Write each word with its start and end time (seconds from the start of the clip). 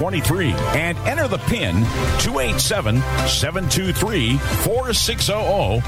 9923 0.00 0.52
and 0.78 0.98
enter 0.98 1.28
the 1.28 1.38
PIN 1.38 1.74
287 2.20 2.96
723 3.26 4.38
4600, 4.38 5.82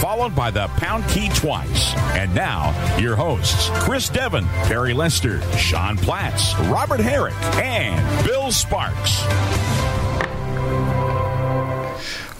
followed 0.00 0.34
by 0.34 0.50
the 0.50 0.68
pound 0.76 1.06
key 1.08 1.28
twice. 1.30 1.94
And 2.14 2.34
now, 2.34 2.74
your 2.98 3.16
hosts 3.16 3.68
Chris 3.84 4.08
Devon, 4.08 4.46
Perry 4.64 4.94
Lester, 4.94 5.40
Sean 5.56 5.96
Platts, 5.96 6.56
Robert 6.68 7.00
Herrick, 7.00 7.34
and 7.56 8.26
Bill 8.26 8.52
Sparks. 8.52 9.75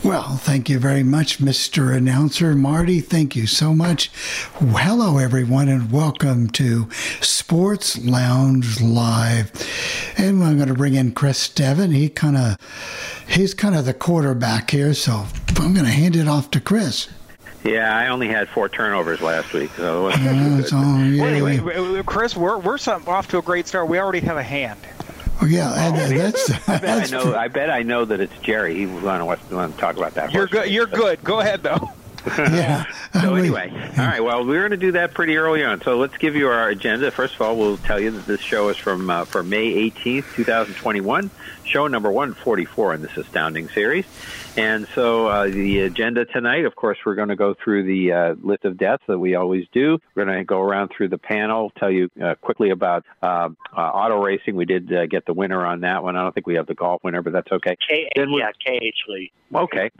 Well, 0.06 0.36
thank 0.36 0.68
you 0.68 0.78
very 0.78 1.02
much, 1.02 1.38
Mr. 1.40 1.92
Announcer. 1.92 2.54
Marty, 2.54 3.00
thank 3.00 3.34
you 3.34 3.48
so 3.48 3.74
much. 3.74 4.08
Hello, 4.60 5.18
everyone, 5.18 5.68
and 5.68 5.90
welcome 5.90 6.48
to 6.50 6.88
Sports 7.20 7.98
Lounge 8.04 8.80
Live. 8.80 9.50
And 10.16 10.44
I'm 10.44 10.58
going 10.58 10.68
to 10.68 10.74
bring 10.74 10.94
in 10.94 11.10
Chris 11.10 11.48
Devon. 11.48 11.90
He 11.90 12.08
kind 12.08 12.36
of, 12.36 12.56
he's 13.26 13.52
kind 13.52 13.74
of 13.74 13.84
the 13.84 13.94
quarterback 13.94 14.70
here, 14.70 14.94
so 14.94 15.26
I'm 15.56 15.74
going 15.74 15.86
to 15.86 15.90
hand 15.90 16.14
it 16.14 16.28
off 16.28 16.52
to 16.52 16.60
Chris. 16.60 17.08
Yeah, 17.64 17.96
I 17.98 18.06
only 18.06 18.28
had 18.28 18.48
four 18.50 18.68
turnovers 18.68 19.20
last 19.20 19.52
week, 19.52 19.72
so 19.76 19.98
it 19.98 20.02
wasn't 20.04 20.28
Uh, 20.28 20.56
too 20.58 20.62
so, 20.68 20.76
good. 20.80 21.14
yeah, 21.14 21.22
Well, 21.22 21.32
anyway, 21.32 21.58
we- 21.96 22.02
Chris, 22.04 22.36
we're 22.36 22.58
we're 22.58 22.78
off 23.08 23.26
to 23.28 23.38
a 23.38 23.42
great 23.42 23.66
start. 23.66 23.88
We 23.88 23.98
already 23.98 24.20
have 24.20 24.36
a 24.36 24.42
hand. 24.44 24.78
Oh, 25.42 25.46
yeah, 25.46 25.72
and 25.74 25.96
that's, 26.18 26.50
I 26.68 26.78
bet 26.78 26.84
I 26.84 26.98
that's 26.98 27.12
know. 27.12 27.34
I 27.34 27.48
bet 27.48 27.70
I 27.70 27.82
know 27.82 28.04
that 28.04 28.20
it's 28.20 28.36
Jerry. 28.38 28.74
He 28.74 28.86
want 28.86 29.20
to 29.48 29.54
want 29.54 29.74
to 29.74 29.80
talk 29.80 29.96
about 29.96 30.14
that. 30.14 30.32
You're 30.32 30.46
horse 30.46 30.50
good. 30.50 30.70
You're 30.70 30.86
race. 30.86 30.94
good. 30.94 31.24
Go 31.24 31.40
ahead 31.40 31.62
though. 31.62 31.90
yeah. 32.38 32.84
So 33.12 33.36
anyway, 33.36 33.70
all 33.70 34.04
right. 34.04 34.22
Well, 34.22 34.44
we're 34.44 34.60
going 34.60 34.72
to 34.72 34.76
do 34.76 34.92
that 34.92 35.14
pretty 35.14 35.36
early 35.36 35.62
on. 35.64 35.80
So 35.82 35.96
let's 35.96 36.16
give 36.16 36.34
you 36.34 36.48
our 36.48 36.68
agenda. 36.68 37.10
First 37.12 37.36
of 37.36 37.42
all, 37.42 37.56
we'll 37.56 37.76
tell 37.76 38.00
you 38.00 38.10
that 38.10 38.26
this 38.26 38.40
show 38.40 38.68
is 38.68 38.76
from 38.76 39.08
uh, 39.08 39.24
for 39.26 39.44
May 39.44 39.90
18th, 39.90 40.34
2021, 40.34 41.30
show 41.64 41.86
number 41.86 42.10
144 42.10 42.94
in 42.94 43.02
this 43.02 43.16
astounding 43.16 43.68
series. 43.68 44.06
And 44.56 44.86
so 44.94 45.26
uh, 45.28 45.44
the 45.48 45.80
agenda 45.80 46.24
tonight, 46.24 46.64
of 46.64 46.74
course, 46.74 46.96
we're 47.04 47.14
going 47.14 47.28
to 47.28 47.36
go 47.36 47.54
through 47.62 47.84
the 47.84 48.12
uh, 48.12 48.34
list 48.42 48.64
of 48.64 48.78
deaths 48.78 49.02
that 49.06 49.18
we 49.18 49.34
always 49.34 49.66
do. 49.70 49.98
We're 50.14 50.24
going 50.24 50.38
to 50.38 50.44
go 50.44 50.60
around 50.62 50.92
through 50.96 51.08
the 51.08 51.18
panel, 51.18 51.70
tell 51.78 51.90
you 51.90 52.08
uh, 52.24 52.36
quickly 52.36 52.70
about 52.70 53.04
uh, 53.22 53.50
uh, 53.76 53.80
auto 53.80 54.22
racing. 54.24 54.56
We 54.56 54.64
did 54.64 54.90
uh, 54.90 55.06
get 55.06 55.26
the 55.26 55.34
winner 55.34 55.64
on 55.66 55.82
that 55.82 56.02
one. 56.02 56.16
I 56.16 56.22
don't 56.22 56.32
think 56.32 56.46
we 56.46 56.54
have 56.54 56.66
the 56.66 56.74
golf 56.74 57.04
winner, 57.04 57.20
but 57.20 57.34
that's 57.34 57.52
okay. 57.52 57.76
K- 57.86 58.08
Then 58.16 58.32
we- 58.32 58.40
yeah, 58.40 58.52
KH 58.52 58.94
Lee. 59.08 59.30
Okay, 59.54 59.90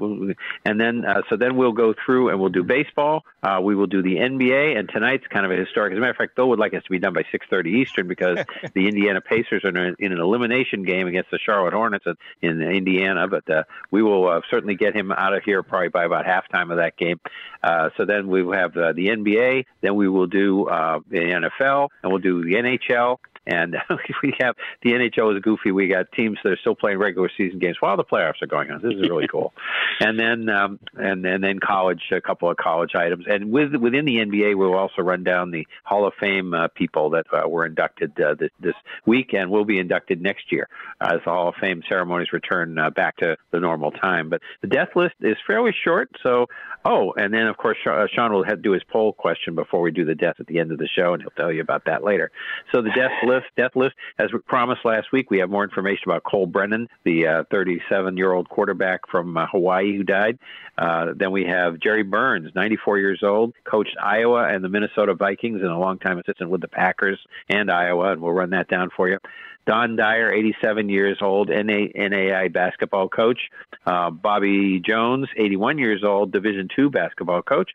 and 0.64 0.80
then 0.80 1.04
uh, 1.04 1.22
so 1.30 1.36
then 1.36 1.56
we'll 1.56 1.70
go 1.70 1.94
through 2.04 2.30
and 2.30 2.40
we'll 2.40 2.48
do 2.50 2.64
baseball. 2.64 3.24
Uh, 3.44 3.60
we 3.62 3.76
will 3.76 3.86
do 3.86 4.02
the 4.02 4.16
NBA, 4.16 4.76
and 4.76 4.88
tonight's 4.88 5.24
kind 5.28 5.46
of 5.46 5.52
a 5.52 5.54
historic. 5.54 5.92
As 5.92 5.98
a 5.98 6.00
matter 6.00 6.10
of 6.10 6.16
fact, 6.16 6.34
Bill 6.34 6.48
would 6.48 6.58
like 6.58 6.74
us 6.74 6.82
to 6.82 6.90
be 6.90 6.98
done 6.98 7.12
by 7.12 7.22
six 7.30 7.46
thirty 7.48 7.70
Eastern 7.70 8.08
because 8.08 8.38
the 8.74 8.88
Indiana 8.88 9.20
Pacers 9.20 9.62
are 9.64 9.68
in, 9.68 9.94
an 10.00 10.18
elimination 10.18 10.82
game 10.82 11.06
against 11.06 11.30
the 11.30 11.38
Charlotte 11.38 11.74
Hornets 11.74 12.06
in, 12.42 12.60
in 12.60 12.60
Indiana. 12.60 13.28
But 13.28 13.48
uh, 13.48 13.62
we 13.92 14.02
will 14.02 14.26
uh, 14.28 14.40
certainly 14.50 14.74
get 14.74 14.94
him 14.94 15.12
out 15.12 15.34
of 15.34 15.42
here 15.44 15.62
probably 15.62 15.88
by 15.88 16.04
about 16.04 16.24
halftime 16.24 16.70
of 16.70 16.78
that 16.78 16.96
game. 16.96 17.20
Uh, 17.62 17.90
so 17.96 18.04
then 18.04 18.28
we 18.28 18.42
will 18.42 18.56
have 18.56 18.76
uh, 18.76 18.92
the 18.92 19.08
NBA. 19.08 19.64
Then 19.80 19.94
we 19.94 20.08
will 20.08 20.26
do 20.26 20.66
uh, 20.66 21.00
the 21.08 21.18
NFL, 21.18 21.88
and 22.02 22.12
we'll 22.12 22.20
do 22.20 22.44
the 22.44 22.54
NHL. 22.54 23.18
And 23.46 23.76
we 24.22 24.34
have 24.40 24.56
the 24.82 24.92
NHL 24.92 25.36
is 25.36 25.42
goofy. 25.42 25.72
We 25.72 25.88
got 25.88 26.10
teams 26.12 26.38
that 26.42 26.52
are 26.52 26.56
still 26.56 26.74
playing 26.74 26.98
regular 26.98 27.30
season 27.36 27.58
games 27.58 27.76
while 27.80 27.96
the 27.96 28.04
playoffs 28.04 28.42
are 28.42 28.46
going 28.46 28.70
on. 28.70 28.82
This 28.82 28.94
is 28.94 29.08
really 29.08 29.28
cool. 29.28 29.52
And 29.98 30.18
then 30.18 30.50
um, 30.50 30.78
and 30.94 31.24
and 31.24 31.42
then 31.42 31.58
college, 31.58 32.02
a 32.12 32.20
couple 32.20 32.50
of 32.50 32.58
college 32.58 32.94
items. 32.94 33.24
And 33.26 33.50
with 33.50 33.74
within 33.74 34.04
the 34.04 34.16
NBA, 34.16 34.54
we'll 34.54 34.74
also 34.74 35.00
run 35.00 35.24
down 35.24 35.52
the 35.52 35.66
Hall 35.84 36.06
of 36.06 36.12
Fame 36.20 36.52
uh, 36.52 36.68
people 36.68 37.10
that 37.10 37.26
uh, 37.32 37.48
were 37.48 37.64
inducted 37.64 38.20
uh, 38.20 38.34
this, 38.34 38.50
this 38.60 38.74
week 39.06 39.32
and 39.32 39.50
will 39.50 39.64
be 39.64 39.78
inducted 39.78 40.20
next 40.20 40.52
year 40.52 40.68
uh, 41.00 41.12
as 41.14 41.20
the 41.24 41.30
Hall 41.30 41.48
of 41.48 41.54
Fame 41.54 41.82
ceremonies 41.88 42.32
return 42.32 42.78
uh, 42.78 42.90
back 42.90 43.16
to 43.18 43.36
the 43.52 43.60
normal 43.60 43.90
time. 43.90 44.28
But 44.28 44.42
the 44.60 44.68
death 44.68 44.90
list 44.94 45.14
is 45.20 45.36
fairly 45.46 45.72
short. 45.72 46.10
So 46.22 46.46
oh, 46.86 47.12
and 47.16 47.32
then 47.32 47.46
of 47.46 47.56
course 47.56 47.76
uh, 47.86 48.06
Sean 48.12 48.32
will 48.32 48.44
have 48.44 48.56
to 48.56 48.62
do 48.62 48.72
his 48.72 48.82
poll 48.84 49.12
question 49.12 49.54
before 49.54 49.80
we 49.80 49.90
do 49.90 50.04
the 50.04 50.14
death 50.14 50.36
at 50.38 50.46
the 50.46 50.58
end 50.58 50.72
of 50.72 50.78
the 50.78 50.88
show, 50.88 51.12
and 51.12 51.22
he'll 51.22 51.30
tell 51.30 51.52
you 51.52 51.60
about 51.60 51.84
that 51.86 52.04
later. 52.04 52.30
So 52.72 52.82
the 52.82 52.90
death 52.90 53.12
list, 53.26 53.46
death 53.56 53.74
list, 53.74 53.94
as 54.18 54.32
we 54.32 54.38
promised 54.38 54.84
last 54.84 55.12
week, 55.12 55.30
we 55.30 55.38
have 55.38 55.50
more 55.50 55.64
information 55.64 56.02
about 56.06 56.24
Colt 56.24 56.52
Brennan, 56.52 56.88
the 57.04 57.26
uh, 57.26 57.42
37-year-old 57.44 58.48
quarterback 58.48 59.08
from 59.10 59.36
uh, 59.36 59.46
Hawaii 59.46 59.96
who 59.96 60.02
died. 60.02 60.38
Uh, 60.78 61.12
then 61.16 61.32
we 61.32 61.44
have 61.44 61.80
Jerry 61.80 62.02
Burns, 62.02 62.50
94 62.54 62.98
years 62.98 63.22
old, 63.22 63.54
coached 63.64 63.96
Iowa 64.02 64.48
and 64.48 64.62
the 64.62 64.68
Minnesota 64.68 65.14
Vikings, 65.14 65.62
and 65.62 65.70
a 65.70 65.78
longtime 65.78 66.18
assistant 66.18 66.50
with 66.50 66.60
the 66.60 66.68
Packers 66.68 67.18
and 67.48 67.70
Iowa, 67.70 68.12
and 68.12 68.20
we'll 68.20 68.32
run 68.32 68.50
that 68.50 68.68
down 68.68 68.90
for 68.94 69.08
you. 69.08 69.18
Don 69.66 69.96
Dyer, 69.96 70.32
87 70.32 70.88
years 70.88 71.18
old, 71.20 71.48
NA, 71.48 71.86
NAI 71.94 72.48
basketball 72.48 73.08
coach. 73.08 73.50
Uh, 73.84 74.10
Bobby 74.10 74.80
Jones, 74.80 75.28
81 75.36 75.78
years 75.78 76.04
old, 76.04 76.32
Division 76.32 76.68
two 76.74 76.90
basketball 76.90 77.42
coach. 77.42 77.72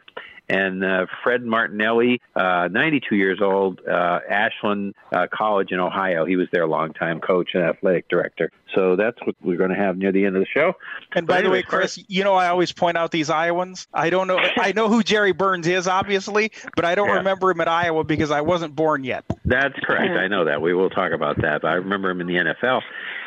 And 0.51 0.83
uh, 0.83 1.05
Fred 1.23 1.43
Martinelli, 1.45 2.21
uh, 2.35 2.67
92 2.71 3.15
years 3.15 3.39
old, 3.41 3.79
uh, 3.87 4.19
Ashland 4.29 4.95
uh, 5.13 5.27
College 5.33 5.71
in 5.71 5.79
Ohio. 5.79 6.25
He 6.25 6.35
was 6.35 6.47
their 6.51 6.67
longtime 6.67 7.21
coach 7.21 7.51
and 7.53 7.63
athletic 7.63 8.09
director. 8.09 8.51
So 8.75 8.95
that's 8.97 9.17
what 9.25 9.35
we're 9.41 9.57
going 9.57 9.69
to 9.69 9.75
have 9.77 9.97
near 9.97 10.11
the 10.11 10.25
end 10.25 10.35
of 10.35 10.41
the 10.41 10.47
show. 10.53 10.73
And 11.13 11.25
But 11.25 11.35
by 11.35 11.41
the 11.41 11.49
way, 11.49 11.59
anyways, 11.59 11.65
Chris, 11.65 12.03
you 12.07 12.23
know 12.23 12.33
I 12.35 12.49
always 12.49 12.71
point 12.73 12.97
out 12.97 13.11
these 13.11 13.29
Iowans. 13.29 13.87
I 13.93 14.09
don't 14.09 14.27
know. 14.27 14.39
I 14.57 14.73
know 14.73 14.89
who 14.89 15.03
Jerry 15.03 15.31
Burns 15.31 15.67
is, 15.67 15.87
obviously, 15.87 16.51
but 16.75 16.83
I 16.85 16.95
don't 16.95 17.07
Yeah. 17.07 17.15
remember 17.15 17.49
him 17.51 17.61
at 17.61 17.67
Iowa 17.69 18.03
because 18.03 18.31
I 18.31 18.41
wasn't 18.41 18.75
born 18.75 19.03
yet. 19.05 19.23
That's 19.45 19.77
correct. 19.79 20.11
I 20.17 20.27
know 20.27 20.45
that. 20.45 20.61
We 20.61 20.73
will 20.73 20.89
talk 20.89 21.11
about 21.13 21.41
that. 21.41 21.61
But 21.61 21.69
I 21.69 21.73
remember 21.75 22.09
him 22.09 22.21
in 22.21 22.27
the 22.27 22.35
NFL. 22.37 22.81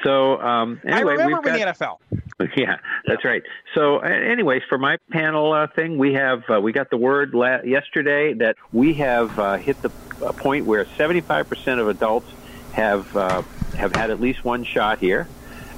So 0.05 0.41
um, 0.41 0.81
anyway, 0.85 1.15
I 1.15 1.25
remember 1.25 1.49
in 1.49 1.55
the 1.61 1.67
NFL. 1.73 1.99
Yeah, 2.57 2.79
that's 3.07 3.25
right. 3.25 3.43
So, 3.75 4.01
anyways, 4.01 4.63
for 4.69 4.77
my 4.77 4.99
panel 5.11 5.53
uh, 5.53 5.67
thing, 5.69 5.99
we 5.99 6.15
have 6.15 6.43
uh, 6.51 6.61
we 6.61 6.73
got 6.73 6.91
the 6.91 6.97
word 6.97 7.33
la- 7.33 7.63
yesterday 7.63 8.35
that 8.35 8.57
we 8.73 8.95
have 8.95 9.39
uh, 9.39 9.57
hit 9.57 9.81
the 9.81 9.89
point 10.33 10.67
where 10.67 10.85
75% 10.85 11.81
of 11.81 11.89
adults 11.89 12.29
have 12.73 13.17
uh, 13.17 13.43
have 13.77 13.95
had 13.95 14.11
at 14.11 14.21
least 14.21 14.45
one 14.45 14.65
shot 14.65 14.99
here. 14.99 15.29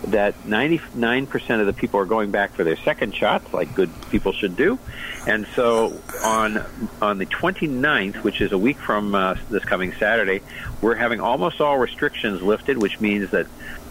That 0.08 0.34
99% 0.44 1.60
of 1.60 1.66
the 1.66 1.72
people 1.72 2.00
are 2.00 2.04
going 2.04 2.30
back 2.30 2.52
for 2.54 2.64
their 2.64 2.76
second 2.76 3.14
shots, 3.14 3.52
like 3.52 3.74
good 3.74 3.90
people 4.10 4.32
should 4.32 4.56
do. 4.56 4.78
And 5.26 5.46
so 5.54 6.00
on 6.22 6.64
on 7.02 7.18
the 7.18 7.26
29th, 7.26 8.16
which 8.16 8.40
is 8.40 8.52
a 8.52 8.58
week 8.58 8.78
from 8.78 9.14
uh, 9.14 9.36
this 9.50 9.64
coming 9.64 9.92
Saturday, 9.92 10.42
we're 10.80 10.94
having 10.94 11.20
almost 11.20 11.60
all 11.60 11.78
restrictions 11.78 12.42
lifted, 12.42 12.78
which 12.78 13.00
means 13.00 13.30
that 13.30 13.46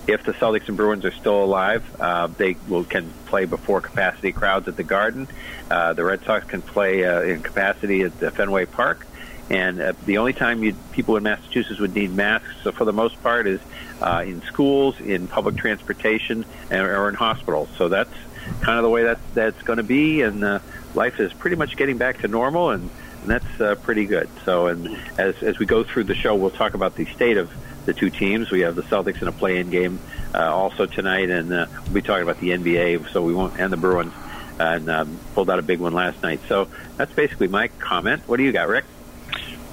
if 0.08 0.24
the 0.24 0.34
Celtics 0.34 0.68
and 0.68 0.78
Bruins 0.78 1.06
are 1.06 1.12
still 1.12 1.44
alive, 1.44 1.84
uh, 2.00 2.28
they 2.28 2.56
will 2.68 2.84
can 2.84 3.10
play 3.26 3.46
before 3.46 3.82
capacity 3.82 4.32
crowds 4.32 4.68
at 4.68 4.76
the 4.78 4.84
Garden. 4.84 5.28
Uh, 5.70 5.94
the 5.94 6.04
Red 6.04 6.24
Sox 6.24 6.46
can 6.46 6.62
play 6.62 7.06
uh, 7.06 7.22
in 7.22 7.42
capacity 7.42 8.04
at 8.04 8.20
the 8.20 8.32
Fenway 8.32 8.66
Park. 8.66 9.08
And 9.50 9.80
uh, 9.80 9.94
the 10.06 10.18
only 10.18 10.34
time 10.34 10.64
you, 10.64 10.76
people 10.92 11.18
in 11.18 11.24
Massachusetts 11.24 11.80
would 11.80 11.94
need 11.94 12.12
masks, 12.12 12.50
so 12.64 12.72
for 12.72 12.86
the 12.86 12.94
most 12.94 13.22
part, 13.22 13.46
is 13.46 13.60
uh, 14.02 14.24
in 14.26 14.42
schools, 14.44 15.00
in 15.00 15.28
public 15.28 15.56
transportation, 15.56 16.46
and, 16.72 16.82
or 16.82 17.10
in 17.10 17.16
hospitals. 17.16 17.70
So 17.78 17.90
that's 17.90 18.14
kind 18.62 18.78
of 18.78 18.84
the 18.84 18.90
way 18.90 19.04
that 19.04 19.20
that's 19.34 19.62
going 19.64 19.78
to 19.78 19.84
be, 19.84 20.22
and 20.22 20.44
uh, 20.44 20.60
life 20.96 21.20
is 21.20 21.32
pretty 21.34 21.56
much 21.56 21.78
getting 21.78 21.98
back 21.98 22.22
to 22.22 22.28
normal, 22.28 22.72
and, 22.72 22.90
and 23.22 23.30
that's 23.30 23.62
uh, 23.62 23.76
pretty 23.76 24.06
good. 24.06 24.30
So, 24.46 24.68
and 24.68 24.98
as 25.18 25.42
as 25.44 25.60
we 25.60 25.66
go 25.66 25.84
through 25.84 26.06
the 26.06 26.16
show, 26.16 26.36
we'll 26.36 26.50
talk 26.50 26.74
about 26.74 26.96
the 26.96 27.06
state 27.06 27.38
of 27.38 27.52
the 27.86 27.94
two 27.94 28.10
teams. 28.10 28.52
We 28.52 28.62
have 28.62 28.76
the 28.76 28.84
Celtics 28.84 29.22
in 29.22 29.28
a 29.28 29.32
play-in 29.32 29.70
game 29.70 30.00
uh, 30.34 30.54
also 30.54 30.86
tonight, 30.86 31.30
and 31.30 31.52
uh, 31.52 31.68
we'll 31.86 31.94
be 31.94 32.02
talking 32.02 32.24
about 32.24 32.40
the 32.40 32.50
NBA. 32.50 33.12
So 33.12 33.22
we 33.22 33.34
won't 33.34 33.60
and 33.60 33.72
the 33.72 33.78
Bruins, 33.78 34.14
and 34.60 34.90
um, 34.90 35.20
pulled 35.34 35.50
out 35.50 35.60
a 35.60 35.64
big 35.64 35.80
one 35.80 35.94
last 35.94 36.22
night. 36.24 36.40
So 36.48 36.68
that's 36.98 37.14
basically 37.14 37.48
my 37.48 37.68
comment. 37.68 38.24
What 38.28 38.38
do 38.38 38.44
you 38.44 38.52
got, 38.52 38.68
Rick? 38.68 38.86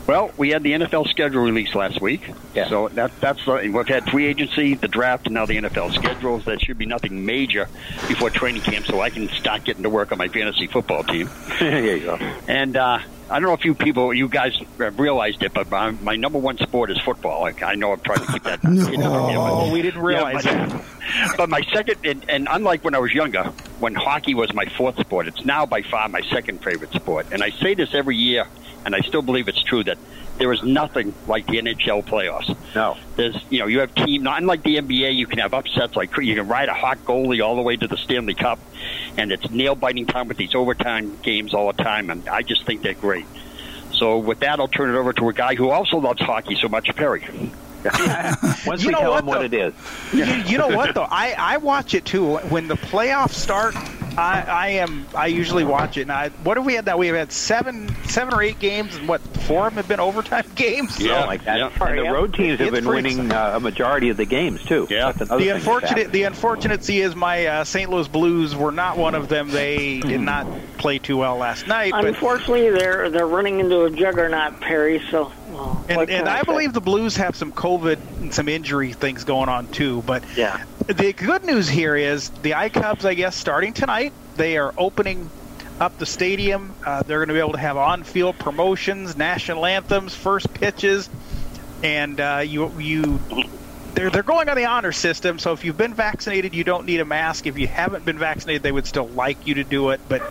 Well, 0.07 0.33
we 0.37 0.51
had 0.51 0.65
the 0.65 0.73
NFL 0.73 1.09
schedule 1.09 1.43
released 1.43 1.77
last 1.77 2.01
week. 2.01 2.23
Yeah. 2.55 2.69
So 2.69 2.89
that 2.89 3.13
that's 3.21 3.47
uh, 3.47 3.61
we've 3.63 3.87
had 3.87 4.11
free 4.11 4.27
agency, 4.27 4.75
the 4.75 4.89
draft, 4.89 5.27
and 5.27 5.35
now 5.35 5.47
the 5.47 5.57
NFL 5.57 5.95
schedules. 5.95 6.45
That 6.47 6.61
should 6.61 6.77
be 6.77 6.87
nothing 6.87 7.25
major 7.25 7.69
before 8.09 8.31
training 8.31 8.63
camp, 8.63 8.87
so 8.87 9.01
I 9.01 9.11
can 9.11 9.29
start 9.29 9.65
getting 9.65 9.85
to 9.85 9.91
work 9.91 10.11
on 10.11 10.19
my 10.19 10.29
fantasy 10.29 10.67
football 10.67 11.05
team. 11.05 11.31
there 11.61 11.97
you 11.97 12.05
go. 12.05 12.17
And 12.49 12.77
uh, 12.77 12.99
I 13.33 13.41
don't 13.41 13.49
know 13.49 13.55
if 13.55 13.65
you 13.65 13.75
people, 13.75 14.13
you 14.13 14.29
guys 14.29 14.61
have 14.79 15.01
realized 15.01 15.43
it, 15.43 15.55
but 15.55 15.71
my, 15.71 15.93
my 15.93 16.17
number 16.17 16.39
one 16.39 16.59
sport 16.59 16.91
is 16.91 16.99
football. 16.99 17.41
Like, 17.41 17.63
I 17.63 17.75
know 17.77 17.93
I'm 17.93 18.01
trying 18.01 18.19
to 18.27 18.31
keep 18.31 18.43
that. 18.43 18.63
No. 18.63 18.71
hidden 18.71 19.01
from 19.01 19.31
you, 19.31 19.37
but- 19.37 19.53
Oh, 19.53 19.73
we 19.73 19.81
didn't 19.81 20.03
realize 20.03 20.45
yeah, 20.45 20.67
but, 20.69 21.37
but 21.39 21.49
my 21.49 21.63
second, 21.73 21.97
and, 22.05 22.25
and 22.29 22.47
unlike 22.51 22.85
when 22.85 22.95
I 22.95 22.99
was 22.99 23.13
younger, 23.15 23.45
when 23.81 23.95
hockey 23.95 24.35
was 24.35 24.53
my 24.53 24.67
fourth 24.67 24.99
sport, 24.99 25.29
it's 25.29 25.47
now 25.47 25.65
by 25.65 25.81
far 25.81 26.11
my 26.11 26.21
second 26.21 26.63
favorite 26.63 26.93
sport. 26.93 27.27
And 27.33 27.43
I 27.43 27.49
say 27.49 27.73
this 27.73 27.95
every 27.95 28.17
year, 28.17 28.47
and 28.85 28.95
I 28.95 29.01
still 29.01 29.23
believe 29.23 29.49
it's 29.49 29.63
true 29.63 29.83
that 29.85 29.97
there 30.39 30.53
is 30.53 30.63
nothing 30.63 31.15
like 31.27 31.47
the 31.47 31.59
NHL 31.59 32.05
playoffs. 32.05 32.57
No. 32.75 32.97
There's, 33.17 33.37
you 33.51 33.59
know, 33.61 33.67
you 33.67 33.81
have 33.81 33.95
team, 33.95 34.23
not 34.23 34.41
unlike 34.41 34.63
the 34.63 34.77
NBA, 34.77 35.15
you 35.15 35.27
can 35.27 35.39
have 35.39 35.55
upsets 35.55 35.95
like 35.95 36.17
you 36.17 36.35
can 36.35 36.49
ride 36.49 36.69
a 36.69 36.75
hot 36.75 36.99
goalie 37.05 37.45
all 37.45 37.57
the 37.57 37.63
way 37.63 37.77
to 37.77 37.87
the 37.87 37.97
Stanley 37.97 38.35
Cup, 38.35 38.59
and 39.17 39.31
it's 39.31 39.49
nail 39.51 39.75
biting 39.75 40.07
time 40.07 40.29
with 40.29 40.37
these 40.37 40.55
overtime 40.55 41.17
games 41.23 41.55
all 41.55 41.73
the 41.73 41.83
time, 41.83 42.11
and 42.11 42.29
I 42.29 42.43
just 42.43 42.65
think 42.67 42.83
they're 42.83 42.95
great. 42.95 43.27
So 43.93 44.19
with 44.19 44.41
that, 44.41 44.59
I'll 44.59 44.69
turn 44.69 44.91
it 44.95 44.99
over 44.99 45.13
to 45.13 45.29
a 45.29 45.33
guy 45.33 45.55
who 45.55 45.71
also 45.71 45.99
loves 45.99 46.21
hockey 46.21 46.57
so 46.57 46.69
much, 46.69 46.95
Perry. 46.97 47.23
Once 48.67 48.83
You 48.83 48.89
we 48.89 48.93
know 48.93 48.99
tell 49.01 49.11
what, 49.11 49.17
them 49.19 49.27
what 49.27 49.39
though? 49.39 49.45
it 49.45 49.55
is. 49.55 49.75
you, 50.15 50.25
you 50.53 50.59
know 50.59 50.69
what 50.69 50.95
though? 50.95 51.07
I, 51.11 51.35
I 51.37 51.57
watch 51.59 51.95
it 51.95 52.05
too. 52.05 52.37
When 52.39 52.69
the 52.69 52.77
playoffs 52.77 53.35
start, 53.35 53.75
I, 54.17 54.43
I 54.43 54.69
am 54.69 55.07
I 55.15 55.27
usually 55.27 55.65
watch 55.65 55.97
it. 55.97 56.03
And 56.03 56.13
I 56.13 56.29
what 56.45 56.57
have 56.57 56.67
we 56.67 56.75
had 56.75 56.87
now? 56.87 56.97
We've 56.99 57.15
had 57.15 57.33
seven 57.33 57.95
seven 58.05 58.35
or 58.35 58.43
eight 58.43 58.59
games, 58.59 58.95
and 58.97 59.09
what 59.09 59.21
four 59.21 59.67
of 59.67 59.75
them 59.75 59.77
have 59.77 59.89
been 59.89 60.01
overtime 60.13 60.45
games. 60.55 60.97
So 60.97 61.05
Yeah. 61.05 61.25
like 61.25 61.45
that. 61.45 61.59
Yeah. 61.59 61.71
And 61.87 61.99
the 61.99 62.03
road 62.11 62.35
teams 62.35 62.59
have 62.59 62.69
It's 62.69 62.85
been 62.85 62.87
winning 62.89 63.33
uh, 63.33 63.53
a 63.57 63.61
majority 63.61 64.09
of 64.11 64.17
the 64.17 64.25
games 64.27 64.63
too. 64.65 64.87
Yeah. 64.91 65.13
The 65.13 65.49
unfortunate 65.55 66.13
the 66.13 66.25
unfortunate 66.25 66.85
see 66.85 67.01
is 67.01 67.15
my 67.17 67.47
uh, 67.47 67.65
St. 67.65 67.91
Louis 67.91 68.09
Blues 68.09 68.55
were 68.55 68.73
not 68.73 68.97
one 68.99 69.15
of 69.15 69.29
them. 69.29 69.51
They 69.51 70.01
did 70.01 70.21
not 70.21 70.47
play 70.79 70.99
too 70.99 71.17
well 71.17 71.37
last 71.37 71.67
night. 71.67 71.93
But 71.93 72.05
Unfortunately, 72.07 72.71
they're 72.71 73.09
they're 73.11 73.27
running 73.27 73.61
into 73.61 73.85
a 73.85 73.91
juggernaut, 73.91 74.61
Perry. 74.61 75.03
So, 75.11 75.33
well, 75.53 75.85
and, 75.89 76.11
and 76.11 76.29
I 76.29 76.43
believe 76.43 76.73
the 76.73 76.81
Blues 76.81 77.17
have 77.17 77.37
some 77.37 77.53
COVID 77.53 77.99
and 78.21 78.35
some 78.35 78.49
injury 78.49 78.93
things 78.93 79.25
going 79.25 79.49
on 79.49 79.69
too. 79.69 80.03
But 80.03 80.25
Yeah. 80.37 80.63
the 80.87 81.13
good 81.13 81.45
news 81.45 81.69
here 81.69 81.95
is 81.95 82.31
the 82.31 82.53
iCubs, 82.53 83.05
I 83.05 83.15
guess, 83.15 83.37
starting 83.37 83.73
tonight, 83.73 84.13
they 84.37 84.57
are 84.57 84.73
opening 84.79 85.31
up 85.81 85.99
the 85.99 86.07
stadium. 86.07 86.75
Uh, 86.87 87.03
they're 87.03 87.19
going 87.19 87.29
to 87.29 87.35
be 87.35 87.41
able 87.41 87.53
to 87.53 87.59
have 87.59 87.77
on-field 87.77 88.39
promotions, 88.39 89.17
national 89.17 89.67
anthems, 89.67 90.15
first 90.15 90.53
pitches, 90.55 91.09
and 91.83 92.21
uh, 92.21 92.43
you 92.45 92.73
you. 92.79 93.21
They're, 93.95 94.09
they're 94.09 94.23
going 94.23 94.49
on 94.49 94.57
the 94.57 94.65
honor 94.65 94.93
system, 94.93 95.39
so 95.39 95.53
if 95.53 95.67
you've 95.67 95.77
been 95.77 95.93
vaccinated, 95.93 96.55
you 96.55 96.65
don't 96.65 96.87
need 96.87 97.01
a 97.01 97.05
mask. 97.05 97.47
If 97.47 97.59
you 97.59 97.67
haven't 97.67 98.07
been 98.07 98.19
vaccinated, 98.19 98.63
they 98.63 98.73
would 98.73 98.87
still 98.87 99.07
like 99.09 99.47
you 99.47 99.57
to 99.57 99.65
do 99.65 99.91
it, 99.91 100.01
but 100.09 100.23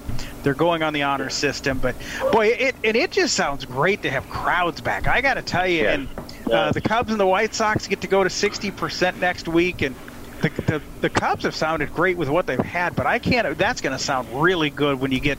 they're 0.43 0.53
going 0.53 0.83
on 0.83 0.93
the 0.93 1.03
honor 1.03 1.29
system. 1.29 1.79
But 1.79 1.95
boy, 2.31 2.47
it 2.47 2.75
and 2.83 2.95
it 2.95 3.11
just 3.11 3.35
sounds 3.35 3.65
great 3.65 4.01
to 4.03 4.09
have 4.11 4.29
crowds 4.29 4.81
back. 4.81 5.07
I 5.07 5.21
got 5.21 5.35
to 5.35 5.41
tell 5.41 5.67
you, 5.67 5.83
Yeah. 5.83 5.93
and 5.93 6.07
uh, 6.51 6.71
the 6.71 6.81
Cubs 6.81 7.11
and 7.11 7.19
the 7.19 7.27
White 7.27 7.53
Sox 7.53 7.87
get 7.87 8.01
to 8.01 8.07
go 8.07 8.23
to 8.23 8.29
sixty 8.29 8.71
percent 8.71 9.19
next 9.19 9.47
week, 9.47 9.81
and 9.81 9.95
the, 10.41 10.49
the 10.67 10.81
the 11.01 11.09
Cubs 11.09 11.43
have 11.43 11.55
sounded 11.55 11.93
great 11.93 12.17
with 12.17 12.29
what 12.29 12.47
they've 12.47 12.59
had, 12.59 12.95
but 12.95 13.05
I 13.05 13.19
can't. 13.19 13.57
That's 13.57 13.81
going 13.81 13.97
to 13.97 14.03
sound 14.03 14.41
really 14.41 14.69
good 14.69 14.99
when 14.99 15.11
you 15.11 15.19
get 15.19 15.37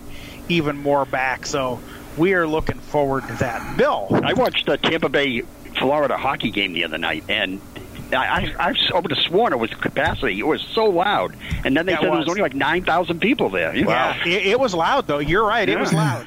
even 0.49 0.76
more 0.78 1.04
back. 1.04 1.46
So 1.46 1.81
we 2.16 2.34
are 2.34 2.46
looking 2.46 2.78
forward 2.78 3.26
to 3.28 3.34
that. 3.34 3.76
Bill, 3.76 4.08
I 4.22 4.32
watched 4.34 4.66
the 4.66 4.76
Tampa 4.76 5.08
Bay 5.08 5.43
Florida 5.78 6.16
hockey 6.16 6.50
game 6.50 6.72
the 6.72 6.84
other 6.84 6.99
night, 6.99 7.25
and 7.28 7.60
I, 8.14 8.53
I, 8.59 8.75
I 8.94 8.99
would 9.00 9.11
have 9.11 9.19
sworn 9.20 9.53
it 9.53 9.59
was 9.59 9.70
capacity. 9.70 10.38
It 10.38 10.47
was 10.47 10.61
so 10.62 10.87
loud, 10.87 11.35
and 11.64 11.76
then 11.76 11.87
they 11.87 11.93
Yeah, 11.93 11.99
it 11.99 12.00
said 12.00 12.05
there 12.05 12.11
was 12.11 12.19
was. 12.20 12.29
only 12.29 12.43
like 12.43 12.55
nine 12.55 12.85
thousand 12.85 13.20
people 13.20 13.49
there. 13.50 13.75
You 13.75 13.85
know? 13.85 13.91
yeah, 13.91 14.23
it, 14.26 14.47
it 14.47 14.61
was 14.61 14.75
loud 14.75 15.06
though. 15.06 15.19
You're 15.19 15.44
right, 15.47 15.69
it 15.69 15.79
was 15.79 15.93
loud. 15.93 16.26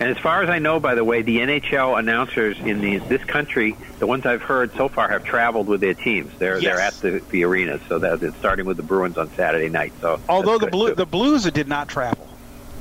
And 0.00 0.10
as 0.10 0.16
far 0.18 0.42
as 0.42 0.48
I 0.48 0.58
know, 0.58 0.80
by 0.80 0.94
the 0.94 1.04
way, 1.04 1.20
the 1.20 1.38
NHL 1.38 1.98
announcers 1.98 2.58
in 2.58 2.80
the, 2.80 2.96
this 2.96 3.22
country, 3.24 3.76
the 3.98 4.06
ones 4.06 4.24
I've 4.24 4.40
heard 4.40 4.72
so 4.74 4.88
far, 4.88 5.08
have 5.10 5.22
traveled 5.22 5.68
with 5.68 5.82
their 5.82 5.92
teams. 5.94 6.32
They're 6.38 6.58
Yes. 6.58 7.00
they're 7.02 7.12
at 7.12 7.20
the, 7.20 7.24
the 7.30 7.44
arenas, 7.44 7.82
so 7.88 7.98
that 7.98 8.22
it's 8.22 8.36
starting 8.38 8.64
with 8.64 8.78
the 8.78 8.82
Bruins 8.82 9.18
on 9.18 9.30
Saturday 9.36 9.68
night. 9.68 9.92
So 10.00 10.18
Although 10.30 10.58
the 10.58 10.68
blue 10.68 10.88
too. 10.90 10.94
the 10.96 11.06
Blues 11.06 11.44
did 11.50 11.68
not 11.68 11.88
travel. 11.88 12.26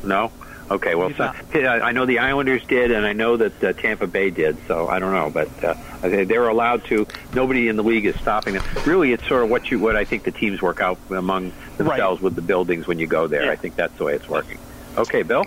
no, 0.03 0.31
okay, 0.71 0.95
well, 0.95 1.13
so, 1.13 1.33
I 1.53 1.91
know 1.91 2.05
the 2.05 2.19
Islanders 2.19 2.65
did, 2.65 2.91
and 2.91 3.05
I 3.05 3.13
know 3.13 3.37
that 3.37 3.63
uh, 3.63 3.73
Tampa 3.73 4.07
Bay 4.07 4.29
did. 4.29 4.57
So 4.67 4.87
I 4.87 4.99
don't 4.99 5.13
know, 5.13 5.29
but 5.29 5.63
uh, 5.63 5.75
they're 6.01 6.47
allowed 6.47 6.83
to. 6.85 7.05
Nobody 7.33 7.67
in 7.67 7.75
the 7.75 7.83
league 7.83 8.05
is 8.05 8.15
stopping 8.19 8.55
them. 8.55 8.63
Really, 8.85 9.13
it's 9.13 9.27
sort 9.27 9.43
of 9.43 9.49
what 9.49 9.71
you 9.71 9.79
what 9.79 9.95
I 9.95 10.05
think 10.05 10.23
the 10.23 10.31
teams 10.31 10.61
work 10.61 10.81
out 10.81 10.97
among 11.09 11.51
themselves 11.77 12.21
with 12.21 12.35
the 12.35 12.41
buildings 12.41 12.87
when 12.87 12.99
you 12.99 13.07
go 13.07 13.27
there. 13.27 13.51
I 13.51 13.55
think 13.55 13.75
that's 13.75 13.97
the 13.97 14.05
way 14.05 14.15
it's 14.15 14.27
working. 14.27 14.57
Okay, 14.97 15.23
Bill. 15.23 15.45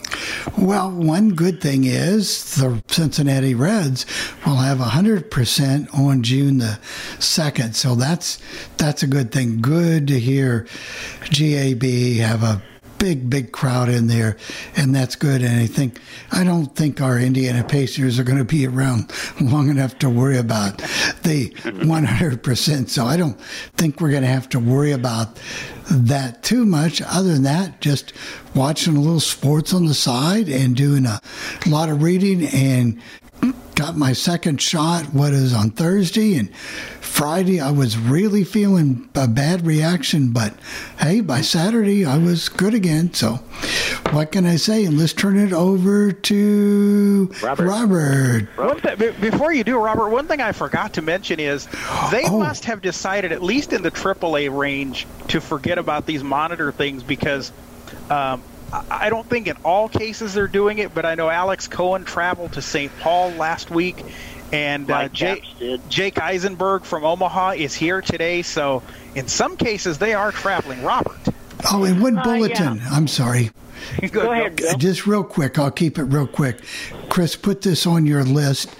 Well, 0.56 0.90
one 0.90 1.34
good 1.34 1.60
thing 1.60 1.84
is 1.84 2.54
the 2.54 2.82
Cincinnati 2.88 3.54
Reds 3.54 4.06
will 4.46 4.56
have 4.56 4.78
100% 4.78 5.94
on 5.94 6.22
June 6.22 6.58
the 6.58 6.78
2nd. 7.18 7.74
So 7.74 7.94
that's 7.94 8.38
that's 8.78 9.02
a 9.02 9.06
good 9.06 9.32
thing. 9.32 9.60
Good 9.60 10.08
to 10.08 10.18
hear 10.18 10.66
GAB 11.30 11.82
have 12.20 12.42
a 12.42 12.62
big 12.98 13.28
big 13.28 13.52
crowd 13.52 13.88
in 13.88 14.06
there 14.06 14.36
and 14.76 14.94
that's 14.94 15.16
good 15.16 15.42
and 15.42 15.60
I 15.60 15.66
think 15.66 16.00
I 16.32 16.44
don't 16.44 16.74
think 16.74 17.00
our 17.00 17.18
Indiana 17.18 17.64
Pacers 17.64 18.18
are 18.18 18.24
going 18.24 18.38
to 18.38 18.44
be 18.44 18.66
around 18.66 19.10
long 19.40 19.68
enough 19.68 19.98
to 20.00 20.08
worry 20.08 20.38
about 20.38 20.78
the 21.22 21.50
100%. 21.84 22.88
So 22.88 23.06
I 23.06 23.16
don't 23.16 23.40
think 23.76 24.00
we're 24.00 24.10
going 24.10 24.22
to 24.22 24.28
have 24.28 24.48
to 24.50 24.58
worry 24.58 24.92
about 24.92 25.40
that 25.90 26.42
too 26.42 26.64
much. 26.64 27.02
Other 27.02 27.32
than 27.32 27.42
that, 27.44 27.80
just 27.80 28.12
watching 28.54 28.96
a 28.96 29.00
little 29.00 29.20
sports 29.20 29.74
on 29.74 29.86
the 29.86 29.94
side 29.94 30.48
and 30.48 30.74
doing 30.74 31.06
a 31.06 31.20
lot 31.66 31.88
of 31.88 32.02
reading 32.02 32.46
and 32.46 33.00
got 33.74 33.96
my 33.96 34.12
second 34.12 34.62
shot 34.62 35.04
what 35.12 35.32
is 35.32 35.52
on 35.52 35.70
Thursday 35.70 36.36
and 36.36 36.48
Friday 37.18 37.60
I 37.60 37.70
was 37.70 37.96
really 37.96 38.42
feeling 38.42 39.08
a 39.14 39.28
bad 39.28 39.64
reaction 39.64 40.32
but 40.32 40.52
hey 40.98 41.20
by 41.20 41.42
Saturday 41.42 42.04
I 42.04 42.18
was 42.18 42.48
good 42.48 42.74
again 42.74 43.14
so 43.14 43.34
what 44.10 44.32
can 44.32 44.44
I 44.44 44.56
say 44.56 44.84
and 44.84 44.98
let's 44.98 45.12
turn 45.12 45.38
it 45.38 45.52
over 45.52 46.10
to 46.10 47.32
Robert. 47.40 47.66
Robert. 47.68 48.48
One 48.56 48.80
th- 48.80 49.20
before 49.20 49.52
you 49.52 49.62
do, 49.62 49.78
Robert, 49.78 50.08
one 50.10 50.26
thing 50.26 50.40
I 50.40 50.50
forgot 50.50 50.94
to 50.94 51.02
mention 51.02 51.38
is 51.38 51.66
they 52.10 52.24
Oh. 52.26 52.40
must 52.40 52.64
have 52.64 52.82
decided, 52.82 53.30
at 53.30 53.42
least 53.44 53.72
in 53.72 53.82
the 53.82 53.92
AAA 53.92 54.48
range, 54.48 55.06
to 55.28 55.40
forget 55.40 55.78
about 55.78 56.06
these 56.06 56.24
monitor 56.24 56.72
things 56.72 57.04
because 57.04 57.52
um, 58.10 58.42
I 58.90 59.08
don't 59.08 59.26
think 59.28 59.46
in 59.46 59.56
all 59.64 59.88
cases 59.88 60.34
they're 60.34 60.48
doing 60.48 60.78
it, 60.78 60.92
but 60.94 61.06
I 61.06 61.14
know 61.14 61.30
Alex 61.30 61.68
Cohen 61.68 62.04
traveled 62.04 62.54
to 62.54 62.62
St. 62.62 62.90
Paul 63.00 63.30
last 63.30 63.70
week, 63.70 64.04
and 64.54 64.90
uh, 64.90 64.94
Mike 65.02 65.12
Jake, 65.12 65.44
Jake 65.88 66.18
Eisenberg 66.20 66.84
from 66.84 67.04
Omaha 67.04 67.50
is 67.50 67.74
here 67.74 68.00
today. 68.00 68.42
So 68.42 68.82
in 69.14 69.26
some 69.28 69.56
cases 69.56 69.98
they 69.98 70.14
are 70.14 70.32
traveling. 70.32 70.82
Robert, 70.82 71.18
Oh, 71.72 71.84
and 71.84 72.00
one 72.02 72.18
Uh, 72.18 72.22
bulletin. 72.22 72.76
yeah. 72.76 72.88
I'm 72.90 73.08
sorry. 73.08 73.50
Go 74.12 74.30
ahead, 74.32 74.56
Bill. 74.56 74.76
Just 74.78 75.06
real 75.06 75.24
quick, 75.24 75.58
I'll 75.58 75.70
keep 75.70 75.98
it 75.98 76.04
real 76.04 76.26
quick. 76.26 76.60
Chris, 77.10 77.36
put 77.36 77.60
this 77.62 77.86
on 77.86 78.06
your 78.06 78.22
list. 78.24 78.74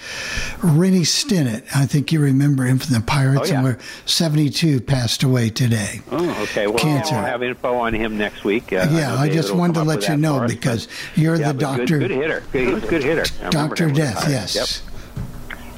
Rennie 0.63 1.01
Stennett, 1.03 1.65
I 1.75 1.85
think 1.87 2.11
you 2.13 2.21
remember 2.21 2.65
him 2.65 2.79
from 2.79 2.95
the 2.95 3.01
Pirates, 3.01 3.51
Oh, 3.51 3.53
yeah. 3.53 3.67
and 3.67 3.79
72 4.07 4.81
passed 4.81 5.23
away 5.23 5.51
today. 5.51 6.01
Oh, 6.11 6.43
okay. 6.45 6.67
Well, 6.69 6.79
Cancer. 6.79 7.15
we'll 7.17 7.25
have 7.25 7.43
info 7.43 7.75
on 7.75 7.93
him 7.93 8.17
next 8.17 8.45
week. 8.45 8.73
Uh, 8.73 8.87
yeah, 8.91 9.15
know 9.15 9.19
I 9.19 9.29
just 9.29 9.51
will 9.51 9.59
wanted 9.59 9.75
to 9.75 9.83
let 9.83 10.09
you 10.09 10.17
know 10.17 10.37
us, 10.45 10.51
because 10.53 10.89
you're 11.17 11.37
yeah, 11.37 11.53
the 11.53 11.59
doctor. 11.59 11.99
Good, 11.99 12.09
good 12.09 12.11
hitter. 12.13 12.43
He 12.53 12.67
was 12.67 12.83
a 12.85 12.87
good 12.87 13.03
hitter. 13.03 13.25
Dr. 13.51 13.85
him 13.85 13.89
with 13.89 13.97
the 13.97 14.03
Death, 14.03 14.15
Pirates. 14.25 14.55
yes. 14.55 14.83
Yep. 14.85 14.94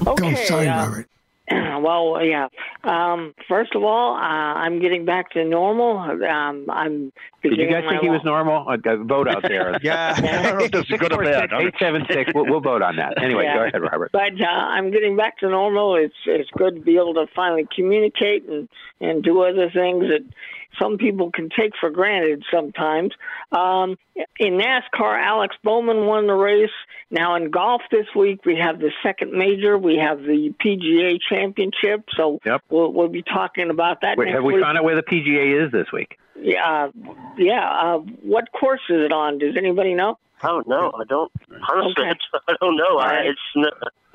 Go, 0.05 0.13
Okay, 0.13 0.35
sorry, 0.47 0.69
uh, 0.69 0.85
Robert. 0.87 1.09
well, 1.51 2.25
yeah. 2.25 2.49
Um, 2.83 3.33
first 3.49 3.75
of 3.77 3.85
all, 3.85 4.15
uh, 4.15 4.19
I'm 4.19 4.81
getting 4.81 5.05
back 5.05 5.31
to 5.31 5.45
normal. 5.45 5.99
Um, 5.99 6.67
I'm 6.69 7.13
Did 7.43 7.57
you 7.59 7.71
guys 7.71 7.85
my 7.85 7.91
think 7.93 8.03
he 8.03 8.09
was 8.09 8.21
wa- 8.25 8.31
normal? 8.43 8.69
Uh, 8.69 8.77
uh, 8.85 8.97
vote 9.05 9.29
out 9.29 9.43
there. 9.43 9.79
yeah, 9.83 10.15
I 10.19 10.21
don't 10.43 10.59
know 10.59 10.65
if 10.65 10.71
this 10.73 10.91
is 10.91 10.99
good 10.99 11.13
or 11.13 11.23
bad. 11.23 11.51
Eight 11.53 11.75
seven 11.79 12.05
six. 12.11 12.33
We'll, 12.35 12.47
we'll 12.47 12.61
vote 12.61 12.83
on 12.83 12.97
that. 12.97 13.15
Anyway, 13.23 13.45
Yeah. 13.45 13.55
go 13.55 13.63
ahead, 13.65 13.81
Robert. 13.83 14.11
But 14.13 14.41
uh, 14.41 14.45
I'm 14.47 14.91
getting 14.91 15.17
back 15.17 15.39
to 15.39 15.49
normal. 15.49 15.95
It's 15.97 16.15
it's 16.27 16.51
good 16.57 16.75
to 16.77 16.81
be 16.81 16.97
able 16.97 17.15
to 17.15 17.27
finally 17.35 17.67
communicate 17.75 18.49
and 18.49 18.69
and 19.01 19.23
do 19.23 19.41
other 19.43 19.71
things 19.71 20.05
that 20.09 20.25
some 20.81 20.99
people 20.99 21.31
can 21.31 21.49
take 21.49 21.73
for 21.81 21.91
granted 21.91 22.45
sometimes. 22.53 23.13
Um, 23.53 23.97
in 24.39 24.59
NASCAR, 24.59 25.23
Alex 25.25 25.57
Bowman 25.63 26.07
won 26.07 26.27
the 26.27 26.35
race. 26.35 26.69
Now 27.11 27.37
in 27.37 27.51
golf 27.51 27.83
this 27.91 28.07
week, 28.17 28.45
we 28.45 28.57
have 28.57 28.79
the 28.81 28.91
second 29.03 29.33
major. 29.33 29.79
We 29.79 29.97
have 29.99 30.19
the 30.23 30.53
PGA 30.65 31.19
Championship. 31.29 32.05
So 32.17 32.41
Yep. 32.45 32.63
we'll 32.69 32.93
we'll 32.93 33.09
be 33.09 33.23
talking 33.23 33.71
about 33.71 34.01
that. 34.01 34.17
Wait, 34.19 34.27
next 34.27 34.35
have 34.37 34.45
we 34.45 34.55
week. 34.55 34.63
found 34.65 34.77
out 34.79 34.85
where 34.85 34.97
the 34.97 35.03
PGA 35.05 35.65
is 35.67 35.73
this 35.73 35.87
week? 35.93 36.19
Yeah, 36.39 36.89
yeah. 37.39 37.71
Uh, 37.71 37.99
what 38.23 38.51
course 38.53 38.81
is 38.91 39.01
it 39.05 39.13
on? 39.13 39.39
Does 39.39 39.57
anybody 39.57 39.95
know? 39.95 40.19
Oh 40.43 40.63
no, 40.67 40.93
I 40.99 41.05
don't. 41.05 41.33
Honestly, 41.71 42.05
Okay. 42.09 42.19
I 42.49 42.55
don't 42.61 42.77
know. 42.77 42.99
I, 42.99 43.07
right. 43.07 43.27
it's 43.27 43.41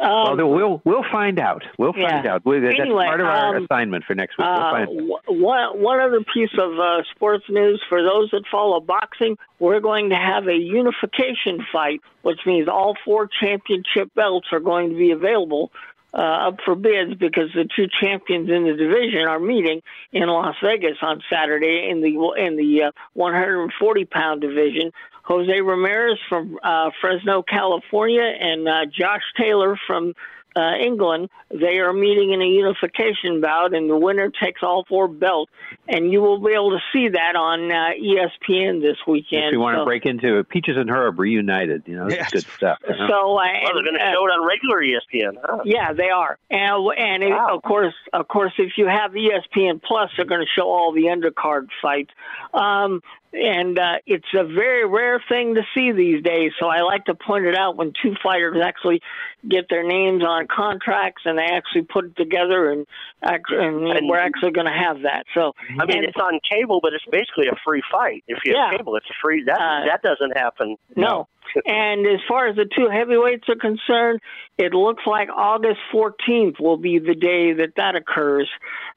n- 0.02 0.08
well, 0.10 0.32
Um, 0.42 0.50
we'll 0.50 0.82
we'll 0.84 1.06
find 1.12 1.40
out. 1.40 1.64
We'll 1.78 1.94
find 1.94 2.26
Yeah. 2.26 2.34
out. 2.36 2.46
We, 2.46 2.60
that's 2.60 2.80
Anyway, 2.80 3.06
part 3.06 3.22
of 3.22 3.28
our 3.28 3.56
um, 3.58 3.64
assignment 3.66 4.04
for 4.06 4.16
next 4.16 4.38
week. 4.38 4.48
We'll 4.48 4.58
Uh, 4.58 4.86
one 5.28 5.80
one 5.82 6.00
other 6.00 6.22
piece 6.34 6.54
of 6.58 6.80
uh, 6.80 7.04
sports 7.16 7.46
news 7.50 7.82
for 7.88 8.02
those 8.02 8.30
that 8.32 8.44
follow 8.52 8.80
boxing, 8.80 9.38
we're 9.60 9.80
going 9.80 10.10
to 10.10 10.16
have 10.16 10.48
a 10.48 10.56
unification 10.56 11.66
fight, 11.72 12.02
which 12.24 12.40
means 12.46 12.68
all 12.68 12.96
four 13.06 13.28
championship 13.42 14.14
belts 14.16 14.48
are 14.52 14.60
going 14.60 14.90
to 14.90 14.96
be 14.96 15.12
available 15.12 15.72
uh, 16.14 16.18
up 16.50 16.60
for 16.66 16.76
bids 16.76 17.14
because 17.16 17.50
the 17.54 17.68
two 17.76 17.88
champions 18.02 18.50
in 18.50 18.66
the 18.66 18.74
division 18.74 19.28
are 19.28 19.40
meeting 19.40 19.82
in 20.12 20.28
Las 20.28 20.56
Vegas 20.62 20.98
on 21.02 21.22
Saturday 21.32 21.88
in 21.90 22.02
the 22.02 22.34
in 22.38 22.58
the 22.58 22.84
uh, 22.84 22.92
140 23.14 24.06
pound 24.06 24.42
division. 24.42 24.92
Jose 25.24 25.62
Ramirez 25.62 26.18
from 26.30 26.58
uh, 26.64 26.90
Fresno, 27.00 27.44
California, 27.44 28.22
and 28.24 28.68
uh, 28.68 28.86
Josh 28.86 29.24
Taylor 29.38 29.78
from 29.88 30.14
uh, 30.56 30.74
England. 30.80 31.30
They 31.50 31.80
are 31.80 31.94
meeting 31.94 32.32
in 32.34 32.42
a 32.42 32.46
unification 32.46 33.42
bout, 33.42 33.74
and 33.74 33.90
the 33.90 33.98
winner 33.98 34.30
takes 34.30 34.62
all 34.64 34.86
four 34.88 35.08
belts. 35.08 35.52
And 35.88 36.12
you 36.12 36.22
will 36.22 36.40
be 36.40 36.52
able 36.54 36.72
to 36.72 36.80
see 36.94 37.10
that 37.10 37.36
on 37.36 37.72
uh, 37.72 37.92
ESPN 38.00 38.82
this 38.82 38.98
weekend. 39.08 39.46
If 39.46 39.54
you 39.54 39.60
want 39.60 39.76
so, 39.76 39.80
to 39.80 39.86
break 39.86 40.06
into 40.06 40.40
it, 40.40 40.50
Peaches 40.50 40.78
and 40.78 40.90
Herb 40.90 41.20
reunited, 41.20 41.84
you 41.86 41.96
know, 41.96 42.08
that's 42.08 42.22
Yes. 42.22 42.32
good 42.32 42.46
stuff. 42.54 42.80
you 42.88 42.96
know? 42.96 43.08
so 43.08 43.32
uh, 43.32 43.36
well, 43.36 43.74
they're 43.74 43.84
going 43.84 43.96
to 43.96 44.06
uh, 44.06 44.12
show 44.12 44.26
it 44.26 44.32
on 44.32 44.48
regular 44.48 44.82
ESPN. 44.82 45.38
Huh? 45.44 45.62
Yeah, 45.66 45.94
they 45.94 46.10
are, 46.10 46.38
and 46.50 46.72
and 46.98 47.24
it, 47.24 47.32
of 47.32 47.62
course, 47.64 47.94
of 48.14 48.28
course, 48.28 48.54
if 48.58 48.74
you 48.78 48.88
have 48.88 49.12
ESPN 49.12 49.82
Plus, 49.82 50.12
they're 50.16 50.26
going 50.26 50.42
to 50.42 50.52
show 50.54 50.68
all 50.70 50.92
the 50.94 51.04
undercard 51.04 51.68
fights. 51.82 52.12
Um, 52.54 53.02
and 53.34 53.80
uh, 53.80 53.96
it's 54.06 54.26
a 54.34 54.44
very 54.44 54.86
rare 54.86 55.22
thing 55.30 55.56
to 55.56 55.62
see 55.74 55.92
these 55.92 56.22
days. 56.24 56.52
So 56.60 56.68
I 56.68 56.82
like 56.82 57.06
to 57.06 57.16
point 57.16 57.46
it 57.46 57.56
out 57.56 57.78
when 57.78 57.94
two 58.02 58.14
fighters 58.22 58.58
actually 58.64 59.02
get 59.48 59.68
their 59.70 59.84
names 59.88 60.24
on 60.24 60.48
contracts 60.48 61.24
and 61.26 61.38
they 61.38 61.46
actually 61.46 61.84
put 61.84 62.06
it 62.06 62.16
together, 62.18 62.70
and 62.72 62.86
act- 63.24 63.52
and, 63.52 63.88
And- 63.88 64.10
we're 64.10 64.18
actually 64.20 64.52
going 64.52 64.68
to 64.68 64.74
have 64.74 65.02
that. 65.04 65.26
So 65.34 65.54
I 65.80 65.86
mean, 65.86 65.98
and- 66.00 66.06
it's 66.06 66.18
on 66.18 66.40
cable, 66.50 66.80
but 66.82 66.94
it's 66.94 67.06
basically 67.12 67.48
a 67.48 67.56
free 67.66 67.82
fight. 67.92 68.24
If 68.28 68.40
you 68.46 68.56
have 68.58 68.72
Yeah. 68.74 68.78
cable, 68.78 68.96
it's 68.98 69.10
a 69.10 69.14
free. 69.22 69.44
That 69.44 69.60
Uh, 69.60 69.86
that 69.86 70.02
doesn't 70.02 70.38
happen. 70.38 70.78
No. 70.96 71.28
And 71.66 72.06
as 72.06 72.20
far 72.28 72.48
as 72.48 72.56
the 72.56 72.66
two 72.66 72.90
heavyweights 72.90 73.48
are 73.50 73.56
concerned, 73.56 74.20
it 74.58 74.74
looks 74.74 75.04
like 75.06 75.30
August 75.30 75.80
14th 75.94 76.60
will 76.60 76.78
be 76.78 77.00
the 77.00 77.16
day 77.16 77.54
that 77.54 77.76
that 77.78 77.96
occurs. 77.96 78.50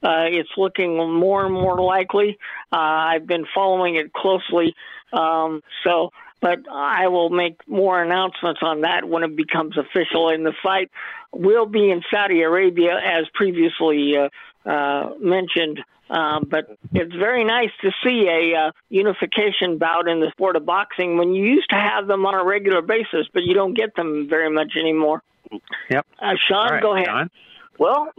Uh, 0.02 0.26
it's 0.28 0.50
looking 0.56 0.96
more 0.96 1.44
and 1.44 1.54
more 1.54 1.80
likely. 1.80 2.38
Uh, 2.72 2.76
I've 2.76 3.26
been 3.26 3.46
following 3.54 3.96
it 3.96 4.12
closely. 4.12 4.74
Um, 5.12 5.62
so, 5.84 6.10
but 6.40 6.60
I 6.70 7.08
will 7.08 7.30
make 7.30 7.66
more 7.66 8.02
announcements 8.02 8.60
on 8.62 8.82
that 8.82 9.08
when 9.08 9.22
it 9.22 9.36
becomes 9.36 9.76
official. 9.78 10.28
And 10.28 10.44
the 10.44 10.52
fight 10.62 10.90
will 11.32 11.66
be 11.66 11.90
in 11.90 12.02
Saudi 12.12 12.42
Arabia, 12.42 12.98
as 13.02 13.24
previously 13.34 14.14
uh, 14.16 14.28
uh, 14.68 15.14
mentioned. 15.20 15.80
Um, 16.10 16.46
but 16.48 16.76
it's 16.92 17.14
very 17.14 17.44
nice 17.44 17.70
to 17.80 17.90
see 18.04 18.28
a 18.28 18.58
uh, 18.58 18.70
unification 18.90 19.78
bout 19.78 20.06
in 20.06 20.20
the 20.20 20.30
sport 20.32 20.56
of 20.56 20.66
boxing 20.66 21.16
when 21.16 21.34
you 21.34 21.46
used 21.46 21.70
to 21.70 21.76
have 21.76 22.06
them 22.06 22.26
on 22.26 22.34
a 22.34 22.44
regular 22.44 22.82
basis, 22.82 23.26
but 23.32 23.42
you 23.42 23.54
don't 23.54 23.74
get 23.74 23.96
them 23.96 24.28
very 24.28 24.50
much 24.50 24.76
anymore. 24.76 25.22
Yep. 25.88 26.06
Uh, 26.18 26.34
Sean, 26.46 26.58
All 26.58 26.68
right, 26.68 26.82
go 26.82 26.94
ahead. 26.94 27.06
John. 27.06 27.30
Well, 27.78 28.12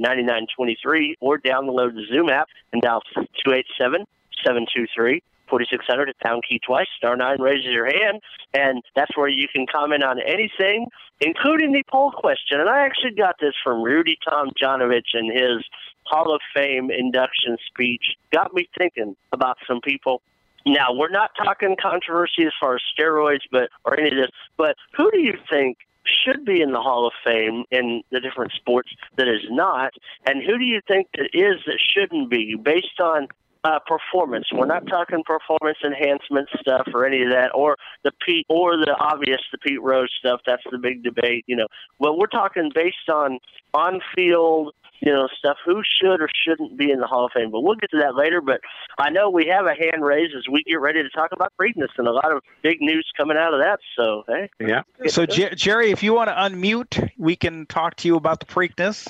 646-876-9923 0.00 1.14
or 1.20 1.38
download 1.38 1.94
the 1.94 2.04
Zoom 2.10 2.30
app 2.30 2.48
and 2.72 2.82
dial 2.82 3.02
287-723 3.46 5.20
4600 5.48 6.08
at 6.08 6.18
pound 6.20 6.44
key 6.48 6.60
twice. 6.64 6.86
Star 6.96 7.16
9 7.16 7.40
raises 7.40 7.66
your 7.66 7.86
hand, 7.86 8.20
and 8.54 8.82
that's 8.94 9.16
where 9.16 9.28
you 9.28 9.48
can 9.48 9.66
comment 9.66 10.02
on 10.02 10.20
anything, 10.20 10.86
including 11.20 11.72
the 11.72 11.82
poll 11.90 12.12
question. 12.12 12.60
And 12.60 12.68
I 12.68 12.84
actually 12.84 13.12
got 13.12 13.36
this 13.40 13.54
from 13.62 13.82
Rudy 13.82 14.18
Tomjanovich 14.26 15.14
in 15.14 15.30
his 15.30 15.64
Hall 16.04 16.34
of 16.34 16.40
Fame 16.54 16.90
induction 16.90 17.56
speech. 17.66 18.16
Got 18.32 18.54
me 18.54 18.68
thinking 18.76 19.16
about 19.32 19.58
some 19.66 19.80
people. 19.80 20.22
Now, 20.66 20.92
we're 20.92 21.10
not 21.10 21.30
talking 21.36 21.76
controversy 21.80 22.44
as 22.44 22.52
far 22.60 22.76
as 22.76 22.82
steroids 22.98 23.42
but 23.50 23.70
or 23.84 23.98
any 23.98 24.10
of 24.10 24.16
this, 24.16 24.30
but 24.56 24.76
who 24.96 25.10
do 25.10 25.18
you 25.18 25.34
think 25.50 25.78
should 26.04 26.44
be 26.44 26.60
in 26.60 26.72
the 26.72 26.80
Hall 26.80 27.06
of 27.06 27.12
Fame 27.24 27.64
in 27.70 28.02
the 28.10 28.20
different 28.20 28.52
sports 28.52 28.90
that 29.16 29.28
is 29.28 29.42
not, 29.50 29.92
and 30.26 30.42
who 30.42 30.58
do 30.58 30.64
you 30.64 30.80
think 30.86 31.08
that 31.14 31.30
is 31.32 31.60
that 31.66 31.78
shouldn't 31.78 32.30
be 32.30 32.54
based 32.54 33.00
on 33.00 33.28
uh, 33.64 33.78
performance. 33.86 34.46
We're 34.52 34.66
not 34.66 34.86
talking 34.86 35.22
performance 35.24 35.78
enhancement 35.84 36.48
stuff 36.60 36.88
or 36.94 37.06
any 37.06 37.22
of 37.22 37.30
that, 37.30 37.50
or 37.54 37.76
the 38.04 38.12
Pete 38.24 38.46
or 38.48 38.76
the 38.76 38.94
obvious 38.98 39.40
the 39.52 39.58
Pete 39.58 39.82
Rose 39.82 40.10
stuff. 40.18 40.40
That's 40.46 40.62
the 40.70 40.78
big 40.78 41.02
debate, 41.02 41.44
you 41.46 41.56
know. 41.56 41.66
But 41.98 42.18
we're 42.18 42.26
talking 42.26 42.70
based 42.74 43.08
on 43.12 43.38
on 43.74 44.00
field, 44.14 44.74
you 45.00 45.12
know, 45.12 45.28
stuff. 45.36 45.56
Who 45.64 45.82
should 46.00 46.20
or 46.20 46.28
shouldn't 46.44 46.78
be 46.78 46.90
in 46.90 47.00
the 47.00 47.06
Hall 47.06 47.26
of 47.26 47.32
Fame? 47.32 47.50
But 47.50 47.62
we'll 47.62 47.76
get 47.76 47.90
to 47.90 47.98
that 47.98 48.14
later. 48.14 48.40
But 48.40 48.60
I 48.98 49.10
know 49.10 49.30
we 49.30 49.46
have 49.46 49.66
a 49.66 49.74
hand 49.74 50.04
raised 50.04 50.34
as 50.36 50.44
we 50.50 50.62
get 50.62 50.80
ready 50.80 51.02
to 51.02 51.10
talk 51.10 51.30
about 51.32 51.52
Preakness 51.60 51.88
and 51.96 52.06
a 52.06 52.12
lot 52.12 52.32
of 52.32 52.42
big 52.62 52.80
news 52.80 53.10
coming 53.16 53.36
out 53.36 53.54
of 53.54 53.60
that. 53.60 53.80
So 53.96 54.24
hey, 54.28 54.48
Yeah. 54.60 54.82
So, 55.08 55.26
Jer- 55.26 55.54
Jerry, 55.54 55.90
if 55.90 56.02
you 56.02 56.14
want 56.14 56.28
to 56.28 56.34
unmute, 56.34 57.10
we 57.18 57.36
can 57.36 57.66
talk 57.66 57.96
to 57.96 58.08
you 58.08 58.16
about 58.16 58.40
the 58.40 58.46
Preakness. 58.46 59.08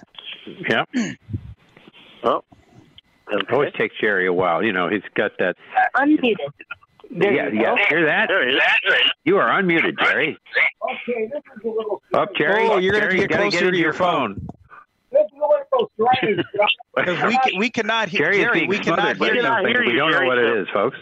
Yeah. 0.68 0.84
oh. 3.32 3.38
It 3.38 3.52
always 3.52 3.72
takes 3.74 3.94
Jerry 4.00 4.26
a 4.26 4.32
while. 4.32 4.62
You 4.62 4.72
know, 4.72 4.88
he's 4.88 5.02
got 5.14 5.32
that. 5.38 5.56
Unmuted. 5.96 6.36
There 7.10 7.32
yeah, 7.32 7.48
you 7.48 7.60
yeah. 7.60 7.74
go. 7.74 7.76
Hear 7.88 8.06
that? 8.06 8.28
There. 8.28 9.00
You 9.24 9.38
are 9.38 9.48
unmuted, 9.62 9.98
Jerry. 9.98 10.38
Okay, 10.82 11.28
this 11.32 11.42
is 11.56 11.64
a 11.64 11.68
little. 11.68 12.02
Up, 12.12 12.34
Jerry. 12.36 12.68
Oh, 12.68 12.78
you're 12.78 12.92
gonna 12.92 13.04
have 13.04 13.12
to 13.12 13.26
get 13.26 13.30
closer 13.30 13.58
into 13.58 13.72
to 13.72 13.78
your 13.78 13.94
phone. 13.94 14.46
This 15.10 15.24
is 15.24 15.32
a 15.32 15.76
little 15.76 15.90
strange. 16.16 16.44
Because 16.94 17.22
we, 17.26 17.38
can, 17.38 17.58
we 17.58 17.70
cannot 17.70 18.08
hear 18.08 18.30
Jerry 18.30 18.42
Jerry. 18.42 18.66
We 18.66 18.78
cannot 18.78 19.16
smothered 19.16 19.18
by 19.18 19.26
hear 19.26 19.34
you. 19.36 19.42
something. 19.42 19.86
We 19.86 19.96
don't 19.96 20.10
know 20.12 20.26
what 20.26 20.38
it 20.38 20.58
is, 20.58 20.68
folks. 20.72 20.98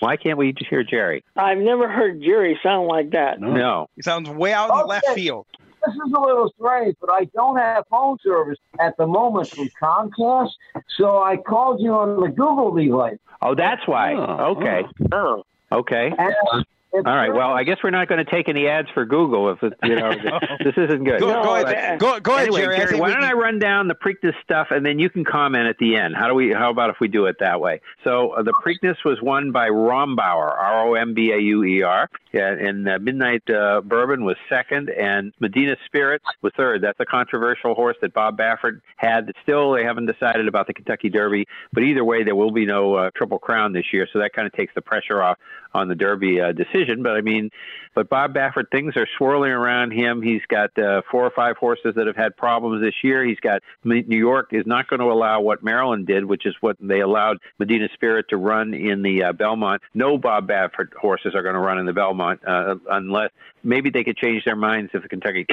Why 0.00 0.16
can't 0.16 0.38
we 0.38 0.52
just 0.52 0.68
hear 0.68 0.82
Jerry? 0.82 1.22
I've 1.36 1.58
never 1.58 1.88
heard 1.88 2.22
Jerry 2.22 2.58
sound 2.62 2.88
like 2.88 3.10
that. 3.10 3.40
No. 3.40 3.88
He 3.96 4.02
sounds 4.02 4.28
way 4.30 4.52
out 4.52 4.70
in 4.70 4.78
the 4.78 4.84
left 4.84 5.08
field. 5.08 5.46
This 5.86 5.94
is 5.94 6.12
a 6.14 6.20
little 6.20 6.52
strange, 6.58 6.96
but 7.00 7.10
I 7.10 7.24
don't 7.34 7.56
have 7.56 7.84
phone 7.88 8.18
service 8.22 8.58
at 8.78 8.96
the 8.96 9.06
moment 9.06 9.48
from 9.48 9.70
Comcast, 9.80 10.50
so 10.96 11.22
I 11.22 11.36
called 11.36 11.80
you 11.80 11.94
on 11.94 12.20
the 12.20 12.28
Google 12.28 12.74
device. 12.74 13.18
Oh, 13.42 13.54
that's 13.54 13.86
why. 13.86 14.14
Oh. 14.14 14.56
Okay. 14.56 14.82
Oh, 15.12 15.44
Okay. 15.72 16.12
And 16.18 16.34
It's 16.54 16.68
All 16.92 17.02
right. 17.02 17.32
Well, 17.32 17.52
I 17.52 17.62
guess 17.62 17.78
we're 17.84 17.90
not 17.90 18.08
going 18.08 18.24
to 18.24 18.30
take 18.30 18.48
any 18.48 18.66
ads 18.66 18.88
for 18.92 19.04
Google 19.04 19.50
if 19.52 19.62
it, 19.62 19.74
you 19.84 19.94
know 19.94 20.10
this 20.64 20.74
isn't 20.76 21.04
good. 21.04 21.20
Go, 21.20 21.42
go 21.42 21.54
ahead, 21.54 22.00
go, 22.00 22.18
go 22.18 22.34
ahead, 22.34 22.48
anyway, 22.48 22.76
Jerry. 22.76 22.96
I 22.96 23.00
why 23.00 23.08
don't 23.10 23.20
can- 23.20 23.30
I 23.30 23.32
run 23.32 23.58
down 23.58 23.86
the 23.86 23.94
Preakness 23.94 24.34
stuff 24.42 24.68
and 24.70 24.84
then 24.84 24.98
you 24.98 25.08
can 25.08 25.24
comment 25.24 25.68
at 25.68 25.78
the 25.78 25.96
end? 25.96 26.16
How 26.16 26.26
do 26.28 26.34
we? 26.34 26.52
How 26.52 26.70
about 26.70 26.90
if 26.90 26.96
we 27.00 27.08
do 27.08 27.26
it 27.26 27.36
that 27.40 27.60
way? 27.60 27.80
So 28.02 28.30
uh, 28.30 28.42
the 28.42 28.52
Preakness 28.64 28.96
was 29.04 29.18
won 29.22 29.52
by 29.52 29.68
Rombauer, 29.68 30.50
R 30.58 30.88
O 30.88 30.94
M 30.94 31.14
B 31.14 31.30
A 31.30 31.38
U 31.38 31.64
E 31.64 31.82
R, 31.82 32.08
yeah, 32.32 32.50
and 32.50 32.88
uh, 32.88 32.98
Midnight 33.00 33.48
uh, 33.48 33.82
Bourbon 33.82 34.24
was 34.24 34.36
second, 34.48 34.90
and 34.90 35.32
Medina 35.38 35.76
Spirit 35.86 36.22
was 36.42 36.52
third. 36.56 36.82
That's 36.82 36.98
a 36.98 37.06
controversial 37.06 37.74
horse 37.74 37.96
that 38.02 38.12
Bob 38.14 38.36
Baffert 38.36 38.80
had. 38.96 39.30
Still, 39.42 39.72
they 39.72 39.84
haven't 39.84 40.06
decided 40.06 40.48
about 40.48 40.66
the 40.66 40.74
Kentucky 40.74 41.08
Derby, 41.08 41.46
but 41.72 41.84
either 41.84 42.04
way, 42.04 42.24
there 42.24 42.36
will 42.36 42.50
be 42.50 42.66
no 42.66 42.94
uh, 42.94 43.10
Triple 43.14 43.38
Crown 43.38 43.72
this 43.72 43.92
year, 43.92 44.08
so 44.12 44.18
that 44.18 44.32
kind 44.32 44.46
of 44.46 44.52
takes 44.52 44.74
the 44.74 44.82
pressure 44.82 45.22
off 45.22 45.38
on 45.72 45.86
the 45.88 45.94
Derby 45.94 46.40
uh, 46.40 46.52
decision. 46.80 47.02
But 47.02 47.12
I 47.12 47.20
mean, 47.20 47.50
but 47.94 48.08
Bob 48.08 48.34
Baffert, 48.34 48.70
things 48.70 48.96
are 48.96 49.06
swirling 49.18 49.50
around 49.50 49.92
him. 49.92 50.22
He's 50.22 50.42
got 50.48 50.76
uh, 50.78 51.02
four 51.10 51.24
or 51.24 51.30
five 51.30 51.56
horses 51.56 51.94
that 51.96 52.06
have 52.06 52.16
had 52.16 52.36
problems 52.36 52.82
this 52.82 52.94
year. 53.02 53.24
He's 53.24 53.40
got 53.40 53.62
New 53.84 54.04
York 54.18 54.48
is 54.52 54.66
not 54.66 54.88
going 54.88 55.00
to 55.00 55.06
allow 55.06 55.40
what 55.40 55.62
Maryland 55.62 56.06
did, 56.06 56.24
which 56.24 56.46
is 56.46 56.54
what 56.60 56.76
they 56.80 57.00
allowed 57.00 57.38
Medina 57.58 57.88
Spirit 57.94 58.26
to 58.30 58.36
run 58.36 58.74
in 58.74 59.02
the 59.02 59.24
uh, 59.24 59.32
Belmont. 59.32 59.82
No 59.94 60.18
Bob 60.18 60.48
Baffert 60.48 60.92
horses 60.94 61.34
are 61.34 61.42
going 61.42 61.54
to 61.54 61.60
run 61.60 61.78
in 61.78 61.86
the 61.86 61.92
Belmont 61.92 62.40
uh, 62.46 62.76
unless 62.90 63.30
maybe 63.62 63.90
they 63.90 64.04
could 64.04 64.16
change 64.16 64.44
their 64.44 64.56
minds 64.56 64.90
if 64.94 65.02
the 65.02 65.08
Kentucky 65.08 65.46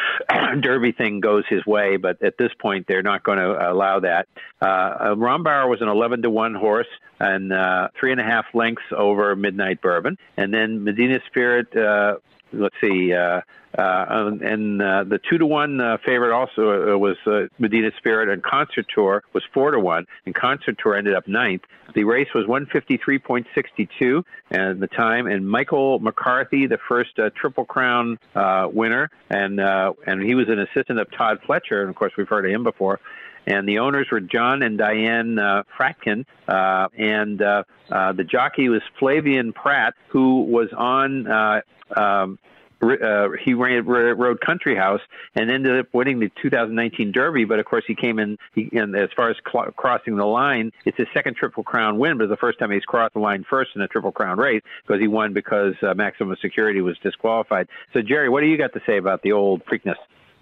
Derby 0.60 0.92
thing 0.92 1.20
goes 1.20 1.44
his 1.48 1.64
way. 1.66 1.96
But 1.96 2.22
at 2.22 2.38
this 2.38 2.52
point, 2.58 2.86
they're 2.86 3.02
not 3.02 3.22
going 3.22 3.38
to 3.38 3.70
allow 3.70 4.00
that. 4.00 4.28
Uh, 4.60 4.64
uh, 4.64 5.14
Rombauer 5.14 5.68
was 5.68 5.80
an 5.82 5.88
11 5.88 6.22
to 6.22 6.30
one 6.30 6.54
horse 6.54 6.86
and 7.20 7.52
uh, 7.52 7.88
three 7.98 8.12
and 8.12 8.20
a 8.20 8.24
half 8.24 8.46
lengths 8.54 8.84
over 8.96 9.34
Midnight 9.36 9.80
Bourbon, 9.80 10.18
and 10.36 10.52
then 10.52 10.84
Medina 10.84 11.20
Spirit. 11.26 11.74
Uh, 11.76 12.16
let's 12.52 12.74
see, 12.80 13.12
uh, 13.12 13.40
uh, 13.76 14.30
and 14.40 14.80
uh, 14.80 15.04
the 15.04 15.18
two 15.18 15.38
to 15.38 15.46
one 15.46 15.80
uh, 15.80 15.96
favorite 16.04 16.32
also 16.32 16.94
uh, 16.94 16.98
was 16.98 17.16
uh, 17.26 17.46
Medina 17.58 17.90
Spirit, 17.98 18.28
and 18.28 18.42
Concert 18.42 18.86
Tour 18.94 19.24
was 19.32 19.42
four 19.52 19.72
to 19.72 19.80
one, 19.80 20.06
and 20.26 20.34
Concert 20.34 20.78
Tour 20.78 20.94
ended 20.94 21.14
up 21.14 21.26
ninth. 21.26 21.62
The 21.94 22.04
race 22.04 22.28
was 22.34 22.46
153.62 22.46 24.24
at 24.50 24.80
the 24.80 24.86
time, 24.86 25.26
and 25.26 25.48
Michael 25.48 25.98
McCarthy, 25.98 26.66
the 26.66 26.78
first 26.88 27.18
uh, 27.18 27.30
Triple 27.34 27.64
Crown 27.64 28.18
uh, 28.34 28.68
winner, 28.72 29.10
and 29.30 29.60
and 29.60 30.22
he 30.22 30.34
was 30.34 30.48
an 30.48 30.60
assistant 30.60 31.00
of 31.00 31.10
Todd 31.10 31.40
Pletcher, 31.46 31.80
and 31.80 31.90
of 31.90 31.96
course 31.96 32.12
we've 32.16 32.28
heard 32.28 32.44
of 32.44 32.52
him 32.52 32.62
before 32.62 33.00
and 33.46 33.68
the 33.68 33.78
owners 33.78 34.08
were 34.10 34.20
John 34.20 34.62
and 34.62 34.78
Diane 34.78 35.38
uh, 35.38 35.64
Fradkin, 35.76 36.24
uh, 36.48 36.88
and 36.96 37.40
uh, 37.42 37.64
uh, 37.90 38.12
the 38.12 38.24
jockey 38.24 38.68
was 38.68 38.82
Flavien 39.00 39.54
Prat, 39.54 39.94
who 40.08 40.42
was 40.42 40.68
on. 40.76 41.26
Uh, 41.26 41.60
um, 41.96 42.38
uh, 42.82 43.28
he 43.42 43.54
ran, 43.54 43.86
rode 43.86 44.40
Country 44.40 44.76
House 44.76 45.00
and 45.34 45.50
ended 45.50 45.78
up 45.78 45.86
winning 45.92 46.18
the 46.20 46.30
2019 46.42 47.12
Derby. 47.12 47.44
But 47.44 47.58
of 47.58 47.64
course, 47.64 47.84
he 47.86 47.94
came 47.94 48.18
in. 48.18 48.36
He, 48.54 48.68
and 48.72 48.94
as 48.94 49.10
far 49.16 49.30
as 49.30 49.36
cl- 49.50 49.70
crossing 49.72 50.16
the 50.16 50.26
line, 50.26 50.72
it's 50.84 50.96
his 50.96 51.08
second 51.14 51.36
Triple 51.36 51.62
Crown 51.62 51.98
win, 51.98 52.18
but 52.18 52.24
it's 52.24 52.30
the 52.30 52.36
first 52.36 52.58
time 52.58 52.70
he's 52.70 52.84
crossed 52.84 53.14
the 53.14 53.20
line 53.20 53.44
first 53.48 53.70
in 53.74 53.80
a 53.80 53.88
Triple 53.88 54.12
Crown 54.12 54.38
race 54.38 54.62
because 54.86 55.00
he 55.00 55.08
won 55.08 55.32
because 55.32 55.74
uh, 55.82 55.94
Maximum 55.94 56.36
Security 56.40 56.80
was 56.80 56.98
disqualified. 56.98 57.68
So, 57.92 58.02
Jerry, 58.02 58.28
what 58.28 58.40
do 58.40 58.46
you 58.46 58.58
got 58.58 58.72
to 58.74 58.82
say 58.86 58.98
about 58.98 59.22
the 59.22 59.32
old 59.32 59.64
Preakness? 59.64 59.96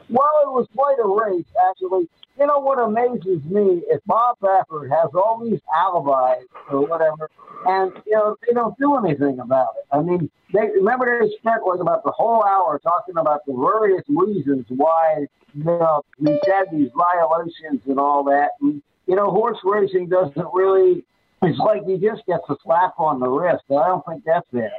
Well, 0.09 0.31
it 0.43 0.51
was 0.51 0.67
quite 0.75 0.99
a 0.99 1.07
race, 1.07 1.47
actually. 1.71 2.09
You 2.39 2.47
know 2.47 2.59
what 2.61 2.79
amazes 2.79 3.45
me 3.45 3.83
is 3.93 4.01
Bob 4.07 4.39
Baffert 4.41 4.89
has 4.91 5.11
all 5.15 5.41
these 5.45 5.61
alibis 5.77 6.47
or 6.71 6.87
whatever, 6.87 7.31
and 7.67 7.93
you 8.07 8.13
know 8.13 8.37
they 8.47 8.55
don't 8.55 8.77
do 8.79 8.97
anything 8.97 9.39
about 9.39 9.75
it. 9.79 9.85
I 9.95 10.01
mean, 10.01 10.31
they 10.53 10.71
remember 10.75 11.21
they 11.21 11.29
spent 11.39 11.67
like 11.67 11.81
about 11.81 12.05
the 12.05 12.11
whole 12.11 12.43
hour 12.43 12.81
talking 12.83 13.17
about 13.19 13.45
the 13.47 13.53
various 13.53 14.03
reasons 14.09 14.65
why 14.71 15.27
you 15.55 15.65
know 15.65 16.03
he's 16.19 16.39
had 16.47 16.65
these 16.73 16.89
violations 16.97 17.83
and 17.87 17.99
all 17.99 18.25
that. 18.25 18.53
And 18.63 18.83
you 19.07 19.15
know, 19.15 19.31
horse 19.31 19.59
racing 19.63 20.09
doesn't 20.09 20.47
really. 20.55 21.05
It's 21.43 21.59
like 21.59 21.85
he 21.87 21.99
just 21.99 22.25
gets 22.27 22.45
a 22.49 22.57
slap 22.65 22.95
on 22.99 23.19
the 23.21 23.29
wrist. 23.29 23.65
I 23.69 23.89
don't 23.89 24.05
think 24.07 24.23
that's 24.25 24.47
it. 24.53 24.71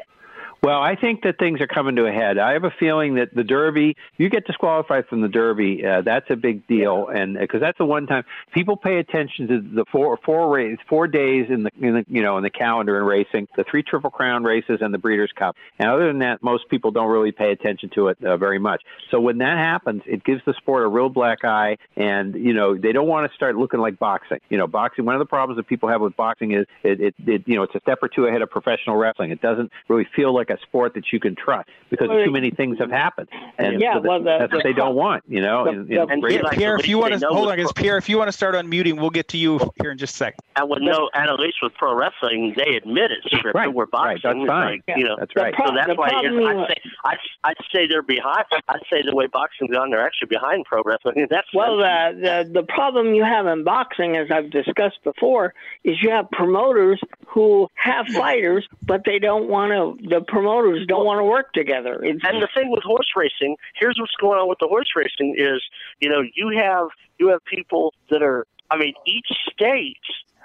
Well, 0.63 0.81
I 0.81 0.95
think 0.95 1.23
that 1.23 1.37
things 1.39 1.59
are 1.59 1.67
coming 1.67 1.97
to 1.97 2.05
a 2.05 2.11
head. 2.13 2.37
I 2.37 2.53
have 2.53 2.63
a 2.63 2.73
feeling 2.79 3.15
that 3.15 3.35
the 3.35 3.43
Derby, 3.43 3.97
you 4.15 4.29
get 4.29 4.47
disqualified 4.47 5.07
from 5.07 5.19
the 5.19 5.27
Derby, 5.27 5.85
uh, 5.85 6.03
that's 6.03 6.27
a 6.29 6.37
big 6.37 6.65
deal, 6.67 7.09
and 7.09 7.37
because 7.37 7.59
that's 7.59 7.77
the 7.77 7.83
one 7.83 8.07
time 8.07 8.23
people 8.53 8.77
pay 8.77 8.99
attention 8.99 9.49
to 9.49 9.59
the 9.59 9.83
four 9.91 10.17
four 10.25 10.55
race 10.55 10.77
four 10.87 11.07
days 11.07 11.47
in 11.49 11.63
the, 11.63 11.71
in 11.81 11.95
the 11.95 12.05
you 12.07 12.21
know 12.21 12.37
in 12.37 12.43
the 12.43 12.49
calendar 12.49 12.97
in 12.97 13.03
racing, 13.03 13.49
the 13.57 13.65
three 13.69 13.83
Triple 13.83 14.09
Crown 14.09 14.45
races 14.45 14.77
and 14.79 14.93
the 14.93 14.97
Breeders' 14.97 15.33
Cup. 15.37 15.57
And 15.79 15.89
other 15.89 16.07
than 16.07 16.19
that, 16.19 16.41
most 16.41 16.69
people 16.69 16.91
don't 16.91 17.11
really 17.11 17.33
pay 17.33 17.51
attention 17.51 17.89
to 17.95 18.07
it 18.07 18.23
uh, 18.23 18.37
very 18.37 18.57
much. 18.57 18.83
So 19.11 19.19
when 19.19 19.39
that 19.39 19.57
happens, 19.57 20.03
it 20.05 20.23
gives 20.23 20.43
the 20.45 20.53
sport 20.53 20.85
a 20.85 20.87
real 20.87 21.09
black 21.09 21.43
eye, 21.43 21.75
and 21.97 22.35
you 22.35 22.53
know 22.53 22.77
they 22.77 22.93
don't 22.93 23.09
want 23.09 23.29
to 23.29 23.35
start 23.35 23.57
looking 23.57 23.81
like 23.81 23.99
boxing. 23.99 24.39
You 24.47 24.59
know, 24.59 24.67
boxing. 24.67 25.03
One 25.03 25.15
of 25.15 25.19
the 25.19 25.25
problems 25.25 25.57
that 25.57 25.67
people 25.67 25.89
have 25.89 25.99
with 25.99 26.15
boxing 26.15 26.53
is 26.53 26.65
it, 26.83 27.01
it, 27.01 27.15
it 27.27 27.43
you 27.47 27.57
know 27.57 27.63
it's 27.63 27.75
a 27.75 27.81
step 27.81 27.99
or 28.01 28.07
two 28.07 28.27
ahead 28.27 28.41
of 28.41 28.49
professional 28.49 28.95
wrestling. 28.95 29.31
It 29.31 29.41
doesn't 29.41 29.69
really 29.89 30.07
feel 30.15 30.33
like 30.33 30.52
a 30.53 30.57
sport 30.61 30.93
that 30.93 31.11
you 31.11 31.19
can 31.19 31.35
trust 31.35 31.69
because 31.89 32.09
Well, 32.09 32.23
too 32.23 32.31
many 32.31 32.49
things 32.51 32.77
have 32.79 32.89
happened, 32.91 33.29
and 33.57 33.79
Yeah, 33.81 33.95
so 33.95 33.99
that- 34.01 34.09
well, 34.09 34.19
the- 34.19 34.37
that's 34.39 34.53
what 34.53 34.63
the 34.63 34.69
they 34.69 34.73
don't 34.73 34.95
want. 34.95 35.23
You 35.27 35.41
know, 35.41 35.65
the- 35.65 35.71
in- 35.71 35.91
in 35.91 36.11
And 36.11 36.23
racing. 36.23 36.43
Pierre, 36.51 36.75
if 36.77 36.87
you 36.87 36.97
want 36.97 37.13
to 37.19 37.27
hold 37.27 37.49
on, 37.49 37.55
because 37.57 37.71
Pierre, 37.73 37.97
if 37.97 38.09
you 38.09 38.17
want 38.17 38.27
to 38.29 38.31
start 38.31 38.55
unmuting, 38.55 38.99
we'll 38.99 39.09
get 39.09 39.27
to 39.29 39.37
you 39.37 39.59
here 39.81 39.91
in 39.91 39.97
just 39.97 40.13
a 40.15 40.17
second. 40.17 40.39
And 40.55 40.69
with 40.69 40.81
no, 40.81 41.09
and 41.13 41.29
at 41.29 41.39
least 41.39 41.57
with 41.61 41.73
pro 41.75 41.93
wrestling, 41.95 42.53
they 42.55 42.75
admit 42.75 43.11
it's 43.11 43.25
scripted. 43.33 43.53
Right, 43.53 43.73
We're 43.73 43.83
right, 43.85 44.21
boxing. 44.21 44.39
that's 44.45 44.47
fine. 44.49 44.81
Like, 44.87 44.97
you 44.97 45.03
know, 45.05 45.15
That's 45.19 45.35
right. 45.35 45.53
pro- 45.53 45.67
so 45.67 45.73
that's 45.75 45.97
why 45.97 46.07
I'd 46.13 46.67
say 46.67 46.75
I'd, 47.05 47.17
I'd 47.43 47.57
say 47.73 47.87
they're 47.87 48.01
behind. 48.01 48.45
I'd 48.69 48.81
say 48.91 49.01
the 49.03 49.15
way 49.15 49.27
boxing's 49.27 49.71
gone, 49.71 49.89
they're 49.91 50.05
actually 50.05 50.27
behind 50.27 50.65
pro 50.65 50.81
wrestling. 50.83 51.27
That's 51.29 51.47
Well, 51.53 51.77
the, 51.77 52.45
the 52.51 52.61
the 52.61 52.63
problem 52.63 53.13
you 53.15 53.23
have 53.23 53.47
in 53.47 53.63
boxing, 53.63 54.15
as 54.17 54.29
I've 54.31 54.49
discussed 54.51 55.03
before, 55.03 55.53
is 55.83 56.01
you 56.01 56.09
have 56.11 56.29
promoters 56.31 56.99
who 57.33 57.67
have 57.73 58.07
fighters, 58.07 58.67
but 58.83 59.01
they 59.05 59.17
don't 59.19 59.49
want 59.49 59.71
to. 59.71 60.07
The 60.07 60.21
promoters 60.21 60.85
don't 60.87 61.05
want 61.05 61.19
to 61.19 61.23
work 61.23 61.51
together. 61.53 61.99
It's, 62.03 62.23
And 62.23 62.41
the 62.41 62.47
thing 62.53 62.69
with 62.69 62.83
horse 62.83 63.07
racing, 63.15 63.55
here's 63.79 63.97
what's 63.99 64.15
going 64.21 64.39
on 64.39 64.47
with 64.47 64.59
the 64.59 64.67
horse 64.67 64.89
racing 64.95 65.35
is, 65.37 65.61
you 65.99 66.09
know, 66.09 66.21
you 66.35 66.49
have 66.57 66.87
you 67.19 67.29
have 67.29 67.43
people 67.45 67.93
that 68.09 68.21
are. 68.21 68.45
I 68.69 68.77
mean, 68.77 68.93
each 69.05 69.27
state 69.51 69.97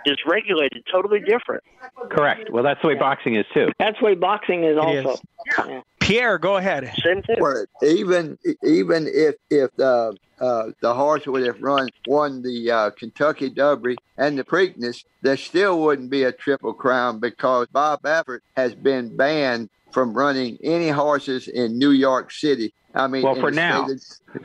is 0.06 0.16
regulated 0.26 0.84
totally 0.90 1.20
different. 1.20 1.62
Correct. 2.10 2.50
Well, 2.50 2.62
that's 2.62 2.80
the 2.82 2.88
way 2.88 2.94
boxing 2.94 3.34
is 3.36 3.44
too. 3.52 3.68
that's 3.78 3.98
the 3.98 4.04
way 4.04 4.14
boxing 4.14 4.64
is 4.64 4.72
It 4.76 4.78
also. 4.78 5.12
is. 5.12 5.20
Yeah. 5.68 5.80
Pierre, 6.08 6.38
go 6.38 6.56
ahead. 6.56 6.90
Same 7.04 7.22
thing. 7.22 7.36
Well, 7.38 7.66
even 7.82 8.38
even 8.64 9.06
if 9.06 9.34
if 9.50 9.70
the 9.76 10.16
uh, 10.40 10.70
the 10.80 10.94
horse 10.94 11.26
would 11.26 11.44
have 11.44 11.60
run 11.60 11.90
won 12.06 12.40
the 12.40 12.70
uh, 12.70 12.90
Kentucky 12.90 13.50
Derby 13.50 13.96
and 14.16 14.38
the 14.38 14.44
Preakness, 14.44 15.04
there 15.20 15.36
still 15.36 15.82
wouldn't 15.82 16.10
be 16.10 16.24
a 16.24 16.32
Triple 16.32 16.72
Crown 16.72 17.18
because 17.18 17.66
Bob 17.72 18.00
Baffert 18.00 18.40
has 18.56 18.74
been 18.74 19.16
banned 19.16 19.68
from 19.92 20.12
running 20.14 20.58
any 20.62 20.88
horses 20.88 21.48
in 21.48 21.78
New 21.78 21.90
York 21.90 22.30
City. 22.32 22.72
I 22.94 23.06
mean, 23.06 23.22
Well, 23.22 23.34
for 23.36 23.50
now. 23.50 23.86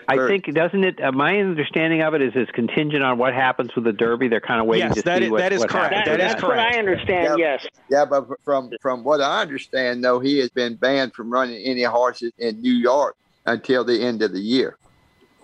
I 0.07 0.17
think 0.27 0.53
doesn't 0.53 0.83
it? 0.83 1.01
Uh, 1.01 1.11
my 1.13 1.37
understanding 1.39 2.01
of 2.01 2.13
it 2.13 2.21
is 2.21 2.33
it's 2.35 2.51
contingent 2.51 3.01
on 3.03 3.17
what 3.17 3.33
happens 3.33 3.73
with 3.73 3.85
the 3.85 3.93
Derby. 3.93 4.27
They're 4.27 4.41
kind 4.41 4.59
of 4.59 4.67
waiting 4.67 4.87
Yes, 4.87 4.95
to 4.97 5.01
that 5.03 5.19
see 5.19 5.25
is- 5.25 5.31
what, 5.31 5.37
that 5.39 5.53
is 5.53 5.59
what 5.61 5.69
correct. 5.69 5.93
happens 5.93 6.05
That, 6.05 6.11
with 6.11 6.19
is 6.21 6.27
that's 6.27 6.41
that. 6.41 6.47
what 6.47 6.59
I 6.59 6.77
understand. 6.77 7.39
Yeah. 7.39 7.45
Yes. 7.61 7.67
Yeah, 7.89 8.05
but 8.05 8.27
from 8.43 8.71
from 8.81 9.03
what 9.03 9.21
I 9.21 9.41
understand, 9.41 10.03
though, 10.03 10.19
he 10.19 10.39
has 10.39 10.49
been 10.49 10.75
banned 10.75 11.13
from 11.13 11.31
running 11.31 11.63
any 11.63 11.83
horses 11.83 12.31
in 12.37 12.61
New 12.61 12.73
York 12.73 13.15
until 13.45 13.83
the 13.85 14.01
end 14.03 14.21
of 14.21 14.33
the 14.33 14.39
year. 14.41 14.77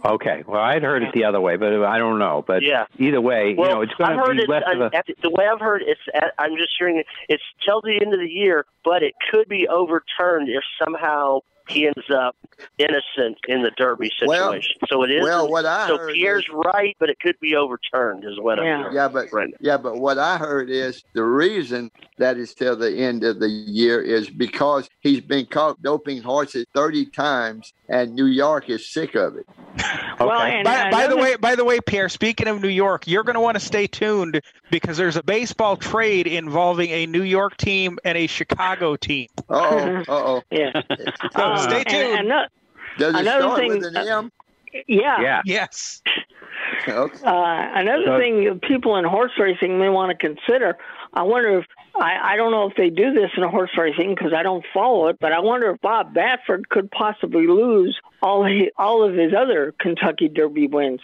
Okay. 0.05 0.43
Well, 0.47 0.61
I'd 0.61 0.83
heard 0.83 1.03
it 1.03 1.13
the 1.13 1.25
other 1.25 1.41
way, 1.41 1.57
but 1.57 1.83
I 1.83 1.97
don't 1.97 2.19
know. 2.19 2.43
But 2.45 2.63
Yeah. 2.63 2.85
either 2.97 3.19
way, 3.21 3.53
Well, 3.57 3.67
you 3.69 3.75
know, 3.75 3.81
it's 3.81 3.93
going 3.95 4.17
to 4.17 4.31
be 4.33 4.43
it. 4.43 4.49
less 4.49 4.63
of 4.73 4.81
uh, 4.81 4.89
a. 4.93 4.97
at- 4.97 5.05
the 5.21 5.29
way 5.29 5.45
I've 5.47 5.59
heard 5.59 5.81
it's. 5.85 5.99
At, 6.13 6.33
I'm 6.37 6.55
just 6.55 6.71
hearing 6.77 6.97
it. 6.97 7.05
It's 7.27 7.43
till 7.65 7.81
the 7.81 7.99
end 8.01 8.13
of 8.13 8.19
the 8.19 8.29
year, 8.29 8.65
but 8.85 9.03
it 9.03 9.13
could 9.31 9.47
be 9.49 9.67
overturned 9.67 10.47
if 10.49 10.63
somehow 10.83 11.39
he 11.69 11.85
ends 11.87 12.09
up 12.13 12.35
innocent 12.77 13.37
in 13.47 13.61
the 13.63 13.71
Derby 13.77 14.11
Well- 14.25 14.37
situation. 14.51 14.75
so 14.89 15.03
it 15.03 15.11
is. 15.11 15.23
well, 15.23 15.49
what 15.49 15.65
I 15.65 15.87
so 15.87 15.97
heard 15.97 16.13
Pierre's 16.13 16.47
right, 16.51 16.95
but 16.99 17.09
it 17.09 17.19
could 17.19 17.39
be 17.39 17.55
overturned, 17.55 18.23
is 18.25 18.39
what 18.39 18.57
Yeah. 18.57 18.63
I'm 18.63 18.79
hearing. 18.79 18.95
Yeah, 18.95 19.07
but 19.07 19.31
Right. 19.31 19.53
yeah, 19.59 19.77
but 19.77 19.97
what 19.97 20.17
I 20.17 20.37
heard 20.37 20.69
is 20.69 21.03
the 21.13 21.23
reason 21.23 21.91
that 22.17 22.37
is 22.37 22.53
till 22.53 22.75
the 22.75 22.91
end 22.91 23.23
of 23.23 23.39
the 23.39 23.47
year 23.49 24.01
is 24.01 24.29
because 24.29 24.89
he's 25.01 25.21
been 25.21 25.45
caught 25.45 25.81
doping 25.81 26.21
horses 26.21 26.65
thirty 26.73 27.05
times, 27.05 27.73
and 27.87 28.13
New 28.13 28.25
York 28.25 28.69
is 28.69 28.89
sick 28.89 29.15
of 29.15 29.35
it. 29.37 29.45
Well, 30.19 30.31
Okay. 30.41 30.55
and 30.57 30.65
By, 30.65 30.91
by 30.91 31.07
the 31.07 31.15
way, 31.15 31.37
by 31.37 31.55
the 31.55 31.63
way, 31.63 31.79
Pierre. 31.79 32.09
Speaking 32.09 32.47
of 32.49 32.61
New 32.61 32.67
York, 32.67 33.07
you're 33.07 33.23
going 33.23 33.35
to 33.35 33.39
want 33.39 33.55
to 33.57 33.63
stay 33.65 33.87
tuned 33.87 34.41
because 34.69 34.97
there's 34.97 35.15
a 35.15 35.23
baseball 35.23 35.77
trade 35.77 36.27
involving 36.27 36.89
a 36.89 37.05
New 37.05 37.23
York 37.23 37.55
team 37.55 37.97
and 38.03 38.17
a 38.17 38.27
Chicago 38.27 38.97
team. 38.97 39.27
Uh 39.49 39.53
oh, 39.53 40.03
uh 40.09 40.25
oh. 40.27 40.41
yeah. 40.51 40.73
So 41.33 41.55
Uh, 41.65 41.69
stay 41.69 41.83
tuned. 41.83 42.19
and 42.19 42.27
no- 42.27 42.45
Does 42.97 43.13
it 43.15 43.19
Another 43.21 43.41
start 43.41 43.59
thing- 43.59 43.69
with 43.69 43.85
an 43.85 43.97
M? 43.97 44.31
yeah. 44.87 45.21
Yeah. 45.21 45.41
yes. 45.45 46.01
Okay. 46.87 47.23
Uh, 47.25 47.71
another 47.75 48.03
So- 48.05 48.17
thing 48.19 48.59
people 48.61 48.95
in 48.97 49.05
horse 49.05 49.31
racing 49.37 49.79
may 49.79 49.89
want 49.89 50.11
to 50.11 50.17
consider, 50.17 50.77
I 51.13 51.23
wonder 51.23 51.59
if 51.59 51.65
I, 51.99 52.33
I 52.33 52.35
don't 52.37 52.51
know 52.51 52.67
if 52.69 52.75
they 52.75 52.89
do 52.89 53.11
this 53.13 53.31
in 53.35 53.43
horse 53.43 53.71
racing 53.77 54.15
because 54.15 54.33
I 54.33 54.43
don't 54.43 54.63
follow 54.73 55.07
it, 55.07 55.17
but 55.19 55.31
I 55.33 55.39
wonder 55.39 55.71
if 55.71 55.81
Bob 55.81 56.13
Baffert 56.13 56.69
could 56.69 56.89
possibly 56.91 57.47
lose 57.47 57.99
all 58.21 58.43
his, 58.43 58.69
all 58.77 59.03
of 59.03 59.13
his 59.15 59.33
other 59.33 59.73
Kentucky 59.79 60.29
Derby 60.29 60.67
wins. 60.67 61.01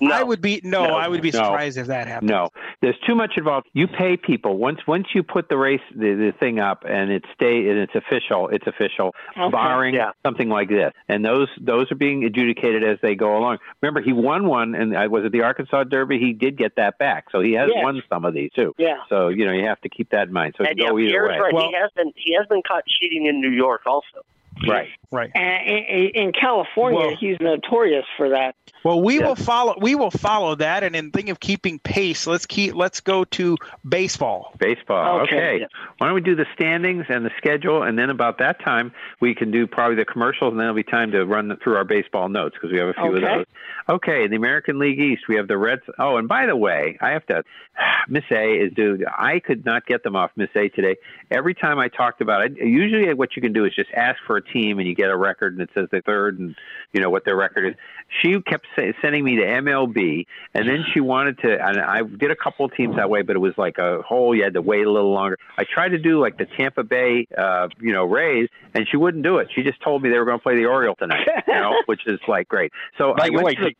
No. 0.00 0.14
I 0.14 0.22
would 0.22 0.40
be 0.40 0.60
no, 0.64 0.84
No, 0.86 0.94
I 0.96 1.08
would 1.08 1.22
be 1.22 1.30
no. 1.30 1.38
surprised 1.38 1.78
if 1.78 1.86
that 1.88 2.06
happened. 2.08 2.30
No, 2.30 2.48
there's 2.80 2.98
too 3.06 3.14
much 3.14 3.32
involved. 3.36 3.68
You 3.72 3.86
pay 3.86 4.16
people 4.16 4.56
once 4.56 4.80
once 4.86 5.06
you 5.14 5.22
put 5.22 5.48
the 5.48 5.56
race 5.56 5.80
the, 5.94 6.14
the 6.14 6.32
thing 6.38 6.58
up 6.58 6.84
and 6.88 7.10
it 7.10 7.24
stay 7.34 7.68
and 7.68 7.78
it's 7.78 7.94
official. 7.94 8.48
It's 8.48 8.66
official, 8.66 9.14
Okay. 9.38 9.50
barring 9.50 9.94
Yeah. 9.94 10.10
something 10.24 10.48
like 10.48 10.68
this. 10.68 10.92
And 11.08 11.24
those 11.24 11.48
those 11.60 11.90
are 11.92 11.96
being 11.96 12.24
adjudicated 12.24 12.82
as 12.84 12.98
they 13.02 13.14
go 13.14 13.36
along. 13.36 13.58
Remember, 13.80 14.00
he 14.00 14.12
won 14.12 14.46
one, 14.46 14.74
and 14.74 14.96
uh, 14.96 15.06
was 15.10 15.24
it 15.24 15.32
the 15.32 15.42
Arkansas 15.42 15.84
Derby? 15.84 16.18
He 16.18 16.32
did 16.32 16.56
get 16.56 16.76
that 16.76 16.98
back, 16.98 17.26
so 17.30 17.40
he 17.40 17.52
has 17.52 17.70
Yes. 17.72 17.82
won 17.84 18.02
some 18.08 18.24
of 18.24 18.34
these 18.34 18.50
too. 18.52 18.74
Yeah. 18.78 18.96
So 19.08 19.28
you 19.28 19.44
know 19.46 19.52
you 19.52 19.66
have 19.66 19.80
to 19.82 19.88
keep 19.88 20.10
that 20.10 20.28
in 20.28 20.32
mind. 20.32 20.54
So 20.58 20.64
it 20.64 20.70
and 20.70 20.78
can 20.78 20.84
yeah, 20.86 20.90
go 20.90 20.98
either 20.98 21.26
way. 21.28 21.38
right. 21.38 21.52
Well- 21.54 21.68
he 21.68 21.74
has 21.80 21.90
been 21.94 22.12
he 22.16 22.34
has 22.38 22.46
been 22.48 22.62
caught 22.66 22.84
cheating 22.86 23.26
in 23.26 23.40
New 23.40 23.50
York 23.50 23.82
also. 23.86 24.22
Right. 24.68 24.88
Right. 25.10 25.30
And 25.34 25.68
in, 25.68 26.10
in 26.26 26.32
California, 26.32 26.98
Well- 26.98 27.16
he's 27.16 27.36
notorious 27.40 28.06
for 28.16 28.30
that. 28.30 28.54
Well, 28.84 29.00
we 29.00 29.20
Yeah. 29.20 29.28
will 29.28 29.36
follow. 29.36 29.76
We 29.80 29.94
will 29.94 30.10
follow 30.10 30.56
that, 30.56 30.82
and 30.82 30.96
in 30.96 31.12
thing 31.12 31.30
of 31.30 31.38
keeping 31.38 31.78
pace, 31.78 32.26
let's 32.26 32.46
keep. 32.46 32.74
Let's 32.74 32.98
go 33.00 33.22
to 33.24 33.56
baseball. 33.88 34.52
Baseball. 34.58 35.20
Okay. 35.20 35.36
Okay. 35.56 35.66
Why 35.98 36.06
don't 36.08 36.14
we 36.16 36.20
do 36.20 36.34
the 36.34 36.46
standings 36.54 37.04
and 37.08 37.24
the 37.24 37.30
schedule, 37.36 37.82
and 37.84 37.96
then 37.96 38.10
about 38.10 38.38
that 38.38 38.58
time 38.60 38.92
we 39.20 39.34
can 39.36 39.52
do 39.52 39.68
probably 39.68 39.94
the 39.96 40.04
commercials, 40.04 40.50
and 40.52 40.58
then 40.58 40.64
it'll 40.66 40.74
be 40.74 40.82
time 40.82 41.12
to 41.12 41.24
run 41.24 41.56
through 41.62 41.76
our 41.76 41.84
baseball 41.84 42.28
notes 42.28 42.56
because 42.56 42.72
we 42.72 42.78
have 42.78 42.88
a 42.88 42.94
few 42.94 43.14
of 43.14 43.20
those. 43.20 43.46
Okay. 43.88 44.24
In 44.24 44.30
the 44.30 44.36
American 44.36 44.78
League 44.80 44.98
East, 44.98 45.28
we 45.28 45.36
have 45.36 45.46
the 45.46 45.58
Reds. 45.58 45.82
Oh, 45.98 46.16
and 46.16 46.26
by 46.26 46.46
the 46.46 46.56
way, 46.56 46.98
I 47.00 47.10
have 47.10 47.26
to. 47.26 47.44
Miss 48.08 48.24
A 48.32 48.52
is 48.54 48.72
dude. 48.72 49.04
I 49.16 49.38
could 49.38 49.64
not 49.64 49.86
get 49.86 50.02
them 50.02 50.16
off 50.16 50.32
Miss 50.34 50.50
A 50.56 50.68
today. 50.68 50.96
Every 51.30 51.54
time 51.54 51.78
I 51.78 51.86
talked 51.88 52.20
about 52.20 52.42
it, 52.44 52.56
usually 52.56 53.12
what 53.14 53.36
you 53.36 53.42
can 53.42 53.52
do 53.52 53.64
is 53.64 53.72
just 53.74 53.90
ask 53.92 54.18
for 54.26 54.36
a 54.38 54.42
team, 54.52 54.78
and 54.78 54.88
you 54.88 54.94
get 54.94 55.10
a 55.10 55.16
record, 55.16 55.54
and 55.54 55.62
it 55.62 55.70
says 55.74 55.88
they're 55.90 56.02
third, 56.02 56.38
and 56.38 56.54
you 56.92 57.00
know 57.00 57.10
what 57.10 57.24
their 57.24 57.36
record 57.36 57.66
is. 57.66 57.74
She 58.20 58.40
kept 58.42 58.66
say, 58.76 58.92
sending 59.00 59.24
me 59.24 59.36
to 59.36 59.42
MLB, 59.42 60.26
and 60.54 60.68
then 60.68 60.84
she 60.92 61.00
wanted 61.00 61.38
to. 61.38 61.64
And 61.64 61.80
I 61.80 62.02
did 62.02 62.30
a 62.30 62.36
couple 62.36 62.66
of 62.66 62.74
teams 62.74 62.96
that 62.96 63.08
way, 63.08 63.22
but 63.22 63.36
it 63.36 63.40
was 63.40 63.56
like 63.56 63.78
a 63.78 64.02
whole. 64.02 64.34
You 64.34 64.44
had 64.44 64.54
to 64.54 64.62
wait 64.62 64.86
a 64.86 64.90
little 64.90 65.12
longer. 65.12 65.38
I 65.56 65.64
tried 65.64 65.90
to 65.90 65.98
do 65.98 66.20
like 66.20 66.38
the 66.38 66.46
Tampa 66.46 66.84
Bay, 66.84 67.26
uh, 67.36 67.68
you 67.80 67.92
know, 67.92 68.04
Rays, 68.04 68.48
and 68.74 68.86
she 68.88 68.96
wouldn't 68.96 69.24
do 69.24 69.38
it. 69.38 69.48
She 69.54 69.62
just 69.62 69.80
told 69.82 70.02
me 70.02 70.10
they 70.10 70.18
were 70.18 70.24
going 70.24 70.38
to 70.38 70.42
play 70.42 70.56
the 70.56 70.66
Orioles 70.66 70.98
tonight, 70.98 71.26
you 71.46 71.54
know, 71.54 71.74
which 71.86 72.06
is 72.06 72.20
like 72.28 72.48
great. 72.48 72.72
So 72.98 73.14
By 73.14 73.26
I 73.26 73.30
went 73.30 73.44
way, 73.44 73.54
to 73.54 73.70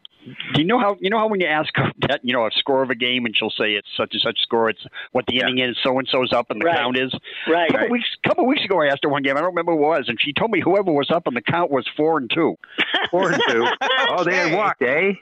do 0.55 0.61
you 0.61 0.65
know 0.67 0.79
how 0.79 0.97
you 1.01 1.11
know 1.11 1.19
how 1.19 1.27
when 1.29 1.41
you 1.41 1.47
ask 1.47 1.73
that 2.09 2.21
you 2.23 2.33
know 2.33 2.47
a 2.47 2.51
score 2.53 2.83
of 2.83 2.91
a 2.91 2.95
game 2.95 3.27
and 3.27 3.37
she'll 3.37 3.51
say 3.51 3.73
it's 3.75 3.89
such 3.97 4.11
and 4.13 4.21
such 4.23 4.39
score, 4.43 4.69
it's 4.71 4.85
what 5.13 5.25
the 5.27 5.39
inning 5.39 5.59
is, 5.59 5.77
so 5.83 5.99
and 5.99 6.07
so's 6.09 6.33
up 6.33 6.51
and 6.51 6.61
the 6.61 6.67
Right. 6.67 6.77
count 6.77 6.97
is. 6.97 7.13
Right. 7.49 7.71
A 7.71 7.73
couple 7.73 7.91
weeks, 7.91 8.07
couple 8.27 8.47
weeks 8.47 8.65
ago, 8.65 8.81
I 8.81 8.87
asked 8.87 9.01
her 9.03 9.09
one 9.09 9.23
game. 9.23 9.37
I 9.37 9.41
don't 9.41 9.51
remember 9.51 9.75
what 9.75 9.97
it 9.97 9.99
was, 10.01 10.09
and 10.09 10.19
she 10.21 10.33
told 10.33 10.51
me 10.51 10.61
whoever 10.61 10.93
was 10.93 11.11
up 11.11 11.27
and 11.27 11.37
the 11.37 11.41
count 11.43 11.71
was 11.71 11.87
four 11.97 12.19
and 12.19 12.31
two. 12.33 12.57
four 13.11 13.33
and 13.33 13.43
two. 13.49 13.67
Oh, 14.11 14.25
they 14.25 14.37
had 14.37 14.57
walked, 14.57 14.83
eh? 14.83 15.13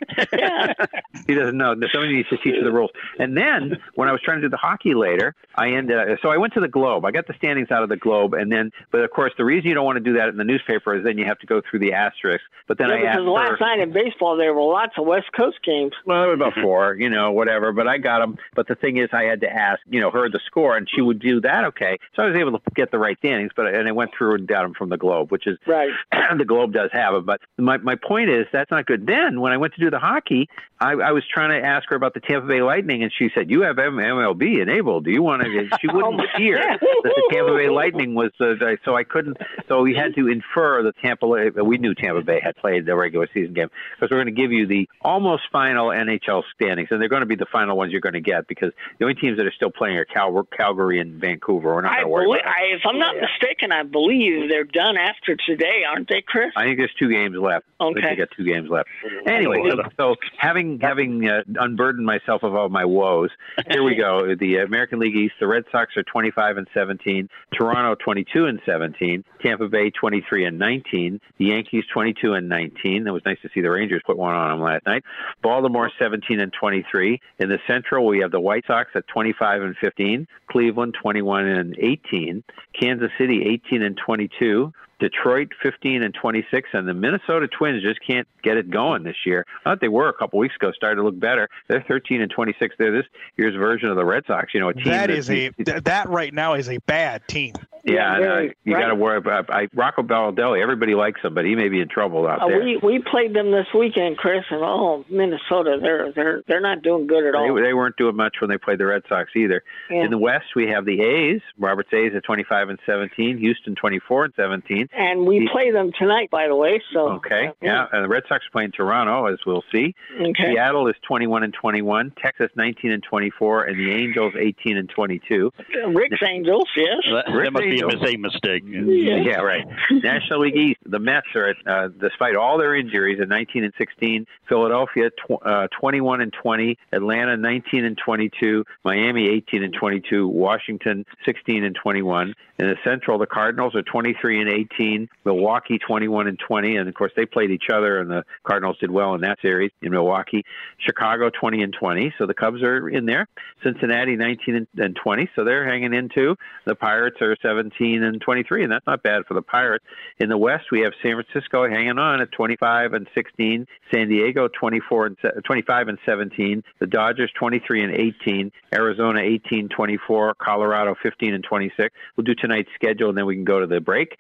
he 1.27 1.35
doesn't 1.35 1.57
know. 1.57 1.75
Somebody 1.93 2.17
needs 2.17 2.29
to 2.29 2.37
teach 2.39 2.55
her 2.57 2.65
the 2.65 2.73
rules. 2.73 2.91
And 3.19 3.37
then 3.37 3.79
when 3.95 4.09
I 4.09 4.13
was 4.13 4.21
trying 4.23 4.39
to 4.39 4.43
do 4.43 4.49
the 4.49 4.57
hockey 4.57 4.95
later, 4.95 5.35
I 5.57 5.71
ended. 5.73 5.97
Up, 5.99 6.19
so 6.23 6.29
I 6.31 6.37
went 6.37 6.53
to 6.55 6.61
the 6.61 6.69
Globe. 6.69 7.05
I 7.05 7.11
got 7.11 7.27
the 7.27 7.35
standings 7.35 7.71
out 7.71 7.83
of 7.83 7.89
the 7.89 7.97
Globe, 7.97 8.35
and 8.35 8.51
then, 8.51 8.71
but 8.91 9.01
of 9.03 9.11
course, 9.11 9.33
the 9.39 9.45
reason 9.45 9.69
you 9.69 9.75
don't 9.75 9.85
want 9.85 9.97
to 9.97 10.05
do 10.05 10.15
that 10.15 10.29
in 10.29 10.37
the 10.37 10.45
newspaper 10.45 10.95
is 10.95 11.05
then 11.05 11.19
you 11.19 11.25
have 11.25 11.39
to 11.41 11.47
go 11.47 11.61
through 11.69 11.81
the 11.81 11.93
asterisks. 11.93 12.45
But 12.69 12.79
then 12.79 12.89
yeah, 12.89 12.95
I 12.95 12.99
because 13.01 13.17
asked 13.19 13.27
last 13.27 13.51
her. 13.51 13.67
night 13.67 13.81
in 13.81 13.93
baseball, 13.93 14.37
there 14.37 14.55
were 14.55 14.63
lots 14.63 14.90
of 14.99 15.07
West 15.07 15.33
Coast 15.37 15.59
games. 15.65 15.93
Well, 16.05 16.25
it 16.25 16.27
was 16.29 16.35
about 16.37 16.53
mm-hmm. 16.53 16.63
four, 16.63 16.95
you 16.95 17.11
know, 17.11 17.33
whatever. 17.33 17.73
But 17.73 17.89
I 17.89 17.99
got 17.99 18.21
them. 18.21 18.37
But 18.55 18.69
the 18.69 18.75
thing 18.75 18.97
is, 18.97 19.09
I 19.13 19.25
had 19.25 19.41
to 19.43 19.51
ask, 19.51 19.81
you 19.89 20.01
know, 20.01 20.11
her 20.11 20.29
the 20.29 20.41
score, 20.47 20.77
and 20.77 20.89
she 20.89 21.01
would 21.01 21.21
do 21.21 21.41
that. 21.43 21.65
Okay, 21.67 21.99
so 22.15 22.23
I 22.23 22.27
was 22.27 22.37
able 22.37 22.59
to 22.59 22.61
get 22.75 22.91
the 22.91 22.99
right 22.99 23.19
standings. 23.19 23.53
But 23.55 23.75
and 23.75 23.89
I 23.89 23.93
went 23.93 24.11
through 24.17 24.37
and 24.37 24.47
got 24.47 24.63
them 24.63 24.75
from 24.75 24.89
the 24.89 24.97
Globe, 24.97 25.31
which 25.31 25.47
is 25.47 25.59
Right. 25.67 25.91
the 26.39 26.45
Globe 26.45 26.73
does 26.73 26.91
have 26.93 27.15
it. 27.15 27.27
But 27.27 27.41
my 27.59 27.77
my 27.79 27.97
point 27.97 28.31
is 28.31 28.47
that's 28.53 28.71
not 28.71 28.87
good. 28.87 29.07
Then 29.07 29.41
when 29.41 29.53
I 29.53 29.57
went 29.57 29.75
to 29.75 29.81
do 29.81 29.91
the 29.91 29.99
hockey, 29.99 30.49
I, 30.81 30.93
I 30.93 31.13
was 31.13 31.25
trying 31.33 31.61
to 31.61 31.67
ask 31.67 31.89
her 31.91 31.97
about 31.97 32.15
the 32.15 32.21
Tampa 32.21 32.47
Bay 32.47 32.63
Lightning, 32.63 33.03
and 33.03 33.13
she 33.17 33.31
said, 33.35 33.51
"You 33.51 33.63
have 33.63 33.77
MLB 33.77 34.63
enabled. 34.63 35.05
Do 35.05 35.11
you 35.11 35.23
want 35.23 35.43
to?" 35.45 35.69
She 35.81 35.87
wouldn't 35.89 36.21
oh, 36.21 36.39
hear 36.39 36.59
that 36.59 36.81
the 36.81 37.29
Tampa 37.33 37.55
Bay 37.55 37.69
Lightning 37.69 38.15
was 38.15 38.31
the. 38.39 38.57
the- 38.59 38.79
So 38.85 38.97
I 38.97 39.05
couldn't. 39.05 39.37
So 39.69 39.83
we 39.83 39.95
had 39.95 40.15
to 40.15 40.29
infer 40.29 40.83
the 40.83 40.93
Tampa. 40.93 41.27
We 41.27 41.79
knew 41.79 41.95
Tampa 41.95 42.23
Bay 42.23 42.41
had 42.43 42.57
played 42.57 42.87
the 42.87 42.97
regular 42.97 43.29
season 43.33 43.55
game 43.55 43.69
because 43.95 44.11
we're 44.11 44.23
going 44.23 44.35
to 44.35 44.41
give 44.41 44.53
you 44.53 44.67
the 44.67 44.80
almost 45.03 45.43
final 45.53 45.89
NHL 45.89 46.43
standings, 46.55 46.89
and 46.91 47.01
they're 47.01 47.09
going 47.09 47.21
to 47.21 47.27
be 47.27 47.37
the 47.37 47.47
final 47.51 47.77
ones 47.77 47.93
you're 47.93 48.01
going 48.01 48.15
to 48.15 48.21
get 48.21 48.47
because 48.49 48.73
the 48.99 49.05
only 49.05 49.15
teams 49.15 49.37
that 49.39 49.47
are 49.47 49.53
still 49.53 49.71
playing 49.71 49.97
are 49.97 50.05
Cal- 50.05 50.47
Calgary 50.57 51.01
and 51.01 51.21
Vancouver. 51.21 51.75
We're 51.75 51.83
not 51.83 51.93
I 51.93 51.95
going 52.03 52.05
to 52.07 52.09
worry 52.11 52.27
believe. 52.27 52.43
I, 52.45 52.75
if 52.75 52.83
I'm 52.85 52.99
not 52.99 53.15
mistaken, 53.17 53.73
I 53.73 53.83
believe 53.83 54.49
they're 54.49 54.65
done 54.65 54.97
after 54.97 55.37
today, 55.47 55.83
aren't 55.89 56.09
they, 56.09 56.23
Chris? 56.27 56.53
I 56.57 56.65
think 56.65 56.79
there's 56.79 56.95
two 56.99 57.11
games 57.11 57.37
left. 57.37 57.67
I 57.81 57.85
think 57.87 57.99
Okay. 57.99 58.09
they 58.11 58.17
got 58.17 58.29
two 58.37 58.45
games 58.45 58.69
left. 58.71 58.89
Anyway, 59.27 59.63
so, 59.71 59.83
so 59.99 60.17
having 60.37 60.79
having 60.81 61.27
uh, 61.29 61.43
unburdened 61.57 62.05
myself 62.07 62.43
of 62.43 62.55
all 62.55 62.69
my 62.69 62.85
woes, 62.85 63.31
here 63.71 63.83
we 63.83 63.95
go. 63.97 64.35
The 64.41 64.59
American 64.59 65.01
League 65.01 65.17
East, 65.17 65.35
the 65.41 65.47
Red 65.47 65.65
Sox 65.73 65.97
are 65.97 66.03
25 66.03 66.57
and 66.59 66.67
17, 66.73 67.29
Toronto 67.55 67.95
22 68.03 68.47
and 68.47 68.61
17, 68.65 69.25
Tampa 69.43 69.69
Bay 69.69 69.91
23 69.91 70.45
and 70.47 70.59
19, 70.59 71.21
the 71.39 71.45
Yankees 71.47 71.85
22 71.93 72.35
and 72.35 72.49
19. 72.49 73.07
It 73.07 73.11
was 73.11 73.23
nice 73.27 73.39
to 73.43 73.49
see 73.53 73.61
the 73.61 73.71
Rangers 73.71 74.03
put 74.07 74.17
one 74.17 74.35
on 74.35 74.51
them 74.51 74.61
last 74.71 74.87
night. 74.87 75.05
Baltimore 75.43 75.91
17 75.99 76.41
and 76.41 76.53
23. 76.53 77.21
In 77.39 77.49
the 77.49 77.59
Central, 77.67 78.07
we 78.07 78.21
have 78.21 78.31
the 78.31 78.41
White 78.41 78.65
Sox 78.67 78.91
at 78.95 79.07
25 79.09 79.63
and 79.63 79.77
15, 79.77 80.27
Cleveland 80.49 80.95
21 81.01 81.47
and 81.47 81.77
18, 81.79 82.43
Kansas 82.79 83.11
City 83.19 83.43
18 83.47 83.83
and 83.83 83.97
22. 83.97 84.73
Detroit 85.01 85.49
15 85.63 86.03
and 86.03 86.15
26, 86.15 86.69
and 86.73 86.87
the 86.87 86.95
Minnesota 86.95 87.49
Twins 87.49 87.83
just 87.83 87.99
can't 88.07 88.29
get 88.43 88.57
it 88.57 88.71
going 88.71 89.03
this 89.03 89.17
year. 89.27 89.45
I 89.65 89.71
thought 89.71 89.81
they 89.81 89.89
were 89.89 90.09
a 90.09 90.13
couple 90.15 90.39
weeks 90.39 90.55
ago, 90.55 90.71
started 90.73 90.97
to 90.97 91.03
look 91.03 91.19
better. 91.19 91.49
They're 91.69 91.85
13 91.89 92.21
and 92.21 92.31
26. 92.31 92.77
They're 92.79 92.93
this 92.93 93.07
year's 93.37 93.55
version 93.57 93.89
of 93.89 93.97
the 93.97 94.05
Red 94.05 94.25
Sox. 94.27 94.55
You 94.55 94.61
know, 94.61 94.69
a 94.69 94.75
team 94.75 94.85
That 94.85 95.09
that 95.09 95.11
is 95.11 95.31
a 95.31 95.51
that 95.85 96.09
right 96.09 96.33
now 96.33 96.55
is 96.55 96.69
a 96.69 96.79
bad 96.87 97.27
team. 97.27 97.55
yeah. 97.85 98.15
and, 98.17 98.25
uh, 98.25 98.29
very- 98.35 98.57
you 98.65 98.75
got 98.75 98.89
to 98.89 98.95
worry 98.95 99.17
about 99.17 99.51
I, 99.51 99.69
Rocco 99.75 100.03
Baldelli. 100.03 100.63
Everybody 100.63 100.95
likes 100.95 101.21
him, 101.23 101.35
but 101.35 101.45
he 101.47 101.55
may 101.57 101.69
be 101.71 101.81
in 101.81 101.89
trouble 101.89 102.27
out 102.27 102.43
Uh, 102.43 102.49
there. 102.49 102.63
we 102.63 102.77
we 102.77 102.99
played 102.99 103.35
them 103.35 103.51
this 103.51 103.67
weekend, 103.75 104.19
Chris, 104.19 104.45
and 104.51 104.61
oh, 104.63 105.05
Minnesota, 105.09 105.79
they're 105.81 106.13
they're 106.13 106.43
they're 106.47 106.61
not 106.61 106.83
doing 106.83 107.07
good 107.07 107.25
at 107.25 107.35
all. 107.35 107.55
They, 107.55 107.63
they 107.63 107.75
weren't 107.75 107.97
doing 107.97 108.17
much 108.17 108.37
when 108.41 108.51
they 108.51 108.59
played 108.59 108.79
the 108.79 108.87
Red 108.87 109.03
Sox 109.09 109.31
either. 109.35 109.63
Yeah. 109.91 110.05
In 110.05 110.11
the 110.11 110.19
West, 110.19 110.55
we 110.55 110.69
have 110.69 110.85
the 110.85 111.01
A's. 111.01 111.41
Roberts 111.59 111.93
A's 111.95 112.13
at 112.15 112.23
25 112.25 112.69
and 112.69 112.79
17. 112.85 113.39
Houston 113.39 113.75
24 113.75 114.25
and 114.27 114.35
17. 114.37 114.89
And 114.93 115.27
we 115.27 115.41
The- 115.41 115.49
play 115.51 115.71
them 115.71 115.93
tonight, 115.99 116.31
by 116.31 116.49
the 116.49 116.57
way. 116.57 116.83
So 116.93 117.09
Okay, 117.21 117.51
yeah, 117.63 117.87
and 117.93 118.05
the 118.05 118.09
Red 118.09 118.25
Sox 118.29 118.45
are 118.47 118.51
playing 118.51 118.73
Toronto, 118.73 119.27
as 119.27 119.39
we'll 119.47 119.65
see. 119.73 119.95
Okay. 120.21 120.53
Seattle 120.55 120.89
is 120.89 120.97
21 121.07 121.43
and 121.43 121.53
21. 121.55 122.13
Texas 122.23 122.51
19 122.57 122.91
and 122.93 123.03
24, 123.03 123.65
and 123.65 123.79
the 123.79 123.93
Angels 123.93 124.35
18 124.39 124.77
and 124.77 124.89
22. 124.89 125.53
Rick's 125.89 126.19
Angels, 126.27 126.69
yes. 126.77 126.99
That, 127.11 127.25
that 127.27 127.53
must 127.53 127.63
be 127.65 127.71
a 127.81 127.85
Angel. 127.85 127.89
mistake. 127.91 128.19
mistake. 128.19 128.63
Yeah, 128.67 129.41
right. 129.41 129.65
National 129.91 130.41
League 130.41 130.57
East, 130.57 130.81
the 130.87 130.99
Mets 130.99 131.27
are 131.35 131.49
at, 131.51 131.57
uh, 131.67 131.89
despite 132.01 132.37
all 132.37 132.59
their 132.59 132.75
injuries, 132.75 133.21
at 133.21 133.29
19 133.29 133.65
and 133.65 133.73
16. 133.79 134.27
Philadelphia, 134.49 135.11
tw- 135.11 135.45
uh, 135.45 135.69
21 135.79 136.21
and 136.21 136.33
20. 136.33 136.77
Atlanta, 136.93 137.37
19 137.37 137.85
and 137.85 137.97
22. 137.99 138.65
Miami, 138.85 139.29
18 139.29 139.63
and 139.63 139.73
22. 139.75 140.27
Washington, 140.29 141.05
16 141.25 141.65
and 141.65 141.75
21. 141.75 142.35
In 142.59 142.67
the 142.69 142.77
Central, 142.85 143.19
the 143.19 143.27
Cardinals 143.27 143.75
are 143.75 143.83
23 143.83 144.41
and 144.41 144.51
18. 144.51 144.80
Milwaukee, 145.25 145.79
21 145.79 146.29
and 146.29 146.39
20. 146.39 146.77
And 146.77 146.89
of 146.89 146.95
course, 146.95 147.13
they 147.17 147.27
played 147.27 147.51
each 147.51 147.69
other, 147.73 147.99
and 147.99 148.11
the 148.11 148.25
Cardinals 148.45 148.79
did 148.79 148.91
well 148.91 149.15
in 149.15 149.21
that 149.23 149.39
series 149.43 149.71
in 149.83 149.93
Milwaukee. 149.93 150.45
Chicago, 150.79 151.31
20 151.31 151.63
and 151.63 151.73
20. 151.73 152.15
So 152.19 152.27
the 152.27 152.35
Cubs 152.35 152.63
are 152.63 152.89
in 152.89 153.07
there. 153.07 153.29
Cincinnati, 153.63 154.17
19 154.17 154.55
and- 154.55 154.67
and 154.79 154.97
20. 154.97 155.29
So 155.37 155.45
they're 155.45 155.65
hanging 155.65 155.93
in 155.93 156.09
too. 156.09 156.37
The 156.65 156.75
Pirates 156.75 157.21
are 157.21 157.37
17 157.43 158.03
and 158.03 158.21
23, 158.21 158.63
and 158.63 158.73
that's 158.73 158.87
not 158.87 159.03
bad 159.03 159.27
for 159.27 159.35
the 159.35 159.43
Pirates. 159.43 159.85
In 160.19 160.29
the 160.29 160.39
West, 160.39 160.71
we 160.71 160.81
have 160.81 160.93
San 161.03 161.23
Francisco 161.23 161.69
hanging 161.69 161.99
on 161.99 162.21
at 162.21 162.33
25 162.33 162.95
and 162.95 163.07
16. 163.15 163.67
San 163.93 164.09
Diego, 164.09 164.49
24 164.49 165.07
and 165.07 165.17
25 165.45 165.89
and 165.89 165.99
17. 166.07 166.63
The 166.79 166.87
Dodgers, 166.87 167.31
23 167.33 167.83
and 167.83 167.95
18. 167.95 168.53
Arizona, 168.75 169.21
18, 169.21 169.69
24. 169.69 170.35
Colorado, 170.35 170.95
15 171.03 171.35
and 171.35 171.45
26. 171.45 171.95
We'll 172.17 172.25
do 172.25 172.35
tonight's 172.35 172.71
schedule, 172.75 173.09
and 173.09 173.19
then 173.19 173.27
we 173.27 173.35
can 173.35 173.45
go 173.45 173.61
to 173.61 173.67
the 173.67 173.81
break. 173.81 174.17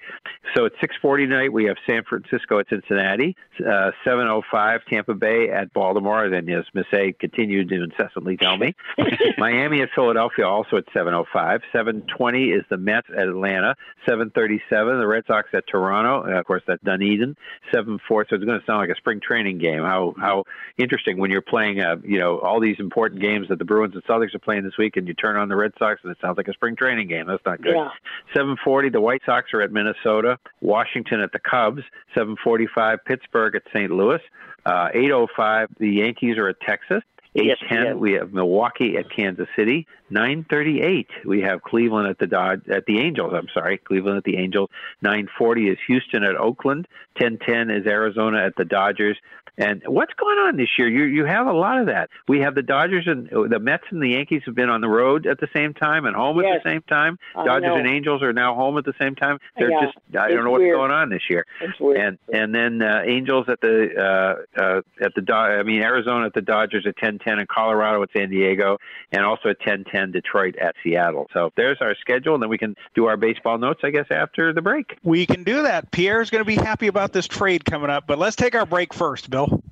So 0.54 0.66
at 0.66 0.72
6:40 0.80 1.28
tonight, 1.28 1.52
we 1.52 1.64
have 1.66 1.76
San 1.86 2.02
Francisco 2.02 2.58
at 2.58 2.68
Cincinnati, 2.68 3.36
uh, 3.60 3.92
7:05 4.04 4.84
Tampa 4.86 5.14
Bay 5.14 5.48
at 5.48 5.72
Baltimore. 5.72 6.28
Then 6.28 6.48
as 6.50 6.64
Miss 6.74 6.86
A 6.92 7.12
continued 7.12 7.68
to 7.68 7.84
incessantly 7.84 8.36
tell 8.36 8.56
me, 8.56 8.74
Miami 9.38 9.82
at 9.82 9.90
Philadelphia 9.94 10.46
also 10.46 10.76
at 10.76 10.86
7:05. 10.92 11.62
7:20 11.72 12.52
is 12.52 12.64
the 12.68 12.76
Mets 12.76 13.08
at 13.10 13.28
Atlanta. 13.28 13.76
7:37 14.08 14.98
the 14.98 15.06
Red 15.06 15.24
Sox 15.26 15.48
at 15.52 15.66
Toronto. 15.68 16.24
Uh, 16.24 16.38
of 16.38 16.46
course, 16.46 16.62
that's 16.66 16.82
Dunedin. 16.82 17.36
7:4. 17.72 18.28
So 18.28 18.36
it's 18.36 18.44
going 18.44 18.58
to 18.58 18.66
sound 18.66 18.80
like 18.80 18.90
a 18.90 18.96
spring 18.96 19.20
training 19.20 19.58
game. 19.58 19.82
How 19.82 20.14
how 20.18 20.44
interesting 20.78 21.18
when 21.18 21.30
you're 21.30 21.42
playing, 21.42 21.80
uh, 21.80 21.96
you 22.02 22.18
know, 22.18 22.38
all 22.40 22.60
these 22.60 22.80
important 22.80 23.20
games 23.20 23.48
that 23.48 23.58
the 23.58 23.64
Bruins 23.64 23.94
and 23.94 24.04
Celtics 24.04 24.34
are 24.34 24.40
playing 24.40 24.64
this 24.64 24.76
week, 24.78 24.96
and 24.96 25.06
you 25.06 25.14
turn 25.14 25.36
on 25.36 25.48
the 25.48 25.56
Red 25.56 25.72
Sox 25.78 26.00
and 26.02 26.10
it 26.10 26.18
sounds 26.20 26.36
like 26.36 26.48
a 26.48 26.54
spring 26.54 26.74
training 26.74 27.08
game. 27.08 27.26
That's 27.26 27.44
not 27.46 27.62
good. 27.62 27.76
Yeah. 27.76 27.90
7:40 28.34 28.92
the 28.92 29.00
White 29.00 29.22
Sox 29.24 29.54
are 29.54 29.62
at 29.62 29.70
Minnesota. 29.70 30.38
Washington 30.60 31.20
at 31.20 31.32
the 31.32 31.38
Cubs. 31.38 31.82
7:45 32.14 32.98
Pittsburgh 33.04 33.56
at 33.56 33.62
St. 33.72 33.90
Louis. 33.90 34.20
Uh, 34.66 34.88
8:05 34.94 35.68
the 35.78 35.88
Yankees 35.88 36.36
are 36.38 36.48
at 36.48 36.60
Texas. 36.60 37.02
Yes, 37.34 37.58
8:10 37.70 37.84
yes. 37.84 37.94
we 37.96 38.12
have 38.14 38.32
Milwaukee 38.32 38.96
at 38.96 39.10
Kansas 39.10 39.48
City. 39.56 39.86
9:38 40.10 41.06
we 41.24 41.40
have 41.42 41.62
Cleveland 41.62 42.08
at 42.08 42.18
the 42.18 42.26
Dodge 42.26 42.62
at 42.68 42.86
the 42.86 42.98
Angels. 43.00 43.32
I'm 43.34 43.48
sorry, 43.54 43.78
Cleveland 43.78 44.16
at 44.18 44.24
the 44.24 44.36
Angels. 44.36 44.68
9:40 45.04 45.70
is 45.72 45.78
Houston 45.86 46.24
at 46.24 46.36
Oakland. 46.36 46.88
10:10 47.20 47.70
is 47.70 47.86
Arizona 47.86 48.44
at 48.44 48.56
the 48.56 48.64
Dodgers. 48.64 49.16
And 49.58 49.82
what's 49.86 50.14
going 50.14 50.38
on 50.38 50.56
this 50.56 50.68
year? 50.78 50.88
You 50.88 51.04
you 51.04 51.24
have 51.26 51.46
a 51.46 51.52
lot 51.52 51.78
of 51.78 51.86
that. 51.86 52.08
We 52.28 52.40
have 52.40 52.54
the 52.54 52.62
Dodgers 52.62 53.06
and 53.06 53.28
the 53.50 53.58
Mets 53.58 53.84
and 53.90 54.00
the 54.02 54.08
Yankees 54.10 54.42
have 54.46 54.54
been 54.54 54.70
on 54.70 54.80
the 54.80 54.88
road 54.88 55.26
at 55.26 55.38
the 55.38 55.48
same 55.54 55.74
time 55.74 56.06
and 56.06 56.16
home 56.16 56.40
Yes. 56.40 56.56
at 56.56 56.62
the 56.64 56.70
same 56.70 56.82
time. 56.82 57.18
I 57.36 57.44
Dodgers 57.44 57.68
know. 57.68 57.74
and 57.76 57.86
Angels 57.86 58.22
are 58.22 58.32
now 58.32 58.54
home 58.54 58.78
at 58.78 58.84
the 58.84 58.94
same 59.00 59.16
time. 59.16 59.38
They're 59.58 59.70
Yeah, 59.70 59.86
just 59.86 59.98
I 60.18 60.26
it's 60.26 60.34
don't 60.34 60.44
know 60.44 60.50
what's 60.52 60.60
weird. 60.62 60.76
going 60.76 60.92
on 60.92 61.10
this 61.10 61.28
year. 61.28 61.44
And 61.60 62.16
and 62.32 62.54
then 62.54 62.80
uh, 62.80 63.02
Angels 63.04 63.48
at 63.48 63.60
the 63.60 63.90
uh, 64.58 64.60
uh, 64.62 64.80
at 65.00 65.14
the 65.14 65.20
Do- 65.20 65.32
I 65.34 65.62
mean 65.62 65.82
Arizona 65.82 66.26
at 66.26 66.32
the 66.34 66.42
Dodgers 66.42 66.86
at 66.86 66.96
10:10 67.20 67.40
in 67.40 67.46
Colorado 67.46 68.02
at 68.02 68.10
San 68.12 68.30
Diego 68.30 68.78
and 69.12 69.24
also 69.24 69.50
at 69.50 69.60
10:10 69.60 70.12
Detroit 70.12 70.56
at 70.56 70.74
Seattle. 70.82 71.28
So 71.32 71.52
there's 71.56 71.78
our 71.80 71.94
schedule 72.00 72.34
and 72.34 72.42
then 72.42 72.50
we 72.50 72.58
can 72.58 72.76
do 72.94 73.06
our 73.06 73.16
baseball 73.16 73.58
notes 73.58 73.80
I 73.82 73.90
guess 73.90 74.06
after 74.10 74.52
the 74.52 74.62
break. 74.62 74.96
We 75.02 75.26
can 75.26 75.44
do 75.44 75.62
that. 75.62 75.90
Pierre's 75.90 76.30
going 76.30 76.44
to 76.44 76.46
be 76.46 76.56
happy 76.56 76.86
about 76.86 77.12
this 77.12 77.26
trade 77.26 77.64
coming 77.64 77.90
up, 77.90 78.04
but 78.06 78.18
let's 78.18 78.36
take 78.36 78.54
our 78.54 78.66
break 78.66 78.92
first, 78.94 79.30
Bill. 79.30 79.62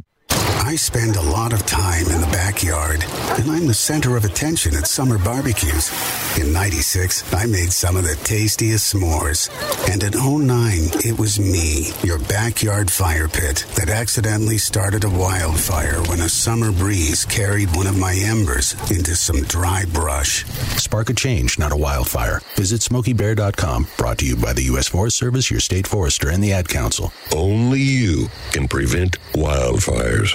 I 0.60 0.76
spend 0.76 1.16
a 1.16 1.22
lot 1.22 1.52
of 1.52 1.64
time 1.64 2.06
in 2.08 2.20
the 2.20 2.28
backyard, 2.30 3.04
and 3.38 3.50
I'm 3.50 3.66
the 3.66 3.74
center 3.74 4.16
of 4.16 4.24
attention 4.24 4.74
at 4.74 4.86
summer 4.86 5.16
barbecues. 5.16 5.90
In 6.38 6.52
96, 6.52 7.32
I 7.32 7.46
made 7.46 7.72
some 7.72 7.96
of 7.96 8.04
the 8.04 8.16
tastiest 8.16 8.92
s'mores. 8.92 9.48
And 9.90 10.02
in 10.02 10.12
09, 10.12 11.00
it 11.04 11.18
was 11.18 11.38
me, 11.40 11.92
your 12.02 12.18
backyard 12.18 12.90
fire 12.90 13.28
pit, 13.28 13.64
that 13.76 13.88
accidentally 13.88 14.58
started 14.58 15.04
a 15.04 15.10
wildfire 15.10 16.02
when 16.02 16.20
a 16.20 16.28
summer 16.28 16.70
breeze 16.72 17.24
carried 17.24 17.74
one 17.74 17.86
of 17.86 17.98
my 17.98 18.14
embers 18.14 18.74
into 18.90 19.16
some 19.16 19.42
dry 19.44 19.84
brush. 19.86 20.44
Spark 20.76 21.08
a 21.08 21.14
change, 21.14 21.58
not 21.58 21.72
a 21.72 21.76
wildfire. 21.76 22.40
Visit 22.56 22.80
SmokeyBear.com. 22.82 23.88
Brought 23.96 24.18
to 24.18 24.26
you 24.26 24.36
by 24.36 24.52
the 24.52 24.64
U.S. 24.64 24.88
Forest 24.88 25.16
Service, 25.16 25.50
your 25.50 25.60
state 25.60 25.86
forester, 25.86 26.28
and 26.28 26.42
the 26.42 26.52
Ad 26.52 26.68
Council. 26.68 27.12
Only 27.34 27.80
you 27.80 28.28
can 28.52 28.68
prevent 28.68 29.18
wildfires. 29.32 30.34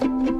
thank 0.00 0.30
you 0.30 0.39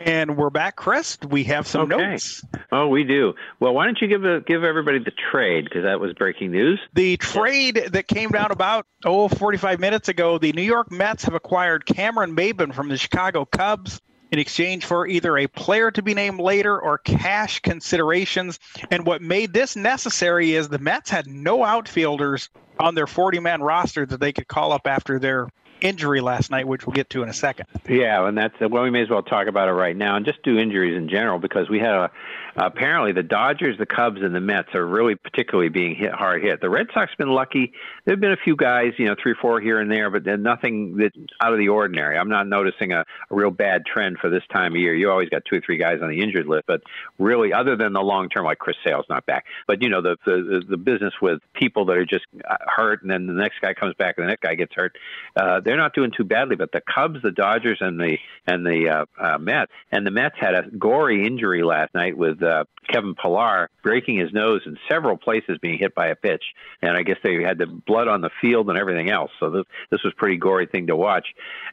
And 0.00 0.36
we're 0.36 0.50
back, 0.50 0.76
Chris. 0.76 1.18
We 1.28 1.44
have 1.44 1.66
some 1.66 1.92
Okay. 1.92 1.96
notes. 2.10 2.44
Oh, 2.70 2.88
we 2.88 3.04
do. 3.04 3.34
Well, 3.60 3.74
why 3.74 3.84
don't 3.84 4.00
you 4.00 4.08
give 4.08 4.24
a, 4.24 4.40
give 4.40 4.62
everybody 4.64 4.98
the 4.98 5.12
trade 5.30 5.64
because 5.64 5.82
that 5.82 6.00
was 6.00 6.12
breaking 6.14 6.52
news. 6.52 6.80
The 6.94 7.16
trade 7.16 7.88
that 7.92 8.06
came 8.06 8.30
down 8.30 8.50
about 8.52 8.86
oh 9.04 9.28
45 9.28 9.80
minutes 9.80 10.08
ago, 10.08 10.38
the 10.38 10.52
New 10.52 10.62
York 10.62 10.90
Mets 10.90 11.24
have 11.24 11.34
acquired 11.34 11.86
Cameron 11.86 12.34
Maybin 12.36 12.72
from 12.72 12.88
the 12.88 12.96
Chicago 12.96 13.44
Cubs 13.44 14.00
in 14.30 14.38
exchange 14.38 14.84
for 14.84 15.06
either 15.06 15.38
a 15.38 15.46
player 15.46 15.90
to 15.90 16.02
be 16.02 16.14
named 16.14 16.38
later 16.38 16.78
or 16.80 16.98
cash 16.98 17.60
considerations. 17.60 18.58
And 18.90 19.06
what 19.06 19.22
made 19.22 19.52
this 19.52 19.74
necessary 19.74 20.52
is 20.52 20.68
the 20.68 20.78
Mets 20.78 21.10
had 21.10 21.26
no 21.26 21.64
outfielders 21.64 22.50
on 22.78 22.94
their 22.94 23.06
40-man 23.06 23.62
roster 23.62 24.06
that 24.06 24.20
they 24.20 24.32
could 24.32 24.46
call 24.46 24.72
up 24.72 24.86
after 24.86 25.18
their 25.18 25.48
injury 25.80 26.20
last 26.20 26.50
night, 26.50 26.66
which 26.66 26.86
we'll 26.86 26.94
get 26.94 27.10
to 27.10 27.22
in 27.22 27.28
a 27.28 27.34
second. 27.34 27.66
Yeah, 27.88 28.26
and 28.26 28.36
that's 28.36 28.54
well, 28.60 28.82
we 28.82 28.90
may 28.90 29.02
as 29.02 29.08
well 29.08 29.22
talk 29.22 29.46
about 29.46 29.68
it 29.68 29.72
right 29.72 29.96
now 29.96 30.16
and 30.16 30.24
just 30.24 30.42
do 30.42 30.58
injuries 30.58 30.96
in 30.96 31.08
general 31.08 31.38
because 31.38 31.68
we 31.68 31.78
had 31.78 31.94
a 31.94 32.10
apparently 32.58 33.12
the 33.12 33.22
Dodgers, 33.22 33.78
the 33.78 33.86
Cubs, 33.86 34.20
and 34.22 34.34
the 34.34 34.40
Mets 34.40 34.74
are 34.74 34.84
really 34.84 35.14
particularly 35.14 35.68
being 35.68 35.94
hit 35.94 36.12
hard 36.12 36.42
hit. 36.42 36.60
The 36.60 36.68
Red 36.68 36.88
Sox 36.92 37.14
been 37.16 37.28
lucky. 37.28 37.72
There've 38.04 38.20
been 38.20 38.32
a 38.32 38.36
few 38.36 38.56
guys, 38.56 38.92
you 38.98 39.06
know, 39.06 39.14
three, 39.20 39.34
four 39.40 39.60
here 39.60 39.80
and 39.80 39.90
there, 39.90 40.10
but 40.10 40.24
then 40.24 40.42
nothing 40.42 40.96
that 40.96 41.12
out 41.40 41.52
of 41.52 41.58
the 41.58 41.68
ordinary. 41.68 42.18
I'm 42.18 42.28
not 42.28 42.46
noticing 42.46 42.92
a, 42.92 43.04
a 43.30 43.34
real 43.34 43.50
bad 43.50 43.86
trend 43.86 44.18
for 44.18 44.28
this 44.28 44.42
time 44.52 44.74
of 44.74 44.80
year. 44.80 44.94
You 44.94 45.10
always 45.10 45.28
got 45.28 45.42
two 45.44 45.58
or 45.58 45.60
three 45.60 45.78
guys 45.78 46.00
on 46.02 46.08
the 46.08 46.20
injured 46.20 46.46
list, 46.46 46.64
but 46.66 46.82
really, 47.18 47.52
other 47.52 47.76
than 47.76 47.92
the 47.92 48.00
long 48.00 48.28
term, 48.28 48.44
like 48.44 48.58
Chris 48.58 48.76
Sale's 48.84 49.06
not 49.08 49.24
back, 49.26 49.46
but 49.66 49.82
you 49.82 49.88
know, 49.88 50.02
the 50.02 50.16
the 50.24 50.62
the 50.68 50.76
business 50.76 51.14
with 51.22 51.40
people 51.54 51.84
that 51.86 51.96
are 51.96 52.06
just 52.06 52.26
uh, 52.48 52.56
hurt, 52.66 53.02
and 53.02 53.10
then 53.10 53.26
the 53.26 53.32
next 53.32 53.60
guy 53.60 53.74
comes 53.74 53.94
back, 53.94 54.16
and 54.18 54.24
the 54.24 54.28
next 54.28 54.42
guy 54.42 54.54
gets 54.54 54.74
hurt. 54.74 54.96
Uh, 55.36 55.60
they're 55.60 55.76
not 55.76 55.94
doing 55.94 56.10
too 56.16 56.24
badly, 56.24 56.56
but 56.56 56.72
the 56.72 56.80
Cubs, 56.80 57.22
the 57.22 57.30
Dodgers, 57.30 57.78
and 57.80 58.00
the 58.00 58.18
and 58.46 58.66
the 58.66 58.88
uh, 58.88 59.06
uh, 59.18 59.38
Mets, 59.38 59.70
and 59.92 60.06
the 60.06 60.10
Mets 60.10 60.36
had 60.40 60.54
a 60.54 60.62
gory 60.76 61.26
injury 61.26 61.62
last 61.62 61.94
night 61.94 62.16
with 62.16 62.42
uh, 62.42 62.47
uh, 62.48 62.64
Kevin 62.88 63.14
Pillar 63.14 63.70
breaking 63.82 64.18
his 64.18 64.32
nose 64.32 64.62
in 64.66 64.76
several 64.90 65.16
places, 65.16 65.58
being 65.60 65.78
hit 65.78 65.94
by 65.94 66.08
a 66.08 66.16
pitch, 66.16 66.42
and 66.82 66.96
I 66.96 67.02
guess 67.02 67.16
they 67.22 67.42
had 67.42 67.58
the 67.58 67.66
blood 67.66 68.08
on 68.08 68.20
the 68.20 68.30
field 68.40 68.68
and 68.68 68.78
everything 68.78 69.10
else. 69.10 69.30
So 69.40 69.50
this 69.50 69.64
this 69.90 70.02
was 70.04 70.12
pretty 70.16 70.36
gory 70.36 70.66
thing 70.66 70.88
to 70.88 70.96
watch. 70.96 71.26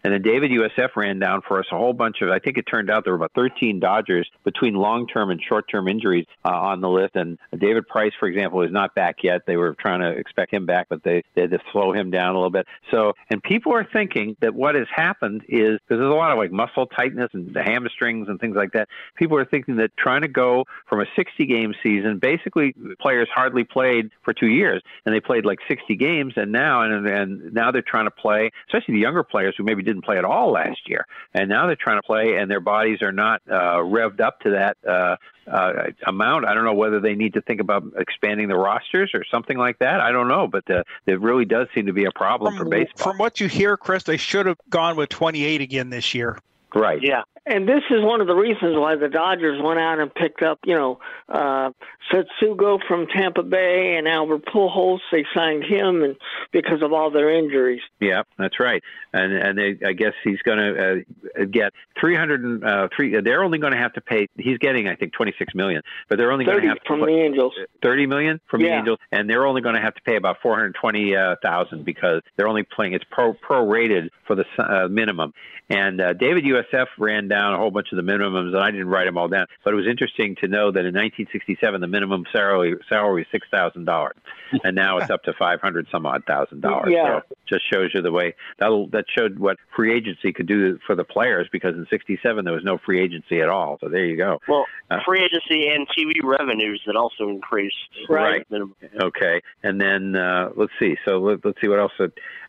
And 0.04 0.14
then 0.14 0.22
David 0.22 0.52
USF 0.52 0.96
ran 0.96 1.20
down 1.20 1.42
for 1.48 1.60
us 1.60 1.66
a 1.72 1.78
whole 1.78 1.94
bunch 1.94 2.22
of. 2.22 2.30
I 2.30 2.40
think 2.40 2.58
it 2.58 2.64
turned 2.64 2.90
out 2.90 3.04
there 3.04 3.14
were 3.14 3.18
about 3.18 3.34
13 3.36 3.80
Dodgers 3.80 4.30
between 4.44 4.76
long-term 4.76 5.30
and 5.32 5.42
short-term 5.42 5.88
injuries 5.88 6.26
uh, 6.44 6.50
on 6.50 6.82
the 6.82 6.90
list. 6.90 7.16
And 7.16 7.38
David 7.58 7.88
Price, 7.88 8.12
for 8.20 8.28
example, 8.28 8.62
is 8.62 8.72
not 8.72 8.96
back 8.96 9.18
yet. 9.24 9.42
They 9.46 9.58
were 9.58 9.74
trying 9.74 10.02
to 10.02 10.10
expect 10.10 10.54
him 10.54 10.66
back, 10.66 10.88
but 10.90 11.04
they, 11.04 11.24
they 11.34 11.42
had 11.42 11.52
to 11.52 11.60
slow 11.72 11.92
him 11.92 12.12
down 12.12 12.36
a 12.36 12.38
little 12.38 12.52
bit. 12.52 12.68
So, 12.92 13.14
and 13.30 13.42
people 13.42 13.74
are 13.74 13.88
thinking 13.92 14.36
that 14.42 14.54
what 14.54 14.76
has 14.76 14.88
happened 14.94 15.44
is 15.48 15.80
because 15.80 16.00
there's 16.00 16.12
a 16.12 16.16
lot 16.16 16.32
of 16.32 16.38
like 16.38 16.52
muscle 16.52 16.86
tightness 16.86 17.30
and 17.34 17.56
hamstrings 17.56 18.28
and 18.30 18.40
things 18.40 18.56
like 18.56 18.74
that. 18.74 18.88
People 19.16 19.38
are 19.38 19.46
thinking 19.46 19.78
that 19.78 19.96
trying 19.98 20.22
to 20.22 20.28
go 20.28 20.66
from 20.88 21.02
a 21.02 21.05
60 21.16 21.46
game 21.46 21.74
season, 21.84 22.20
basically 22.20 22.74
players 23.00 23.28
hardly 23.34 23.64
played 23.64 24.12
for 24.24 24.34
two 24.34 24.48
years, 24.48 24.82
and 25.06 25.14
they 25.14 25.20
played 25.20 25.46
like 25.46 25.60
60 25.68 25.96
games, 25.96 26.34
and 26.36 26.52
now 26.52 26.82
and 26.82 27.08
and 27.08 27.54
now 27.54 27.72
they're 27.72 27.82
trying 27.82 28.06
to 28.06 28.12
play, 28.12 28.52
especially 28.68 28.96
the 28.96 29.02
younger 29.02 29.24
players 29.24 29.56
who 29.58 29.64
maybe 29.64 29.84
didn't 29.84 30.04
play 30.04 30.18
at 30.18 30.26
all 30.26 30.52
last 30.52 30.88
year, 30.88 31.06
and 31.34 31.50
now 31.50 31.68
they're 31.68 31.76
trying 31.76 31.98
to 31.98 32.06
play, 32.06 32.38
and 32.38 32.50
their 32.50 32.60
bodies 32.60 33.02
are 33.02 33.12
not 33.12 33.42
uh, 33.50 33.78
revved 33.78 34.22
up 34.22 34.40
to 34.42 34.52
that 34.52 34.78
uh, 34.88 35.16
uh, 35.48 35.92
amount. 36.08 36.46
I 36.46 36.54
don't 36.54 36.66
know 36.66 36.74
whether 36.74 37.00
they 37.00 37.16
need 37.16 37.34
to 37.34 37.42
think 37.42 37.62
about 37.62 37.84
expanding 37.98 38.48
the 38.48 38.58
rosters 38.58 39.12
or 39.14 39.24
something 39.26 39.58
like 39.58 39.80
that. 39.80 40.02
I 40.02 40.12
don't 40.12 40.28
know, 40.28 40.48
but 40.48 40.70
uh, 40.70 40.84
it 41.06 41.20
really 41.22 41.46
does 41.46 41.68
seem 41.76 41.86
to 41.88 41.94
be 41.94 42.06
a 42.06 42.12
problem 42.12 42.56
from, 42.56 42.66
for 42.66 42.70
baseball. 42.70 43.12
From 43.12 43.18
what 43.18 43.40
you 43.40 43.48
hear, 43.48 43.78
Chris, 43.78 44.04
they 44.04 44.18
should 44.18 44.46
have 44.46 44.58
gone 44.70 44.96
with 44.96 45.10
28 45.10 45.62
again 45.62 45.90
this 45.90 46.14
year. 46.14 46.40
Right. 46.76 47.00
Yeah. 47.02 47.24
And 47.48 47.70
this 47.70 47.84
is 47.92 48.02
one 48.02 48.22
of 48.22 48.28
the 48.28 48.34
reasons 48.34 48.76
why 48.76 48.96
the 48.96 49.08
Dodgers 49.08 49.62
went 49.62 49.80
out 49.80 50.00
and 50.00 50.14
picked 50.14 50.42
up, 50.42 50.60
you 50.66 50.74
know, 50.74 51.00
uh, 51.30 51.70
Tsutsugo 52.12 52.80
from 52.88 53.06
Tampa 53.06 53.44
Bay 53.44 53.96
and 53.98 54.08
Albert 54.08 54.46
Pujols. 54.48 54.98
They 55.12 55.26
signed 55.36 55.64
him, 55.64 56.04
and 56.04 56.16
because 56.52 56.82
of 56.82 56.92
all 56.92 57.12
their 57.12 57.30
injuries. 57.30 57.82
Yeah, 58.00 58.24
that's 58.40 58.60
right. 58.60 58.82
And 59.14 59.32
and 59.32 59.58
they, 59.58 59.78
I 59.86 59.94
guess 59.94 60.14
he's 60.24 60.42
going 60.42 60.58
to 60.58 61.04
uh, 61.40 61.46
get 61.46 61.74
three 62.00 62.16
hundred 62.16 62.64
uh, 62.64 62.88
three. 62.96 63.22
They're 63.22 63.44
only 63.44 63.60
going 63.60 63.74
to 63.74 63.80
have 63.80 63.94
to 63.94 64.02
pay. 64.02 64.28
He's 64.38 64.58
getting, 64.58 64.88
I 64.88 64.96
think, 64.96 65.14
twenty 65.14 65.34
six 65.38 65.54
million, 65.54 65.84
but 66.10 66.18
they're 66.18 66.32
only 66.32 66.46
going 66.46 66.64
to 66.64 66.68
have 66.68 66.80
to 66.80 66.88
from 66.88 67.02
put, 67.02 67.08
the 67.08 67.20
Angels. 67.20 67.54
Thirty 67.84 68.08
million 68.08 68.42
from 68.50 68.62
Yeah. 68.62 68.70
the 68.70 68.76
Angels, 68.78 69.00
and 69.12 69.30
they're 69.30 69.46
only 69.46 69.62
going 69.62 69.76
to 69.76 69.82
have 69.82 69.94
to 69.94 70.02
pay 70.02 70.16
about 70.16 70.38
four 70.42 70.56
hundred 70.56 70.76
twenty 70.82 71.16
uh, 71.16 71.36
because 71.84 72.22
they're 72.38 72.48
only 72.48 72.64
playing. 72.64 72.94
It's 72.94 73.06
pro 73.12 73.34
prorated 73.34 74.10
for 74.26 74.36
the 74.36 74.46
uh, 74.58 74.88
minimum. 74.88 75.34
And 75.70 76.00
uh, 76.00 76.14
David 76.14 76.46
USF 76.74 76.88
ran 76.98 77.28
down 77.28 77.54
a 77.54 77.58
whole 77.58 77.72
bunch 77.72 77.88
of 77.92 77.98
the 77.98 78.04
minimums, 78.04 78.48
and 78.54 78.58
I 78.58 78.72
didn't 78.72 78.88
write 78.88 79.06
them 79.06 79.18
all 79.18 79.28
down. 79.28 79.48
But 79.64 79.74
it 79.74 79.78
was 79.78 79.88
interesting 79.88 80.36
to 80.42 80.48
know 80.48 80.72
that 80.72 80.86
in 80.86 80.94
1967 80.94 81.82
the 81.82 81.88
minimum 81.88 82.26
salary 82.32 82.76
salary 82.90 83.22
was 83.22 83.28
six 83.32 83.48
thousand 83.50 83.86
dollars, 83.86 84.16
and 84.64 84.76
now 84.76 84.98
it's 84.98 85.10
up 85.10 85.24
to 85.24 85.34
five 85.34 85.62
hundred 85.62 85.88
some 85.92 86.06
odd 86.06 86.24
thousand 86.26 86.62
dollars. 86.62 86.92
Yeah. 86.92 87.22
So 87.30 87.36
just 87.48 87.72
shows 87.72 87.92
you 87.94 88.02
the 88.02 88.12
way 88.12 88.36
that 88.60 88.90
that 88.92 89.06
showed 89.16 89.40
what 89.40 89.58
free 89.76 89.94
agency 89.96 90.34
could 90.34 90.48
do 90.48 90.80
for 90.86 90.96
the 90.96 91.04
players 91.04 91.48
because 91.52 91.76
in 91.76 91.86
'67 91.90 92.46
there 92.46 92.54
was 92.54 92.64
no 92.64 92.78
free 92.78 93.02
agency 93.02 93.42
at 93.42 93.50
all. 93.50 93.78
So 93.82 93.90
there 93.90 94.06
you 94.06 94.18
go. 94.18 94.40
Well, 94.48 94.66
Uh, 94.90 95.00
free 95.06 95.24
agency 95.24 95.68
and 95.70 95.88
TV 95.90 96.14
revenues 96.24 96.82
that 96.86 96.96
also 96.96 97.30
increased. 97.30 97.76
Right. 98.10 98.46
Minimum. 98.50 98.76
Okay, 99.02 99.42
and 99.64 99.80
then 99.80 100.16
uh, 100.16 100.50
let's 100.56 100.74
see. 100.80 100.96
So 101.06 101.20
let, 101.20 101.44
let's 101.46 101.60
see 101.62 101.68
what 101.68 101.80
else. 101.80 101.92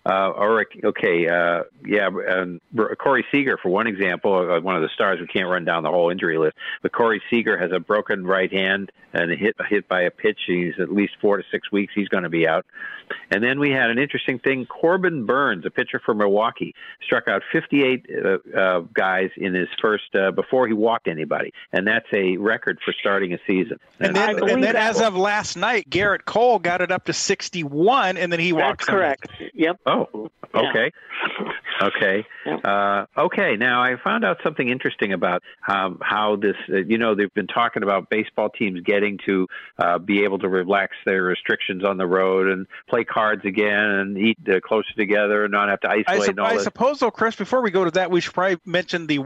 Uh, 0.07 0.33
Ulrich, 0.39 0.69
okay, 0.85 1.27
uh, 1.29 1.65
yeah, 1.85 2.07
um, 2.07 2.61
Corey 2.99 3.27
Seager, 3.33 3.59
for 3.61 3.71
one 3.71 3.89
example, 3.89 4.06
uh, 4.15 4.61
one 4.61 4.77
of 4.77 4.83
the 4.83 4.89
stars. 4.95 5.21
We 5.21 5.27
can't 5.27 5.49
run 5.49 5.65
down 5.65 5.83
the 5.83 5.91
whole 5.91 6.11
injury 6.11 6.39
list, 6.39 6.57
but 6.83 6.93
Corey 6.93 7.23
Seager 7.31 7.59
has 7.59 7.73
a 7.73 7.81
broken 7.81 8.27
right 8.27 8.53
hand 8.53 8.93
and 9.13 9.31
hit 9.31 9.57
hit 9.69 9.89
by 9.89 10.03
a 10.03 10.11
pitch. 10.11 10.41
He's 10.47 10.75
at 10.79 10.93
least 10.93 11.15
four 11.21 11.37
to 11.37 11.45
six 11.51 11.71
weeks. 11.73 11.93
He's 11.95 12.09
going 12.09 12.25
to 12.25 12.29
be 12.29 12.47
out. 12.47 12.67
And 13.31 13.43
then 13.43 13.61
we 13.61 13.71
had 13.71 13.91
an 13.91 13.99
interesting 13.99 14.39
thing. 14.39 14.67
Corbin 14.67 15.27
Burnes, 15.27 15.65
a 15.65 15.71
pitcher 15.71 16.01
for 16.05 16.15
Milwaukee, 16.15 16.75
struck 17.05 17.29
out 17.29 17.43
58 17.53 18.07
uh, 18.11 18.59
uh, 18.59 18.81
guys 18.95 19.31
in 19.37 19.55
his 19.55 19.69
first 19.81 20.15
uh, 20.15 20.33
before 20.33 20.67
he 20.67 20.73
walked 20.73 21.09
anybody, 21.09 21.53
and 21.73 21.87
that's 21.87 22.07
a 22.13 22.37
record 22.37 22.79
for 22.85 22.93
starting 22.99 23.33
a 23.33 23.39
season. 23.47 23.79
And 24.01 24.17
then, 24.17 24.43
uh, 24.43 24.47
and 24.47 24.63
then 24.63 24.77
as 24.77 25.01
of 25.01 25.17
last 25.17 25.57
night, 25.57 25.89
Gerrit 25.89 26.25
Cole 26.25 26.59
got 26.59 26.81
it 26.81 26.91
up 26.91 27.05
to 27.05 27.13
61, 27.13 28.17
and 28.17 28.33
then 28.33 28.41
he 28.41 28.53
walked. 28.53 28.81
That's 28.81 28.91
correct. 28.91 29.29
Yep. 29.55 29.81
Oh, 29.87 30.31
okay. 30.55 30.93
Okay. 31.83 32.27
Uh, 32.65 33.07
okay. 33.17 33.57
Now 33.57 33.83
I 33.83 33.96
found 33.97 34.25
out 34.25 34.39
something 34.43 34.69
interesting 34.69 35.13
about 35.13 35.43
um, 35.69 35.99
how 36.03 36.37
this. 36.37 36.57
Uh, 36.69 36.77
you 36.77 36.99
know, 36.99 37.15
they've 37.15 37.33
been 37.35 37.47
talking 37.47 37.83
about 37.83 38.11
baseball 38.11 38.49
teams 38.49 38.81
getting 38.81 39.19
to 39.27 39.47
uh, 39.79 39.99
be 39.99 40.25
able 40.25 40.39
to 40.39 40.49
relax 40.49 40.95
their 41.05 41.23
restrictions 41.23 41.85
on 41.85 41.97
the 41.97 42.07
road 42.07 42.49
and 42.49 42.67
play 42.89 43.05
cards 43.05 43.45
again 43.45 43.85
and 43.85 44.19
eat 44.19 44.39
uh, 44.49 44.61
closer 44.61 44.93
together 44.97 45.45
and 45.45 45.53
not 45.53 45.69
have 45.69 45.81
to 45.81 45.89
I, 45.91 46.05
isolate 46.07 46.31
and 46.31 46.41
all 46.41 46.47
I 46.47 46.59
suppose, 46.59 47.01
though, 47.01 47.11
Chris, 47.11 47.37
before 47.37 47.63
we 47.63 47.71
go 47.71 47.85
to 47.85 47.91
that, 47.93 48.11
we 48.11 48.21
should 48.21 48.35
probably 48.35 48.59
mention 48.65 49.07
the 49.07 49.19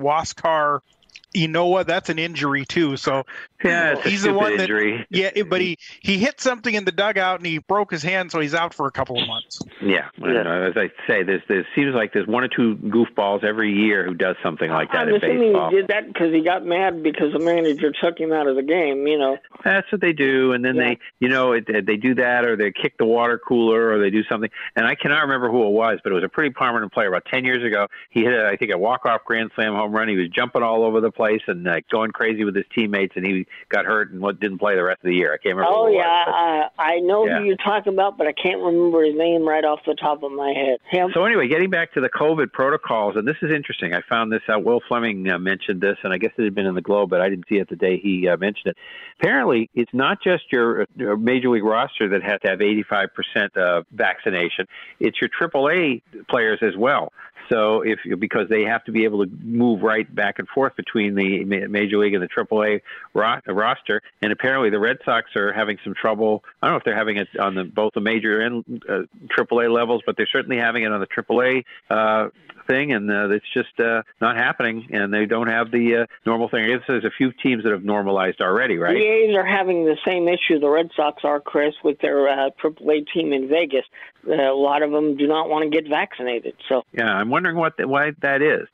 Waskar. 1.35 1.69
what? 1.71 1.87
that's 1.87 2.09
an 2.09 2.19
injury 2.19 2.65
too. 2.65 2.97
So 2.97 3.25
Yeah, 3.65 3.93
it's 3.93 4.07
a 4.07 4.09
he's 4.11 4.23
the 4.23 4.29
stupid 4.29 4.37
one 4.37 4.57
that 4.57 4.63
injury. 4.65 5.07
yeah, 5.11 5.31
but 5.49 5.61
he 5.61 5.79
he 6.01 6.19
hit 6.19 6.41
something 6.41 6.75
in 6.75 6.85
the 6.85 6.93
dugout 6.93 7.39
and 7.41 7.47
he 7.47 7.59
broke 7.59 7.91
his 7.91 8.03
hand, 8.03 8.31
so 8.33 8.41
he's 8.41 8.55
out 8.55 8.75
for 8.75 8.87
a 8.87 8.91
couple 8.91 9.21
of 9.21 9.27
months. 9.29 9.61
Yeah, 9.83 10.09
and, 10.19 10.47
uh, 10.49 10.51
as 10.71 10.77
I 10.77 10.91
say, 11.07 11.23
there's 11.23 11.43
there 11.49 11.67
seems 11.75 11.95
like 11.95 12.13
there's 12.13 12.27
one 12.27 12.43
or 12.45 12.49
two 12.49 12.77
goofballs 12.77 13.45
every 13.45 13.73
year 13.73 14.05
who 14.05 14.15
does 14.15 14.37
something 14.43 14.71
like 14.71 14.91
that 14.93 15.03
I'm 15.03 15.09
in 15.11 15.17
assuming 15.17 15.39
baseball. 15.53 15.71
he 15.71 15.77
did 15.77 15.89
that 15.89 16.07
because 16.07 16.33
he 16.33 16.41
got 16.43 16.65
mad 16.65 17.03
because 17.03 17.33
the 17.33 17.39
manager 17.39 17.93
took 17.93 18.19
him 18.19 18.33
out 18.33 18.47
of 18.47 18.57
the 18.57 18.63
game. 18.63 19.07
You 19.07 19.19
know. 19.19 19.39
That's 19.65 19.91
what 19.93 20.01
they 20.01 20.13
do, 20.13 20.53
and 20.53 20.65
then 20.65 20.77
Yeah. 20.77 20.89
they, 20.89 20.99
you 21.21 21.29
know, 21.29 21.53
it, 21.53 21.67
they 21.87 21.97
do 21.97 22.15
that, 22.15 22.45
or 22.47 22.57
they 22.57 22.73
kick 22.73 22.97
the 22.99 23.05
water 23.05 23.39
cooler, 23.39 23.91
or 23.93 23.99
they 23.99 24.11
do 24.11 24.25
something. 24.25 24.51
And 24.75 24.87
I 24.87 24.95
cannot 24.95 25.21
remember 25.23 25.51
who 25.51 25.67
it 25.67 25.71
was, 25.71 25.99
but 26.03 26.13
it 26.13 26.15
was 26.15 26.25
a 26.25 26.29
pretty 26.29 26.51
prominent 26.51 26.93
player. 26.93 27.09
About 27.09 27.27
ten 27.27 27.45
years 27.45 27.65
ago, 27.65 27.87
he 28.11 28.23
hit, 28.25 28.33
a, 28.33 28.49
I 28.49 28.57
think, 28.57 28.71
a 28.73 28.79
walk-off 28.79 29.25
grand 29.25 29.51
slam 29.55 29.75
home 29.75 29.93
run. 29.93 30.09
He 30.09 30.17
was 30.17 30.29
jumping 30.31 30.63
all 30.63 30.83
over 30.83 31.01
the 31.01 31.11
place 31.11 31.20
and 31.47 31.67
uh, 31.69 31.81
going 31.91 32.11
crazy 32.11 32.45
with 32.45 32.57
his 32.57 32.65
teammates, 32.75 33.13
and 33.17 33.27
he 33.27 33.47
got 33.69 33.85
hurt 33.85 34.11
and 34.11 34.21
what 34.21 34.41
didn't 34.41 34.59
play 34.59 34.75
the 34.75 34.83
rest 34.83 35.01
of 35.03 35.09
the 35.09 35.15
year. 35.15 35.33
I 35.33 35.37
can't 35.37 35.57
remember. 35.57 35.77
Oh 35.77 35.89
yeah, 35.89 36.25
was, 36.27 36.71
I, 36.79 36.95
I 36.95 36.99
know 37.01 37.27
Yeah. 37.27 37.39
who 37.39 37.45
you're 37.45 37.57
talking 37.57 37.93
about, 37.93 38.17
but 38.17 38.27
I 38.27 38.33
can't 38.33 38.61
remember 38.61 39.05
his 39.05 39.17
name 39.17 39.47
right 39.47 39.65
off 39.65 39.81
the 39.87 39.95
top 39.95 40.23
of 40.23 40.33
my 40.33 40.53
head. 40.53 40.79
Him. 40.91 41.11
So 41.15 41.25
anyway, 41.25 41.49
getting 41.49 41.71
back 41.71 41.93
to 41.95 42.01
the 42.01 42.09
COVID 42.09 42.53
protocols, 42.53 43.17
and 43.17 43.27
this 43.27 43.37
is 43.43 43.53
interesting. 43.53 43.95
I 43.95 44.01
found 44.09 44.33
this 44.33 44.43
out. 44.49 44.65
Will 44.65 44.81
Fleming 44.89 45.29
uh, 45.29 45.39
mentioned 45.39 45.81
this, 45.81 45.99
and 46.03 46.13
I 46.13 46.19
guess 46.19 46.33
it 46.39 46.45
had 46.45 46.55
been 46.55 46.67
in 46.67 46.75
the 46.75 46.83
Globe, 46.83 47.11
but 47.11 47.21
I 47.21 47.29
didn't 47.29 47.47
see 47.49 47.57
it 47.57 47.69
the 47.69 47.77
day 47.77 47.99
he 47.99 48.29
uh, 48.29 48.37
mentioned 48.37 48.67
it. 48.73 48.77
Apparently, 49.21 49.69
it's 49.75 49.93
not 49.93 50.23
just 50.23 50.45
your, 50.51 50.87
your 50.97 51.17
major 51.17 51.51
league 51.51 51.65
roster 51.65 52.09
that 52.09 52.23
has 52.23 52.41
to 52.41 52.49
have 52.49 52.61
85% 52.61 53.57
uh, 53.57 53.83
vaccination; 53.93 54.67
it's 54.99 55.21
your 55.21 55.29
AAA 55.29 56.03
players 56.29 56.61
as 56.63 56.77
well. 56.77 57.13
So 57.51 57.83
if 57.83 57.99
because 58.19 58.49
they 58.49 58.63
have 58.63 58.85
to 58.85 58.93
be 58.93 59.05
able 59.05 59.27
to 59.27 59.31
move 59.43 59.83
right 59.83 60.13
back 60.15 60.39
and 60.39 60.47
forth 60.49 60.77
between 60.77 61.10
the 61.15 61.45
major 61.45 61.99
league 61.99 62.15
and 62.15 62.23
the 62.23 62.29
AAA 62.29 62.81
ro- 63.15 63.41
roster, 63.47 64.03
and 64.23 64.33
apparently 64.33 64.71
the 64.71 64.79
Red 64.79 64.99
Sox 65.05 65.35
are 65.37 65.53
having 65.53 65.79
some 65.85 65.95
trouble. 65.95 66.45
I 66.63 66.67
don't 66.67 66.75
know 66.75 66.79
if 66.79 66.85
they're 66.85 66.97
having 66.97 67.17
it 67.17 67.29
on 67.39 67.55
the 67.55 67.65
both 67.65 67.95
the 67.95 68.01
major 68.01 68.41
and 68.41 68.83
uh, 68.89 69.03
AAA 69.37 69.73
levels, 69.73 70.03
but 70.07 70.17
they're 70.17 70.29
certainly 70.31 70.59
having 70.59 70.85
it 70.85 70.93
on 70.93 71.01
the 71.01 71.07
AAA 71.07 71.65
uh, 71.91 72.29
thing, 72.71 72.93
and 72.93 73.11
uh, 73.11 73.31
it's 73.31 73.47
just 73.53 73.79
uh, 73.81 74.03
not 74.21 74.37
happening. 74.37 74.89
And 74.93 75.13
they 75.13 75.27
don't 75.27 75.49
have 75.49 75.71
the 75.71 76.03
uh, 76.03 76.07
normal 76.25 76.49
thing. 76.49 76.65
I 76.65 76.69
guess 76.69 76.85
there's 76.87 77.05
a 77.05 77.11
few 77.11 77.33
teams 77.33 77.65
that 77.65 77.73
have 77.73 77.85
normalized 77.85 78.41
already, 78.41 78.79
right? 78.79 78.95
The 78.95 79.05
A's 79.05 79.37
are 79.37 79.47
having 79.47 79.85
the 79.85 79.97
same 80.07 80.29
issue 80.29 80.59
the 80.61 80.69
Red 80.69 80.91
Sox 80.97 81.25
are, 81.25 81.41
Chris, 81.41 81.75
with 81.83 82.01
their 82.01 82.29
uh, 82.29 82.51
AAA 82.63 83.07
team 83.13 83.33
in 83.33 83.49
Vegas. 83.49 83.85
Uh, 84.27 84.35
a 84.35 84.55
lot 84.55 84.83
of 84.83 84.91
them 84.91 85.17
do 85.17 85.27
not 85.27 85.49
want 85.49 85.65
to 85.65 85.71
get 85.71 85.89
vaccinated. 85.89 86.55
So 86.69 86.83
Yeah, 86.93 87.11
I'm 87.11 87.31
wondering 87.31 87.57
what 87.57 87.77
the, 87.77 87.89
why 87.89 88.13
that 88.21 88.43
is. 88.43 88.69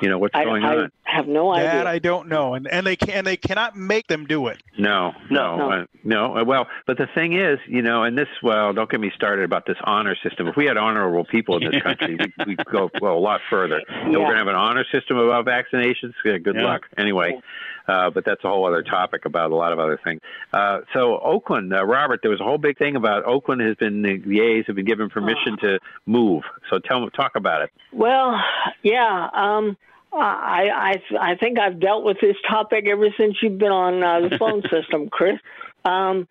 You 0.00 0.08
know 0.08 0.18
what's 0.18 0.34
I, 0.34 0.44
going 0.44 0.64
I 0.64 0.76
on. 0.76 0.92
I 1.06 1.16
have 1.16 1.26
no 1.26 1.52
idea. 1.52 1.70
That 1.70 1.86
I 1.88 1.98
don't 1.98 2.28
know, 2.28 2.54
and 2.54 2.68
and 2.68 2.86
they 2.86 2.94
can 2.96 3.10
and 3.10 3.26
they 3.26 3.36
cannot 3.36 3.76
make 3.76 4.06
them 4.06 4.26
do 4.26 4.46
it. 4.46 4.62
No, 4.78 5.12
no, 5.30 5.56
No. 5.56 5.70
uh, 5.72 5.84
no. 6.04 6.36
Uh, 6.36 6.44
Well, 6.44 6.68
but 6.86 6.98
the 6.98 7.08
thing 7.14 7.32
is, 7.32 7.58
you 7.66 7.82
know, 7.82 8.04
and 8.04 8.16
this, 8.16 8.28
well, 8.42 8.72
don't 8.72 8.88
get 8.88 9.00
me 9.00 9.10
started 9.16 9.44
about 9.44 9.66
this 9.66 9.76
honor 9.82 10.14
system. 10.22 10.46
If 10.46 10.54
we 10.56 10.66
had 10.66 10.76
honorable 10.76 11.24
people 11.24 11.56
in 11.56 11.70
this 11.72 11.82
country, 11.82 12.14
we'd, 12.16 12.32
we'd 12.46 12.64
go 12.66 12.90
well 13.00 13.16
a 13.16 13.18
lot 13.18 13.40
further. 13.50 13.80
So 13.88 13.94
we're 14.06 14.12
going 14.12 14.32
to 14.32 14.38
have 14.38 14.46
an 14.46 14.54
honor 14.54 14.84
system 14.92 15.16
about 15.18 15.44
vaccinations. 15.46 16.14
Yeah, 16.24 16.38
good 16.38 16.54
Yeah. 16.56 16.64
luck. 16.64 16.82
Anyway, 16.96 17.40
uh, 17.88 18.10
but 18.10 18.24
that's 18.24 18.44
a 18.44 18.48
whole 18.48 18.66
other 18.66 18.82
topic 18.82 19.24
about 19.24 19.50
a 19.50 19.56
lot 19.56 19.72
of 19.72 19.78
other 19.78 19.98
things. 20.04 20.20
Uh, 20.52 20.80
so 20.92 21.18
Oakland, 21.18 21.72
uh, 21.72 21.84
Robert, 21.84 22.20
there 22.22 22.30
was 22.30 22.40
a 22.40 22.44
whole 22.44 22.58
big 22.58 22.78
thing 22.78 22.96
about 22.96 23.24
Oakland 23.24 23.62
has 23.62 23.76
been 23.76 24.02
the 24.02 24.40
A's 24.40 24.64
have 24.66 24.76
been 24.76 24.84
given 24.84 25.08
permission 25.08 25.56
to 25.62 25.78
move. 26.06 26.42
So 26.70 26.78
tell 26.78 27.08
talk 27.10 27.32
about 27.34 27.62
it. 27.62 27.70
Well, 27.92 28.38
yeah. 28.82 29.28
Um, 29.32 29.76
I 30.12 31.00
I 31.12 31.32
I 31.32 31.34
think 31.36 31.58
I've 31.58 31.80
dealt 31.80 32.04
with 32.04 32.18
this 32.20 32.36
topic 32.48 32.86
ever 32.86 33.08
since 33.16 33.36
you've 33.42 33.58
been 33.58 33.72
on 33.72 34.02
uh, 34.02 34.28
the 34.28 34.36
phone 34.38 34.62
system, 34.70 35.08
Chris. 35.08 35.38
Um, 35.84 36.28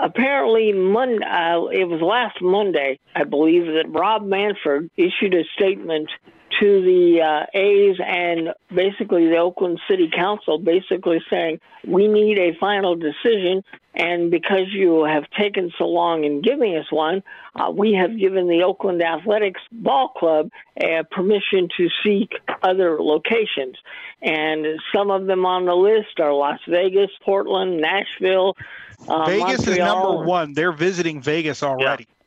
apparently, 0.00 0.72
Mon- 0.72 1.22
uh, 1.22 1.66
it 1.66 1.84
was 1.84 2.00
last 2.00 2.40
Monday, 2.40 2.98
I 3.14 3.24
believe, 3.24 3.66
that 3.66 3.84
Rob 3.88 4.24
Manfred 4.24 4.90
issued 4.96 5.34
a 5.34 5.44
statement 5.56 6.10
to 6.60 6.82
the 6.82 7.20
uh, 7.22 7.58
A's 7.58 7.96
and 8.04 8.50
basically 8.74 9.28
the 9.28 9.38
Oakland 9.38 9.80
City 9.88 10.10
Council, 10.14 10.58
basically 10.58 11.22
saying 11.30 11.60
we 11.86 12.08
need 12.08 12.38
a 12.38 12.54
final 12.58 12.96
decision, 12.96 13.64
and 13.94 14.30
because 14.30 14.72
you 14.72 15.04
have 15.04 15.24
taken 15.30 15.72
so 15.78 15.84
long 15.84 16.24
in 16.24 16.42
giving 16.42 16.76
us 16.76 16.90
one, 16.90 17.22
uh, 17.54 17.70
we 17.70 17.92
have 17.94 18.16
given 18.18 18.48
the 18.48 18.62
Oakland 18.62 19.02
Athletics 19.02 19.60
Ball 19.70 20.08
Club 20.08 20.50
uh, 20.82 21.02
permission 21.10 21.68
to 21.76 21.88
seek 22.02 22.32
other 22.62 23.00
locations, 23.00 23.76
and 24.20 24.66
some 24.94 25.10
of 25.10 25.26
them 25.26 25.44
on 25.44 25.66
the 25.66 25.74
list 25.74 26.20
are 26.20 26.32
Las 26.32 26.60
Vegas, 26.68 27.10
Portland, 27.24 27.80
Nashville. 27.80 28.56
Uh, 29.08 29.26
Vegas 29.26 29.66
is 29.66 29.78
number 29.78 30.24
one. 30.24 30.52
They're 30.52 30.72
visiting 30.72 31.20
Vegas 31.20 31.62
already. 31.62 32.06
Yeah, 32.08 32.21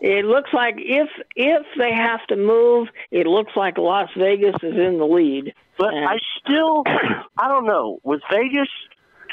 it 0.00 0.24
looks 0.24 0.50
like 0.52 0.76
if 0.78 1.08
if 1.34 1.66
they 1.76 1.92
have 1.92 2.24
to 2.28 2.36
move, 2.36 2.88
it 3.10 3.26
looks 3.26 3.52
like 3.56 3.78
Las 3.78 4.08
Vegas 4.16 4.54
is 4.62 4.76
in 4.76 4.98
the 4.98 5.06
lead. 5.06 5.54
But 5.76 5.92
And- 5.94 6.08
I 6.08 6.18
still, 6.38 6.84
I 6.86 7.48
don't 7.48 7.66
know. 7.66 7.98
With 8.04 8.20
Vegas, 8.30 8.68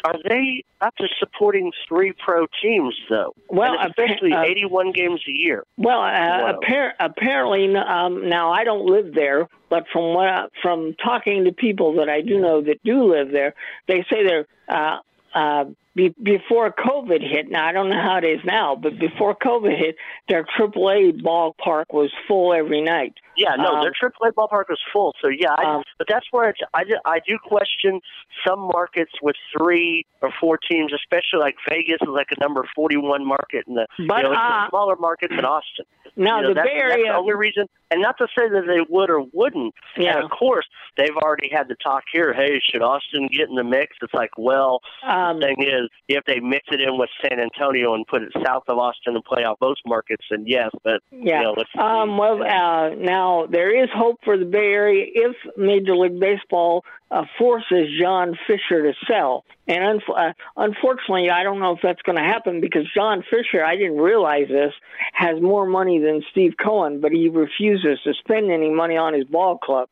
are 0.03 0.15
they 0.27 0.63
up 0.81 0.95
to 0.95 1.07
supporting 1.19 1.71
three 1.87 2.13
pro 2.13 2.47
teams 2.61 2.95
though? 3.09 3.33
Well, 3.49 3.77
And 3.79 3.89
especially 3.91 4.33
uh, 4.33 4.41
81 4.41 4.91
games 4.91 5.21
a 5.27 5.31
year. 5.31 5.63
Well, 5.77 6.01
uh, 6.01 6.53
appar- 6.53 6.93
apparently, 6.99 7.75
um, 7.75 8.27
now 8.29 8.51
I 8.51 8.63
don't 8.63 8.85
live 8.85 9.13
there, 9.13 9.47
but 9.69 9.85
from 9.91 10.13
what 10.13 10.27
I, 10.27 10.45
from 10.61 10.95
talking 11.03 11.45
to 11.45 11.51
people 11.51 11.93
that 11.97 12.09
I 12.09 12.21
do 12.21 12.39
know 12.39 12.61
that 12.61 12.81
do 12.83 13.03
live 13.03 13.31
there, 13.31 13.53
they 13.87 14.03
say 14.09 14.25
they're 14.25 14.47
uh, 14.67 14.97
uh, 15.33 15.65
be, 15.97 16.13
before 16.23 16.71
COVID 16.71 17.19
hit. 17.21 17.49
Now 17.51 17.67
I 17.67 17.71
don't 17.73 17.89
know 17.89 18.01
how 18.01 18.17
it 18.19 18.23
is 18.23 18.39
now, 18.45 18.75
but 18.81 18.97
before 18.99 19.35
COVID 19.35 19.77
hit, 19.77 19.95
their 20.29 20.45
AAA 20.57 21.21
ballpark 21.21 21.85
was 21.91 22.11
full 22.27 22.53
every 22.53 22.81
night. 22.81 23.13
Yeah, 23.35 23.55
no, 23.57 23.65
Um, 23.75 23.81
their 23.83 23.91
AAA 23.91 24.31
ballpark 24.33 24.69
was 24.69 24.79
full. 24.93 25.13
So 25.21 25.27
yeah, 25.29 25.51
I, 25.57 25.81
but 25.97 26.07
that's 26.09 26.25
where 26.31 26.49
it's, 26.49 26.59
I, 26.73 26.83
do- 26.85 26.99
I 27.05 27.19
do 27.27 27.37
question 27.43 27.99
some 28.47 28.59
markets 28.73 29.11
with 29.21 29.35
three 29.57 30.05
or 30.21 30.31
four 30.39 30.57
teams, 30.57 30.93
especially 30.93 31.39
like 31.39 31.55
Vegas 31.69 31.97
is 32.01 32.07
like 32.07 32.27
a 32.35 32.39
number 32.39 32.63
41 32.75 33.25
market, 33.25 33.65
and 33.67 33.77
the 33.77 33.85
But, 34.07 34.17
you 34.19 34.23
know, 34.23 34.33
uh, 34.33 34.69
smaller 34.69 34.95
market 34.95 35.29
than 35.29 35.45
Austin. 35.45 35.85
Now, 36.15 36.37
you 36.37 36.43
know, 36.43 36.47
the 36.49 36.53
that's, 36.55 36.67
Bay 36.67 36.79
that's 36.79 36.93
Area- 36.93 37.11
the 37.11 37.17
only 37.17 37.35
reason, 37.35 37.65
and 37.91 38.01
not 38.01 38.17
to 38.17 38.27
say 38.37 38.49
that 38.49 38.63
they 38.67 38.81
would 38.89 39.09
or 39.11 39.23
wouldn't. 39.33 39.73
Yeah. 39.97 40.15
And 40.15 40.23
of 40.25 40.31
course, 40.31 40.65
they've 40.97 41.15
already 41.15 41.49
had 41.51 41.67
the 41.67 41.75
talk 41.75 42.03
here. 42.11 42.33
Hey, 42.33 42.59
should 42.71 42.81
Austin 42.81 43.27
get 43.31 43.49
in 43.49 43.55
the 43.55 43.63
mix? 43.63 43.95
It's 44.01 44.13
like, 44.13 44.31
well, 44.37 44.81
Um, 45.03 45.39
the 45.39 45.45
thing 45.47 45.61
is, 45.67 45.86
if 46.07 46.23
they 46.25 46.39
mix 46.39 46.67
it 46.71 46.81
in 46.81 46.97
with 46.97 47.09
San 47.21 47.39
Antonio 47.39 47.93
and 47.93 48.05
put 48.07 48.21
it 48.23 48.31
south 48.45 48.63
of 48.67 48.77
Austin 48.77 49.15
and 49.15 49.23
play 49.23 49.43
out 49.43 49.59
both 49.59 49.77
markets, 49.85 50.23
then 50.29 50.45
yes. 50.47 50.69
But 50.83 51.01
Yeah. 51.11 51.39
you 51.39 51.43
know, 51.45 51.55
let's 51.57 51.69
um, 51.77 52.17
well, 52.17 52.41
uh, 52.41 52.89
now 52.95 53.47
there 53.49 53.83
is 53.83 53.89
hope 53.93 54.19
for 54.23 54.37
the 54.37 54.45
Bay 54.45 54.71
Area 54.73 55.05
if 55.13 55.35
Major 55.57 55.95
League 55.95 56.19
Baseball 56.19 56.83
uh, 57.11 57.23
forces 57.37 57.87
John 57.99 58.37
Fisher 58.47 58.83
to 58.83 58.93
sell. 59.07 59.45
And 59.67 60.01
unf- 60.01 60.29
uh, 60.29 60.33
unfortunately, 60.55 61.29
I 61.29 61.43
don't 61.43 61.59
know 61.59 61.73
if 61.73 61.79
that's 61.81 62.01
going 62.01 62.17
to 62.17 62.23
happen 62.23 62.61
because 62.61 62.83
John 62.95 63.23
Fisher, 63.29 63.63
I 63.63 63.75
didn't 63.75 63.97
realize 63.97 64.47
this, 64.47 64.73
has 65.13 65.41
more 65.41 65.65
money 65.65 65.99
than 65.99 66.23
Steve 66.31 66.55
Cohen, 66.61 67.01
but 67.01 67.11
he 67.11 67.29
refuses 67.29 67.99
to 68.03 68.13
spend 68.13 68.51
any 68.51 68.69
money 68.69 68.97
on 68.97 69.13
his 69.13 69.25
ball 69.25 69.57
club. 69.57 69.89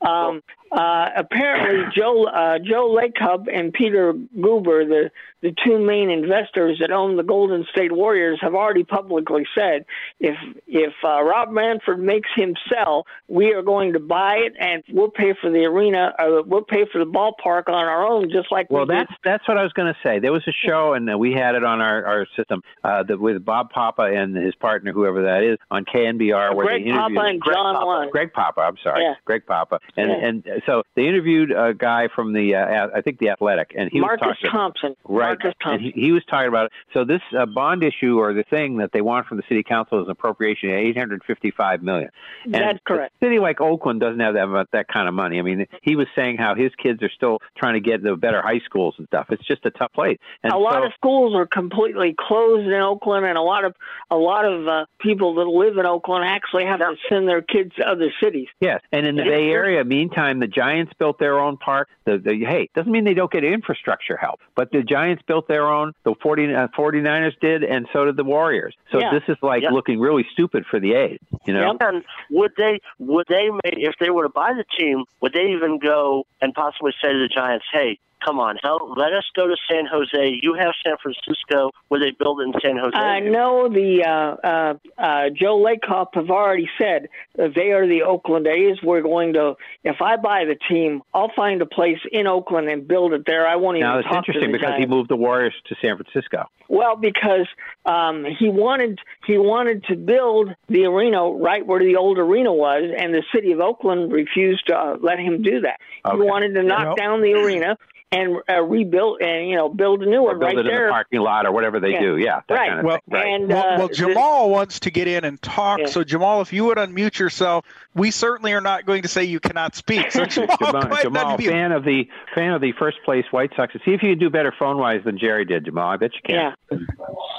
Um, 0.00 0.42
uh, 0.72 1.08
apparently, 1.16 1.84
Joe 1.96 2.24
uh, 2.26 2.58
Joe 2.58 2.88
Lacob 2.94 3.46
and 3.52 3.72
Peter 3.72 4.12
Guber, 4.12 4.86
the 4.88 5.10
the 5.40 5.54
two 5.64 5.78
main 5.78 6.10
investors 6.10 6.78
that 6.80 6.90
own 6.90 7.16
the 7.16 7.22
Golden 7.22 7.64
State 7.70 7.92
Warriors, 7.92 8.38
have 8.42 8.54
already 8.54 8.84
publicly 8.84 9.46
said 9.56 9.84
if 10.18 10.36
if 10.66 10.92
uh, 11.04 11.22
Rob 11.22 11.50
Manfred 11.50 11.98
makes 12.00 12.28
him 12.34 12.54
sell, 12.72 13.06
we 13.28 13.52
are 13.54 13.62
going 13.62 13.92
to 13.92 14.00
buy 14.00 14.36
it 14.38 14.54
and 14.58 14.82
we'll 14.90 15.10
pay 15.10 15.34
for 15.40 15.50
the 15.50 15.64
arena, 15.64 16.12
Or 16.18 16.42
we'll 16.42 16.62
pay 16.62 16.84
for 16.92 16.98
the 16.98 17.06
ballpark 17.10 17.68
on 17.68 17.74
our 17.84 18.06
own, 18.06 18.30
just 18.30 18.50
like 18.50 18.68
Well, 18.70 18.86
we 18.86 18.94
did 18.94 19.06
that's 19.08 19.12
that's 19.24 19.48
what 19.48 19.56
I 19.58 19.62
was 19.62 19.72
going 19.72 19.92
to 19.92 19.98
say. 20.02 20.18
There 20.18 20.32
was 20.32 20.46
a 20.48 20.52
show, 20.66 20.94
and 20.94 21.08
uh, 21.10 21.16
we 21.16 21.32
had 21.32 21.54
it 21.54 21.64
on 21.64 21.80
our, 21.80 22.04
our 22.04 22.26
system 22.36 22.62
uh, 22.84 23.04
that 23.04 23.20
with 23.20 23.44
Bob 23.44 23.70
Papa 23.70 24.02
and 24.02 24.36
his 24.36 24.54
partner, 24.56 24.92
whoever 24.92 25.22
that 25.22 25.42
is, 25.44 25.58
on 25.70 25.84
KNBR, 25.84 26.54
where 26.54 26.66
Greg 26.66 26.84
they 26.84 26.90
interviewed 26.90 27.16
Papa 27.16 27.28
and 27.28 27.40
Greg 27.40 27.54
John 27.56 27.74
Papa. 27.74 27.86
Lund. 27.86 28.10
Greg 28.10 28.32
Papa, 28.32 28.60
I'm 28.60 28.76
sorry, 28.82 29.02
Yeah. 29.02 29.14
Greg 29.24 29.46
Papa, 29.46 29.78
and 29.96 30.10
Yeah. 30.10 30.28
and 30.28 30.46
so 30.66 30.82
they 30.94 31.06
interviewed 31.06 31.50
a 31.50 31.74
guy 31.74 32.08
from 32.14 32.32
the 32.32 32.54
uh, 32.54 32.88
I 32.94 33.00
think 33.00 33.18
the 33.18 33.30
Athletic, 33.30 33.72
and 33.76 33.90
he 33.90 34.00
Marcus 34.00 34.26
was 34.26 34.36
talking. 34.38 34.50
Thompson. 34.50 34.96
Right, 35.04 35.26
Marcus 35.28 35.44
and 35.44 35.54
Thompson. 35.62 35.92
he, 35.94 36.06
he 36.06 36.12
was 36.12 36.24
talking 36.28 36.48
about 36.48 36.66
it. 36.66 36.72
So 36.94 37.04
this 37.04 37.22
uh, 37.38 37.46
bond 37.46 37.82
issue 37.82 38.18
or 38.18 38.32
the 38.32 38.44
thing 38.44 38.78
that 38.78 38.90
they 38.92 39.00
want 39.00 39.26
from 39.26 39.36
the 39.36 39.44
city 39.48 39.62
council 39.62 40.00
is 40.00 40.06
an 40.06 40.10
appropriation 40.10 40.70
of 40.70 40.76
eight 40.76 40.96
hundred 40.96 41.22
fifty-five 41.24 41.82
million. 41.82 42.10
And 42.44 42.54
That's 42.54 42.78
correct. 42.86 43.14
A 43.20 43.24
city 43.26 43.38
like 43.38 43.60
Oakland 43.60 44.00
doesn't 44.00 44.20
have 44.20 44.34
that 44.34 44.68
that 44.72 44.88
kind 44.88 45.08
of 45.08 45.14
money. 45.14 45.38
I 45.38 45.42
mean, 45.42 45.66
he 45.82 45.96
was 45.96 46.06
saying 46.14 46.38
how 46.38 46.54
his 46.54 46.72
kids 46.82 47.02
are 47.02 47.10
still 47.10 47.38
trying 47.56 47.74
to 47.74 47.80
get 47.80 48.02
the 48.02 48.16
better 48.16 48.42
high 48.42 48.60
schools 48.64 48.94
and 48.98 49.06
stuff. 49.06 49.26
It's 49.30 49.46
just 49.46 49.64
a 49.66 49.70
tough 49.70 49.92
place. 49.92 50.18
And 50.42 50.52
a 50.52 50.58
lot 50.58 50.74
so, 50.74 50.86
of 50.86 50.92
schools 50.94 51.34
are 51.34 51.46
completely 51.46 52.14
closed 52.18 52.66
in 52.66 52.74
Oakland, 52.74 53.26
and 53.26 53.38
a 53.38 53.42
lot 53.42 53.64
of 53.64 53.74
a 54.10 54.16
lot 54.16 54.44
of 54.44 54.66
uh, 54.66 54.86
people 55.00 55.34
that 55.36 55.46
live 55.46 55.78
in 55.78 55.86
Oakland 55.86 56.24
actually 56.24 56.64
have 56.64 56.80
to 56.80 56.96
send 57.08 57.28
their 57.28 57.42
kids 57.42 57.74
to 57.76 57.88
other 57.88 58.12
cities. 58.22 58.48
Yes, 58.60 58.80
and 58.92 59.06
in 59.06 59.16
the 59.16 59.24
Bay 59.24 59.50
Area, 59.50 59.84
meantime, 59.84 60.40
the 60.40 60.47
Giants 60.48 60.92
built 60.98 61.18
their 61.18 61.38
own 61.38 61.56
park. 61.56 61.88
The, 62.04 62.18
the 62.18 62.44
hey, 62.44 62.68
doesn't 62.74 62.90
mean 62.90 63.04
they 63.04 63.14
don't 63.14 63.30
get 63.30 63.44
infrastructure 63.44 64.16
help, 64.16 64.40
but 64.54 64.72
the 64.72 64.82
Giants 64.82 65.22
built 65.26 65.46
their 65.48 65.68
own. 65.68 65.92
The 66.04 66.14
40, 66.20 66.54
uh, 66.54 66.68
49ers 66.76 67.38
did, 67.40 67.62
and 67.62 67.86
so 67.92 68.04
did 68.06 68.16
the 68.16 68.24
Warriors. 68.24 68.74
So 68.90 68.98
Yeah. 69.00 69.10
this 69.12 69.22
is 69.28 69.36
like 69.42 69.62
Yeah. 69.62 69.70
looking 69.70 70.00
really 70.00 70.26
stupid 70.32 70.66
for 70.66 70.80
the 70.80 70.94
A's. 70.94 71.18
You 71.46 71.54
know, 71.54 71.76
And 71.80 72.02
would 72.30 72.52
they 72.56 72.80
would 72.98 73.26
they 73.28 73.50
make, 73.50 73.76
if 73.78 73.94
they 74.00 74.10
were 74.10 74.24
to 74.24 74.28
buy 74.28 74.52
the 74.54 74.64
team, 74.78 75.04
would 75.20 75.32
they 75.32 75.52
even 75.52 75.78
go 75.78 76.26
and 76.40 76.52
possibly 76.54 76.92
say 77.02 77.12
to 77.12 77.18
the 77.18 77.28
Giants, 77.28 77.66
"Hey, 77.72 77.98
come 78.24 78.38
on, 78.38 78.56
hell, 78.62 78.94
let 78.96 79.12
us 79.12 79.24
go 79.34 79.46
to 79.46 79.56
San 79.70 79.86
Jose. 79.86 80.38
You 80.42 80.54
have 80.54 80.72
San 80.84 80.96
Francisco. 81.02 81.70
where 81.88 82.00
they 82.00 82.10
build 82.10 82.40
in 82.40 82.52
San 82.62 82.76
Jose?" 82.76 82.96
I 82.96 83.20
know 83.20 83.68
the 83.68 84.04
uh, 84.04 84.46
uh, 84.46 84.74
uh, 84.98 85.30
Joe 85.30 85.58
Lacob 85.58 86.08
have 86.14 86.30
already 86.30 86.68
said 86.78 87.08
they 87.36 87.72
are 87.72 87.86
the 87.86 88.02
Oakland 88.02 88.46
A's. 88.46 88.78
We're 88.82 89.02
going 89.02 89.34
to, 89.34 89.54
if 89.84 90.00
I 90.00 90.16
buy 90.16 90.44
the 90.44 90.56
team, 90.68 91.02
I'll 91.14 91.32
find 91.34 91.62
a 91.62 91.66
place 91.66 91.98
in 92.12 92.26
Oakland 92.26 92.68
and 92.68 92.86
build 92.86 93.12
it 93.12 93.24
there. 93.26 93.46
I 93.46 93.56
won't 93.56 93.78
even 93.78 93.88
now 93.88 93.98
it's 93.98 94.08
talk 94.08 94.24
to 94.24 94.32
interesting 94.32 94.52
the 94.52 94.58
because 94.58 94.74
he 94.78 94.86
moved 94.86 95.10
the 95.10 95.16
Warriors 95.16 95.54
to 95.66 95.76
San 95.82 95.96
Francisco. 95.96 96.48
Well, 96.68 96.96
because 96.96 97.46
um, 97.86 98.26
he 98.38 98.48
wanted 98.48 98.98
he 99.26 99.38
wanted 99.38 99.84
to 99.84 99.96
build 99.96 100.50
the 100.68 100.84
arena 100.84 101.30
right 101.30 101.66
where 101.66 101.80
the 101.80 101.96
old 101.96 102.18
arena 102.18 102.52
was, 102.52 102.90
and 102.96 103.14
the 103.14 103.22
city 103.34 103.52
of 103.52 103.60
Oakland 103.60 104.12
refused 104.12 104.66
to 104.66 104.76
uh, 104.76 104.96
let 105.00 105.18
him 105.18 105.42
do 105.42 105.60
that. 105.60 105.80
He 106.10 106.18
wanted 106.18 106.54
to 106.54 106.62
knock 106.62 106.86
Well- 106.86 106.96
down 106.96 107.22
the 107.22 107.32
arena 107.34 107.76
and 108.10 108.38
uh, 108.48 108.62
rebuild 108.62 109.20
and 109.20 109.48
you 109.48 109.56
know 109.56 109.68
build 109.68 110.02
a 110.02 110.06
new 110.06 110.20
Or 110.22 110.28
one 110.28 110.38
build 110.38 110.42
right 110.42 110.58
it 110.58 110.60
in 110.60 110.66
there. 110.66 110.86
the 110.86 110.92
parking 110.92 111.20
lot 111.20 111.44
or 111.46 111.52
whatever 111.52 111.78
they 111.80 111.90
Yeah. 111.92 112.00
do. 112.00 112.16
Yeah, 112.16 112.40
that 112.48 112.54
Right. 112.54 112.68
kind 112.68 112.78
of 112.80 112.84
Well, 112.86 112.98
thing. 113.10 113.14
Right. 113.14 113.26
And, 113.26 113.48
well, 113.48 113.58
uh, 113.74 113.78
well, 113.78 113.88
the- 113.88 113.94
Jamal 113.94 114.50
wants 114.50 114.80
to 114.80 114.90
get 114.90 115.08
in 115.08 115.24
and 115.24 115.40
talk. 115.42 115.80
Yeah. 115.80 115.86
So, 115.86 116.04
Jamal, 116.04 116.40
if 116.40 116.52
you 116.52 116.64
would 116.64 116.78
unmute 116.78 117.18
yourself, 117.18 117.64
we 117.94 118.10
certainly 118.10 118.52
are 118.52 118.60
not 118.60 118.86
going 118.86 119.02
to 119.02 119.08
say 119.08 119.24
you 119.24 119.40
cannot 119.40 119.74
speak. 119.74 120.12
So, 120.12 120.24
Jamal, 120.26 120.56
go 120.56 120.66
Jamal, 120.66 120.76
ahead 120.76 120.92
and 120.92 121.02
Jamal 121.02 121.38
unmute. 121.38 121.48
fan 121.50 121.72
of 121.72 121.84
the 121.84 122.08
fan 122.34 122.52
of 122.52 122.60
the 122.60 122.72
first 122.78 122.98
place 123.04 123.24
White 123.30 123.50
Sox. 123.56 123.72
See 123.84 123.92
if 123.92 124.02
you 124.02 124.10
can 124.10 124.18
do 124.18 124.30
better 124.30 124.54
phone 124.58 124.78
wise 124.78 125.00
than 125.04 125.18
Jerry 125.18 125.44
did, 125.44 125.64
Jamal. 125.64 125.90
I 125.90 125.96
bet 125.96 126.10
you 126.14 126.20
can. 126.24 126.54
Yeah. 126.70 126.78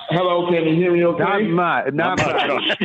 Hello, 0.10 0.48
can 0.50 0.66
you 0.66 0.76
hear 0.76 0.92
me 0.92 1.06
okay? 1.06 1.48
Not 1.48 1.94
much. 1.94 1.94
Not, 1.94 2.18
much. 2.18 2.78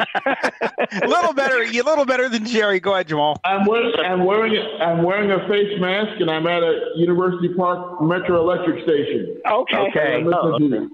a 1.03 1.07
little 1.09 1.33
better, 1.33 1.63
a 1.63 1.81
little 1.83 2.05
better 2.05 2.29
than 2.29 2.45
Jerry. 2.45 2.81
Go 2.81 2.95
ahead, 2.95 3.09
Jamal. 3.09 3.41
I'm 3.45 3.65
wearing, 3.67 3.93
I'm 4.05 4.25
wearing, 4.25 4.55
a, 4.55 4.85
I'm 4.85 5.03
wearing 5.03 5.31
a 5.31 5.49
face 5.49 5.81
mask, 5.81 6.21
and 6.21 6.31
I'm 6.31 6.47
at 6.47 6.63
a 6.63 6.91
University 6.97 7.49
Park 7.55 8.03
Metro 8.03 8.41
Electric 8.41 8.85
station. 8.85 9.41
Okay. 9.51 9.77
Okay. 9.77 10.15
I'm 10.17 10.27
listening 10.27 10.71
to 10.71 10.77
you. 10.77 10.91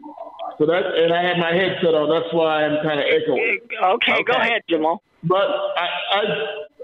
So 0.61 0.67
that, 0.67 0.85
and 0.93 1.09
I 1.11 1.25
have 1.25 1.39
my 1.39 1.55
headset 1.57 1.97
on. 1.97 2.13
That's 2.13 2.29
why 2.35 2.67
I'm 2.69 2.85
kind 2.85 3.01
of 3.01 3.07
echoing. 3.09 3.61
Okay, 3.97 4.23
go 4.25 4.35
ahead, 4.35 4.61
Jamal. 4.69 5.03
But 5.25 5.49
I, 5.49 5.89
I, 6.13 6.21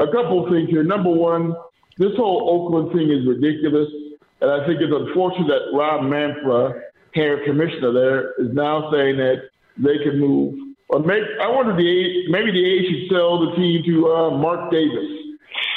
a 0.00 0.12
couple 0.12 0.44
of 0.44 0.50
things 0.50 0.70
here. 0.70 0.82
Number 0.82 1.10
one, 1.10 1.54
this 1.98 2.16
whole 2.16 2.40
Oakland 2.48 2.96
thing 2.96 3.12
is 3.12 3.28
ridiculous, 3.28 3.92
and 4.40 4.50
I 4.50 4.64
think 4.66 4.80
it's 4.80 4.88
unfortunate 4.90 5.48
that 5.48 5.76
Rob 5.76 6.04
Manfred, 6.08 6.80
hair 7.14 7.44
commissioner 7.44 7.92
there, 7.92 8.32
is 8.40 8.48
now 8.54 8.90
saying 8.90 9.18
that 9.18 9.52
they 9.76 9.98
can 10.02 10.18
move. 10.20 10.54
Or 10.88 11.00
maybe, 11.00 11.26
I 11.42 11.48
wonder 11.48 11.76
the 11.76 11.84
A, 11.84 12.30
maybe 12.32 12.52
the 12.52 12.64
A 12.64 12.76
should 12.88 13.12
sell 13.12 13.44
the 13.44 13.56
team 13.56 13.82
to 13.84 14.08
uh, 14.08 14.30
Mark 14.30 14.70
Davis. 14.70 15.04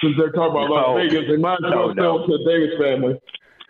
Since 0.02 0.16
they're 0.18 0.32
talking 0.32 0.56
about 0.56 0.70
Las 0.70 1.04
Vegas, 1.04 1.28
they 1.28 1.36
might 1.36 1.60
as 1.66 1.72
No, 1.72 1.94
sell 1.96 2.20
no. 2.20 2.28
to 2.28 2.38
the 2.38 2.44
Davis 2.48 2.80
family. 2.80 3.20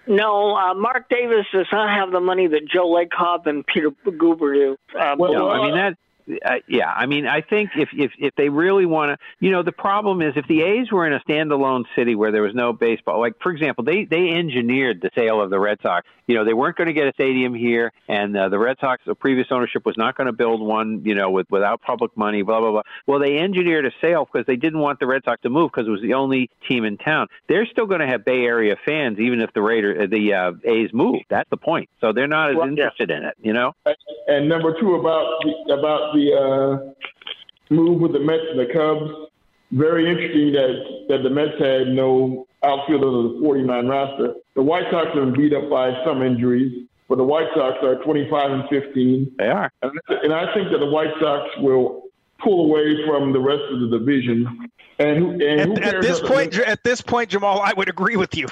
No, 0.10 0.55
uh, 0.57 0.74
Mark 0.74 1.07
Davis 1.07 1.45
does 1.53 1.68
not 1.72 1.88
have 1.95 2.12
the 2.12 2.20
money 2.20 2.47
that 2.47 2.68
Joe 2.68 2.88
Lacob 2.88 3.45
and 3.45 3.64
Peter 3.66 3.91
Guber 3.91 4.53
do. 4.55 4.78
Uh, 4.99 5.16
no, 5.16 5.49
I 5.49 5.64
mean 5.64 5.76
that. 5.76 5.97
Uh, 6.30 6.56
yeah, 6.68 6.92
I 6.92 7.06
mean, 7.06 7.26
I 7.28 7.42
think 7.42 7.72
if 7.76 7.90
if 7.94 8.12
if 8.20 8.36
they 8.36 8.50
really 8.50 8.86
want 8.86 9.12
to, 9.12 9.46
you 9.46 9.52
know, 9.52 9.64
the 9.64 9.72
problem 9.72 10.22
is 10.22 10.34
if 10.36 10.48
the 10.48 10.62
A's 10.62 10.92
were 10.92 11.08
in 11.08 11.14
a 11.14 11.20
standalone 11.22 11.86
city 11.96 12.16
where 12.16 12.32
there 12.32 12.44
was 12.44 12.54
no 12.54 12.74
baseball, 12.74 13.20
like 13.20 13.34
for 13.42 13.52
example, 13.52 13.84
they 13.84 14.06
they 14.06 14.30
engineered 14.30 15.02
the 15.02 15.10
sale 15.16 15.42
of 15.42 15.50
the 15.50 15.60
Red 15.60 15.80
Sox. 15.82 16.08
You 16.28 16.36
know, 16.36 16.46
they 16.46 16.54
weren't 16.54 16.78
going 16.78 16.88
to 16.88 16.94
get 16.94 17.08
a 17.08 17.14
stadium 17.14 17.56
here, 17.56 17.92
and 18.08 18.38
uh, 18.38 18.50
the 18.50 18.60
Red 18.60 18.78
Sox, 18.80 19.02
the 19.06 19.16
previous 19.16 19.48
ownership 19.50 19.84
was 19.86 19.98
not 19.98 20.16
going 20.16 20.28
to 20.28 20.34
build 20.34 20.62
one, 20.62 21.02
you 21.04 21.16
know, 21.16 21.32
with 21.32 21.48
without 21.50 21.82
public 21.82 22.16
money, 22.16 22.44
blah 22.44 22.60
blah 22.60 22.72
blah. 22.72 22.82
Well, 23.08 23.20
they 23.20 23.40
engineered 23.40 23.86
a 23.86 23.92
sale 24.00 24.28
because 24.32 24.46
they 24.46 24.56
didn't 24.56 24.80
want 24.80 25.00
the 25.00 25.08
Red 25.08 25.24
Sox 25.26 25.42
to 25.42 25.50
move 25.50 25.72
because 25.72 25.88
it 25.88 25.92
was 25.92 26.02
the 26.02 26.14
only 26.14 26.50
team 26.68 26.86
in 26.86 26.98
town. 26.98 27.28
They're 27.48 27.66
still 27.66 27.88
going 27.88 28.02
to 28.02 28.08
have 28.08 28.24
Bay 28.24 28.44
Area 28.44 28.76
fans 28.86 29.18
even 29.20 29.42
if 29.42 29.52
the 29.54 29.62
Raider, 29.62 30.06
the 30.08 30.34
uh, 30.34 30.52
A's 30.64 30.92
move. 30.94 31.22
That's 31.30 31.50
the 31.50 31.58
point. 31.58 31.90
So 32.02 32.14
they're 32.14 32.28
not 32.28 32.52
as 32.52 32.56
Well, 32.56 32.68
yeah. 32.68 32.72
interested 32.72 33.10
in 33.10 33.24
it, 33.24 33.36
you 33.42 33.54
know. 33.54 33.74
And 34.28 34.48
number 34.48 34.80
two 34.80 34.96
about 34.96 35.42
the, 35.42 35.74
about 35.74 36.14
the 36.14 36.18
uh, 36.34 37.74
move 37.74 38.01
with 38.01 38.13
the 38.13 38.20
Mets 38.20 38.43
and 38.51 38.59
the 38.59 38.72
Cubs. 38.74 39.11
Very 39.72 40.09
interesting 40.09 40.51
that 40.53 40.74
that 41.09 41.24
the 41.24 41.30
Mets 41.30 41.57
had 41.59 41.88
no 41.89 42.47
outfielder 42.63 43.07
of 43.07 43.34
the 43.36 43.39
49 43.41 43.88
roster. 43.88 44.34
The 44.55 44.61
White 44.63 44.86
Sox 44.91 45.07
have 45.13 45.15
been 45.15 45.34
beat 45.34 45.53
up 45.53 45.70
by 45.70 45.93
some 46.03 46.22
injuries, 46.24 46.88
but 47.07 47.17
the 47.17 47.24
White 47.24 47.47
Sox 47.55 47.78
are 47.84 47.95
25 48.03 48.51
and 48.51 48.63
15. 48.70 49.36
They 49.38 49.47
are. 49.47 49.72
And, 49.82 49.91
and 50.24 50.34
I 50.34 50.53
think 50.53 50.72
that 50.72 50.80
the 50.80 50.89
White 50.89 51.13
Sox 51.22 51.47
will 51.59 52.03
pull 52.43 52.65
away 52.65 53.05
from 53.05 53.32
the 53.32 53.39
rest 53.39 53.63
of 53.72 53.80
the 53.82 53.97
division. 53.99 54.70
And 54.97 55.17
who, 55.20 55.32
and 55.45 55.61
who 55.61 55.74
At, 55.76 55.82
cares 55.84 55.93
at 55.93 56.01
this 56.01 56.20
about 56.20 56.28
the- 56.28 56.34
point, 56.34 56.55
at 56.59 56.84
this 56.84 57.01
point, 57.01 57.30
Jamal, 57.30 57.61
I 57.61 57.74
would 57.74 57.88
agree 57.89 58.17
with 58.17 58.36
you. 58.36 58.47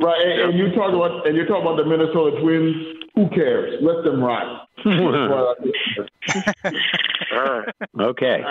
Right, 0.00 0.20
and, 0.24 0.40
and 0.50 0.58
you 0.58 0.74
talk 0.74 0.94
about 0.94 1.26
and 1.26 1.36
you 1.36 1.44
talk 1.46 1.62
about 1.62 1.76
the 1.76 1.84
Minnesota 1.84 2.40
Twins. 2.40 2.76
Who 3.14 3.28
cares? 3.30 3.82
Let 3.82 4.04
them 4.04 4.22
ride. 4.22 4.60
Okay. 8.00 8.44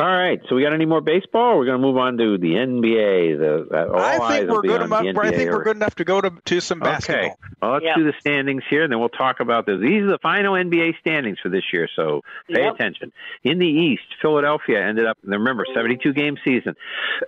All 0.00 0.06
right. 0.06 0.40
So 0.48 0.56
we 0.56 0.62
got 0.62 0.72
any 0.72 0.86
more 0.86 1.00
baseball? 1.00 1.56
We're 1.56 1.66
going 1.66 1.80
to 1.80 1.86
move 1.86 1.96
on 1.96 2.18
to 2.18 2.36
the 2.36 2.54
NBA. 2.54 3.38
The 3.38 3.68
uh, 3.72 3.92
all 3.92 4.00
I 4.00 4.38
think 4.38 4.48
will 4.48 4.56
we're 4.56 4.62
good 4.62 4.82
enough. 4.82 4.92
I 4.92 5.30
think 5.30 5.50
we're 5.52 5.62
good 5.62 5.76
enough 5.76 5.94
to 5.96 6.04
go 6.04 6.20
to, 6.20 6.32
to 6.46 6.60
some 6.60 6.80
basketball. 6.80 7.26
Okay. 7.26 7.34
Well, 7.62 7.72
let's 7.74 7.84
Yeah. 7.84 7.94
do 7.96 8.04
the 8.04 8.12
standings 8.18 8.64
here, 8.68 8.82
and 8.82 8.92
then 8.92 8.98
we'll 8.98 9.08
talk 9.08 9.38
about 9.40 9.66
this. 9.66 9.80
These 9.80 10.02
are 10.02 10.06
the 10.10 10.18
final 10.18 10.54
NBA 10.54 10.98
standings 10.98 11.38
for 11.38 11.48
this 11.48 11.72
year, 11.72 11.88
so 11.94 12.22
pay 12.52 12.62
Yep. 12.64 12.74
attention. 12.74 13.12
In 13.44 13.58
the 13.58 13.68
East, 13.68 14.02
Philadelphia 14.20 14.84
ended 14.84 15.06
up. 15.06 15.16
Remember, 15.22 15.64
72 15.72 16.12
game 16.12 16.36
season. 16.44 16.74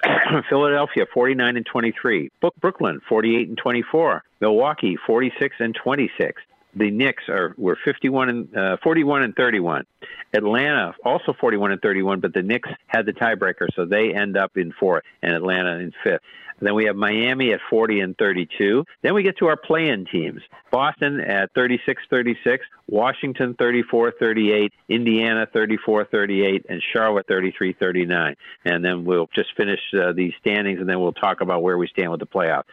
Philadelphia 0.48 1.06
49 1.12 1.56
and 1.56 1.66
23. 1.66 2.30
Book 2.40 2.54
Brooklyn 2.60 3.00
48 3.08 3.48
and 3.48 3.56
24. 3.58 4.22
Milwaukee 4.40 4.96
46 5.06 5.56
and 5.60 5.74
26. 5.74 6.42
The 6.76 6.90
Knicks 6.90 7.24
are 7.28 7.54
were 7.56 7.78
51 7.84 8.28
and 8.28 8.56
uh, 8.56 8.76
41 8.82 9.22
and 9.22 9.34
31. 9.34 9.86
Atlanta 10.34 10.94
also 11.04 11.32
41 11.40 11.72
and 11.72 11.80
31, 11.80 12.20
but 12.20 12.34
the 12.34 12.42
Knicks 12.42 12.68
had 12.86 13.06
the 13.06 13.12
tiebreaker, 13.12 13.68
so 13.74 13.86
they 13.86 14.12
end 14.12 14.36
up 14.36 14.56
in 14.56 14.72
fourth, 14.78 15.02
and 15.22 15.32
Atlanta 15.32 15.78
in 15.78 15.92
fifth. 16.04 16.20
Then 16.60 16.74
we 16.74 16.84
have 16.86 16.96
Miami 16.96 17.52
at 17.52 17.60
40 17.68 18.00
and 18.00 18.16
32. 18.16 18.84
Then 19.02 19.14
we 19.14 19.22
get 19.22 19.38
to 19.38 19.46
our 19.46 19.56
play-in 19.56 20.06
teams. 20.06 20.42
Boston 20.70 21.20
at 21.20 21.52
36-36, 21.54 22.60
Washington 22.88 23.54
34-38, 23.54 24.70
Indiana 24.88 25.46
34-38, 25.54 26.64
and 26.68 26.82
Charlotte 26.92 27.26
33-39. 27.26 28.36
And 28.64 28.84
then 28.84 29.04
we'll 29.04 29.28
just 29.34 29.54
finish 29.56 29.80
uh, 29.94 30.12
these 30.12 30.32
standings, 30.40 30.80
and 30.80 30.88
then 30.88 31.00
we'll 31.00 31.12
talk 31.12 31.40
about 31.40 31.62
where 31.62 31.78
we 31.78 31.88
stand 31.88 32.10
with 32.10 32.20
the 32.20 32.26
playoff. 32.26 32.64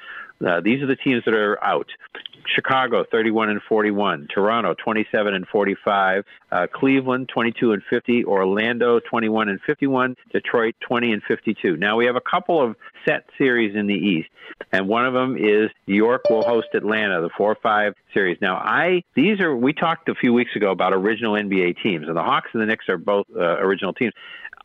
Uh, 0.45 0.61
these 0.61 0.81
are 0.81 0.88
the 0.88 0.95
teams 0.95 1.23
that 1.25 1.34
are 1.34 1.63
out. 1.63 1.88
Chicago 2.45 3.05
31 3.09 3.49
and 3.49 3.61
41, 3.67 4.27
Toronto 4.34 4.73
27 4.73 5.34
and 5.34 5.47
45, 5.47 6.25
uh, 6.54 6.68
Cleveland 6.72 7.30
22 7.34 7.72
and 7.72 7.82
50, 7.89 8.26
Orlando 8.26 8.99
21 8.99 9.49
and 9.49 9.60
51, 9.66 10.16
Detroit 10.32 10.76
20 10.82 11.14
and 11.14 11.24
52. 11.24 11.78
Now 11.78 11.97
we 11.97 12.06
have 12.06 12.16
a 12.16 12.22
couple 12.22 12.62
of 12.62 12.76
set 13.06 13.26
series 13.38 13.76
in 13.76 13.88
the 13.88 13.95
East, 13.95 14.30
and 14.72 14.88
one 14.88 15.06
of 15.06 15.14
them 15.14 15.36
is 15.36 15.72
New 15.88 15.95
York 15.95 16.30
will 16.30 16.43
host 16.43 16.68
Atlanta, 16.76 17.22
the 17.22 17.30
4-5 17.30 17.93
series. 18.14 18.38
Now 18.39 18.58
I 18.58 19.04
these 19.16 19.39
are 19.39 19.56
we 19.56 19.74
talked 19.74 20.10
a 20.10 20.16
few 20.16 20.32
weeks 20.32 20.56
ago 20.56 20.70
about 20.72 20.93
original 20.93 21.34
NBA 21.34 21.82
teams, 21.82 22.08
and 22.08 22.16
the 22.16 22.24
Hawks 22.24 22.49
and 22.54 22.62
the 22.62 22.68
Knicks 22.68 22.88
are 22.88 22.97
both 22.97 23.26
uh, 23.36 23.58
original 23.58 23.93
teams. 23.93 24.14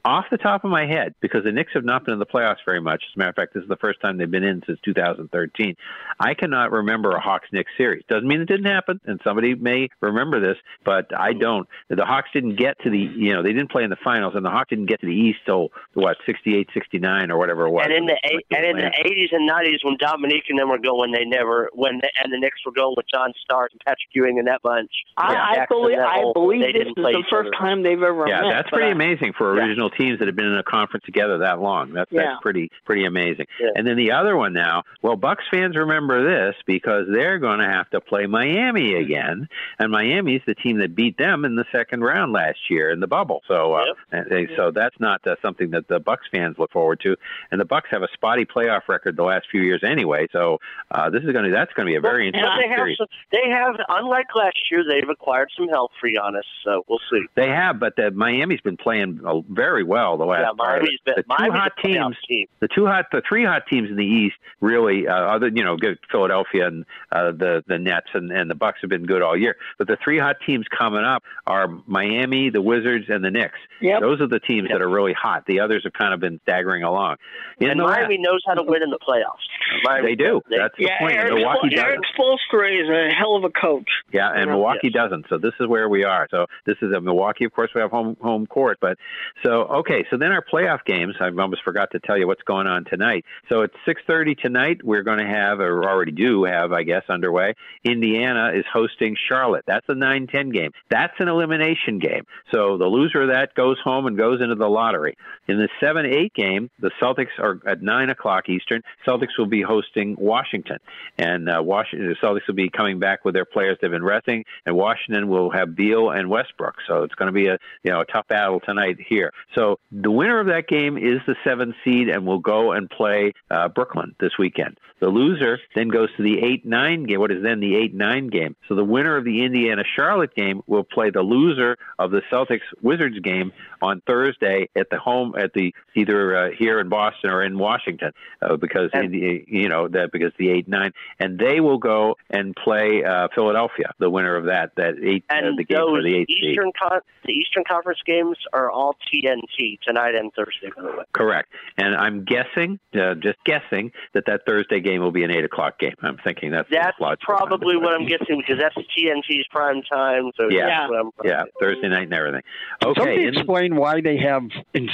Off 0.09 0.25
the 0.31 0.39
top 0.39 0.65
of 0.65 0.71
my 0.71 0.87
head, 0.87 1.15
because 1.21 1.45
the 1.45 1.53
Knicks 1.53 1.73
have 1.75 1.85
not 1.85 2.03
been 2.07 2.15
in 2.15 2.19
the 2.19 2.25
playoffs 2.25 2.65
very 2.65 2.81
much. 2.81 3.03
As 3.11 3.15
a 3.15 3.19
matter 3.19 3.29
of 3.29 3.37
fact, 3.37 3.53
this 3.53 3.63
is 3.63 3.69
the 3.69 3.77
first 3.77 4.01
time 4.01 4.17
they've 4.17 4.31
been 4.31 4.43
in 4.43 4.63
since 4.67 4.79
2013. 4.83 5.77
I 6.19 6.33
cannot 6.33 6.73
remember 6.73 7.11
a 7.11 7.21
Hawks 7.21 7.49
Knicks 7.53 7.71
series. 7.77 8.05
Doesn't 8.09 8.27
mean 8.27 8.41
it 8.41 8.47
didn't 8.49 8.65
happen, 8.73 9.01
and 9.05 9.21
somebody 9.23 9.55
may 9.55 9.91
remember 10.01 10.41
this, 10.41 10.57
but 10.83 11.07
I 11.15 11.35
don't. 11.35 11.69
The 11.91 12.07
Hawks 12.07 12.31
didn't 12.33 12.57
get 12.57 12.81
to 12.85 12.91
the, 12.91 12.99
you 12.99 13.35
know, 13.35 13.43
they 13.43 13.53
didn't 13.53 13.71
play 13.71 13.85
in 13.85 13.91
the 13.91 13.99
finals, 14.03 14.33
and 14.35 14.45
the 14.47 14.51
Hawks 14.51 14.71
didn't 14.71 14.87
get 14.87 15.01
to 15.03 15.07
the 15.07 15.13
East 15.15 15.41
till 15.45 15.69
what 15.93 16.17
68, 16.25 16.69
69, 16.73 17.31
or 17.31 17.37
whatever 17.37 17.67
it 17.67 17.71
was. 17.71 17.85
And 17.85 17.93
in 17.95 18.07
the 18.07 18.17
eight, 18.25 18.47
and 18.51 18.65
in 18.65 18.77
the 18.79 18.91
eighties 19.05 19.29
and 19.33 19.47
nineties, 19.47 19.81
when 19.85 19.99
Dominique 19.99 20.45
and 20.49 20.59
them 20.59 20.71
were 20.71 20.79
going, 20.79 21.13
they 21.13 21.27
never 21.27 21.69
when 21.75 21.99
the, 21.99 22.11
and 22.25 22.33
the 22.33 22.39
Knicks 22.39 22.65
were 22.65 22.73
going 22.73 22.95
with 22.97 23.07
John 23.13 23.35
Stark 23.45 23.73
and 23.73 23.81
Patrick 23.85 24.09
Ewing 24.15 24.39
and 24.39 24.49
that 24.49 24.63
bunch. 24.63 24.91
I, 25.19 25.35
I 25.35 25.55
Jackson 25.57 25.77
believe 25.83 25.99
I 25.99 26.17
Neville, 26.17 26.33
believe 26.33 26.61
this 26.73 26.87
is 26.87 26.95
the 26.97 27.25
first 27.31 27.49
other. 27.49 27.59
time 27.59 27.83
they've 27.83 28.03
ever 28.03 28.27
Yeah, 28.27 28.41
met. 28.41 28.51
that's 28.51 28.71
pretty 28.71 28.89
I- 28.89 28.93
amazing 28.93 29.35
for 29.37 29.55
Yeah. 29.55 29.65
original 29.67 29.91
teams 29.99 30.19
that 30.21 30.29
have 30.29 30.37
been 30.37 30.47
in 30.47 30.57
a 30.59 30.63
conference 30.63 31.05
together 31.05 31.39
that 31.39 31.61
long. 31.61 31.93
That's 31.93 32.11
Yeah. 32.13 32.23
that's 32.23 32.41
pretty 32.43 32.71
pretty 32.87 33.05
amazing. 33.05 33.47
And 33.75 33.87
then 33.87 33.97
the 33.97 34.13
other 34.13 34.37
one 34.37 34.53
now, 34.53 34.85
well, 35.03 35.17
Bucks 35.17 35.45
fans 35.51 35.77
remember 35.77 36.25
this 36.25 36.55
because 36.67 37.07
they're 37.11 37.39
going 37.39 37.59
to 37.59 37.69
have 37.69 37.91
to 37.91 38.01
play 38.01 38.27
Miami 38.27 38.95
again, 38.95 39.49
and 39.79 39.91
Miami's 39.93 40.43
the 40.47 40.55
team 40.55 40.79
that 40.79 40.95
beat 40.95 41.19
them 41.19 41.45
in 41.45 41.57
the 41.57 41.65
second 41.73 42.03
round 42.03 42.33
last 42.33 42.71
year 42.71 42.91
in 42.91 43.01
the 43.01 43.07
bubble. 43.07 43.43
So, 43.49 43.75
uh, 43.75 43.85
and 44.13 44.27
they, 44.31 44.49
so 44.57 44.71
that's 44.71 44.99
not 45.01 45.27
uh, 45.27 45.37
something 45.43 45.71
that 45.71 45.89
the 45.89 45.99
Bucks 46.01 46.27
fans 46.31 46.57
look 46.59 46.71
forward 46.71 47.01
to. 47.01 47.17
And 47.51 47.61
the 47.61 47.65
Bucks 47.65 47.89
have 47.91 48.03
a 48.03 48.09
spotty 48.15 48.45
playoff 48.45 48.89
record 48.89 49.17
the 49.17 49.25
last 49.25 49.47
few 49.51 49.63
years 49.63 49.83
anyway. 49.85 50.29
So 50.33 50.61
uh, 50.91 51.11
this 51.11 51.23
is 51.25 51.33
going 51.33 51.45
to 51.45 51.51
that's 51.51 51.73
going 51.73 51.87
to 51.87 51.91
be 51.91 51.97
a 51.97 52.01
very 52.01 52.27
And 52.29 52.37
interesting 52.37 52.63
they 52.63 52.69
have 52.69 52.79
series. 52.79 52.97
some, 52.99 53.07
they 53.33 53.51
have 53.51 53.75
unlike 53.89 54.35
last 54.35 54.59
year, 54.71 54.85
they've 54.89 55.09
acquired 55.09 55.51
some 55.57 55.69
help 55.69 55.91
for 56.01 56.09
Giannis. 56.09 56.43
So 56.65 56.85
we'll 56.89 57.01
see. 57.11 57.23
They 57.35 57.49
have, 57.49 57.79
but 57.81 57.97
the 57.97 58.11
Miami's 58.11 58.61
been 58.61 58.77
playing 58.77 59.21
very 59.49 59.83
well 59.89 60.17
the 60.17 60.25
last. 60.25 60.43
Yeah, 60.43 60.53
Miami's 60.57 61.01
been- 61.05 61.15
the 61.17 61.23
two 61.23 61.29
Miami's 61.39 61.59
hot 61.59 61.73
teams, 61.83 62.17
team. 62.29 62.47
the 62.61 62.69
two 62.69 62.87
hot, 62.87 63.07
the 63.11 63.23
three 63.29 63.45
hot 63.45 63.63
teams 63.69 63.91
in 63.91 63.97
the 63.97 64.05
East, 64.07 64.37
really, 64.61 65.09
uh, 65.09 65.13
other 65.15 65.49
you 65.49 65.65
know, 65.65 65.77
good 65.77 65.99
Philadelphia 66.13 66.67
and 66.69 66.85
uh, 67.11 67.33
the 67.33 67.65
the 67.67 67.79
Nets 67.79 68.09
and 68.15 68.31
and 68.31 68.51
the 68.51 68.55
Bucks 68.55 68.79
have 68.83 68.91
been 68.91 69.07
good 69.07 69.23
all 69.23 69.37
year. 69.37 69.57
But 69.79 69.89
the 69.89 69.97
three 70.05 70.19
hot 70.19 70.37
teams 70.47 70.67
coming 70.69 71.05
up 71.05 71.23
are 71.47 71.69
Miami, 71.87 72.51
the 72.51 72.63
Wizards, 72.63 73.07
and 73.09 73.25
the 73.25 73.31
Knicks. 73.31 73.59
Yep. 73.81 74.01
Those 74.01 74.21
are 74.21 74.27
the 74.29 74.41
teams 74.41 74.69
that 74.71 74.83
are 74.83 74.89
really 74.89 75.13
hot. 75.15 75.45
The 75.47 75.61
others 75.61 75.83
have 75.85 75.93
kind 75.95 76.13
of 76.15 76.21
been 76.21 76.39
staggering 76.43 76.83
along. 76.83 77.17
In 77.61 77.71
and 77.71 77.81
the 77.81 77.85
West- 77.85 77.97
Miami 78.01 78.19
knows 78.19 78.43
how 78.47 78.55
to 78.55 78.63
win 78.63 78.83
in 78.83 78.91
the 78.91 78.99
playoffs. 78.99 79.47
Miami, 79.85 80.09
They 80.09 80.15
do. 80.17 80.41
They, 80.51 80.59
That's 80.59 80.75
the 80.77 80.85
yeah, 80.85 80.99
point. 80.99 81.13
And 81.13 81.21
Eric, 81.21 81.35
Milwaukee 81.35 81.77
Eric 81.77 82.01
doesn't. 82.01 82.07
Spoelstra 82.19 82.83
is 82.83 82.89
a 82.89 83.15
hell 83.15 83.37
of 83.37 83.45
a 83.45 83.51
coach. 83.51 83.89
Yeah, 84.13 84.31
and 84.31 84.47
Yeah. 84.47 84.53
Milwaukee 84.53 84.91
doesn't. 84.91 85.27
So 85.29 85.39
this 85.39 85.53
is 85.61 85.67
where 85.67 85.89
we 85.89 86.05
are. 86.05 86.27
So 86.31 86.47
this 86.67 86.77
is 86.83 86.93
a 86.93 87.01
Milwaukee. 87.01 87.45
Of 87.45 87.53
course, 87.53 87.71
we 87.75 87.81
have 87.81 87.91
home 87.91 88.17
home 88.21 88.47
court. 88.47 88.79
But 88.81 88.99
so 89.45 89.68
okay. 89.69 90.05
So 90.11 90.17
then 90.17 90.33
our 90.33 90.43
playoff 90.43 90.85
games. 90.85 91.15
I 91.21 91.29
almost 91.29 91.63
forgot 91.63 91.91
to 91.93 92.01
tell 92.01 92.17
you 92.17 92.27
what's 92.27 92.43
going 92.43 92.67
on 92.67 92.85
tonight. 92.85 93.25
So 93.49 93.63
at 93.63 93.71
six 93.85 94.03
thirty 94.07 94.35
tonight, 94.35 94.83
we're 94.83 95.03
going 95.03 95.19
to 95.19 95.27
have, 95.27 95.61
or 95.61 95.85
already 95.89 96.13
do 96.13 96.45
have, 96.45 96.73
I 96.73 96.83
guess, 96.83 97.03
underway. 97.09 97.55
Indiana 97.85 98.53
is 98.55 98.65
hosting 98.73 99.17
Charlotte. 99.29 99.65
That's 99.67 99.87
a 99.89 99.95
nine 99.95 100.27
ten 100.27 100.51
game. 100.51 100.73
That's 100.91 101.15
an 101.19 101.29
elimination 101.29 101.99
game. 101.99 102.25
So 102.53 102.79
the 102.79 102.87
loser 102.87 103.23
of 103.23 103.29
that 103.29 103.55
goes 103.55 103.79
home 103.83 104.07
and 104.07 104.17
goes 104.17 104.41
into 104.41 104.55
the 104.55 104.69
lottery. 104.69 105.17
In 105.47 105.59
the 105.59 105.69
seven 105.81 106.07
eight 106.07 106.35
game, 106.35 106.71
the 106.79 106.91
Celtics 107.01 107.39
are 107.39 107.61
at 107.67 107.83
nine 107.83 108.11
o'clock 108.11 108.49
Eastern. 108.49 108.83
Celtics 109.07 109.39
will 109.39 109.47
be 109.47 109.63
hosting 109.63 110.17
Washington, 110.19 110.79
and 111.17 111.49
uh, 111.49 111.63
Washington. 111.63 112.09
The 112.09 112.27
Celtics 112.27 112.47
will 112.47 112.55
be 112.55 112.71
coming 112.71 112.99
back 112.99 113.25
with 113.25 113.35
their 113.35 113.45
players 113.45 113.79
they've 113.81 113.91
been 113.91 114.05
resting, 114.05 114.45
and 114.67 114.77
Washington 114.77 115.29
will 115.29 115.51
have 115.51 115.75
Beal 115.75 116.11
and 116.11 116.29
Westbrook. 116.29 116.77
So 116.87 117.03
it's 117.03 117.15
going 117.15 117.29
to 117.29 117.33
be 117.33 117.47
a 117.47 117.59
you 117.83 117.93
know 117.93 118.01
a 118.01 118.05
tough 118.05 118.29
battle 118.29 118.61
tonight 118.61 118.99
here. 119.07 119.33
So 119.59 119.81
the 119.91 120.11
winner 120.11 120.39
of 120.39 120.47
that 120.47 120.69
game 120.69 120.97
is 120.97 121.21
the 121.27 121.35
seventh 121.43 121.75
seed, 121.85 122.09
and 122.09 122.25
will 122.25 122.39
go 122.39 122.71
and 122.71 122.89
play 122.89 123.33
uh, 123.51 123.69
Brooklyn 123.69 124.15
this 124.21 124.39
weekend. 124.39 124.79
The 125.01 125.09
loser 125.09 125.59
then 125.75 125.89
goes 125.89 126.09
to 126.17 126.23
the 126.23 126.39
eight 126.45 126.65
nine 126.65 127.05
game. 127.05 127.19
What 127.19 127.33
is 127.33 127.43
then 127.43 127.59
the 127.59 127.75
eight 127.75 127.93
nine 127.93 128.29
game? 128.29 128.55
So 128.69 128.77
the 128.77 128.85
winner 128.85 129.17
of 129.17 129.25
the 129.25 129.45
Indiana 129.45 129.83
Charlotte 129.97 130.35
game 130.35 130.63
will 130.67 130.85
play 130.85 131.11
the 131.11 131.23
loser 131.23 131.77
of 131.99 132.13
the 132.13 132.23
Celtics 132.31 132.61
Wizards 132.83 133.19
game 133.21 133.53
on 133.83 134.01
Thursday 134.07 134.69
at 134.77 134.91
the 134.91 134.99
home 134.99 135.35
at 135.37 135.53
the 135.55 135.75
either 135.95 136.37
uh, 136.37 136.51
here 136.57 136.79
in 136.79 136.89
Boston 136.89 137.31
or 137.31 137.43
in 137.43 137.59
Washington 137.59 138.13
uh, 138.43 138.57
because 138.57 138.91
Indi- 138.95 139.45
you 139.49 139.69
know 139.69 139.89
that 139.89 140.13
because 140.13 140.33
the 140.39 140.51
eight 140.51 140.69
nine 140.69 140.93
and 141.19 141.39
they 141.39 141.61
will 141.61 141.79
go 141.79 142.17
and 142.31 142.55
play 142.55 143.05
uh, 143.05 143.29
Philadelphia 143.35 143.93
the 143.99 144.11
winner 144.11 144.37
of 144.37 144.45
that 144.45 144.75
that 144.77 144.95
eight 145.03 145.25
uh, 145.31 145.41
the 145.57 145.65
game 145.65 145.79
for 145.79 146.03
the 146.03 146.17
eighth 146.17 146.31
seed. 146.31 146.51
Eastern 146.51 146.73
con- 146.79 147.01
the 147.25 147.33
Eastern 147.33 147.65
Conference 147.65 148.01
games 148.05 148.37
are 148.53 148.71
all 148.71 148.97
TNT 149.13 149.48
tonight 149.87 150.15
and 150.15 150.33
Thursday, 150.35 150.71
by 150.77 150.83
the 150.83 150.89
way. 150.99 151.05
Correct. 151.13 151.49
And 151.77 151.95
I'm 151.95 152.25
guessing, 152.25 152.79
uh, 152.95 153.15
just 153.15 153.39
guessing, 153.45 153.93
that 154.15 154.25
that 154.27 154.43
Thursday 154.47 154.81
game 154.81 155.01
will 155.01 155.11
be 155.13 155.25
an 155.25 155.31
eight 155.31 155.45
o'clock 155.45 155.79
game. 155.79 155.95
I'm 156.03 156.19
thinking 156.19 156.51
that's 156.51 156.69
That's 156.71 156.97
probably 157.23 157.77
what 157.77 157.95
I'm 157.95 158.07
guessing 158.07 158.39
because 158.39 158.59
that's 158.61 158.75
TNT's 158.77 159.47
prime 159.51 159.83
time. 159.83 160.31
So 160.37 160.49
Yeah, 160.51 160.67
that's 160.67 160.91
what 160.91 161.01
I'm 161.01 161.11
yeah, 161.25 161.43
Thursday 161.61 161.89
night 161.89 162.05
and 162.05 162.15
everything. 162.15 162.43
Okay, 162.85 163.01
Somebody 163.01 163.23
in- 163.27 163.35
explain 163.37 163.77
why 163.77 164.01
they 164.01 164.17
have 164.19 164.43
in, 164.75 164.89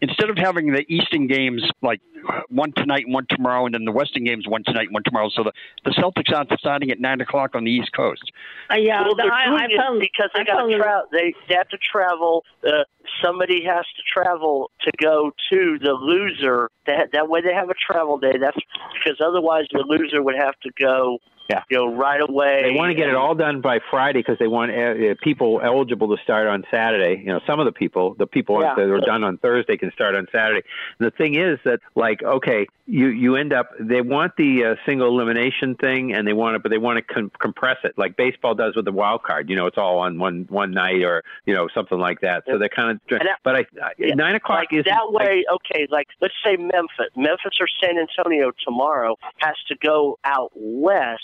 instead 0.00 0.30
of 0.30 0.36
having 0.38 0.72
the 0.72 0.84
Eastern 0.92 1.26
games 1.26 1.62
like 1.82 2.00
one 2.48 2.72
tonight 2.72 3.04
and 3.06 3.14
one 3.14 3.26
tomorrow, 3.30 3.64
and 3.64 3.74
then 3.74 3.84
the 3.84 3.92
Western 3.92 4.24
games 4.24 4.46
one 4.46 4.62
tonight 4.64 4.86
and 4.86 4.92
one 4.94 5.02
tomorrow, 5.04 5.30
so 5.34 5.42
the, 5.42 5.52
the 5.84 5.90
Celtics 5.92 6.34
aren't 6.36 6.50
starting 6.58 6.90
at 6.90 7.00
nine 7.00 7.20
o'clock 7.20 7.54
on 7.54 7.64
the 7.64 7.70
East 7.70 7.92
Coast. 7.96 8.30
Uh, 8.70 8.74
yeah, 8.76 9.00
well, 9.02 9.14
the- 9.14 9.22
they're 9.22 9.32
I, 9.32 9.46
doing 9.46 9.60
I 9.60 9.64
it 9.66 9.76
found 9.76 10.00
because 10.00 10.30
they 10.34 10.40
I 10.40 10.44
got 10.44 10.56
found 10.58 10.70
to 10.70 10.76
them- 10.76 10.82
travel. 10.82 11.06
They, 11.12 11.34
they 11.48 11.54
have 11.54 11.68
to 11.68 11.78
travel. 11.78 12.44
Uh, 12.66 12.84
somebody 13.22 13.64
has 13.64 13.84
to 13.96 14.02
travel 14.06 14.70
to 14.82 14.92
go 15.02 15.32
to 15.50 15.78
the 15.80 15.92
loser. 15.92 16.70
That 16.86 17.10
that 17.12 17.28
way 17.28 17.40
they 17.40 17.54
have 17.54 17.70
a 17.70 17.74
travel 17.74 18.18
day. 18.18 18.36
That's 18.38 18.58
because 18.94 19.20
otherwise 19.20 19.64
the 19.72 19.84
loser 19.86 20.22
would 20.22 20.36
have 20.36 20.58
to 20.62 20.70
go 20.78 21.18
Yeah. 21.50 21.62
you 21.68 21.76
know, 21.78 21.94
right 21.94 22.20
away. 22.20 22.62
They 22.62 22.76
want 22.78 22.90
to 22.90 22.94
get 22.94 23.08
it 23.08 23.14
all 23.16 23.34
done 23.34 23.60
by 23.60 23.80
Friday 23.90 24.20
because 24.20 24.38
they 24.38 24.46
want 24.46 24.70
uh, 24.70 25.14
people 25.22 25.60
eligible 25.62 26.14
to 26.16 26.22
start 26.22 26.46
on 26.46 26.64
Saturday. 26.70 27.20
You 27.20 27.26
know, 27.32 27.40
some 27.46 27.58
of 27.58 27.66
the 27.66 27.72
people, 27.72 28.14
the 28.14 28.26
people 28.26 28.60
Yeah. 28.62 28.74
that 28.74 28.88
are 28.88 29.00
done 29.00 29.24
on 29.24 29.36
Thursday, 29.38 29.76
can 29.76 29.90
start 29.92 30.14
on 30.14 30.26
Saturday. 30.32 30.62
The 30.98 31.10
thing 31.10 31.34
is 31.34 31.58
that, 31.64 31.80
like, 31.94 32.22
okay, 32.22 32.66
you 32.86 33.08
you 33.08 33.36
end 33.36 33.52
up 33.52 33.70
they 33.78 34.00
want 34.00 34.32
the 34.36 34.64
uh, 34.64 34.74
single 34.86 35.08
elimination 35.08 35.74
thing, 35.76 36.12
and 36.12 36.26
they 36.26 36.32
want 36.32 36.56
it, 36.56 36.62
but 36.62 36.70
they 36.70 36.78
want 36.78 36.96
to 36.98 37.14
com- 37.14 37.30
compress 37.38 37.78
it, 37.84 37.96
like 37.96 38.16
baseball 38.16 38.54
does 38.54 38.74
with 38.76 38.84
the 38.84 38.92
wild 38.92 39.22
card. 39.22 39.48
You 39.50 39.56
know, 39.56 39.66
it's 39.66 39.78
all 39.78 39.98
on 39.98 40.18
one 40.18 40.46
one 40.48 40.70
night 40.72 41.02
or 41.02 41.22
you 41.46 41.54
know 41.54 41.68
something 41.74 41.98
like 41.98 42.20
that. 42.20 42.44
So 42.46 42.58
they're 42.58 42.68
kind 42.68 42.90
of. 42.92 43.00
That- 43.08 43.38
But 43.44 43.56
I, 43.56 43.64
Yeah, 43.98 44.14
nine 44.14 44.34
o'clock 44.34 44.58
like 44.60 44.72
is 44.72 44.84
that 44.84 45.12
way. 45.12 45.44
okay, 45.52 45.86
like 45.90 46.08
let's 46.20 46.34
say 46.44 46.56
Memphis, 46.56 47.10
Memphis 47.16 47.54
or 47.60 47.66
San 47.82 47.96
Antonio 47.98 48.52
tomorrow 48.64 49.16
has 49.38 49.56
to 49.68 49.76
go 49.76 50.18
out 50.24 50.50
west, 50.54 51.22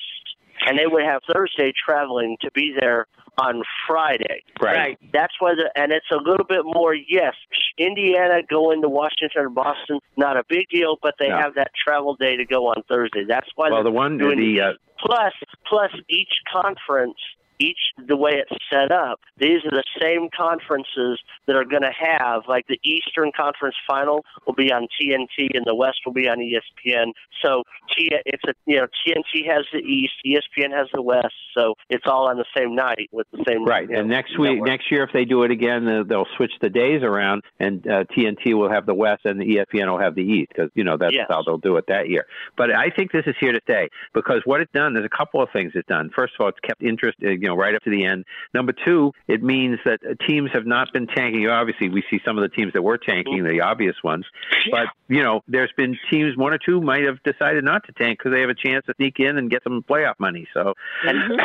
and 0.67 0.79
they 0.79 0.87
would 0.87 1.05
have 1.05 1.23
Thursday 1.33 1.73
traveling 1.85 2.37
to 2.41 2.51
be 2.53 2.75
there 2.79 3.07
on 3.39 3.63
Friday. 3.87 4.43
Right. 4.61 4.99
That's 5.13 5.35
why 5.39 5.55
the 5.55 5.71
and 5.77 5.93
it's 5.93 6.07
a 6.11 6.17
little 6.17 6.47
bit 6.47 6.65
more. 6.65 6.95
Yes, 6.95 7.35
Indiana 7.79 8.41
going 8.49 8.81
to 8.83 8.89
Washington 8.89 9.43
or 9.43 9.49
Boston, 9.51 10.01
not 10.17 10.37
a 10.37 10.43
big 10.49 10.69
deal, 10.71 10.97
but 11.03 11.15
they 11.19 11.29
No. 11.29 11.37
have 11.37 11.55
that 11.55 11.71
travel 11.75 12.17
day 12.17 12.37
to 12.37 12.45
go 12.47 12.67
on 12.69 12.83
Thursday. 12.89 13.25
That's 13.29 13.49
why. 13.55 13.69
well, 13.69 13.83
they're 13.83 13.91
the 13.93 13.97
one 13.97 14.17
doing 14.19 14.39
the 14.39 14.61
uh, 14.61 14.73
plus 14.99 15.35
plus 15.69 15.93
each 16.09 16.33
conference 16.51 17.19
each 17.59 17.79
the 18.07 18.17
way 18.17 18.33
it's 18.35 18.65
set 18.73 18.91
up 18.93 19.21
these 19.39 19.65
are 19.65 19.71
the 19.71 19.85
same 20.01 20.29
conferences 20.37 21.21
that 21.47 21.57
are 21.57 21.65
going 21.65 21.83
to 21.83 21.93
have 21.99 22.43
like 22.49 22.67
the 22.69 22.79
eastern 22.85 23.31
conference 23.37 23.75
final 23.89 24.25
will 24.47 24.55
be 24.55 24.73
on 24.73 24.87
tnt 25.01 25.49
and 25.55 25.65
the 25.67 25.75
west 25.75 25.99
will 26.05 26.13
be 26.13 26.29
on 26.29 26.39
espn 26.39 27.13
so 27.43 27.63
T, 27.97 28.11
it's 28.27 28.43
a 28.49 28.53
you 28.67 28.77
know 28.77 28.87
tnt 29.07 29.47
has 29.51 29.65
the 29.73 29.79
east 29.79 30.15
espn 30.27 30.71
has 30.77 30.89
the 30.93 31.03
west 31.03 31.35
so 31.57 31.75
it's 31.89 32.05
all 32.07 32.29
on 32.29 32.37
the 32.37 32.45
same 32.57 32.75
night 32.75 33.09
with 33.13 33.27
the 33.33 33.45
same 33.49 33.65
Right, 33.65 33.89
you 33.89 33.95
know, 33.95 34.01
and 34.01 34.09
next 34.09 34.39
week, 34.39 34.53
network. 34.53 34.69
next 34.69 34.91
year, 34.93 35.03
if 35.03 35.11
they 35.13 35.25
do 35.25 35.43
it 35.43 35.51
again, 35.51 36.05
they'll 36.09 36.27
switch 36.37 36.53
the 36.61 36.69
days 36.69 37.03
around, 37.03 37.43
and 37.59 37.85
uh, 37.89 38.05
TNT 38.05 38.55
will 38.55 38.71
have 38.71 38.87
the 38.87 38.95
West, 38.95 39.25
and 39.25 39.41
the 39.41 39.45
ESPN 39.45 39.91
will 39.91 39.99
have 39.99 40.15
the 40.15 40.23
East, 40.23 40.53
because 40.55 40.71
you 40.75 40.85
know 40.85 40.97
that's 40.97 41.15
Yes. 41.15 41.27
how 41.29 41.43
they'll 41.43 41.59
do 41.59 41.77
it 41.77 41.87
that 41.89 42.09
year. 42.09 42.27
But 42.57 42.73
I 42.75 42.91
think 42.91 43.11
this 43.13 43.25
is 43.27 43.35
here 43.41 43.53
to 43.53 43.61
stay 43.65 43.89
because 44.15 44.43
what 44.45 44.61
it's 44.61 44.71
done, 44.73 44.93
there's 44.95 45.07
a 45.07 45.17
couple 45.17 45.43
of 45.43 45.49
things 45.53 45.73
it's 45.75 45.89
done. 45.89 46.11
First 46.15 46.35
of 46.39 46.45
all, 46.45 46.49
it's 46.49 46.61
kept 46.61 46.83
interest, 46.83 47.19
you 47.47 47.53
know, 47.53 47.57
right 47.57 47.75
up 47.75 47.83
to 47.85 47.91
the 47.91 48.05
end. 48.05 48.25
Number 48.53 48.73
two, 48.73 49.13
it 49.29 49.43
means 49.43 49.79
that 49.85 50.01
uh, 50.05 50.15
teams 50.27 50.51
have 50.53 50.67
not 50.67 50.93
been 50.93 51.07
tanking. 51.07 51.47
Obviously, 51.47 51.89
we 51.89 52.03
see 52.11 52.21
some 52.25 52.37
of 52.37 52.43
the 52.43 52.49
teams 52.49 52.73
that 52.73 52.83
were 52.83 52.99
tanking, 52.99 53.45
the 53.45 53.61
obvious 53.61 53.95
ones, 54.03 54.25
but 54.71 54.87
you 55.09 55.23
know, 55.23 55.43
there's 55.47 55.71
been 55.77 55.97
teams, 56.11 56.37
one 56.37 56.53
or 56.53 56.59
two 56.59 56.81
might 56.81 57.05
have 57.05 57.23
decided 57.23 57.63
not 57.63 57.85
to 57.87 57.93
tank 57.93 58.19
because 58.19 58.33
they 58.33 58.41
have 58.41 58.51
a 58.51 58.55
chance 58.55 58.85
to 58.87 58.95
sneak 58.97 59.21
in 59.21 59.39
and 59.39 59.49
get 59.49 59.63
some 59.63 59.85
playoff 59.89 60.19
money. 60.19 60.49
So, 60.53 60.75
and 61.05 61.19
we 61.31 61.37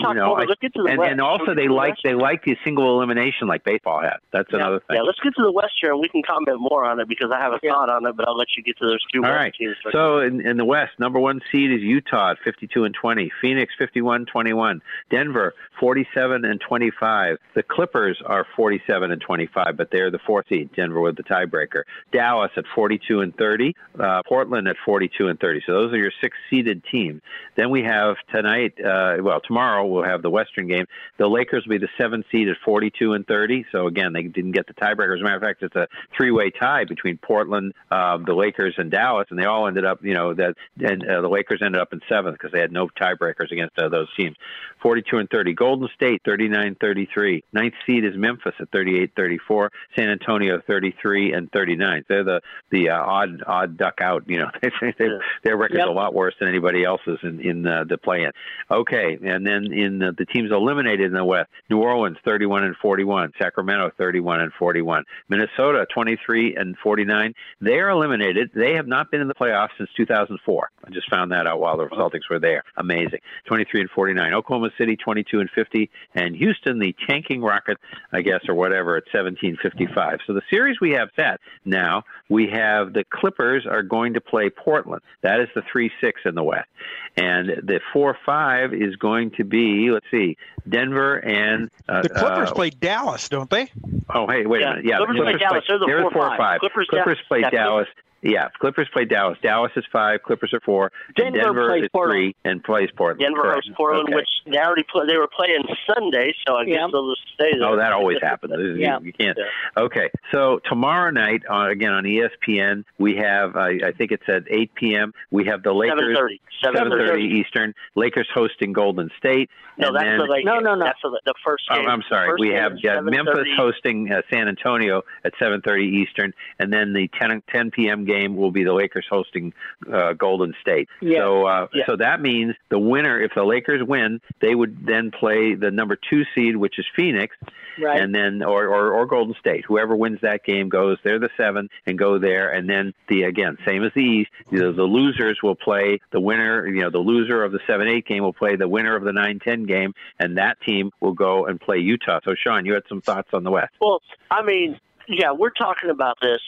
you 0.00 0.14
know, 0.14 0.34
I- 0.34 0.44
let's 0.44 0.60
get 0.60 0.72
to 0.74 0.82
the 0.82 0.90
and, 0.90 1.02
and 1.02 1.20
also 1.20 1.54
they 1.54 1.62
get 1.62 1.68
the 1.68 1.74
like 1.74 1.94
they 2.02 2.14
like 2.14 2.44
the 2.44 2.56
single 2.64 2.96
elimination 2.96 3.46
like 3.46 3.64
baseball 3.64 4.00
has. 4.00 4.20
That's 4.32 4.48
yeah, 4.50 4.60
another 4.60 4.80
thing. 4.88 4.96
yeah 4.96 5.02
let's 5.02 5.20
get 5.20 5.34
to 5.36 5.42
the 5.42 5.52
west 5.52 5.72
here 5.80 5.92
and 5.92 6.00
we 6.00 6.08
can 6.08 6.22
comment 6.22 6.58
more 6.58 6.84
on 6.84 7.00
it 7.00 7.08
because 7.08 7.30
i 7.32 7.38
have 7.38 7.52
a 7.52 7.58
thought 7.58 7.90
on 7.90 8.06
it 8.06 8.16
but 8.16 8.26
i'll 8.26 8.36
let 8.36 8.48
you 8.56 8.62
get 8.62 8.76
to 8.78 8.86
those 8.86 9.04
two 9.12 9.22
All 9.24 9.30
west 9.30 9.58
teams 9.58 9.76
first. 9.82 9.94
So 9.94 10.20
in, 10.20 10.40
in 10.46 10.56
the 10.56 10.64
West, 10.64 10.92
number 10.98 11.18
one 11.18 11.40
seed 11.50 11.72
is 11.72 11.80
Utah 11.80 12.32
at 12.32 12.38
52 12.44 12.84
and 12.84 12.94
20. 12.94 13.30
Phoenix 13.40 13.74
51 13.78 14.26
21. 14.26 14.80
Denver 15.10 15.49
47 15.78 16.44
and 16.44 16.60
25. 16.60 17.38
The 17.54 17.62
Clippers 17.62 18.20
are 18.24 18.46
47 18.56 19.10
and 19.10 19.20
25, 19.20 19.76
but 19.76 19.90
they're 19.90 20.10
the 20.10 20.18
fourth 20.26 20.46
seed. 20.48 20.70
Denver 20.74 21.00
with 21.00 21.16
the 21.16 21.22
tiebreaker. 21.22 21.82
Dallas 22.12 22.50
at 22.56 22.64
42 22.74 23.20
and 23.20 23.36
30. 23.36 23.74
Uh, 23.98 24.22
Portland 24.26 24.68
at 24.68 24.76
42 24.84 25.28
and 25.28 25.38
30. 25.40 25.62
So 25.66 25.72
those 25.72 25.92
are 25.92 25.98
your 25.98 26.12
six 26.20 26.36
seeded 26.48 26.84
teams. 26.90 27.22
Then 27.56 27.70
we 27.70 27.82
have 27.82 28.16
tonight. 28.32 28.74
Uh, 28.78 29.16
well, 29.20 29.40
tomorrow 29.40 29.86
we'll 29.86 30.04
have 30.04 30.22
the 30.22 30.30
Western 30.30 30.68
game. 30.68 30.86
The 31.18 31.28
Lakers 31.28 31.64
will 31.66 31.78
be 31.78 31.78
the 31.78 31.88
seventh 31.98 32.26
seed 32.30 32.48
at 32.48 32.56
42 32.64 33.14
and 33.14 33.26
30. 33.26 33.66
So 33.72 33.86
again, 33.86 34.12
they 34.12 34.22
didn't 34.22 34.52
get 34.52 34.66
the 34.66 34.74
tiebreaker. 34.74 35.14
As 35.14 35.20
a 35.20 35.24
matter 35.24 35.36
of 35.36 35.42
fact, 35.42 35.62
it's 35.62 35.76
a 35.76 35.88
three-way 36.16 36.50
tie 36.50 36.84
between 36.84 37.18
Portland, 37.18 37.74
uh, 37.90 38.18
the 38.18 38.34
Lakers, 38.34 38.74
and 38.78 38.90
Dallas, 38.90 39.26
and 39.30 39.38
they 39.38 39.44
all 39.44 39.66
ended 39.66 39.84
up, 39.84 40.02
you 40.02 40.14
know, 40.14 40.34
that 40.34 40.54
and 40.78 41.08
uh, 41.08 41.20
the 41.20 41.28
Lakers 41.28 41.60
ended 41.62 41.80
up 41.80 41.92
in 41.92 42.00
seventh 42.08 42.36
because 42.36 42.52
they 42.52 42.60
had 42.60 42.72
no 42.72 42.88
tiebreakers 42.88 43.50
against 43.50 43.78
uh, 43.78 43.88
those 43.88 44.08
teams. 44.16 44.36
42 44.82 45.18
and 45.18 45.28
30. 45.30 45.39
Golden 45.54 45.88
State 45.94 46.22
39-33. 46.24 47.42
Ninth 47.52 47.74
seed 47.86 48.04
is 48.04 48.16
Memphis 48.16 48.54
at 48.60 48.70
38-34. 48.70 49.68
San 49.96 50.10
Antonio 50.10 50.60
33 50.66 51.32
and 51.32 51.50
39. 51.52 52.04
They're 52.08 52.24
the 52.24 52.40
the 52.70 52.90
uh, 52.90 52.98
odd 53.00 53.42
odd 53.46 53.76
duck 53.76 54.00
out. 54.00 54.24
You 54.26 54.38
know, 54.38 54.50
they, 54.62 54.70
they, 54.98 55.08
their 55.44 55.56
record's 55.56 55.78
Yep. 55.80 55.88
a 55.88 55.92
lot 55.92 56.14
worse 56.14 56.34
than 56.38 56.48
anybody 56.48 56.84
else's 56.84 57.18
in 57.22 57.40
in 57.40 57.66
uh, 57.66 57.84
the 57.88 57.96
play-in. 57.98 58.32
Okay, 58.70 59.18
and 59.22 59.46
then 59.46 59.72
in 59.72 60.02
uh, 60.02 60.12
the 60.16 60.26
teams 60.26 60.50
eliminated 60.50 61.06
in 61.06 61.12
the 61.12 61.24
West, 61.24 61.48
New 61.68 61.78
Orleans 61.78 62.18
31 62.24 62.64
and 62.64 62.76
41, 62.76 63.32
Sacramento 63.38 63.90
31 63.96 64.40
and 64.40 64.52
41, 64.52 65.04
Minnesota 65.28 65.86
23 65.92 66.56
and 66.56 66.76
49. 66.82 67.34
They 67.60 67.78
are 67.78 67.90
eliminated. 67.90 68.50
They 68.54 68.74
have 68.74 68.86
not 68.86 69.10
been 69.10 69.20
in 69.20 69.28
the 69.28 69.34
playoffs 69.34 69.70
since 69.78 69.88
2004. 69.96 70.70
I 70.84 70.90
just 70.90 71.08
found 71.10 71.32
that 71.32 71.46
out 71.46 71.60
while 71.60 71.76
the 71.76 71.86
Celtics 71.86 72.28
were 72.28 72.38
there. 72.38 72.64
Amazing. 72.76 73.20
23 73.46 73.82
and 73.82 73.90
49. 73.90 74.34
Oklahoma 74.34 74.70
City 74.76 74.96
22 74.96 75.29
and 75.38 75.48
50, 75.50 75.88
and 76.16 76.34
Houston, 76.34 76.80
the 76.80 76.96
tanking 77.08 77.40
rocket, 77.42 77.78
I 78.12 78.22
guess, 78.22 78.40
or 78.48 78.54
whatever, 78.54 78.96
at 78.96 79.04
17 79.12 79.58
55. 79.62 80.18
So 80.26 80.32
the 80.32 80.42
series 80.50 80.80
we 80.80 80.90
have 80.92 81.10
set 81.14 81.38
now, 81.64 82.02
we 82.28 82.48
have 82.48 82.92
the 82.92 83.04
Clippers 83.04 83.66
are 83.66 83.82
going 83.84 84.14
to 84.14 84.20
play 84.20 84.50
Portland. 84.50 85.02
That 85.22 85.38
is 85.40 85.48
the 85.54 85.62
3 85.70 85.90
6 86.00 86.20
in 86.24 86.34
the 86.34 86.42
West. 86.42 86.68
And 87.16 87.48
the 87.62 87.80
4 87.92 88.16
5 88.26 88.74
is 88.74 88.96
going 88.96 89.30
to 89.32 89.44
be, 89.44 89.90
let's 89.90 90.06
see, 90.10 90.36
Denver 90.68 91.16
and. 91.18 91.70
Uh, 91.88 92.02
The 92.02 92.08
Clippers 92.08 92.50
uh, 92.50 92.54
play 92.54 92.70
Dallas, 92.70 93.28
don't 93.28 93.50
they? 93.50 93.70
Oh, 94.12 94.26
hey, 94.26 94.46
wait 94.46 94.62
Yeah, 94.62 94.70
a 94.72 94.76
minute. 94.76 94.84
Yeah, 94.86 94.96
Clippers 94.96 95.16
play 95.18 95.36
Dallas. 95.36 95.64
They're 95.68 95.78
the 95.78 95.86
they're 95.86 96.00
four, 96.02 96.10
four 96.12 96.28
five. 96.30 96.38
five. 96.38 96.60
Clippers, 96.60 96.86
Clippers 96.90 97.18
yeah. 97.20 97.28
play 97.28 97.40
Yeah, 97.40 97.50
Dallas. 97.50 97.88
Yeah, 98.22 98.48
Clippers 98.60 98.88
play 98.92 99.06
Dallas. 99.06 99.38
Dallas 99.42 99.72
is 99.76 99.84
five. 99.90 100.22
Clippers 100.22 100.52
are 100.52 100.60
four. 100.60 100.92
Denver 101.16 101.38
Denver 101.38 101.68
plays 101.68 101.84
is 101.84 101.88
Portland. 101.90 102.16
three 102.18 102.36
and 102.44 102.62
plays 102.62 102.90
Portland. 102.94 103.20
Denver 103.20 103.42
Correct. 103.42 103.54
hosts 103.64 103.70
Portland, 103.76 104.08
Okay. 104.08 104.16
which 104.16 104.28
they 104.46 104.58
already 104.58 104.82
play, 104.82 105.06
they 105.06 105.16
were 105.16 105.28
playing 105.28 105.64
Sunday, 105.86 106.34
so 106.46 106.56
I 106.56 106.64
guess 106.66 106.76
Yeah. 106.76 106.86
they'll 106.92 107.14
just 107.14 107.22
stay 107.34 107.58
there. 107.58 107.68
Oh, 107.68 107.76
that 107.76 107.92
always 107.92 108.18
happens. 108.20 108.52
Yeah. 108.80 108.98
You, 109.00 109.12
can't. 109.12 109.38
Okay, 109.76 110.10
so 110.32 110.60
tomorrow 110.68 111.10
night, 111.10 111.42
uh, 111.50 111.68
again 111.70 111.92
on 111.92 112.04
ESPN, 112.04 112.84
we 112.98 113.16
have 113.16 113.56
I, 113.56 113.78
I 113.86 113.92
think 113.92 114.12
it's 114.12 114.28
at 114.28 114.44
8 114.50 114.74
p.m. 114.74 115.12
We 115.30 115.44
have 115.46 115.62
the 115.62 115.72
Lakers 115.72 116.18
7:30. 116.64 116.80
7:30 116.92 117.20
Eastern. 117.40 117.74
Lakers 117.94 118.28
hosting 118.34 118.72
Golden 118.72 119.10
State. 119.18 119.48
No, 119.78 119.88
and 119.88 119.96
that's 119.96 120.04
then, 120.04 120.18
the 120.18 120.24
Lakers. 120.24 120.44
No, 120.44 120.58
no, 120.58 120.74
no. 120.74 120.84
That's 120.84 121.00
the, 121.02 121.20
the 121.24 121.34
first 121.44 121.64
Oh. 121.70 121.74
I'm 121.74 122.02
sorry. 122.08 122.34
We 122.38 122.48
have 122.54 122.72
yeah, 122.82 123.00
Memphis 123.00 123.46
hosting 123.56 124.12
uh, 124.12 124.20
San 124.30 124.48
Antonio 124.48 125.02
at 125.24 125.32
7:30 125.40 125.80
Eastern, 125.84 126.34
and 126.58 126.72
then 126.72 126.92
the 126.92 127.08
10, 127.18 127.42
10 127.50 127.70
p.m. 127.70 128.04
game 128.10 128.36
will 128.36 128.50
be 128.50 128.64
the 128.64 128.72
Lakers 128.72 129.06
hosting 129.08 129.52
uh, 129.92 130.12
Golden 130.14 130.54
State. 130.60 130.88
Yeah. 131.00 131.20
So, 131.20 131.46
uh, 131.46 131.66
Yeah. 131.72 131.84
so 131.86 131.96
that 131.96 132.20
means 132.20 132.54
the 132.68 132.78
winner, 132.78 133.20
if 133.20 133.32
the 133.34 133.44
Lakers 133.44 133.82
win, 133.86 134.20
they 134.40 134.54
would 134.54 134.86
then 134.86 135.10
play 135.10 135.54
the 135.54 135.70
number 135.70 135.96
two 135.96 136.22
seed, 136.34 136.56
which 136.56 136.78
is 136.78 136.86
Phoenix, 136.96 137.36
Right. 137.82 138.00
and 138.00 138.14
then 138.14 138.42
or, 138.42 138.66
or 138.66 138.92
or 138.92 139.06
Golden 139.06 139.34
State. 139.38 139.64
Whoever 139.66 139.94
wins 139.96 140.18
that 140.22 140.44
game 140.44 140.68
goes. 140.68 140.98
They're 141.04 141.18
the 141.18 141.30
seven 141.36 141.68
and 141.86 141.98
go 141.98 142.18
there, 142.18 142.50
and 142.56 142.68
then 142.68 142.92
the 143.08 143.22
again 143.24 143.56
same 143.66 143.84
as 143.84 143.92
the 143.94 144.02
East. 144.02 144.30
You 144.50 144.58
know, 144.58 144.72
the 144.72 144.82
losers 144.98 145.38
will 145.42 145.54
play 145.54 146.00
the 146.10 146.20
winner. 146.20 146.66
You 146.66 146.80
know, 146.82 146.90
the 146.90 146.98
loser 147.12 147.42
of 147.44 147.52
the 147.52 147.60
seven 147.66 147.88
eight 147.88 148.06
game 148.06 148.22
will 148.22 148.32
play 148.42 148.56
the 148.56 148.68
winner 148.68 148.94
of 148.96 149.04
the 149.04 149.12
nine 149.12 149.38
ten 149.38 149.64
game, 149.64 149.94
and 150.18 150.36
that 150.36 150.60
team 150.66 150.90
will 151.00 151.14
go 151.14 151.46
and 151.46 151.60
play 151.60 151.78
Utah. 151.78 152.20
So, 152.24 152.34
Sean, 152.34 152.66
you 152.66 152.74
had 152.74 152.82
some 152.88 153.00
thoughts 153.00 153.30
on 153.32 153.44
the 153.44 153.50
West. 153.50 153.72
Well, 153.80 154.02
I 154.30 154.42
mean, 154.42 154.78
yeah, 155.08 155.32
we're 155.32 155.50
talking 155.50 155.90
about 155.90 156.18
this. 156.20 156.40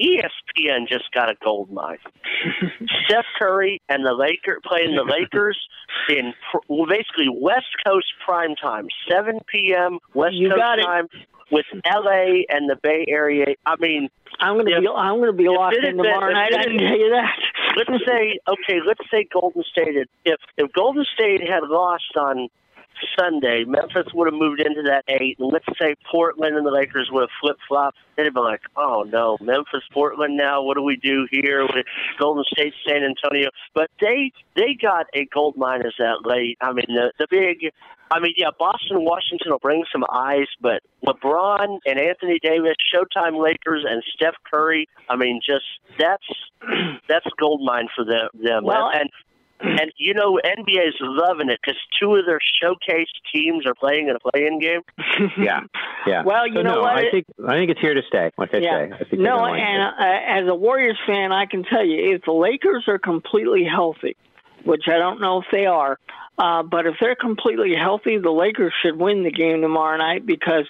ESPN 0.00 0.88
just 0.88 1.10
got 1.12 1.30
a 1.30 1.34
gold 1.42 1.70
mine. 1.70 1.98
Steph 3.06 3.26
Curry 3.38 3.80
and 3.88 4.04
the 4.04 4.12
Lakers 4.12 4.60
playing 4.64 4.94
the 4.96 5.04
Lakers 5.04 5.58
in 6.08 6.32
pr- 6.50 6.58
well, 6.68 6.86
basically 6.86 7.28
West 7.30 7.66
Coast 7.86 8.06
prime 8.24 8.54
time, 8.56 8.88
7 9.10 9.40
p.m. 9.46 9.98
West 10.14 10.34
You 10.34 10.50
Coast 10.50 10.60
time 10.82 11.08
with 11.50 11.66
L.A. 11.84 12.46
and 12.48 12.68
the 12.68 12.76
Bay 12.82 13.04
Area. 13.08 13.54
I 13.66 13.76
mean, 13.78 14.08
I'm 14.40 14.54
going 14.54 14.66
to 14.66 14.80
be 14.80 14.88
I'm 14.88 15.16
going 15.18 15.30
to 15.30 15.32
be 15.36 15.48
locked 15.48 15.76
in 15.76 15.82
been- 15.82 15.96
tomorrow 16.04 16.32
night. 16.32 16.54
I 16.54 16.62
didn't 16.62 16.78
tell 16.78 16.98
you 16.98 17.10
that. 17.10 17.38
let's 17.76 18.04
say 18.06 18.38
okay, 18.48 18.80
let's 18.86 19.10
say 19.10 19.26
Golden 19.32 19.62
State 19.70 19.96
if 20.24 20.40
if 20.56 20.72
Golden 20.72 21.04
State 21.14 21.40
had 21.48 21.62
lost 21.68 22.16
on 22.16 22.48
Sunday, 23.18 23.64
Memphis 23.64 24.12
would 24.14 24.26
have 24.26 24.38
moved 24.38 24.60
into 24.60 24.82
that 24.82 25.04
eight, 25.08 25.38
and 25.38 25.52
let's 25.52 25.66
say 25.80 25.94
Portland 26.10 26.56
and 26.56 26.66
the 26.66 26.70
Lakers 26.70 27.08
would 27.12 27.22
have 27.22 27.30
flip 27.40 27.56
flopped. 27.68 27.98
They'd 28.16 28.32
be 28.32 28.40
like, 28.40 28.62
"Oh 28.76 29.04
no, 29.06 29.36
Memphis, 29.40 29.82
Portland 29.92 30.36
now. 30.36 30.62
What 30.62 30.76
do 30.76 30.82
we 30.82 30.96
do 30.96 31.26
here 31.30 31.62
with 31.62 31.86
Golden 32.18 32.44
State, 32.44 32.74
San 32.86 33.02
Antonio?" 33.02 33.50
But 33.74 33.90
they 34.00 34.32
they 34.54 34.74
got 34.74 35.06
a 35.14 35.26
gold 35.26 35.56
mine 35.56 35.82
as 35.86 35.94
that 35.98 36.24
late. 36.24 36.58
I 36.60 36.72
mean, 36.72 36.86
the 36.88 37.12
the 37.18 37.26
big. 37.28 37.72
I 38.10 38.20
mean, 38.20 38.34
yeah, 38.36 38.50
Boston, 38.56 39.02
Washington 39.02 39.50
will 39.50 39.58
bring 39.58 39.82
some 39.90 40.04
eyes, 40.12 40.46
but 40.60 40.82
LeBron 41.06 41.78
and 41.86 41.98
Anthony 41.98 42.38
Davis, 42.40 42.74
Showtime 42.94 43.42
Lakers, 43.42 43.84
and 43.88 44.04
Steph 44.14 44.34
Curry. 44.48 44.86
I 45.08 45.16
mean, 45.16 45.40
just 45.44 45.64
that's 45.98 46.26
that's 47.08 47.26
gold 47.40 47.62
mine 47.64 47.88
for 47.96 48.04
them. 48.04 48.28
them. 48.34 48.64
Well, 48.64 48.90
and 48.92 49.00
and 49.04 49.10
you 49.96 50.14
know 50.14 50.38
NBA 50.44 50.88
is 50.88 50.94
loving 51.00 51.50
it 51.50 51.60
because 51.64 51.80
two 52.00 52.14
of 52.14 52.26
their 52.26 52.40
showcase 52.62 53.08
teams 53.32 53.66
are 53.66 53.74
playing 53.74 54.08
in 54.08 54.16
a 54.16 54.20
play-in 54.20 54.58
game. 54.58 54.80
yeah, 55.38 55.60
yeah. 56.06 56.22
Well, 56.24 56.46
you 56.46 56.54
So, 56.54 56.62
know 56.62 56.74
no, 56.74 56.80
what? 56.82 56.96
I 56.96 57.10
think 57.10 57.26
I 57.46 57.54
think 57.54 57.70
it's 57.70 57.80
here 57.80 57.94
to 57.94 58.02
stay. 58.08 58.30
Like 58.36 58.54
I 58.54 58.58
yeah. 58.58 58.88
say, 58.88 58.92
I 58.92 59.04
think 59.04 59.22
no, 59.22 59.44
and 59.44 59.82
it. 59.82 59.94
uh, 59.98 60.40
as 60.42 60.48
a 60.48 60.54
Warriors 60.54 60.98
fan, 61.06 61.32
I 61.32 61.46
can 61.46 61.64
tell 61.64 61.84
you 61.84 62.14
if 62.14 62.22
the 62.24 62.32
Lakers 62.32 62.84
are 62.88 62.98
completely 62.98 63.64
healthy, 63.64 64.16
which 64.64 64.84
I 64.88 64.98
don't 64.98 65.20
know 65.20 65.40
if 65.40 65.46
they 65.52 65.66
are, 65.66 65.98
uh, 66.38 66.62
but 66.62 66.86
if 66.86 66.96
they're 67.00 67.16
completely 67.16 67.74
healthy, 67.74 68.18
the 68.18 68.30
Lakers 68.30 68.72
should 68.82 68.96
win 68.96 69.22
the 69.22 69.30
game 69.30 69.60
tomorrow 69.62 69.96
night 69.96 70.26
because 70.26 70.66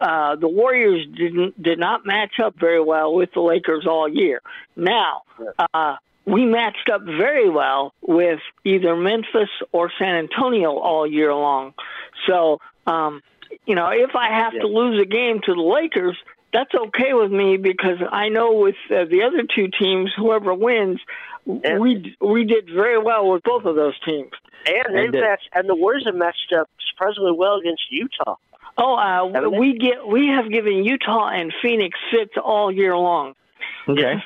uh, 0.00 0.36
the 0.36 0.48
Warriors 0.48 1.06
didn't 1.16 1.60
did 1.62 1.78
not 1.78 2.04
match 2.04 2.40
up 2.42 2.54
very 2.58 2.82
well 2.82 3.14
with 3.14 3.30
the 3.34 3.40
Lakers 3.40 3.86
all 3.86 4.08
year. 4.08 4.40
Now. 4.76 5.22
Uh, 5.72 5.96
we 6.28 6.44
matched 6.44 6.90
up 6.92 7.02
very 7.02 7.48
well 7.48 7.94
with 8.02 8.40
either 8.64 8.96
Memphis 8.96 9.50
or 9.72 9.90
San 9.98 10.14
Antonio 10.16 10.78
all 10.78 11.06
year 11.06 11.34
long. 11.34 11.74
So, 12.26 12.60
um, 12.86 13.22
you 13.66 13.74
know, 13.74 13.88
if 13.90 14.14
I 14.14 14.28
have 14.28 14.52
to 14.52 14.66
lose 14.66 15.00
a 15.00 15.06
game 15.06 15.40
to 15.44 15.54
the 15.54 15.60
Lakers, 15.60 16.16
that's 16.52 16.74
okay 16.74 17.12
with 17.14 17.30
me 17.30 17.56
because 17.56 17.98
I 18.10 18.28
know 18.28 18.52
with 18.52 18.76
uh, 18.90 19.04
the 19.04 19.22
other 19.22 19.44
two 19.54 19.68
teams, 19.68 20.10
whoever 20.16 20.54
wins, 20.54 21.00
we 21.46 22.16
we 22.20 22.44
did 22.44 22.68
very 22.72 22.98
well 22.98 23.30
with 23.30 23.42
both 23.42 23.64
of 23.64 23.74
those 23.74 23.98
teams. 24.00 24.30
And 24.66 24.94
they 24.94 25.04
And, 25.04 25.12
matched, 25.12 25.48
and 25.54 25.68
the 25.68 25.74
Warriors 25.74 26.04
have 26.06 26.14
matched 26.14 26.52
up 26.52 26.68
surprisingly 26.90 27.32
well 27.32 27.56
against 27.56 27.82
Utah. 27.90 28.36
Oh, 28.76 28.94
uh, 28.94 29.48
we 29.50 29.76
get 29.78 30.06
we 30.06 30.28
have 30.28 30.50
given 30.50 30.84
Utah 30.84 31.28
and 31.28 31.52
Phoenix 31.62 31.98
fits 32.10 32.34
all 32.42 32.70
year 32.70 32.96
long. 32.96 33.34
Okay. 33.88 34.14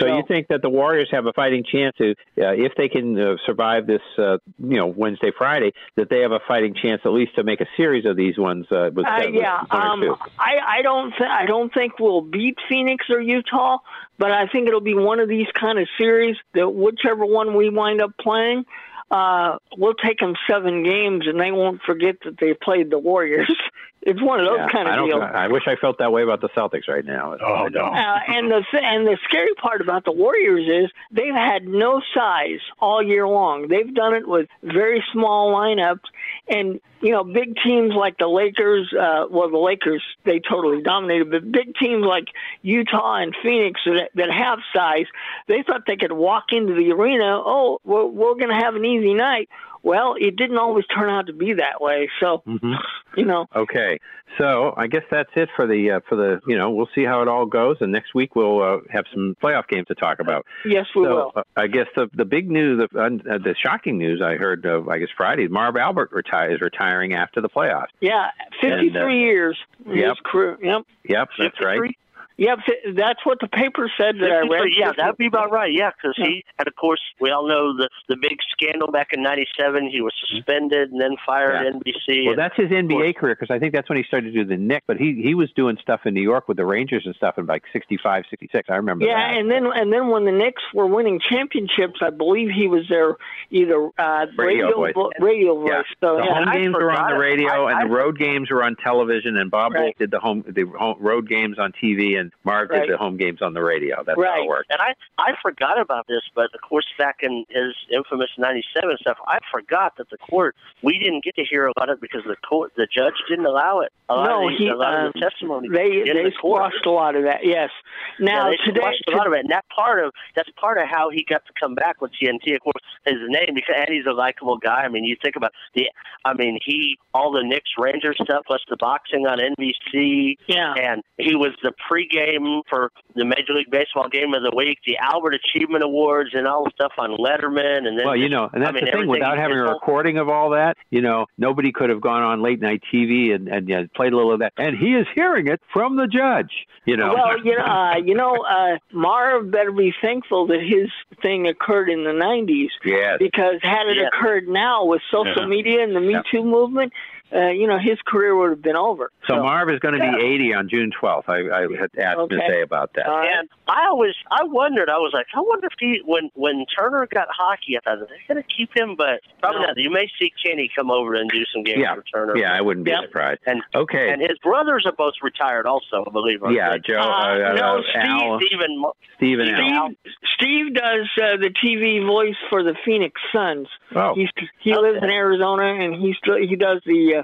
So 0.00 0.06
you 0.06 0.24
think 0.26 0.48
that 0.48 0.62
the 0.62 0.68
Warriors 0.68 1.08
have 1.12 1.26
a 1.26 1.32
fighting 1.32 1.64
chance 1.64 1.94
to, 1.98 2.12
uh, 2.38 2.52
if 2.52 2.72
they 2.76 2.88
can 2.88 3.18
uh, 3.18 3.36
survive 3.46 3.86
this, 3.86 4.00
uh, 4.18 4.38
you 4.58 4.76
know, 4.76 4.86
Wednesday, 4.86 5.30
Friday, 5.36 5.72
that 5.96 6.10
they 6.10 6.20
have 6.20 6.32
a 6.32 6.40
fighting 6.48 6.74
chance 6.74 7.02
at 7.04 7.12
least 7.12 7.36
to 7.36 7.44
make 7.44 7.60
a 7.60 7.66
series 7.76 8.04
of 8.04 8.16
these 8.16 8.36
ones 8.38 8.66
uh, 8.70 8.90
with, 8.92 9.06
Uh, 9.06 9.10
uh, 9.10 9.22
with 9.26 9.34
yeah, 9.34 9.62
one 9.70 9.82
um. 10.10 10.16
I 10.38 10.78
I 10.78 10.82
don't 10.82 11.10
th- 11.16 11.30
I 11.30 11.46
don't 11.46 11.72
think 11.72 11.98
we'll 11.98 12.22
beat 12.22 12.58
Phoenix 12.68 13.06
or 13.10 13.20
Utah, 13.20 13.78
but 14.18 14.32
I 14.32 14.46
think 14.46 14.68
it'll 14.68 14.80
be 14.80 14.94
one 14.94 15.20
of 15.20 15.28
these 15.28 15.48
kind 15.58 15.78
of 15.78 15.88
series 15.98 16.36
that 16.54 16.68
whichever 16.68 17.24
one 17.24 17.54
we 17.54 17.68
wind 17.68 18.00
up 18.00 18.12
playing, 18.18 18.64
uh, 19.10 19.58
we'll 19.76 19.94
take 19.94 20.18
them 20.18 20.34
seven 20.48 20.82
games 20.82 21.26
and 21.26 21.40
they 21.40 21.52
won't 21.52 21.82
forget 21.82 22.16
that 22.24 22.38
they 22.38 22.54
played 22.54 22.90
the 22.90 22.98
Warriors. 22.98 23.54
it's 24.06 24.20
one 24.22 24.38
of 24.40 24.46
those 24.46 24.58
Yeah, 24.58 24.68
kind 24.68 24.86
I 24.88 24.92
of 24.92 24.96
don't. 25.08 25.20
deals. 25.20 25.22
I 25.34 25.48
wish 25.48 25.62
I 25.66 25.76
felt 25.76 25.98
that 25.98 26.12
way 26.12 26.22
about 26.22 26.40
the 26.40 26.48
Celtics 26.50 26.88
right 26.88 27.04
now. 27.04 27.36
Oh 27.42 27.68
no. 27.68 27.86
Uh, 27.86 28.18
and 28.28 28.50
the 28.50 28.62
th- 28.70 28.82
and 28.84 29.06
the 29.06 29.16
scary 29.24 29.54
part 29.54 29.80
about 29.80 30.04
the 30.04 30.12
Warriors 30.12 30.68
is 30.86 30.90
they've 31.10 31.34
had 31.34 31.66
no 31.66 32.02
size 32.14 32.60
all 32.78 33.02
year 33.02 33.26
long. 33.26 33.68
They've 33.68 33.92
done 33.94 34.14
it 34.14 34.28
with 34.28 34.48
very 34.62 35.02
small 35.12 35.52
lineups, 35.54 36.04
and 36.48 36.80
you 37.00 37.12
know 37.12 37.24
big 37.24 37.56
teams 37.64 37.94
like 37.94 38.18
the 38.18 38.28
Lakers. 38.28 38.92
Uh, 38.92 39.24
well, 39.30 39.50
the 39.50 39.58
Lakers 39.58 40.02
they 40.24 40.38
totally 40.38 40.82
dominated, 40.82 41.30
but 41.30 41.50
big 41.50 41.74
teams 41.76 42.04
like 42.04 42.26
Utah 42.62 43.16
and 43.16 43.34
Phoenix 43.42 43.80
that, 43.86 44.10
that 44.16 44.30
have 44.30 44.58
size, 44.74 45.06
they 45.48 45.62
thought 45.62 45.82
they 45.86 45.96
could 45.96 46.12
walk 46.12 46.44
into 46.52 46.74
the 46.74 46.92
arena. 46.92 47.40
Oh, 47.44 47.80
we're, 47.84 48.04
we're 48.06 48.34
going 48.34 48.48
to 48.48 48.54
have 48.64 48.74
an 48.74 48.84
easy 48.84 49.14
night. 49.14 49.48
Well, 49.84 50.16
it 50.18 50.34
didn't 50.36 50.56
always 50.58 50.86
turn 50.86 51.10
out 51.10 51.26
to 51.26 51.32
be 51.34 51.52
that 51.52 51.80
way. 51.80 52.08
So, 52.18 52.42
hmm 52.46 52.72
you 53.16 53.24
know, 53.24 53.46
Okay, 53.54 54.00
so 54.38 54.74
I 54.76 54.88
guess 54.88 55.04
that's 55.10 55.30
it 55.36 55.48
for 55.54 55.66
the 55.68 55.92
uh, 55.92 56.00
for 56.08 56.16
the 56.16 56.40
you 56.48 56.58
know 56.58 56.70
we'll 56.70 56.88
see 56.94 57.04
how 57.04 57.22
it 57.22 57.28
all 57.28 57.46
goes, 57.46 57.76
and 57.80 57.92
next 57.92 58.14
week 58.14 58.34
we'll 58.34 58.60
uh, 58.62 58.78
have 58.90 59.04
some 59.12 59.36
playoff 59.40 59.68
games 59.68 59.86
to 59.88 59.94
talk 59.94 60.18
about. 60.18 60.46
yes, 60.64 60.86
we 60.96 61.04
so 61.04 61.14
will. 61.14 61.32
uh, 61.36 61.42
I 61.56 61.66
guess 61.68 61.86
the 61.94 62.08
the 62.14 62.24
big 62.24 62.50
news, 62.50 62.88
the, 62.92 62.98
uh, 62.98 63.08
the 63.38 63.54
shocking 63.62 63.98
news 63.98 64.20
I 64.20 64.34
heard, 64.36 64.66
uh, 64.66 64.82
I 64.88 64.98
guess 64.98 65.10
Friday, 65.16 65.46
Marv 65.48 65.76
Albert 65.76 66.10
is 66.14 66.60
retiring 66.60 67.12
after 67.12 67.40
the 67.40 67.48
playoffs. 67.50 67.88
Yeah, 68.00 68.28
53 68.62 68.88
And, 68.88 68.96
uh, 68.96 69.06
years. 69.08 69.58
yep. 69.86 70.16
Yep. 70.34 70.82
Yep, 71.08 71.28
that's 71.38 71.60
right. 71.60 71.96
Yep, 72.36 72.58
that's 72.96 73.24
what 73.24 73.38
the 73.40 73.46
paper 73.46 73.88
said 73.96 74.16
that 74.18 74.30
I 74.32 74.40
read. 74.40 74.72
yeah, 74.76 74.90
that'd 74.96 75.16
be 75.16 75.26
about 75.26 75.52
right. 75.52 75.72
Yeah, 75.72 75.90
because 75.90 76.16
he, 76.16 76.44
and 76.58 76.66
of 76.66 76.74
course, 76.74 77.00
we 77.20 77.30
all 77.30 77.46
know 77.46 77.76
the 77.76 77.88
the 78.08 78.16
big 78.16 78.38
scandal 78.50 78.90
back 78.90 79.08
in 79.12 79.22
'97. 79.22 79.88
He 79.88 80.00
was 80.00 80.12
suspended 80.28 80.90
and 80.90 81.00
then 81.00 81.16
fired 81.24 81.64
Yeah. 81.64 81.70
NBC. 81.78 82.26
Well, 82.26 82.34
that's 82.36 82.56
his 82.56 82.70
NBA 82.70 83.14
career 83.16 83.36
because 83.38 83.54
I 83.54 83.60
think 83.60 83.72
that's 83.72 83.88
when 83.88 83.98
he 83.98 84.04
started 84.04 84.32
to 84.32 84.42
do 84.42 84.44
the 84.44 84.56
Knicks. 84.56 84.84
But 84.88 84.96
he 84.96 85.14
he 85.22 85.34
was 85.34 85.52
doing 85.52 85.76
stuff 85.80 86.00
in 86.06 86.14
New 86.14 86.22
York 86.22 86.48
with 86.48 86.56
the 86.56 86.66
Rangers 86.66 87.02
and 87.06 87.14
stuff 87.14 87.38
in 87.38 87.46
like 87.46 87.62
65, 87.72 88.24
66. 88.28 88.68
I 88.68 88.74
remember 88.76 89.04
Yeah, 89.06 89.14
that. 89.32 89.38
and 89.38 89.48
then 89.48 89.66
and 89.72 89.92
then 89.92 90.08
when 90.08 90.24
the 90.24 90.32
Knicks 90.32 90.62
were 90.74 90.86
winning 90.86 91.20
championships, 91.20 92.00
I 92.02 92.10
believe 92.10 92.50
he 92.50 92.66
was 92.66 92.88
their 92.88 93.16
either 93.50 93.90
uh, 93.96 94.26
Radio 94.36 94.66
radio 94.66 94.74
voice. 94.76 94.92
vo- 94.94 95.12
radio 95.20 95.54
voice. 95.60 95.70
Yeah. 95.70 95.82
So 96.00 96.16
the 96.16 96.24
yeah. 96.24 96.34
home 96.44 96.52
games 96.52 96.74
were 96.74 96.90
on 96.90 97.12
the 97.12 97.18
radio, 97.18 97.66
I- 97.66 97.70
and 97.70 97.78
I- 97.80 97.84
the 97.86 97.90
road 97.94 98.18
games 98.18 98.50
were 98.50 98.64
on 98.64 98.74
television. 98.82 99.36
And 99.36 99.50
Bob 99.52 99.72
Right. 99.72 99.82
Wolff 99.84 99.94
did 99.98 100.10
the 100.10 100.18
home 100.18 100.42
the 100.48 100.64
home, 100.64 100.96
road 100.98 101.28
games 101.28 101.58
on 101.60 101.72
TV, 101.72 102.18
and 102.18 102.23
Marv 102.44 102.70
Right. 102.70 102.82
did 102.82 102.92
the 102.92 102.96
home 102.96 103.16
games 103.16 103.42
on 103.42 103.54
the 103.54 103.62
radio. 103.62 104.02
That's 104.04 104.18
how 104.20 104.42
it 104.42 104.46
worked. 104.46 104.70
And 104.70 104.80
I 104.80 104.94
I 105.18 105.34
forgot 105.42 105.80
about 105.80 106.06
this, 106.06 106.22
but 106.34 106.54
of 106.54 106.60
course, 106.60 106.86
back 106.98 107.18
in 107.22 107.44
his 107.48 107.74
infamous 107.90 108.30
'97 108.38 108.96
stuff, 109.00 109.18
I 109.26 109.38
forgot 109.50 109.96
that 109.98 110.10
the 110.10 110.18
court 110.18 110.56
we 110.82 110.98
didn't 110.98 111.24
get 111.24 111.34
to 111.36 111.44
hear 111.44 111.66
about 111.66 111.88
it 111.88 112.00
because 112.00 112.22
the 112.24 112.36
court 112.48 112.72
the 112.76 112.86
judge 112.86 113.14
didn't 113.28 113.46
allow 113.46 113.80
it. 113.80 113.92
A 114.08 114.14
lot 114.14 114.28
no, 114.28 114.48
of 114.48 114.52
the, 114.52 114.56
he 114.58 114.68
a 114.68 114.76
lot 114.76 114.94
uh, 114.94 115.06
of 115.06 115.12
the 115.14 115.20
testimony. 115.20 115.68
they 115.68 116.02
they 116.04 116.24
the 116.24 116.32
squashed 116.36 116.84
a 116.86 116.90
lot 116.90 117.16
of 117.16 117.24
that. 117.24 117.40
Yes. 117.44 117.70
Now 118.18 118.50
yeah, 118.50 118.56
they 118.56 118.70
today, 118.72 118.80
squashed 118.80 119.04
a 119.08 119.16
lot 119.16 119.26
of 119.26 119.32
it, 119.32 119.40
and 119.40 119.50
that 119.50 119.64
part 119.74 120.04
of 120.04 120.12
that's 120.36 120.50
part 120.60 120.78
of 120.78 120.84
how 120.88 121.10
he 121.10 121.24
got 121.24 121.44
to 121.46 121.52
come 121.58 121.74
back 121.74 122.00
with 122.00 122.12
TNT. 122.12 122.54
Of 122.54 122.60
course, 122.60 122.82
his 123.06 123.16
name 123.28 123.54
because 123.54 123.74
and 123.76 123.88
he's 123.88 124.06
a 124.06 124.12
likable 124.12 124.58
guy. 124.58 124.82
I 124.82 124.88
mean, 124.88 125.04
you 125.04 125.16
think 125.22 125.36
about 125.36 125.52
the, 125.74 125.90
I 126.24 126.34
mean, 126.34 126.58
he 126.64 126.98
all 127.12 127.32
the 127.32 127.42
Knicks 127.42 127.70
Rangers 127.78 128.16
stuff 128.22 128.44
plus 128.46 128.60
the 128.68 128.76
boxing 128.76 129.26
on 129.26 129.38
NBC. 129.38 130.36
Yeah, 130.46 130.74
and 130.74 131.02
he 131.18 131.34
was 131.34 131.52
the 131.62 131.72
pregame 132.14 132.62
for 132.68 132.90
the 133.14 133.24
Major 133.24 133.52
League 133.54 133.70
Baseball 133.70 134.08
game 134.08 134.34
of 134.34 134.42
the 134.42 134.52
week, 134.56 134.78
the 134.86 134.96
Albert 134.98 135.34
Achievement 135.34 135.84
Awards, 135.84 136.30
and 136.34 136.46
all 136.46 136.64
the 136.64 136.70
stuff 136.74 136.92
on 136.98 137.10
Letterman. 137.12 137.86
And 137.86 137.98
then 137.98 138.06
Well, 138.06 138.16
you 138.16 138.28
know, 138.28 138.48
and 138.52 138.62
I 138.62 138.66
that's 138.72 138.74
mean, 138.74 138.84
the 138.86 138.90
thing. 138.92 139.08
Without 139.08 139.38
having 139.38 139.58
a 139.58 139.64
recording 139.64 140.18
of 140.18 140.28
all 140.28 140.50
that, 140.50 140.76
you 140.90 141.00
know, 141.00 141.26
nobody 141.38 141.72
could 141.72 141.90
have 141.90 142.00
gone 142.00 142.22
on 142.22 142.42
late 142.42 142.60
night 142.60 142.82
TV 142.92 143.34
and 143.34 143.48
and 143.48 143.68
yeah, 143.68 143.84
played 143.94 144.12
a 144.12 144.16
little 144.16 144.32
of 144.32 144.40
that. 144.40 144.52
And 144.56 144.76
he 144.76 144.94
is 144.94 145.06
hearing 145.14 145.46
it 145.48 145.60
from 145.72 145.96
the 145.96 146.06
judge. 146.06 146.66
You 146.86 146.96
know. 146.96 147.14
Well, 147.14 147.38
you 147.44 147.56
know, 147.56 147.64
uh, 147.64 147.96
you 147.96 148.14
know, 148.14 148.36
uh, 148.48 148.76
Marv 148.92 149.50
better 149.50 149.72
be 149.72 149.92
thankful 150.02 150.46
that 150.48 150.60
his 150.60 150.90
thing 151.22 151.46
occurred 151.48 151.88
in 151.90 152.04
the 152.04 152.10
'90s. 152.10 152.68
Yes. 152.84 153.16
Because 153.18 153.56
had 153.62 153.86
it 153.88 153.96
Yes. 153.96 154.10
occurred 154.12 154.48
now 154.48 154.84
with 154.84 155.00
social 155.10 155.42
Yeah. 155.42 155.46
media 155.46 155.82
and 155.84 155.94
the 155.94 156.00
Me 156.00 156.16
Too 156.30 156.42
movement, 156.42 156.92
uh, 157.34 157.48
you 157.50 157.66
know, 157.66 157.78
his 157.78 157.98
career 158.06 158.36
would 158.36 158.50
have 158.50 158.62
been 158.62 158.76
over. 158.76 159.10
So 159.26 159.36
Marv 159.42 159.68
is 159.70 159.80
going 159.80 159.94
to 159.94 160.00
be 160.00 160.24
80 160.24 160.54
on 160.54 160.68
June 160.68 160.92
12th. 161.02 161.24
I, 161.28 161.40
I 161.50 161.60
had 161.80 161.90
asked 161.98 162.18
Okay. 162.18 162.36
Miss 162.36 162.44
A 162.48 162.62
about 162.62 162.92
that. 162.94 163.06
And 163.08 163.48
I 163.66 163.86
always, 163.90 164.14
I 164.30 164.44
wondered, 164.44 164.88
I 164.88 164.98
was 164.98 165.10
like, 165.12 165.26
I 165.34 165.40
wonder 165.40 165.66
if 165.66 165.72
he, 165.80 166.00
when 166.04 166.30
when 166.34 166.64
Turner 166.78 167.06
got 167.12 167.26
hockey, 167.30 167.76
I 167.76 167.80
thought, 167.80 167.98
are 168.02 168.06
they 168.06 168.32
going 168.32 168.42
to 168.42 168.48
keep 168.56 168.70
him? 168.76 168.94
But 168.96 169.20
probably 169.40 169.62
not. 169.62 169.76
You 169.78 169.90
may 169.90 170.08
see 170.18 170.32
Kenny 170.44 170.70
come 170.76 170.90
over 170.90 171.14
and 171.14 171.28
do 171.30 171.44
some 171.52 171.64
games 171.64 171.80
yeah, 171.80 171.94
for 171.94 172.02
Turner. 172.02 172.36
yeah, 172.36 172.52
I 172.54 172.60
wouldn't 172.60 172.84
be 172.84 172.92
Yep. 172.92 173.04
surprised. 173.06 173.40
And 173.46 173.62
okay, 173.74 174.10
and 174.12 174.20
his 174.20 174.38
brothers 174.42 174.84
are 174.86 174.92
both 174.92 175.14
retired, 175.22 175.66
also, 175.66 176.04
I 176.06 176.10
believe. 176.10 176.40
yeah, 176.50 176.70
they? 176.72 176.78
Joe, 176.80 176.98
uh, 177.00 177.02
uh, 177.02 177.52
no, 177.54 177.78
uh, 177.78 177.82
Steve- 177.90 178.04
Al, 178.04 178.40
Stephen, 178.40 178.80
Mo- 178.80 178.94
Steve 179.16 179.38
and 179.40 179.50
Al. 179.50 179.88
Steve, 179.88 180.12
Steve 180.36 180.74
does 180.74 181.08
uh, 181.20 181.36
the 181.38 181.50
TV 181.64 182.04
voice 182.06 182.36
for 182.50 182.62
the 182.62 182.74
Phoenix 182.84 183.20
Suns. 183.32 183.66
Oh. 183.94 184.14
He's, 184.14 184.28
he 184.60 184.74
lives 184.74 184.98
in 185.02 185.10
Arizona 185.10 185.64
and 185.84 185.94
he 185.94 186.14
still 186.22 186.36
he 186.36 186.56
does 186.56 186.80
the 186.84 187.16
uh, 187.20 187.23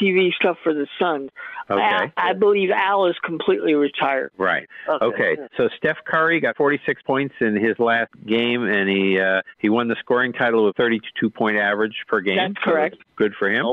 TV 0.00 0.32
stuff 0.34 0.56
for 0.62 0.72
the 0.74 0.86
Suns. 0.98 1.30
Okay. 1.70 1.80
I, 1.80 2.12
I 2.16 2.32
believe 2.34 2.70
Al 2.70 3.06
is 3.06 3.16
completely 3.24 3.74
retired. 3.74 4.30
Right. 4.36 4.68
Okay. 4.88 5.04
Okay. 5.06 5.36
So 5.56 5.68
Steph 5.76 5.98
Curry 6.04 6.40
got 6.40 6.56
46 6.56 7.02
points 7.02 7.34
in 7.40 7.54
his 7.56 7.78
last 7.78 8.10
game, 8.26 8.64
and 8.64 8.88
he 8.88 9.18
uh, 9.20 9.42
he 9.58 9.68
won 9.68 9.88
the 9.88 9.96
scoring 10.00 10.32
title 10.32 10.66
with 10.66 10.76
32 10.76 11.30
point 11.30 11.56
average 11.56 11.94
per 12.08 12.20
game. 12.20 12.36
That's 12.36 12.54
So 12.64 12.70
correct. 12.72 12.96
good 13.16 13.34
for 13.38 13.48
him. 13.48 13.64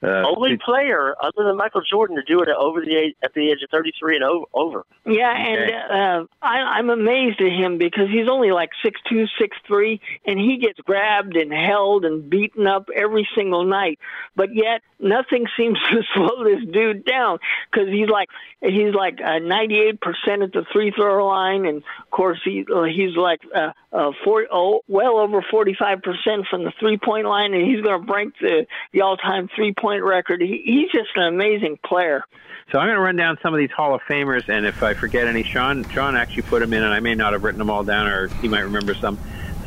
Uh, 0.00 0.22
only 0.28 0.56
player 0.64 1.14
other 1.20 1.42
than 1.44 1.56
Michael 1.56 1.80
Jordan 1.88 2.16
to 2.16 2.22
do 2.22 2.40
it 2.40 2.48
at 2.48 2.54
over 2.56 2.80
the 2.80 2.94
age, 2.94 3.14
at 3.24 3.34
the 3.34 3.50
age 3.50 3.62
of 3.64 3.70
33 3.70 4.16
and 4.16 4.24
over. 4.24 4.44
over. 4.54 4.84
Yeah, 5.04 5.32
Okay. 5.32 5.72
and 5.72 5.90
uh, 5.90 6.26
I, 6.40 6.56
I'm 6.78 6.88
amazed 6.90 7.40
at 7.40 7.50
him 7.50 7.78
because 7.78 8.08
he's 8.08 8.28
only 8.30 8.52
like 8.52 8.70
six 8.84 9.00
two, 9.08 9.26
six 9.40 9.56
three, 9.66 10.00
and 10.24 10.38
he 10.38 10.58
gets 10.58 10.78
grabbed 10.80 11.36
and 11.36 11.52
held 11.52 12.04
and 12.04 12.28
beaten 12.28 12.66
up 12.66 12.88
every 12.94 13.28
single 13.36 13.64
night. 13.64 13.98
But 14.36 14.54
yet, 14.54 14.82
nothing 15.00 15.46
seems 15.58 15.78
to 15.90 16.02
slow 16.14 16.44
this 16.44 16.64
dude 16.72 17.04
down 17.04 17.38
because 17.70 17.88
he's 17.88 18.08
like 18.08 18.28
he's 18.60 18.94
like 18.94 19.20
uh, 19.24 19.38
98 19.38 20.00
percent 20.00 20.42
at 20.42 20.52
the 20.52 20.64
free 20.72 20.92
throw 20.92 21.26
line, 21.26 21.66
and 21.66 21.78
of 21.78 22.10
course 22.10 22.40
he 22.44 22.64
uh, 22.74 22.84
he's 22.84 23.16
like 23.16 23.40
uh, 23.54 23.72
uh, 23.92 24.12
four, 24.24 24.46
oh, 24.50 24.80
well 24.88 25.18
over 25.18 25.44
45 25.50 26.02
percent 26.02 26.46
from 26.48 26.64
the 26.64 26.72
three 26.80 26.98
point 26.98 27.26
line, 27.26 27.52
and 27.54 27.66
he's 27.66 27.82
going 27.82 28.00
to 28.00 28.06
break 28.06 28.28
the 28.40 28.66
the 28.92 29.02
all 29.02 29.16
time 29.16 29.48
three 29.54 29.74
point 29.74 30.02
record. 30.02 30.40
He, 30.40 30.62
he's 30.64 30.90
just 30.92 31.10
an 31.16 31.34
amazing 31.34 31.78
player. 31.84 32.24
So 32.70 32.78
I'm 32.78 32.86
going 32.86 32.96
to 32.96 33.02
run 33.02 33.16
down 33.16 33.38
some 33.42 33.54
of 33.54 33.58
these 33.58 33.70
Hall 33.70 33.94
of 33.94 34.02
Famers, 34.02 34.46
and 34.50 34.66
if 34.66 34.82
I 34.82 34.92
forget 34.92 35.26
any, 35.26 35.42
Sean 35.42 35.88
Sean 35.90 36.16
actually 36.16 36.42
put 36.42 36.60
them 36.60 36.72
in, 36.72 36.82
and 36.82 36.92
I 36.92 37.00
may 37.00 37.14
not 37.14 37.32
have 37.32 37.42
written 37.42 37.58
them 37.58 37.70
all 37.70 37.82
down, 37.82 38.06
or 38.06 38.28
he 38.42 38.48
might 38.48 38.60
remember 38.60 38.94
some. 38.94 39.18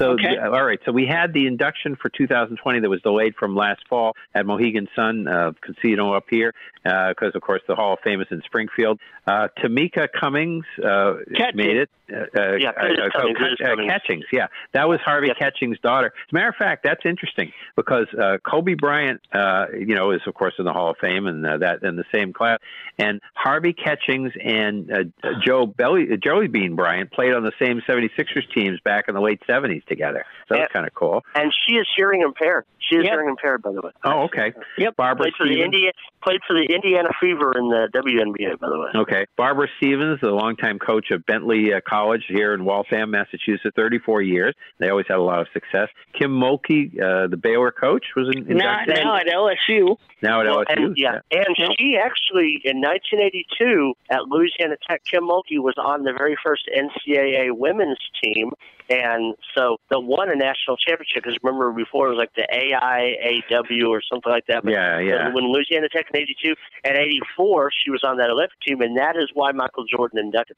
So, 0.01 0.11
Okay. 0.13 0.37
uh, 0.37 0.49
all 0.49 0.65
right. 0.65 0.79
So 0.85 0.91
we 0.91 1.05
had 1.05 1.33
the 1.33 1.45
induction 1.47 1.95
for 1.95 2.09
2020 2.09 2.79
that 2.79 2.89
was 2.89 3.01
delayed 3.01 3.35
from 3.35 3.55
last 3.55 3.81
fall 3.87 4.15
at 4.33 4.45
Mohegan 4.45 4.87
Sun 4.95 5.27
uh, 5.27 5.51
Casino 5.61 6.13
up 6.13 6.25
here 6.29 6.53
because, 6.83 7.35
of 7.35 7.41
course, 7.41 7.61
the 7.67 7.75
Hall 7.75 7.93
of 7.93 7.99
Fame 8.03 8.21
is 8.21 8.27
in 8.31 8.41
Springfield. 8.45 8.99
Uh, 9.27 9.47
Tamika 9.59 10.07
Cummings 10.19 10.65
uh, 10.83 11.13
made 11.53 11.77
it. 11.77 11.89
Uh, 12.11 12.15
uh, 12.35 12.53
Yeah, 12.55 12.69
uh, 12.69 13.05
uh, 13.05 13.09
Cummings, 13.13 13.37
uh, 13.63 13.75
Catchings. 13.87 14.25
Yeah, 14.33 14.47
that 14.73 14.89
was 14.89 14.99
Harvey 15.05 15.29
Catchings' 15.37 15.77
daughter. 15.81 16.07
As 16.07 16.31
a 16.31 16.33
matter 16.33 16.49
of 16.49 16.55
fact, 16.55 16.83
that's 16.83 17.05
interesting 17.05 17.53
because 17.75 18.07
uh, 18.19 18.37
Kobe 18.43 18.73
Bryant, 18.73 19.21
uh, 19.31 19.67
you 19.77 19.95
know, 19.95 20.11
is 20.11 20.21
of 20.25 20.33
course 20.33 20.55
in 20.59 20.65
the 20.65 20.73
Hall 20.73 20.89
of 20.89 20.97
Fame 20.97 21.27
and 21.27 21.45
uh, 21.45 21.57
that 21.59 21.83
in 21.83 21.95
the 21.95 22.03
same 22.13 22.33
class. 22.33 22.59
And 22.97 23.21
Harvey 23.35 23.73
Catchings 23.73 24.33
and 24.43 24.91
uh, 24.91 25.29
Joe 25.45 25.65
Belly, 25.67 26.11
uh, 26.11 26.17
Joey 26.17 26.47
Bean 26.47 26.75
Bryant 26.75 27.11
played 27.11 27.33
on 27.33 27.43
the 27.43 27.53
same 27.59 27.81
76ers 27.87 28.51
teams 28.53 28.79
back 28.83 29.05
in 29.07 29.13
the 29.15 29.21
late 29.21 29.41
70s 29.47 29.85
together. 29.91 30.25
So 30.47 30.55
that's 30.55 30.71
kind 30.73 30.87
of 30.87 30.93
cool. 30.93 31.23
And 31.35 31.53
she 31.67 31.75
is 31.75 31.87
hearing 31.95 32.21
impaired. 32.21 32.65
She 32.79 32.95
is 32.97 33.03
hearing 33.03 33.29
impaired, 33.29 33.61
by 33.61 33.71
the 33.71 33.81
way. 33.81 33.91
Oh, 34.03 34.23
okay. 34.23 34.53
Yep. 34.77 34.95
Barbara 34.97 35.23
Played 35.25 35.33
for 35.37 35.45
the 35.47 35.53
Stevens. 35.53 35.73
India, 35.75 35.91
played 36.23 36.41
for 36.47 36.53
the 36.53 36.65
Indiana 36.73 37.09
Fever 37.21 37.53
in 37.57 37.69
the 37.69 37.87
WNBA, 37.93 38.59
by 38.59 38.67
the 38.69 38.79
way. 38.79 38.89
Okay. 38.95 39.25
Barbara 39.37 39.67
Stevens, 39.77 40.19
the 40.21 40.29
longtime 40.31 40.79
coach 40.79 41.11
of 41.11 41.25
Bentley 41.25 41.73
uh, 41.73 41.79
College 41.87 42.23
here 42.27 42.53
in 42.53 42.65
Waltham, 42.65 43.11
Massachusetts, 43.11 43.73
34 43.75 44.21
years. 44.23 44.55
They 44.79 44.89
always 44.89 45.05
had 45.07 45.17
a 45.17 45.21
lot 45.21 45.39
of 45.41 45.47
success. 45.53 45.89
Kim 46.19 46.31
Mulkey, 46.31 46.99
uh, 46.99 47.27
the 47.27 47.37
Baylor 47.37 47.71
coach, 47.71 48.05
was 48.15 48.27
in, 48.35 48.45
Now, 48.57 48.79
inducted. 48.81 49.03
now 49.05 49.15
at 49.15 49.27
LSU. 49.27 49.95
Now 50.21 50.41
at 50.41 50.47
Well, 50.47 50.65
LSU. 50.65 50.65
and, 50.87 50.97
yeah, 50.97 51.19
and 51.31 51.55
she 51.77 51.97
actually 51.97 52.61
in 52.65 52.81
1982 52.81 53.93
at 54.09 54.23
Louisiana 54.27 54.75
Tech, 54.89 55.03
Kim 55.05 55.23
Mulkey 55.23 55.59
was 55.59 55.75
on 55.77 56.03
the 56.03 56.13
very 56.13 56.35
first 56.43 56.69
NCAA 56.75 57.51
women's 57.51 57.97
team, 58.23 58.51
and 58.89 59.35
so 59.55 59.70
the 59.89 59.99
won 59.99 60.29
a 60.29 60.35
national 60.35 60.77
championship. 60.77 61.23
Because 61.23 61.37
remember 61.43 61.71
before 61.71 62.07
it 62.07 62.15
was 62.15 62.17
like 62.17 62.33
the 62.35 62.47
AIAW 62.51 63.89
or 63.89 64.01
something 64.01 64.31
like 64.31 64.45
that. 64.47 64.63
But 64.63 64.71
Yeah, 64.71 64.99
yeah. 64.99 65.33
When 65.33 65.51
Louisiana 65.51 65.89
Tech 65.89 66.07
in 66.13 66.19
'82 66.19 66.55
and 66.83 66.97
'84, 66.97 67.71
she 67.83 67.91
was 67.91 68.03
on 68.03 68.17
that 68.17 68.29
Olympic 68.29 68.59
team, 68.65 68.81
and 68.81 68.97
that 68.97 69.15
is 69.15 69.29
why 69.33 69.51
Michael 69.51 69.85
Jordan 69.85 70.19
inducted. 70.19 70.57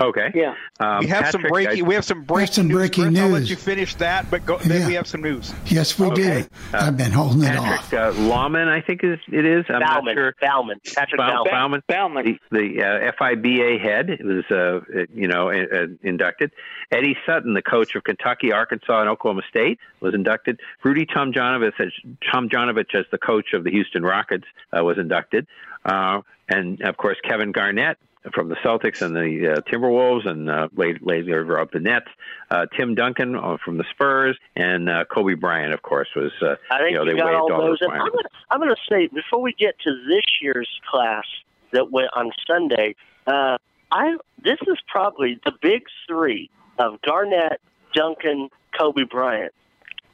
Okay. 0.00 0.32
Yeah. 0.34 0.54
Um, 0.80 1.00
we 1.00 1.06
have 1.06 1.30
some 1.30 1.42
breaking. 1.42 1.84
I- 1.84 1.86
we 1.86 1.94
have 1.94 2.04
some 2.04 2.22
breaking. 2.24 2.52
some 2.52 2.68
news, 2.68 2.76
breaking 2.76 3.04
Chris. 3.04 3.20
I'll 3.20 3.28
let 3.28 3.48
you 3.48 3.56
finish 3.56 3.94
that, 3.96 4.30
but 4.30 4.44
go, 4.44 4.58
then 4.58 4.86
we 4.86 4.94
have 4.94 5.06
some 5.06 5.22
news. 5.22 5.52
Yes, 5.66 5.98
we 5.98 6.10
do. 6.10 6.44
I've 6.72 6.96
been 6.96 7.12
holding 7.12 7.42
it 7.44 7.56
off. 7.56 7.90
Patrick 7.90 8.00
uh, 8.00 8.12
Lauman, 8.28 8.68
I 8.68 8.80
think 8.80 9.04
is 9.04 9.18
it 9.28 9.44
is. 9.44 9.64
I'm 9.68 9.80
not 9.80 9.98
Baumann, 10.00 10.16
sure. 10.16 10.34
Baumann, 10.40 10.80
Patrick 10.94 11.18
Bau- 11.18 11.44
Baumann. 11.44 11.82
Baumann, 11.86 12.24
the, 12.24 12.38
the 12.50 12.82
uh, 12.82 13.12
FIBA 13.12 13.80
head 13.80 14.18
was, 14.20 14.44
uh, 14.50 14.54
uh, 14.54 15.04
you 15.14 15.28
know, 15.28 15.50
uh, 15.50 15.64
uh, 15.72 15.86
inducted. 16.02 16.50
Eddie 16.90 17.16
Sutton, 17.24 17.54
the 17.54 17.62
coach 17.62 17.94
of 17.94 18.02
Kentucky, 18.04 18.52
Arkansas, 18.52 19.00
and 19.00 19.08
Oklahoma 19.08 19.42
State, 19.48 19.78
was 20.00 20.14
inducted. 20.14 20.60
Rudy 20.82 21.06
Tomjanovich, 21.06 21.78
as 21.78 21.92
Tomjanovich 22.32 22.94
as 22.94 23.04
the 23.12 23.18
coach 23.18 23.52
of 23.52 23.64
the 23.64 23.70
Houston 23.70 24.02
Rockets, 24.02 24.44
uh, 24.76 24.82
was 24.82 24.98
inducted, 24.98 25.46
uh, 25.84 26.20
and 26.48 26.80
of 26.82 26.96
course 26.96 27.16
Kevin 27.24 27.52
Garnett 27.52 27.96
from 28.32 28.48
the 28.48 28.56
Celtics 28.56 29.02
and 29.02 29.14
the 29.14 29.52
uh, 29.52 29.60
Timberwolves, 29.70 30.26
and 30.26 30.48
uh, 30.48 30.68
later, 30.76 31.60
up 31.60 31.72
the 31.72 31.80
Nets. 31.80 32.08
Uh, 32.50 32.66
Tim 32.76 32.94
Duncan 32.94 33.36
uh, 33.36 33.56
from 33.62 33.76
the 33.76 33.84
Spurs, 33.90 34.36
and 34.56 34.88
uh, 34.88 35.04
Kobe 35.04 35.34
Bryant, 35.34 35.74
of 35.74 35.82
course, 35.82 36.08
was. 36.16 36.32
Uh, 36.40 36.56
I 36.70 36.78
think 36.78 36.92
you 36.92 36.98
know, 36.98 37.04
they 37.04 37.16
got 37.16 37.34
all 37.34 37.48
those. 37.48 37.78
And 37.80 37.92
I'm 37.92 37.98
gonna, 37.98 38.28
I'm 38.50 38.60
gonna 38.60 38.76
say 38.88 39.08
before 39.08 39.42
we 39.42 39.52
get 39.52 39.78
to 39.80 39.90
this 40.08 40.24
year's 40.40 40.68
class 40.90 41.24
that 41.72 41.90
went 41.90 42.08
on 42.16 42.30
Sunday, 42.46 42.94
uh, 43.26 43.58
I 43.92 44.16
this 44.42 44.58
is 44.66 44.78
probably 44.88 45.38
the 45.44 45.52
big 45.60 45.82
three 46.06 46.50
of 46.78 47.00
Garnett, 47.02 47.60
Duncan, 47.94 48.48
Kobe 48.78 49.02
Bryant. 49.02 49.52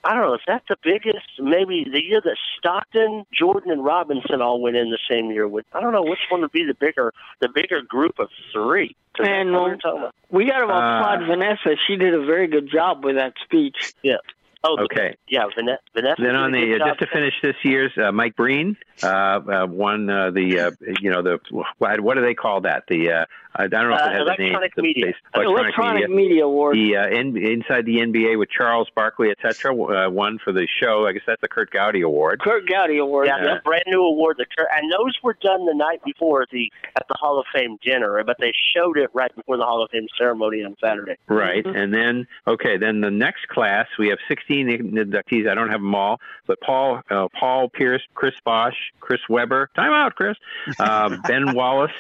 I 0.05 0.14
don't 0.14 0.22
know. 0.22 0.34
Is 0.34 0.40
that 0.46 0.62
the 0.68 0.76
biggest? 0.82 1.26
Maybe 1.38 1.84
the 1.90 2.03
year 2.03 2.20
that 2.22 2.36
Stockton, 2.59 3.24
Jordan, 3.32 3.70
and 3.70 3.84
Robinson 3.84 4.40
all 4.40 4.61
went 4.61 4.76
in 4.76 4.90
the 4.90 4.98
same 5.11 5.30
year. 5.30 5.46
With 5.46 5.66
I 5.72 5.80
don't 5.80 5.92
know 5.92 6.03
which 6.03 6.20
one 6.30 6.40
would 6.40 6.53
be 6.53 6.64
the 6.64 6.74
bigger, 6.74 7.12
the 7.40 7.48
bigger 7.48 7.82
group 7.82 8.18
of 8.18 8.28
three. 8.53 8.96
And 9.18 9.55
that's 9.55 9.61
we're 9.62 9.76
talking 9.76 9.98
about. 10.01 10.14
we 10.30 10.46
got 10.46 10.61
to 10.61 10.66
Uh, 10.66 10.68
applaud 10.68 11.26
Vanessa. 11.26 11.76
She 11.86 11.96
did 11.96 12.14
a 12.14 12.24
very 12.24 12.46
good 12.46 12.70
job 12.70 13.05
with 13.05 13.16
that 13.16 13.34
speech. 13.44 13.92
Yeah. 14.03 14.16
Oh, 14.62 14.76
the- 14.76 14.82
Okay. 14.84 15.16
yeah, 15.28 15.44
Vanessa. 15.55 15.80
Vanessa 15.94 16.20
Then 16.22 16.36
on 16.36 16.53
the 16.53 16.74
uh, 16.74 16.86
just 16.88 17.01
to 17.01 17.07
finish 17.07 17.34
this 17.42 17.57
year's 17.62 17.92
uh, 17.96 18.12
Mike 18.12 18.36
Breen 18.36 18.76
uh, 19.03 19.07
uh, 19.07 19.66
won 19.68 20.09
uh, 20.11 20.30
the 20.30 20.61
uh, 20.61 20.70
you 21.01 21.11
know 21.11 21.22
the 21.22 21.38
what 21.78 22.01
what 22.01 22.14
do 22.14 22.20
they 22.22 22.34
call 22.34 22.61
that 22.62 22.84
the 22.88 23.11
uh, 23.11 23.24
I 23.57 23.66
don't 23.66 23.88
know 23.90 23.96
if 23.96 24.01
Uh, 24.01 24.05
it 24.05 24.12
has 24.12 24.20
a 24.20 24.24
name 24.24 24.28
electronic 24.55 24.74
the 24.76 24.82
media. 24.82 25.07
base- 25.07 25.14
Electronic 25.34 26.09
Media 26.11 26.44
Award. 26.44 26.76
the 26.76 26.96
uh, 26.96 27.03
N- 27.07 27.36
inside 27.36 27.84
the 27.84 27.98
NBA 27.98 28.38
with 28.38 28.48
Charles 28.51 28.88
Barkley 28.94 29.30
etc. 29.30 29.74
Uh, 29.74 30.09
won 30.11 30.38
for 30.38 30.53
the 30.53 30.66
show 30.80 31.07
I 31.07 31.12
guess 31.12 31.22
that's 31.26 31.40
the 31.40 31.48
Curt 31.48 31.70
Gowdy 31.70 32.03
Award 32.03 32.40
Curt 32.40 32.68
Gowdy 32.68 32.98
Award. 32.98 33.26
Yeah, 33.26 33.38
Yeah. 33.42 33.55
the 33.55 33.61
brand 33.64 33.84
new 33.88 34.03
award. 34.05 34.36
The 34.38 34.46
and 34.76 34.90
those 34.92 35.18
were 35.22 35.36
done 35.42 35.66
the 35.66 35.74
night 35.74 36.01
before 36.05 36.46
the 36.53 36.72
at 36.96 37.07
the 37.09 37.14
Hall 37.18 37.38
of 37.40 37.46
Fame 37.53 37.76
dinner, 37.82 38.22
but 38.24 38.36
they 38.38 38.53
showed 38.74 38.96
it 38.98 39.11
right 39.14 39.34
before 39.34 39.57
the 39.57 39.64
Hall 39.64 39.82
of 39.82 39.90
Fame 39.90 40.07
ceremony 40.16 40.62
on 40.62 40.76
Saturday. 40.80 41.16
Right, 41.28 41.64
and 41.66 41.92
then 41.92 42.26
okay, 42.46 42.76
then 42.76 43.01
the 43.01 43.11
next 43.11 43.48
class 43.48 43.86
we 43.98 44.09
have 44.09 44.18
16 44.28 44.68
inductees. 44.94 45.48
I 45.51 45.55
don't 45.55 45.70
have 45.70 45.80
them 45.80 45.94
all, 45.94 46.20
but 46.46 46.61
Paul, 46.61 47.03
uh, 47.11 47.28
Paul 47.38 47.68
Pierce, 47.68 48.03
Chris 48.14 48.34
Bosh, 48.44 48.92
Chris 49.01 49.20
Webber. 49.28 49.70
Time 49.74 49.92
out, 49.92 50.14
Chris. 50.14 50.36
Uh, 50.78 51.16
ben 51.26 51.55
Wallace, 51.55 51.90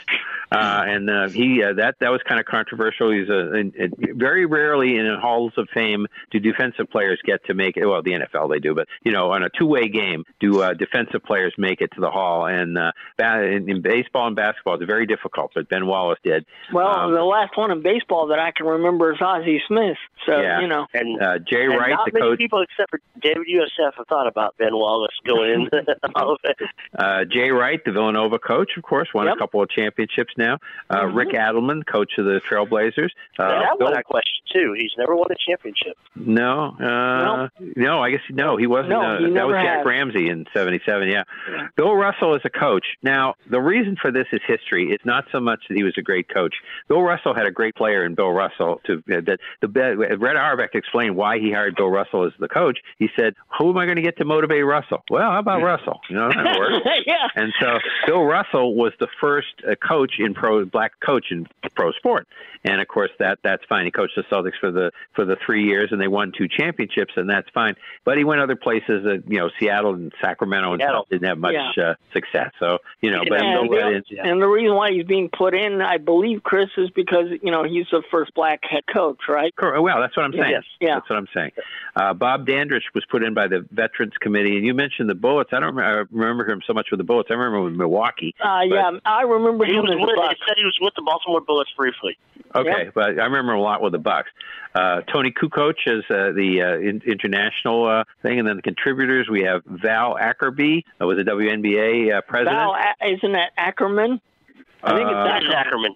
uh, 0.52 0.82
and 0.86 1.08
uh, 1.10 1.28
he 1.28 1.62
uh, 1.62 1.74
that 1.74 1.96
that 2.00 2.10
was 2.10 2.20
kind 2.28 2.40
of 2.40 2.46
controversial. 2.46 3.10
He's 3.10 3.28
a, 3.28 3.54
in, 3.54 3.72
in, 3.76 4.18
very 4.18 4.46
rarely 4.46 4.96
in 4.96 5.06
halls 5.20 5.52
of 5.56 5.68
fame 5.72 6.06
do 6.30 6.40
defensive 6.40 6.90
players 6.90 7.20
get 7.24 7.44
to 7.46 7.54
make 7.54 7.76
it. 7.76 7.86
Well, 7.86 8.02
the 8.02 8.12
NFL 8.12 8.50
they 8.50 8.58
do, 8.58 8.74
but 8.74 8.88
you 9.04 9.12
know, 9.12 9.30
on 9.32 9.42
a 9.42 9.48
two-way 9.58 9.88
game, 9.88 10.24
do 10.40 10.62
uh, 10.62 10.74
defensive 10.74 11.22
players 11.24 11.54
make 11.58 11.80
it 11.80 11.90
to 11.94 12.00
the 12.00 12.10
hall? 12.10 12.46
And 12.46 12.76
uh, 12.78 12.92
in, 13.18 13.68
in 13.70 13.82
baseball 13.82 14.26
and 14.26 14.36
basketball, 14.36 14.74
it's 14.74 14.84
very 14.84 15.06
difficult. 15.06 15.52
But 15.54 15.68
Ben 15.68 15.86
Wallace 15.86 16.18
did. 16.24 16.44
Well, 16.72 16.88
Um, 16.88 17.14
the 17.14 17.22
last 17.22 17.56
one 17.56 17.70
in 17.70 17.82
baseball 17.82 18.28
that 18.28 18.38
I 18.38 18.50
can 18.50 18.66
remember 18.66 19.12
is 19.12 19.18
Ozzie 19.20 19.62
Smith. 19.68 19.96
So 20.26 20.40
yeah, 20.40 20.60
you 20.60 20.66
know, 20.66 20.86
and 20.94 21.22
uh, 21.22 21.38
Jay 21.38 21.64
and 21.64 21.74
Wright, 21.76 21.90
not 21.90 22.06
the 22.06 22.12
many 22.18 22.30
coach. 22.32 22.38
people 22.38 22.62
except 22.62 22.90
for 22.90 23.00
David 23.22 23.46
USF 23.48 23.94
have 23.96 24.06
thought 24.08 24.26
about 24.26 24.56
Ben 24.58 24.74
Wallace 24.74 25.14
going 25.26 25.50
in 25.52 25.64
the 25.70 26.10
Hall 26.14 26.32
of 26.34 26.40
Fame. 26.44 26.68
Uh, 26.98 27.24
Jay 27.24 27.50
Wright, 27.50 27.80
the 27.84 27.92
Villanova 27.92 28.38
coach, 28.38 28.72
of 28.76 28.82
course, 28.82 29.08
won 29.14 29.26
Yep. 29.26 29.36
a 29.36 29.38
couple 29.38 29.62
of 29.62 29.68
championships 29.70 30.32
now. 30.40 30.58
Uh, 30.88 31.00
Mm-hmm. 31.10 31.16
Rick 31.16 31.28
Adelman, 31.30 31.86
coach 31.86 32.12
of 32.18 32.24
the 32.24 32.40
Trailblazers. 32.48 33.10
Uh, 33.38 33.48
that 33.48 33.78
one 33.80 33.96
I 33.96 34.02
question 34.02 34.42
too. 34.52 34.74
He's 34.76 34.92
never 34.98 35.14
won 35.16 35.28
a 35.30 35.34
championship. 35.48 35.96
no, 36.14 36.76
uh, 36.80 37.48
no, 37.76 38.02
I 38.02 38.10
guess 38.10 38.20
no, 38.30 38.56
he 38.56 38.66
wasn't. 38.66 38.90
No, 38.90 39.00
uh, 39.02 39.18
he 39.18 39.32
that 39.34 39.46
was 39.46 39.54
Jack 39.54 39.78
has. 39.78 39.86
Ramsay 39.86 40.28
in 40.28 40.46
'77. 40.52 41.08
Yeah. 41.08 41.22
Bill 41.76 41.94
Russell 41.94 42.34
is 42.34 42.42
a 42.44 42.50
coach. 42.50 42.84
Now, 43.02 43.34
the 43.48 43.60
reason 43.60 43.96
for 44.00 44.10
this 44.12 44.26
is 44.32 44.40
history. 44.46 44.90
It's 44.92 45.04
not 45.06 45.24
so 45.32 45.40
much 45.40 45.60
that 45.68 45.76
he 45.76 45.82
was 45.84 45.94
a 45.98 46.02
great 46.02 46.28
coach. 46.32 46.54
Bill 46.88 47.02
Russell 47.02 47.34
had 47.34 47.46
a 47.46 47.50
great 47.50 47.74
player 47.74 48.04
in 48.04 48.14
Bill 48.14 48.30
Russell. 48.30 48.80
To 48.86 48.94
uh, 49.12 49.20
that 49.26 49.38
the 49.62 50.16
Red 50.18 50.36
Auerbach 50.36 50.74
explained 50.74 51.16
why 51.16 51.38
he 51.38 51.52
hired 51.52 51.76
Bill 51.76 51.88
Russell 51.90 52.26
as 52.26 52.32
the 52.38 52.48
coach. 52.48 52.78
He 52.98 53.08
said, 53.18 53.34
"Who 53.58 53.70
am 53.70 53.78
I 53.78 53.84
going 53.86 53.96
to 53.96 54.02
get 54.02 54.16
to 54.18 54.24
motivate 54.24 54.64
Russell? 54.64 55.02
Well, 55.10 55.30
how 55.30 55.38
about 55.38 55.62
Russell? 55.62 56.00
You 56.08 56.16
know, 56.16 56.28
that 56.28 56.58
works." 56.58 56.86
yeah. 57.06 57.28
And 57.36 57.52
so 57.60 57.78
Bill 58.06 58.24
Russell 58.24 58.74
was 58.74 58.92
the 59.00 59.08
first 59.20 59.48
uh, 59.68 59.74
coach 59.76 60.14
in 60.18 60.29
pro 60.34 60.64
black 60.64 60.92
coach 61.00 61.26
in 61.30 61.46
pro 61.74 61.92
sport, 61.92 62.26
and 62.64 62.80
of 62.80 62.88
course 62.88 63.10
that 63.18 63.38
that's 63.42 63.64
fine. 63.68 63.84
He 63.84 63.90
coached 63.90 64.16
the 64.16 64.22
Celtics 64.24 64.58
for 64.60 64.70
the 64.70 64.90
for 65.14 65.24
the 65.24 65.36
three 65.44 65.64
years, 65.64 65.88
and 65.92 66.00
they 66.00 66.08
won 66.08 66.32
two 66.36 66.48
championships, 66.48 67.12
and 67.16 67.28
that's 67.28 67.48
fine. 67.50 67.74
But 68.04 68.18
he 68.18 68.24
went 68.24 68.40
other 68.40 68.56
places, 68.56 69.04
uh, 69.06 69.18
you 69.26 69.38
know, 69.38 69.50
Seattle 69.58 69.94
and 69.94 70.12
Sacramento 70.20 70.72
and 70.72 70.80
Seattle. 70.80 71.06
didn't 71.10 71.28
have 71.28 71.38
much 71.38 71.54
Yeah. 71.76 71.90
uh, 71.90 71.94
success. 72.12 72.50
So 72.58 72.78
you 73.00 73.10
know, 73.10 73.22
but 73.28 73.40
and, 73.42 73.68
went 73.68 74.06
in- 74.10 74.18
and 74.18 74.42
the 74.42 74.48
reason 74.48 74.74
why 74.74 74.90
he's 74.92 75.04
being 75.06 75.28
put 75.28 75.54
in, 75.54 75.80
I 75.80 75.98
believe, 75.98 76.42
Chris, 76.42 76.68
is 76.76 76.90
because 76.90 77.26
you 77.42 77.50
know 77.50 77.64
he's 77.64 77.86
the 77.90 78.02
first 78.10 78.34
black 78.34 78.60
head 78.68 78.84
coach, 78.92 79.18
right? 79.28 79.54
Correct. 79.56 79.82
Well, 79.82 80.00
that's 80.00 80.16
what 80.16 80.24
I'm 80.24 80.32
saying. 80.32 80.50
Yes. 80.50 80.64
Yeah. 80.80 80.94
That's 80.94 81.08
what 81.10 81.16
I'm 81.18 81.28
saying. 81.34 81.52
Uh, 81.96 82.14
Bob 82.14 82.46
Dandridge 82.46 82.84
was 82.94 83.04
put 83.10 83.22
in 83.22 83.34
by 83.34 83.48
the 83.48 83.66
Veterans 83.72 84.14
Committee, 84.20 84.56
and 84.56 84.64
you 84.64 84.74
mentioned 84.74 85.08
the 85.10 85.14
Bullets. 85.14 85.50
I 85.52 85.60
don't 85.60 85.74
remember, 85.74 85.82
I 86.12 86.16
remember 86.16 86.48
him 86.50 86.60
so 86.66 86.72
much 86.72 86.88
with 86.90 86.98
the 86.98 87.04
Bullets. 87.04 87.28
I 87.30 87.34
remember 87.34 87.58
him 87.58 87.64
with 87.64 87.74
Milwaukee. 87.74 88.34
Uh, 88.40 88.60
yeah, 88.64 88.90
I 89.04 89.22
remember 89.22 89.64
He 89.64 89.72
him 89.72 89.82
was 89.82 89.96
with, 89.98 90.00
Buck. 90.22 90.36
he 90.36 90.42
said 90.46 90.56
he 90.56 90.64
was 90.64 90.78
with 90.80 90.94
the 90.94 91.02
Baltimore 91.02 91.40
Bullets 91.40 91.70
briefly. 91.76 92.18
Okay, 92.54 92.90
but 92.94 93.18
I 93.18 93.24
remember 93.24 93.52
a 93.52 93.60
lot 93.60 93.80
with 93.80 93.92
the 93.92 93.98
Bucks. 93.98 94.30
Uh, 94.74 95.02
Toni 95.02 95.32
Kukoc 95.32 95.74
is 95.86 96.04
uh, 96.10 96.32
the 96.32 96.62
uh, 96.62 96.78
in, 96.78 97.02
international 97.06 97.86
uh, 97.86 98.04
thing, 98.22 98.38
and 98.38 98.48
then 98.48 98.56
the 98.56 98.62
contributors 98.62 99.28
we 99.28 99.42
have 99.42 99.62
Val 99.66 100.16
Ackerby, 100.16 100.84
uh, 101.00 101.06
was 101.06 101.18
a 101.18 101.22
WNBA 101.24 102.16
uh, 102.16 102.20
president. 102.22 102.56
Val, 102.56 102.76
isn't 103.04 103.32
that 103.32 103.52
Ackerman? 103.56 104.20
I 104.82 104.96
think 104.96 105.08
Uh, 105.08 105.26
it's 105.26 105.44
It 105.44 105.48
is 105.48 105.54
Ackerman. 105.54 105.92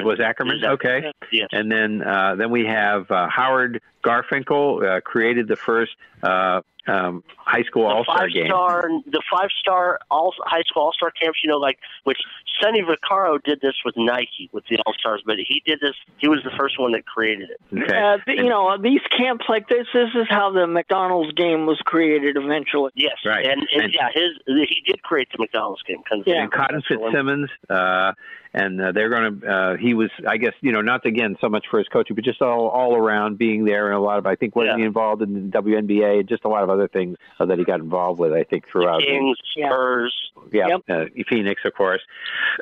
It 0.00 0.04
was 0.04 0.20
Ackerman. 0.20 0.54
It 0.54 0.58
is 0.58 0.64
Ackerman. 0.64 0.64
Okay. 0.64 1.12
Yes. 1.30 1.48
And 1.52 1.70
then 1.70 2.02
uh, 2.02 2.36
then 2.36 2.50
we 2.50 2.64
have 2.66 3.10
uh, 3.10 3.28
Howard 3.28 3.82
Garfinkel 4.02 4.82
uh, 4.82 5.00
created 5.00 5.48
the 5.48 5.56
first 5.56 5.92
uh, 6.22 6.62
um, 6.86 7.22
high 7.36 7.62
school 7.62 7.86
all 7.86 8.04
star 8.04 8.18
five 8.18 8.32
game. 8.32 8.46
star, 8.46 8.88
the 9.06 9.22
five 9.30 9.48
star 9.58 9.98
all 10.10 10.34
high 10.44 10.62
school 10.66 10.82
all 10.84 10.92
star 10.92 11.10
camps. 11.10 11.40
You 11.42 11.50
know, 11.50 11.58
like 11.58 11.78
which 12.04 12.18
Sonny 12.60 12.82
Vaccaro 12.82 13.42
did 13.42 13.60
this 13.60 13.74
with 13.84 13.94
Nike 13.96 14.48
with 14.52 14.64
the 14.70 14.78
all 14.86 14.94
stars, 14.98 15.22
but 15.24 15.36
he 15.38 15.62
did 15.66 15.80
this. 15.80 15.94
He 16.18 16.28
was 16.28 16.40
the 16.44 16.50
first 16.58 16.78
one 16.78 16.92
that 16.92 17.06
created 17.06 17.50
it. 17.50 17.92
Uh, 17.92 18.18
th- 18.24 18.38
you 18.38 18.48
know, 18.48 18.76
these 18.80 19.00
camps 19.16 19.44
like 19.48 19.68
this, 19.68 19.86
this 19.92 20.10
is 20.14 20.26
how 20.28 20.52
the 20.52 20.66
McDonald's 20.66 21.32
game 21.32 21.66
was 21.66 21.78
created 21.84 22.36
eventually. 22.36 22.90
Yes, 22.94 23.16
Right. 23.24 23.46
and, 23.46 23.66
and, 23.72 23.82
And- 23.84 23.92
yeah, 23.92 24.08
his 24.14 24.30
he 24.46 24.82
did 24.86 25.02
create 25.02 25.28
the 25.32 25.38
McDonald's 25.38 25.82
game. 25.82 26.02
and 26.26 26.52
Cotton 26.52 26.82
Fitzsimmons, 26.86 27.50
uh, 27.70 28.12
and 28.54 28.80
uh, 28.80 28.92
they're 28.92 29.10
going 29.10 29.40
to. 29.40 29.46
Uh, 29.46 29.76
he 29.76 29.94
was, 29.94 30.10
I 30.26 30.36
guess, 30.36 30.52
you 30.60 30.72
know, 30.72 30.80
not 30.80 31.04
again 31.04 31.36
so 31.40 31.48
much 31.48 31.66
for 31.70 31.78
his 31.78 31.88
coaching, 31.88 32.14
but 32.14 32.24
just 32.24 32.40
all 32.40 32.68
all 32.68 32.96
around 32.96 33.36
being 33.36 33.64
there 33.64 33.86
and 33.88 33.96
a 33.96 34.00
lot 34.00 34.18
of. 34.18 34.26
I 34.26 34.36
think 34.36 34.54
wasn't 34.54 34.78
he 34.78 34.84
involved 34.86 35.22
in 35.22 35.50
the 35.50 35.58
WNBA 35.58 36.20
and 36.20 36.28
just 36.28 36.44
a 36.44 36.48
lot 36.48 36.62
of 36.62 36.70
other 36.70 36.88
things 36.88 37.16
uh, 37.40 37.46
that 37.46 37.58
he 37.58 37.64
got 37.64 37.80
involved 37.80 38.20
with. 38.20 38.32
I 38.32 38.44
think 38.44 38.64
throughout. 38.70 39.00
the- 39.00 39.06
Kings, 39.06 39.38
Spurs. 39.52 40.14
yeah, 40.52 40.78
uh, 40.88 41.04
Phoenix, 41.28 41.62
of 41.64 41.74
course. 41.74 42.00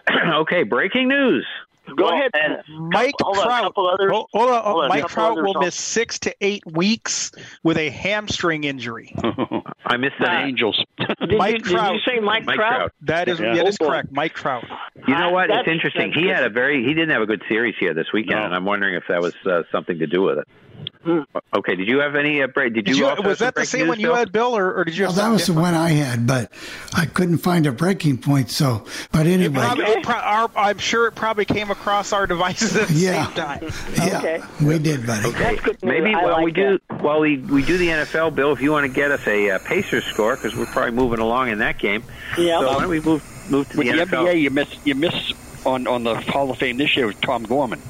okay, 0.11 0.63
breaking 0.63 1.09
news. 1.09 1.47
Go 1.97 2.09
ahead, 2.09 2.31
Mike 2.69 3.15
hold 3.21 3.39
on, 3.39 3.45
Trout. 3.45 3.63
couple 3.65 3.89
others. 3.89 4.11
Hold, 4.13 4.27
hold 4.33 4.51
on, 4.51 4.63
Hold 4.65 4.83
on, 4.85 4.89
Mike 4.89 5.09
Trout 5.09 5.37
will 5.37 5.55
miss 5.61 5.75
six 5.75 6.19
to 6.21 6.35
eight 6.41 6.63
weeks 6.65 7.33
with 7.65 7.77
a 7.77 7.91
hamstring 7.91 8.65
injury. 8.65 9.15
I 9.85 9.97
missed 9.97 10.15
the 10.21 10.31
Angels. 10.31 10.83
Mike 10.99 11.09
you- 11.19 11.59
did 11.59 11.65
Trout. 11.65 11.95
you 11.95 12.01
say 12.07 12.21
Mike 12.21 12.45
Mike 12.47 12.57
Trout? 12.57 12.71
Trout. 12.77 12.93
That 13.03 13.29
is 13.29 13.41
Yeah. 13.41 13.55
that 13.57 13.67
is 13.67 13.77
Oh, 13.81 13.89
correct. 13.89 14.13
Mike 14.13 14.35
Trout. 14.35 14.65
You 15.09 15.15
know 15.19 15.31
what? 15.31 15.51
It's 15.51 15.69
interesting. 15.69 16.11
that's 16.11 16.21
He 16.21 16.29
had 16.29 16.45
a 16.45 16.51
very. 16.51 16.83
He 16.85 16.95
didn't 16.95 17.11
have 17.11 17.23
a 17.23 17.27
good 17.27 17.43
series 17.49 17.75
here 17.81 17.95
this 17.95 18.07
weekend, 18.13 18.39
and 18.41 18.55
I'm 18.55 18.65
wondering 18.65 18.95
if 18.95 19.05
that 19.09 19.21
was 19.21 19.35
uh, 19.45 19.63
something 19.73 19.99
to 19.99 20.07
do 20.07 20.23
with 20.23 20.39
it. 20.39 20.49
Okay. 21.55 21.75
Did 21.77 21.89
you 21.89 22.01
have 22.01 22.15
any 22.15 22.43
uh, 22.43 22.47
break? 22.47 22.75
Did 22.75 22.87
you? 22.89 22.95
Did 22.95 22.99
you, 22.99 23.07
also 23.07 23.23
have 23.23 23.29
was 23.31 23.39
some 23.39 23.47
that 23.47 23.55
the 23.55 23.67
same 23.67 23.89
one 23.89 24.01
you 24.01 24.15
had, 24.15 24.33
Bill, 24.33 24.57
or, 24.57 24.73
or 24.75 24.85
did 24.85 24.97
you 24.97 25.05
Well, 25.05 25.13
have 25.13 25.17
that 25.17 25.23
something 25.23 25.33
was 25.35 25.47
the 25.47 25.53
one 25.55 25.75
I 25.75 25.91
had, 25.91 26.27
but 26.27 26.51
I 26.95 27.07
couldn't 27.07 27.39
find 27.39 27.67
a 27.67 27.73
breaking 27.73 28.19
point. 28.19 28.51
So, 28.51 28.85
but 29.13 29.27
anyway, 29.27 29.55
Probably- 29.61 29.85
it 29.85 30.03
pro- 30.03 30.15
our, 30.15 30.51
I'm 30.57 30.79
sure 30.79 31.07
it 31.07 31.15
probably 31.15 31.45
came 31.45 31.71
across 31.71 32.13
our 32.13 32.27
devices 32.27 32.77
at 32.77 32.89
the 32.89 32.95
Yeah. 32.95 33.27
same 33.27 33.35
time. 33.35 33.69
yeah, 33.97 34.47
we 34.63 34.79
did, 34.79 35.07
buddy. 35.07 35.29
Okay. 35.29 35.59
Maybe 35.83 36.15
I 36.15 36.23
while 36.23 36.33
like 36.35 36.45
we 36.45 36.53
do 36.53 36.79
while 37.01 37.21
we, 37.21 37.39
we 37.39 37.65
do 37.65 37.77
the 37.79 37.89
NFL, 37.89 38.35
Bill, 38.35 38.53
if 38.53 38.61
you 38.61 38.71
want 38.73 38.87
to 38.87 38.93
get 38.93 39.11
us 39.11 39.27
a 39.27 39.51
uh, 39.51 39.59
Pacers 39.61 40.05
score 40.05 40.37
because 40.37 40.55
we're 40.57 40.67
probably 40.67 40.93
moving 40.93 41.19
along 41.19 41.49
in 41.51 41.59
that 41.59 41.79
game. 41.79 42.03
Yeah. 42.39 42.61
So 42.61 42.69
why 42.69 42.81
don't 42.81 42.89
we 42.91 43.01
move 43.01 43.23
move 43.51 43.69
to 43.71 43.79
With 43.79 43.87
the 43.89 43.93
the, 43.97 44.05
NFL? 44.07 44.27
NBA, 44.27 44.41
you 44.41 44.51
miss 44.51 44.69
you 44.85 44.95
miss 44.95 45.33
on 45.67 45.87
on 45.87 46.05
the 46.05 46.15
Hall 46.15 46.51
of 46.51 46.59
Fame 46.59 46.77
this 46.77 46.97
year 46.97 47.07
with 47.07 47.21
Tom 47.21 47.43
Gorman. 47.45 47.81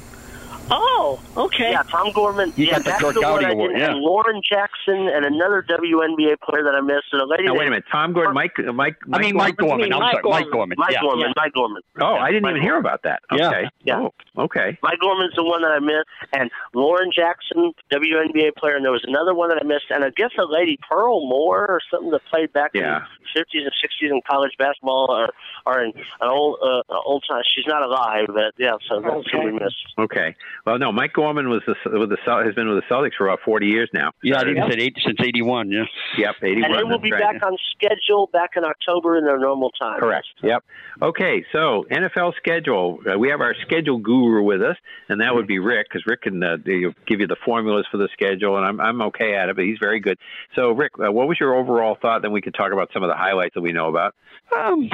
Oh, 0.71 1.19
okay. 1.37 1.71
Yeah, 1.71 1.83
Tom 1.83 2.11
Gorman. 2.13 2.51
He 2.53 2.65
yeah, 2.65 2.73
got 2.73 2.83
the 2.83 2.89
that's 2.91 3.01
Kirk 3.01 3.13
the 3.15 3.21
Gowdy 3.21 3.45
I 3.45 3.51
Award, 3.51 3.71
did. 3.73 3.79
yeah. 3.81 3.91
And 3.91 3.99
Lauren 3.99 4.41
Jackson 4.47 5.09
and 5.13 5.25
another 5.25 5.63
WNBA 5.69 6.39
player 6.39 6.63
that 6.63 6.73
I 6.75 6.81
missed. 6.81 7.11
And 7.11 7.21
a 7.21 7.25
lady. 7.25 7.43
Now 7.43 7.53
wait 7.55 7.67
a 7.67 7.69
minute, 7.69 7.83
Tom 7.91 8.13
Gordon, 8.13 8.33
Mike, 8.33 8.53
uh, 8.59 8.71
Mike, 8.71 8.95
I 9.11 9.19
mean, 9.19 9.35
Mike 9.35 9.57
Gorman. 9.57 9.91
I'm 9.93 9.99
sorry, 10.11 10.23
Mike 10.23 10.51
Gorman. 10.51 10.75
Mike 10.79 10.91
yeah. 10.93 11.01
Gorman. 11.01 11.33
Mike 11.35 11.53
Gorman. 11.53 11.81
Oh, 12.01 12.15
I 12.15 12.29
didn't 12.31 12.43
Mike 12.43 12.51
even 12.51 12.61
hear 12.63 12.77
about 12.77 13.03
that. 13.03 13.21
Okay. 13.31 13.65
Yeah. 13.83 13.99
Oh, 14.37 14.43
okay. 14.43 14.77
Mike 14.81 14.99
Gorman's 14.99 15.33
the 15.35 15.43
one 15.43 15.61
that 15.61 15.71
I 15.71 15.79
missed, 15.79 16.07
and 16.33 16.49
Lauren 16.73 17.11
Jackson, 17.13 17.73
WNBA 17.91 18.55
player, 18.57 18.75
and 18.75 18.85
there 18.85 18.91
was 18.91 19.03
another 19.05 19.33
one 19.35 19.49
that 19.49 19.59
I 19.61 19.65
missed, 19.65 19.85
and 19.89 20.03
I 20.03 20.09
guess 20.15 20.31
a 20.39 20.45
lady 20.45 20.79
Pearl 20.89 21.27
Moore 21.27 21.67
or 21.67 21.79
something 21.91 22.11
that 22.11 22.21
played 22.29 22.53
back 22.53 22.71
Yeah. 22.73 22.81
in 22.81 23.01
the 23.03 23.27
fifties 23.35 23.63
and 23.63 23.73
sixties 23.81 24.11
in 24.11 24.21
college 24.29 24.51
basketball, 24.57 25.07
or 25.11 25.29
or 25.65 25.83
in 25.83 25.91
an 26.21 26.29
old 26.29 26.57
uh, 26.63 26.81
old 27.05 27.23
time. 27.29 27.41
She's 27.55 27.65
not 27.67 27.81
alive, 27.83 28.25
but 28.27 28.53
yeah, 28.57 28.73
so 28.87 29.01
that's 29.01 29.29
who 29.31 29.43
we 29.43 29.51
missed. 29.51 29.75
Okay. 29.99 30.35
Well, 30.65 30.79
no, 30.79 30.93
Mike 30.93 31.11
Gorman 31.13 31.49
was 31.49 31.61
the, 31.67 31.75
with 31.99 32.09
the 32.09 32.17
has 32.25 32.55
been 32.55 32.69
with 32.69 32.83
the 32.83 32.93
Celtics 32.93 33.15
for 33.17 33.27
about 33.27 33.39
forty 33.43 33.67
years 33.67 33.89
now. 33.93 34.11
Yeah, 34.23 34.39
I 34.39 34.43
think 34.43 34.57
Yep. 34.57 34.65
he 34.65 34.71
said 34.71 34.79
eight, 34.79 34.97
since 35.05 35.17
'81. 35.19 35.71
Yeah. 35.71 35.83
Yep, 36.17 36.35
eighty-one. 36.41 36.71
And 36.71 36.79
they 36.79 36.83
will 36.83 36.99
be 36.99 37.11
right. 37.11 37.21
back 37.21 37.43
on 37.43 37.57
schedule 37.75 38.29
back 38.31 38.51
in 38.55 38.63
October 38.63 39.17
in 39.17 39.25
their 39.25 39.39
normal 39.39 39.71
time. 39.71 39.99
Correct. 39.99 40.27
Yep. 40.41 40.63
Okay, 41.01 41.45
so 41.51 41.85
NFL 41.91 42.35
schedule. 42.37 42.99
Uh, 43.05 43.19
we 43.19 43.29
have 43.29 43.41
our 43.41 43.55
schedule 43.65 43.97
guru 43.97 44.41
with 44.43 44.61
us, 44.61 44.77
and 45.09 45.19
that 45.19 45.35
would 45.35 45.47
be 45.47 45.59
Rick, 45.59 45.87
because 45.89 46.05
Rick 46.05 46.21
can 46.21 46.41
uh, 46.41 46.55
give 46.55 47.19
you 47.19 47.27
the 47.27 47.35
formulas 47.43 47.85
for 47.91 47.97
the 47.97 48.07
schedule, 48.13 48.55
and 48.55 48.65
I'm 48.65 48.79
I'm 48.79 49.01
okay 49.07 49.35
at 49.35 49.49
it, 49.49 49.57
but 49.57 49.65
he's 49.65 49.79
very 49.81 49.99
good. 49.99 50.17
So, 50.55 50.71
Rick, 50.71 50.93
uh, 50.97 51.11
what 51.11 51.27
was 51.27 51.39
your 51.41 51.55
overall 51.55 51.97
thought? 52.01 52.21
Then 52.21 52.31
we 52.31 52.41
could 52.41 52.53
talk 52.53 52.71
about 52.71 52.89
some 52.93 53.03
of 53.03 53.09
the 53.09 53.17
highlights 53.17 53.55
that 53.55 53.61
we 53.61 53.73
know 53.73 53.89
about. 53.89 54.15
Um, 54.57 54.89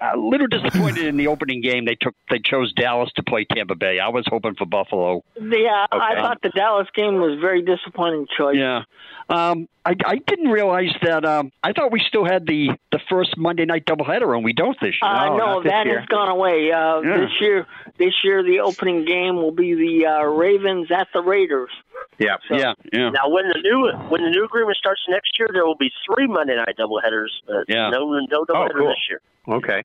a 0.00 0.16
little 0.16 0.46
disappointed 0.46 1.06
in 1.06 1.16
the 1.16 1.26
opening 1.28 1.60
game. 1.60 1.84
They 1.84 1.96
took 1.96 2.14
they 2.30 2.38
chose 2.38 2.72
Dallas 2.74 3.10
to 3.16 3.22
play 3.22 3.44
Tampa 3.44 3.74
Bay. 3.74 3.98
I 3.98 4.08
was 4.08 4.24
hoping 4.28 4.54
for 4.54 4.66
Buffalo. 4.66 4.93
Yeah, 5.40 5.86
I 5.92 6.14
thought 6.16 6.38
the 6.42 6.50
Dallas 6.50 6.88
game 6.94 7.14
was 7.20 7.38
a 7.38 7.40
very 7.40 7.62
disappointing 7.62 8.26
choice. 8.36 8.56
Yeah. 8.58 8.82
Um, 9.28 9.68
I, 9.86 9.94
I 10.04 10.16
didn't 10.16 10.48
realize 10.48 10.94
that. 11.02 11.24
Um, 11.24 11.50
I 11.62 11.72
thought 11.72 11.90
we 11.92 12.02
still 12.06 12.24
had 12.26 12.46
the, 12.46 12.68
the 12.92 13.00
first 13.08 13.36
Monday 13.38 13.64
night 13.64 13.86
doubleheader, 13.86 14.34
and 14.34 14.44
we 14.44 14.52
don't 14.52 14.78
this 14.80 14.94
year. 15.00 15.10
Uh, 15.10 15.36
no, 15.36 15.62
that 15.62 15.86
has 15.86 16.06
gone 16.06 16.28
away. 16.28 16.70
Uh, 16.72 17.00
Yeah. 17.00 17.18
This 17.20 17.30
year, 17.40 17.66
this 17.98 18.14
year 18.22 18.42
the 18.42 18.60
opening 18.60 19.04
game 19.06 19.36
will 19.36 19.52
be 19.52 19.74
the 19.74 20.06
uh, 20.06 20.24
Ravens 20.24 20.90
at 20.90 21.08
the 21.14 21.22
Raiders. 21.22 21.70
Yeah. 22.18 22.36
yeah. 22.50 22.74
Yeah. 22.92 23.10
Now, 23.10 23.28
when 23.28 23.48
the 23.48 23.60
new 23.62 23.90
when 24.08 24.22
the 24.22 24.30
new 24.30 24.44
agreement 24.44 24.76
starts 24.76 25.00
next 25.08 25.38
year, 25.38 25.48
there 25.52 25.64
will 25.66 25.76
be 25.76 25.90
three 26.06 26.26
Monday 26.26 26.56
night 26.56 26.76
doubleheaders. 26.78 27.28
Uh, 27.48 27.64
Yeah. 27.66 27.90
No, 27.90 28.06
no 28.30 28.44
doubleheader 28.44 28.76
cool. 28.76 28.88
this 28.88 29.06
year. 29.08 29.20
Okay. 29.46 29.82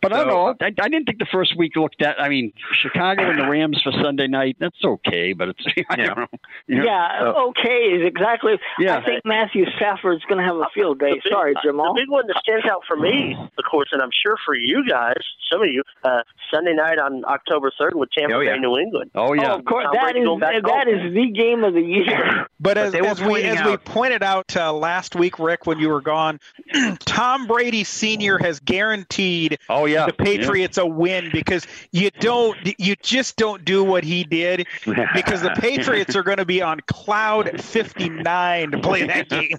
But 0.00 0.12
I 0.12 0.24
don't 0.24 0.28
know. 0.28 0.54
I, 0.60 0.66
I 0.66 0.88
didn't 0.88 1.04
think 1.04 1.18
the 1.18 1.26
first 1.30 1.56
week 1.58 1.76
looked 1.76 1.96
that. 2.00 2.20
I 2.20 2.28
mean, 2.28 2.52
Chicago 2.80 3.28
and 3.30 3.38
the 3.38 3.46
Rams 3.50 3.80
for 3.82 3.92
Sunday 3.92 4.28
night. 4.28 4.43
That's 4.58 4.82
okay, 4.84 5.32
but 5.32 5.48
it's 5.50 5.64
I 5.90 5.96
don't 5.96 6.16
know. 6.18 6.26
You 6.66 6.76
know? 6.78 6.84
Yeah, 6.84 7.32
okay 7.48 7.94
is 7.94 8.06
exactly. 8.06 8.54
Yeah. 8.78 8.98
I 8.98 9.04
think 9.04 9.22
Matthew 9.24 9.64
Stafford's 9.76 10.24
going 10.24 10.38
to 10.38 10.44
have 10.44 10.56
a 10.56 10.66
field 10.74 10.98
day. 10.98 11.12
Big- 11.14 11.22
Sorry, 11.30 11.54
Jamal. 11.64 11.94
The 11.94 12.00
big 12.02 12.10
one 12.10 12.26
that 12.26 12.36
stands 12.42 12.66
out 12.66 12.82
for 12.86 12.96
me, 12.96 13.36
of 13.38 13.64
course, 13.70 13.88
and 13.92 14.02
I'm 14.02 14.10
sure 14.22 14.36
for 14.44 14.54
you 14.54 14.84
guys, 14.88 15.16
some 15.50 15.62
of 15.62 15.68
you, 15.68 15.82
uh, 16.04 16.22
Sunday 16.52 16.74
night 16.74 16.98
on 16.98 17.24
October 17.24 17.70
3rd 17.80 17.94
with 17.94 18.10
Tampa 18.10 18.34
Oh, 18.36 18.40
yeah. 18.40 18.54
Bay, 18.54 18.58
New 18.60 18.76
England. 18.78 19.10
Oh 19.14 19.32
yeah. 19.32 19.52
Oh, 19.54 19.58
of 19.58 19.64
course, 19.64 19.84
Tom 19.84 19.92
that 19.94 20.02
Brady 20.02 20.20
is 20.20 20.26
going 20.26 20.40
back 20.40 20.62
that 20.62 20.86
home. 20.86 21.06
is 21.08 21.14
the 21.14 21.30
game 21.30 21.64
of 21.64 21.74
the 21.74 21.80
year. 21.82 22.46
But 22.60 22.78
as, 22.78 22.94
as 22.94 23.20
we 23.20 23.26
pointing 23.28 23.58
as 23.58 23.66
we 23.66 23.76
pointed 23.76 24.22
out 24.22 24.56
uh, 24.56 24.72
last 24.72 25.14
week, 25.14 25.38
Rick, 25.38 25.66
when 25.66 25.78
you 25.78 25.90
were 25.90 26.00
gone, 26.00 26.40
Tom 27.00 27.46
Brady 27.46 27.84
Senior 27.84 28.38
has 28.38 28.58
guaranteed 28.60 29.58
Oh 29.68 29.84
yeah. 29.84 30.06
the 30.06 30.12
Patriots 30.14 30.78
a 30.78 30.86
win 30.86 31.28
because 31.30 31.66
you 31.92 32.10
don't 32.20 32.56
you 32.78 32.94
just 33.02 33.36
don't 33.36 33.64
do 33.66 33.84
what 33.84 34.02
he 34.02 34.24
did 34.24 34.33
because 35.14 35.42
the 35.42 35.50
Patriots 35.58 36.16
are 36.16 36.22
going 36.22 36.38
to 36.38 36.44
be 36.44 36.62
on 36.62 36.80
cloud 36.86 37.60
59 37.60 38.70
to 38.72 38.78
play 38.78 39.06
that 39.06 39.28
game. 39.30 39.56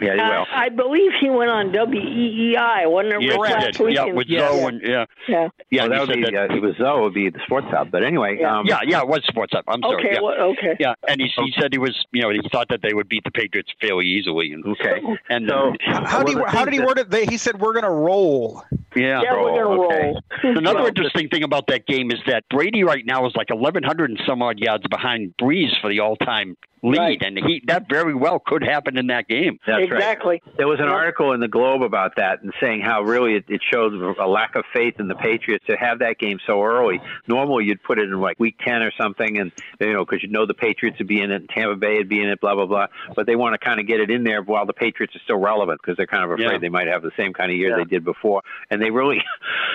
Yeah, 0.00 0.14
he 0.14 0.20
Uh. 0.20 0.46
I 0.52 0.68
believe 0.68 1.12
he 1.20 1.30
went 1.30 1.50
on 1.50 1.72
WEEI, 1.72 2.90
wasn't 2.90 3.14
it? 3.14 3.22
Yeah, 3.22 3.32
Rick, 3.36 3.46
he 3.48 3.54
last 3.54 3.64
did. 3.78 3.80
week? 3.80 3.94
yeah, 3.96 4.04
with 4.12 4.26
Yes. 4.28 4.52
Zoe 4.52 4.64
and 4.64 4.82
yeah, 4.82 5.04
yeah. 5.28 5.48
yeah. 5.70 5.82
well, 5.82 5.90
that 5.90 6.00
would 6.00 6.08
said 6.08 6.16
be 6.16 6.22
that- 6.22 6.50
uh, 6.50 6.54
it 6.54 6.62
was 6.62 6.76
Zoe 6.76 7.00
would 7.00 7.14
be 7.14 7.30
the 7.30 7.40
sports 7.44 7.66
hub, 7.70 7.90
but 7.90 8.04
anyway. 8.04 8.38
Yeah. 8.40 8.58
Um, 8.58 8.66
yeah, 8.66 8.80
yeah, 8.86 9.00
it 9.02 9.08
was 9.08 9.22
sports 9.26 9.52
hub. 9.54 9.64
I'm 9.68 9.80
sorry. 9.82 10.04
Okay, 10.04 10.14
yeah. 10.14 10.20
well, 10.20 10.34
okay. 10.52 10.76
Yeah, 10.78 10.94
and 11.08 11.20
he, 11.20 11.28
he 11.28 11.52
said 11.60 11.72
he 11.72 11.78
was, 11.78 11.94
you 12.12 12.22
know, 12.22 12.30
he 12.30 12.40
thought 12.50 12.68
that 12.70 12.80
they 12.82 12.94
would 12.94 13.08
beat 13.08 13.24
the 13.24 13.30
Patriots 13.30 13.70
fairly 13.80 14.06
easily. 14.06 14.52
And, 14.52 14.64
Okay. 14.66 15.00
and 15.28 15.48
So- 15.48 15.72
How 15.80 16.22
did 16.22 16.36
he 16.36 16.42
how 16.46 16.64
did 16.64 16.72
he 16.74 16.78
thing 16.78 16.86
word 16.86 16.98
it? 16.98 17.10
They, 17.10 17.26
he 17.26 17.36
said 17.36 17.60
we're 17.60 17.72
going 17.72 17.84
to 17.84 17.90
roll. 17.90 18.62
yeah, 18.94 19.22
Yeah, 19.22 19.32
we're 19.32 19.40
going 19.50 19.54
to 19.56 19.64
roll, 19.64 19.84
okay. 19.86 20.12
roll. 20.44 20.58
Another 20.58 20.88
interesting 20.88 21.28
thing 21.28 21.42
about 21.42 21.66
that 21.68 21.86
game 21.86 22.10
is 22.10 22.18
that 22.26 22.44
Brady 22.50 22.84
right 22.84 23.04
now 23.04 23.26
is 23.26 23.34
like 23.36 23.50
1,100 23.50 24.11
and 24.12 24.20
some 24.26 24.42
odd 24.42 24.58
yards 24.58 24.84
behind 24.90 25.32
Brees 25.40 25.80
for 25.80 25.88
the 25.88 26.00
all-time 26.00 26.54
lead, 26.82 26.98
Right. 26.98 27.22
and 27.22 27.38
he 27.38 27.62
that 27.66 27.88
very 27.88 28.14
well 28.14 28.38
could 28.38 28.62
happen 28.62 28.96
in 28.98 29.06
that 29.08 29.28
game. 29.28 29.58
That's 29.66 29.78
right. 29.88 29.92
exactly. 29.92 30.42
There 30.56 30.66
was 30.68 30.80
an 30.80 30.86
Yep. 30.86 30.94
article 30.94 31.32
in 31.32 31.40
the 31.40 31.48
Globe 31.48 31.82
about 31.82 32.16
that 32.16 32.42
and 32.42 32.52
saying 32.60 32.80
how 32.80 33.02
really 33.02 33.36
it, 33.36 33.44
it 33.48 33.60
showed 33.72 33.92
a 33.94 34.26
lack 34.26 34.54
of 34.56 34.64
faith 34.72 34.98
in 34.98 35.08
the 35.08 35.14
Patriots 35.14 35.64
to 35.66 35.76
have 35.76 36.00
that 36.00 36.18
game 36.18 36.38
so 36.46 36.62
early. 36.62 37.00
Normally, 37.28 37.64
you'd 37.66 37.82
put 37.82 37.98
it 37.98 38.08
in 38.08 38.20
like 38.20 38.38
week 38.40 38.56
10 38.64 38.82
or 38.82 38.90
something, 39.00 39.38
and 39.38 39.52
you 39.80 39.92
know, 39.92 40.04
because 40.04 40.22
you 40.22 40.28
know 40.28 40.44
the 40.46 40.54
Patriots 40.54 40.98
would 40.98 41.06
be 41.08 41.20
in 41.20 41.30
it, 41.30 41.48
Tampa 41.50 41.76
Bay 41.76 41.98
would 41.98 42.08
be 42.08 42.20
in 42.20 42.28
it, 42.28 42.40
blah, 42.40 42.54
blah, 42.54 42.66
blah. 42.66 42.86
But 43.14 43.26
they 43.26 43.36
want 43.36 43.54
to 43.54 43.58
kind 43.58 43.78
of 43.80 43.86
get 43.86 44.00
it 44.00 44.10
in 44.10 44.24
there 44.24 44.42
while 44.42 44.66
the 44.66 44.72
Patriots 44.72 45.14
are 45.14 45.20
still 45.20 45.38
relevant 45.38 45.80
because 45.82 45.96
they're 45.96 46.06
kind 46.06 46.24
of 46.24 46.30
afraid 46.32 46.50
Yeah. 46.52 46.58
they 46.58 46.68
might 46.68 46.88
have 46.88 47.02
the 47.02 47.12
same 47.16 47.32
kind 47.32 47.50
of 47.50 47.56
year 47.56 47.70
Yeah. 47.70 47.76
they 47.76 47.84
did 47.84 48.04
before. 48.04 48.42
And 48.70 48.82
they 48.82 48.90
really 48.90 49.22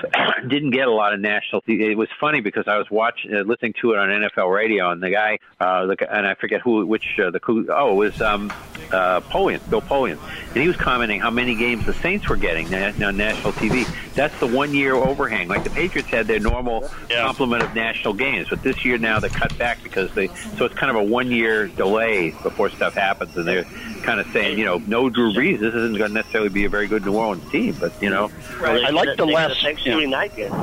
didn't 0.47 0.72
get 0.72 0.88
a 0.88 0.91
lot 0.91 1.14
of 1.14 1.20
national. 1.20 1.64
It 1.68 1.97
was 1.97 2.10
funny 2.20 2.41
because 2.41 2.66
I 2.68 2.78
was 2.78 2.88
watching, 2.91 3.34
uh, 3.34 3.41
listening 3.41 3.74
to 3.82 3.91
it 3.93 3.97
on 3.99 4.10
NFL 4.10 4.53
radio, 4.53 4.91
and 4.91 5.01
the 5.01 5.10
guy, 5.12 5.39
uh, 5.60 5.86
the, 5.88 5.95
and 6.16 6.28
I 6.28 6.36
forget 6.36 6.62
who, 6.62 6.86
which, 6.98 7.20
uh, 7.20 7.30
the, 7.30 7.39
who, 7.43 7.68
oh, 7.72 7.91
it 7.91 7.95
was 7.95 8.22
um, 8.24 8.52
uh, 8.91 9.20
Polian, 9.22 9.60
Bill 9.70 9.82
Polian, 9.84 10.18
and 10.48 10.58
he 10.58 10.68
was 10.68 10.76
commenting 10.78 11.20
how 11.20 11.30
many 11.30 11.54
games 11.54 11.86
the 11.86 11.93
Saints 11.93 12.28
were 12.28 12.36
getting 12.38 12.74
on 12.74 13.16
national 13.18 13.54
TV. 13.54 13.86
That's 14.16 14.38
the 14.39 14.48
one 14.48 14.74
year 14.74 14.95
overhang. 14.95 15.48
Like 15.48 15.64
the 15.64 15.70
Patriots 15.70 16.10
had 16.10 16.26
their 16.26 16.39
normal 16.39 16.89
Yeah. 17.08 17.22
complement 17.24 17.62
of 17.62 17.76
national 17.76 18.16
games, 18.16 18.48
but 18.50 18.64
this 18.64 18.84
year 18.84 18.98
now 18.98 19.20
they 19.20 19.30
cut 19.30 19.56
back 19.60 19.84
because 19.84 20.12
they. 20.16 20.28
So 20.58 20.66
it's 20.66 20.74
kind 20.74 20.89
of 20.89 20.95
a 20.95 21.04
one 21.04 21.30
year 21.30 21.68
delay 21.68 22.32
before 22.41 22.72
stuff 22.72 22.95
happens, 22.95 23.38
and 23.38 23.48
they're 23.48 23.66
kind 24.02 24.20
of 24.20 24.26
saying, 24.32 24.58
you 24.58 24.66
know, 24.66 24.82
no 24.88 25.08
Drew 25.12 25.34
Brees. 25.34 25.60
This 25.60 25.76
isn't 25.76 25.98
going 26.00 26.10
to 26.10 26.16
necessarily 26.16 26.50
be 26.50 26.66
a 26.66 26.70
very 26.70 26.88
good 26.88 27.06
New 27.06 27.14
Orleans 27.16 27.48
team, 27.52 27.76
but 27.80 27.93
you 28.02 28.10
know, 28.10 28.32
Right. 28.60 28.84
I 28.86 28.89
like 28.89 29.16
the 29.18 29.26
They- 29.26 29.32
they 29.34 29.38
had 29.38 29.52
a 29.52 29.54
last- 29.54 29.62
Thanksgiving 29.62 30.10
night 30.10 30.36
game. 30.36 30.54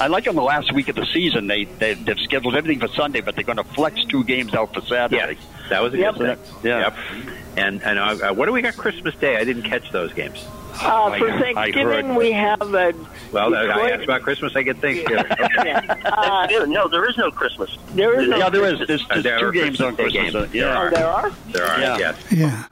I 0.00 0.08
like 0.08 0.26
on 0.26 0.34
the 0.34 0.42
last 0.42 0.72
week 0.72 0.88
of 0.88 0.96
the 0.96 1.06
season 1.06 1.46
they, 1.46 1.64
they 1.78 1.94
they've 1.94 2.18
scheduled 2.18 2.56
everything 2.56 2.80
for 2.80 2.92
Sunday, 2.96 3.20
but 3.20 3.36
they're 3.36 3.44
going 3.44 3.58
to 3.58 3.62
flex 3.74 4.04
two 4.06 4.24
games 4.24 4.52
out 4.52 4.74
for 4.74 4.80
Saturday. 4.80 5.38
That 5.70 5.82
was 5.82 5.94
a 5.94 5.98
Yep. 5.98 6.14
good 6.16 6.38
thing. 6.38 6.54
Yeah. 6.70 6.78
Yep. 6.80 6.96
And 7.56 7.82
and 7.82 7.98
uh, 7.98 8.34
what 8.34 8.46
do 8.46 8.52
we 8.52 8.62
got 8.62 8.76
Christmas 8.76 9.14
Day? 9.14 9.36
I 9.36 9.44
didn't 9.44 9.62
catch 9.62 9.90
those 9.92 10.12
games. 10.12 10.44
Uh, 10.74 11.16
for 11.18 11.30
I- 11.30 11.34
I 11.36 11.40
Thanksgiving, 11.54 12.06
heard. 12.08 12.16
we 12.16 12.32
have 12.32 12.60
a 12.74 12.92
Well, 13.30 13.54
I 13.54 13.90
asked 13.90 14.02
about 14.04 14.22
Christmas. 14.22 14.56
I 14.56 14.62
get 14.62 14.78
Thanksgiving. 14.78 15.24
uh, 16.04 16.46
no, 16.68 16.88
there 16.88 17.08
is 17.08 17.16
no 17.16 17.30
Christmas. 17.30 17.76
There 17.94 18.20
is 18.20 18.28
no 18.28 18.38
Yeah, 18.38 18.48
there 18.48 18.64
is. 18.64 18.78
Christmas. 18.78 18.88
There's, 18.88 19.08
there's 19.08 19.22
There 19.24 19.38
two 19.38 19.52
games 19.52 19.80
on 19.80 19.94
Christmas 19.94 20.12
Day 20.14 20.20
Christmas. 20.22 20.42
games. 20.50 20.54
yeah. 20.54 20.82
Oh, 20.82 20.90
there 20.90 21.06
are. 21.06 21.30
There 21.52 21.64
are. 21.64 21.80
Yeah. 21.80 21.98
Yes. 21.98 22.16
Yeah. 22.32 22.64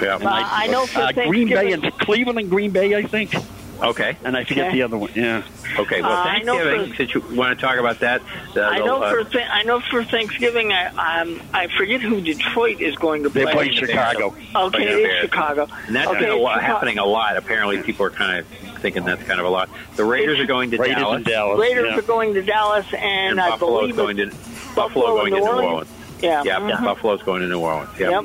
Yeah. 0.00 0.14
Uh, 0.14 0.20
I 0.24 0.68
know 0.68 0.86
for 0.86 1.00
uh, 1.00 1.12
Green 1.12 1.48
Bay 1.48 1.72
and 1.72 1.82
Cleveland 1.98 2.38
and 2.38 2.48
Green 2.48 2.70
Bay, 2.70 2.94
I 2.94 3.02
think. 3.02 3.34
Okay. 3.82 4.16
And 4.24 4.36
I 4.36 4.44
forget 4.44 4.66
Okay. 4.68 4.76
the 4.78 4.82
other 4.82 4.98
one. 4.98 5.10
Yeah. 5.14 5.42
Okay. 5.78 6.02
Well, 6.02 6.10
Uh, 6.12 6.24
I 6.24 6.38
know 6.42 6.56
Thanksgiving. 6.58 6.90
for- 6.90 6.96
Since 6.96 7.14
you 7.14 7.36
want 7.36 7.58
to 7.58 7.64
talk 7.66 7.78
about 7.78 8.00
that, 8.00 8.22
uh, 8.56 8.60
I 8.62 8.78
know 8.80 9.02
uh, 9.02 9.10
for 9.10 9.24
th- 9.24 9.46
I 9.50 9.62
know 9.62 9.80
for 9.80 10.02
Thanksgiving, 10.04 10.72
I 10.72 11.20
um, 11.20 11.40
I 11.54 11.68
forget 11.68 12.00
who 12.00 12.20
Detroit 12.20 12.80
is 12.80 12.96
going 12.96 13.22
to 13.22 13.30
be. 13.30 13.40
They 13.40 13.44
play. 13.52 13.68
play 13.68 13.72
Chicago. 13.74 14.34
Okay, 14.54 14.82
it 14.82 15.10
is 15.10 15.20
Chicago. 15.20 15.68
And 15.86 15.94
that's 15.94 16.08
okay, 16.08 16.20
been 16.20 16.30
a 16.30 16.36
lot, 16.36 16.54
Chicago. 16.54 16.72
happening 16.74 16.98
a 16.98 17.04
lot. 17.06 17.36
Apparently, 17.36 17.80
people 17.82 18.04
are 18.06 18.10
kind 18.10 18.38
of 18.40 18.46
thinking 18.80 19.04
that's 19.04 19.22
kind 19.24 19.38
of 19.40 19.46
a 19.46 19.50
lot. 19.50 19.68
The 19.96 20.04
Raiders 20.04 20.38
are 20.40 20.46
going 20.46 20.70
to 20.72 20.76
Raiders 20.78 20.96
Dallas. 20.96 21.16
and 21.16 21.24
Dallas. 21.24 21.60
Raiders 21.60 21.88
yeah. 21.90 21.98
are 21.98 22.02
going 22.02 22.34
to 22.34 22.42
Dallas, 22.42 22.86
and, 22.92 23.02
and 23.32 23.40
I 23.40 23.50
Buffalo's 23.50 23.80
believe 23.92 23.96
going 23.96 24.16
to 24.18 24.26
Buffalo 24.74 25.06
going 25.16 25.34
to 25.34 25.40
New 25.40 25.46
Orleans. 25.46 25.88
Yeah. 26.20 26.42
Yep, 26.42 26.58
mhm. 26.62 26.84
Buffalo's 26.84 27.22
going 27.22 27.42
to 27.42 27.48
New 27.48 27.60
Orleans. 27.60 27.90
Yep. 27.98 28.10
Yep. 28.10 28.24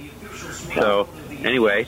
So 0.75 1.07
anyway, 1.43 1.87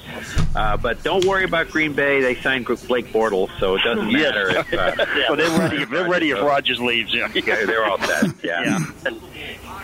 uh, 0.55 0.77
but 0.77 1.01
don't 1.03 1.25
worry 1.25 1.43
about 1.43 1.69
Green 1.69 1.93
Bay. 1.93 2.21
They 2.21 2.35
signed 2.41 2.65
Blake 2.65 3.11
Bortles, 3.11 3.49
so 3.59 3.75
it 3.75 3.81
doesn't 3.83 4.09
Yes. 4.09 4.21
matter 4.35 4.49
if. 4.49 4.73
Uh, 4.73 5.27
So 5.27 5.35
they're 5.35 5.59
ready. 5.59 5.77
If, 5.83 5.89
They're 5.89 6.09
ready 6.09 6.29
if 6.31 6.41
Rodgers 6.41 6.79
leaves. 6.79 7.13
Yeah. 7.13 7.29
Yeah, 7.33 7.65
they're 7.65 7.85
all 7.85 7.99
set. 7.99 8.31
Yeah. 8.43 8.61
Yeah. 8.63 8.85
And, 9.05 9.21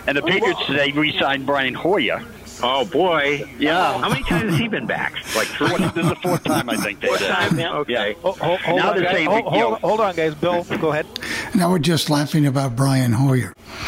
and 0.08 0.18
the 0.18 0.22
Patriots 0.22 0.66
today 0.66 0.92
re-signed 0.92 1.46
Brian 1.46 1.74
Hoyer. 1.74 2.24
Oh 2.64 2.86
boy. 2.86 3.44
Yeah. 3.58 4.00
How 4.00 4.10
many 4.10 4.24
times 4.24 4.52
has 4.52 4.60
he 4.60 4.68
been 4.68 4.86
back? 4.86 5.14
Like 5.36 5.48
three. 5.48 5.68
This 5.70 5.98
is 6.04 6.10
the 6.10 6.16
fourth 6.22 6.44
time 6.44 6.70
I 6.70 6.78
think 6.78 7.00
they 7.02 7.08
Fourth 7.08 7.20
said. 7.20 7.30
time, 7.34 7.60
yeah. 7.60 7.74
Okay. 7.78 8.16
Oh, 8.24 8.34
hold, 8.34 8.60
hold 8.62 8.78
Now 8.80 8.90
on, 8.92 8.96
they're 8.96 9.06
guys. 9.06 9.16
saying, 9.16 9.30
hold, 9.30 9.44
hold, 9.46 9.80
hold 9.80 10.00
on, 10.00 10.16
guys. 10.16 10.36
Bill, 10.36 10.64
go 10.80 10.92
ahead. 10.92 11.08
Now 11.56 11.72
we're 11.72 11.80
just 11.80 12.10
laughing 12.10 12.46
about 12.46 12.76
Brian 12.76 13.14
Hoyer. 13.14 13.54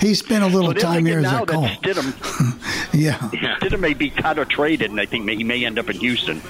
he 0.00 0.14
spent 0.14 0.44
a 0.44 0.46
little 0.46 0.68
So 0.68 0.72
they're 0.74 0.82
time 0.82 1.06
here 1.06 1.18
as 1.18 1.24
a 1.26 1.28
that 1.30 1.46
call. 1.48 1.64
Stidham, 1.66 2.94
Yeah. 2.94 3.14
Stidham 3.60 3.80
may 3.80 3.94
be 3.94 4.10
cut 4.10 4.38
or 4.38 4.44
traded, 4.44 4.90
and 4.90 5.00
I 5.00 5.06
think 5.06 5.28
he 5.28 5.44
may 5.44 5.64
end 5.64 5.78
up 5.78 5.90
in 5.90 5.96
Houston. 5.98 6.40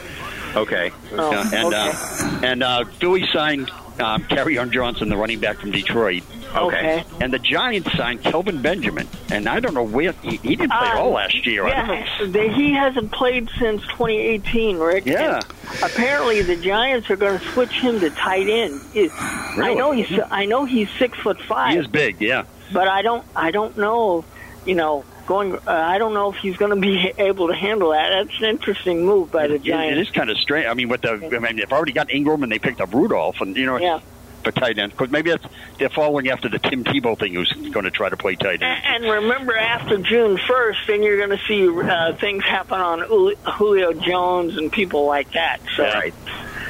Okay. 0.55 0.91
Oh, 1.13 1.51
and 1.55 1.67
okay. 1.75 1.91
uh, 1.95 2.41
and 2.43 2.63
uh, 2.63 2.85
Philly 2.99 3.27
signed 3.33 3.71
um, 4.01 4.23
Kerryon 4.25 4.71
Johnson, 4.71 5.09
the 5.09 5.17
running 5.17 5.41
back 5.41 5.59
from 5.59 5.71
Detroit. 5.71 6.23
Okay. 6.55 7.05
And 7.21 7.33
the 7.33 7.39
Giants 7.39 7.93
signed 7.97 8.23
Kelvin 8.23 8.63
Benjamin, 8.63 9.07
and 9.31 9.49
I 9.49 9.61
don't 9.61 9.75
know 9.75 9.83
where 9.83 10.13
he, 10.23 10.37
he 10.39 10.57
didn't 10.57 10.71
play 10.71 10.89
Uh, 10.89 10.99
all 10.99 11.11
last 11.13 11.45
year. 11.47 11.67
I 11.67 11.75
don't 11.75 11.87
know. 11.89 11.95
Yeah, 11.95 12.27
they, 12.29 12.49
he 12.55 12.73
hasn't 12.73 13.13
played 13.13 13.51
since 13.59 13.83
2018, 13.89 14.79
Rick. 14.79 15.05
Yeah. 15.07 15.37
And 15.37 15.83
apparently, 15.83 16.43
the 16.43 16.57
Giants 16.57 17.11
are 17.11 17.17
going 17.17 17.39
to 17.39 17.45
switch 17.53 17.73
him 17.73 18.01
to 18.01 18.11
tight 18.11 18.49
end. 18.49 18.81
He- 18.93 19.11
I 19.11 19.75
know 19.75 19.93
he's 19.93 20.19
I 20.31 20.45
know 20.45 20.65
he's 20.67 20.89
six 20.99 21.19
foot 21.19 21.41
five. 21.41 21.73
He 21.73 21.79
is 21.79 21.87
big, 21.87 22.21
yeah. 22.21 22.45
but 22.73 22.89
I 22.89 23.03
don't 23.03 23.25
I 23.35 23.51
don't 23.51 23.77
know, 23.79 24.25
you 24.67 24.75
know, 24.75 25.05
going. 25.27 25.55
Uh, 25.55 25.61
I 25.67 25.99
don't 25.99 26.15
know 26.15 26.33
if 26.33 26.39
he's 26.39 26.57
going 26.57 26.71
to 26.71 26.81
be 26.81 27.13
able 27.19 27.49
to 27.49 27.55
handle 27.55 27.91
that. 27.91 28.11
That's 28.11 28.39
an 28.41 28.47
interesting 28.49 29.05
move 29.05 29.31
by 29.31 29.49
the 29.49 29.59
Giants. 29.59 29.99
It 29.99 30.01
is 30.03 30.11
kind 30.11 30.31
of 30.31 30.39
strange. 30.39 30.67
I 30.67 30.75
mean, 30.75 30.89
with 30.89 31.03
the 31.03 31.13
I 31.13 31.39
mean, 31.39 31.57
they've 31.57 31.73
already 31.73 31.93
got 31.93 32.11
Ingram 32.11 32.43
and 32.43 32.51
they 32.51 32.59
picked 32.59 32.81
up 32.81 32.95
Rudolph, 32.95 33.41
and 33.41 33.57
you 33.57 33.67
know, 33.67 33.77
Yeah. 33.79 34.01
for 34.45 34.53
tight 34.53 34.79
end. 34.79 34.93
Because 34.93 35.11
maybe 35.11 35.31
that's, 35.31 35.45
they're 35.79 35.89
following 35.89 36.29
after 36.31 36.49
the 36.49 36.59
Tim 36.61 36.85
Tebow 36.85 37.19
thing, 37.19 37.35
who's 37.35 37.53
going 37.53 37.85
to 37.85 37.91
try 37.91 38.09
to 38.09 38.17
play 38.17 38.37
tight 38.37 38.63
end. 38.63 38.83
And 38.87 39.05
remember, 39.05 39.57
after 39.57 39.99
June 39.99 40.37
1st, 40.39 40.87
then 40.87 41.03
you're 41.03 41.19
going 41.19 41.37
to 41.37 41.45
see 41.47 41.69
uh, 41.69 42.13
things 42.15 42.45
happen 42.45 42.81
on 42.81 43.01
Julio 43.45 43.93
Jones 43.93 44.57
and 44.57 44.71
people 44.71 45.07
like 45.07 45.33
that. 45.33 45.59
So, 45.77 45.83
Right. 45.85 46.15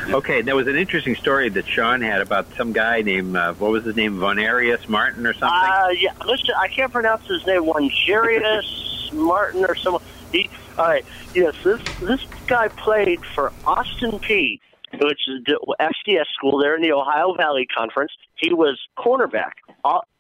Okay, 0.08 0.40
there 0.40 0.54
was 0.54 0.68
an 0.68 0.76
interesting 0.76 1.16
story 1.16 1.48
that 1.50 1.66
Sean 1.66 2.00
had 2.00 2.20
about 2.20 2.46
some 2.56 2.72
guy 2.72 3.02
named 3.02 3.36
uh, 3.36 3.54
what 3.54 3.72
was 3.72 3.84
his 3.84 3.96
name, 3.96 4.18
Vonarius 4.18 4.88
Martin 4.88 5.26
or 5.26 5.32
something. 5.34 5.48
Uh, 5.68 5.88
yeah, 5.98 6.12
listen, 6.24 6.54
I 6.56 6.68
can't 6.68 6.92
pronounce 6.92 7.26
his 7.26 7.44
name. 7.44 7.66
One 7.66 7.90
Jarius 7.90 9.12
Martin 9.12 9.64
or 9.64 9.74
someone. 9.74 10.02
He, 10.30 10.48
all 10.78 10.86
right, 10.86 11.04
yes, 11.34 11.54
this 11.64 11.80
this 12.00 12.20
guy 12.46 12.68
played 12.68 13.24
for 13.34 13.52
Austin 13.66 14.12
Peay, 14.12 14.60
which 14.92 15.20
is 15.28 15.42
the 15.44 15.58
FCS 15.80 16.26
school 16.34 16.58
there 16.58 16.76
in 16.76 16.82
the 16.82 16.92
Ohio 16.92 17.34
Valley 17.34 17.66
Conference. 17.66 18.12
He 18.36 18.54
was 18.54 18.78
cornerback, 18.96 19.52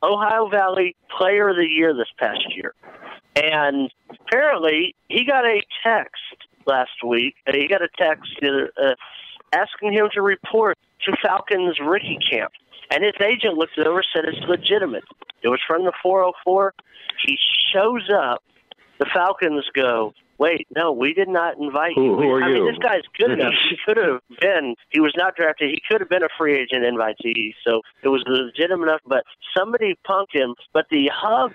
Ohio 0.02 0.48
Valley 0.48 0.96
Player 1.16 1.50
of 1.50 1.56
the 1.56 1.66
Year 1.66 1.94
this 1.94 2.08
past 2.18 2.44
year, 2.56 2.74
and 3.36 3.90
apparently 4.10 4.96
he 5.08 5.24
got 5.24 5.44
a 5.44 5.62
text 5.84 6.22
last 6.66 7.04
week. 7.06 7.36
uh, 7.46 7.52
He 7.54 7.68
got 7.68 7.82
a 7.82 7.88
text 7.96 8.32
uh, 8.42 8.94
asking 9.52 9.92
him 9.92 10.08
to 10.14 10.22
report 10.22 10.78
to 11.04 11.16
Falcons 11.22 11.78
rookie 11.80 12.18
camp. 12.30 12.52
And 12.90 13.02
his 13.02 13.14
agent 13.20 13.54
looked 13.54 13.78
it 13.78 13.86
over, 13.86 14.02
said 14.14 14.24
it's 14.24 14.46
legitimate. 14.48 15.04
It 15.42 15.48
was 15.48 15.60
from 15.66 15.84
the 15.84 15.92
404. 16.02 16.74
He 17.26 17.36
shows 17.72 18.08
up. 18.14 18.42
The 18.98 19.06
Falcons 19.12 19.64
go, 19.74 20.14
wait, 20.38 20.66
no, 20.74 20.92
we 20.92 21.12
did 21.14 21.28
not 21.28 21.56
invite 21.58 21.92
Who- 21.94 22.04
you. 22.04 22.16
who 22.16 22.30
are 22.30 22.42
I 22.42 22.52
mean, 22.52 22.66
this 22.66 22.78
guy's 22.78 23.02
good 23.18 23.30
enough. 23.38 23.54
He 23.70 23.76
could 23.84 23.96
have 23.96 24.20
been. 24.40 24.74
He 24.90 25.00
was 25.00 25.14
not 25.16 25.36
drafted. 25.36 25.70
He 25.70 25.80
could 25.88 26.00
have 26.00 26.08
been 26.10 26.22
a 26.22 26.28
free 26.38 26.54
agent 26.58 26.84
invitee. 26.84 27.54
So 27.66 27.82
it 28.02 28.08
was 28.08 28.22
legitimate 28.26 28.84
enough. 28.84 29.00
But 29.06 29.24
somebody 29.56 29.94
punked 30.08 30.32
him. 30.34 30.54
But 30.72 30.86
the 30.90 31.10
Hub 31.12 31.52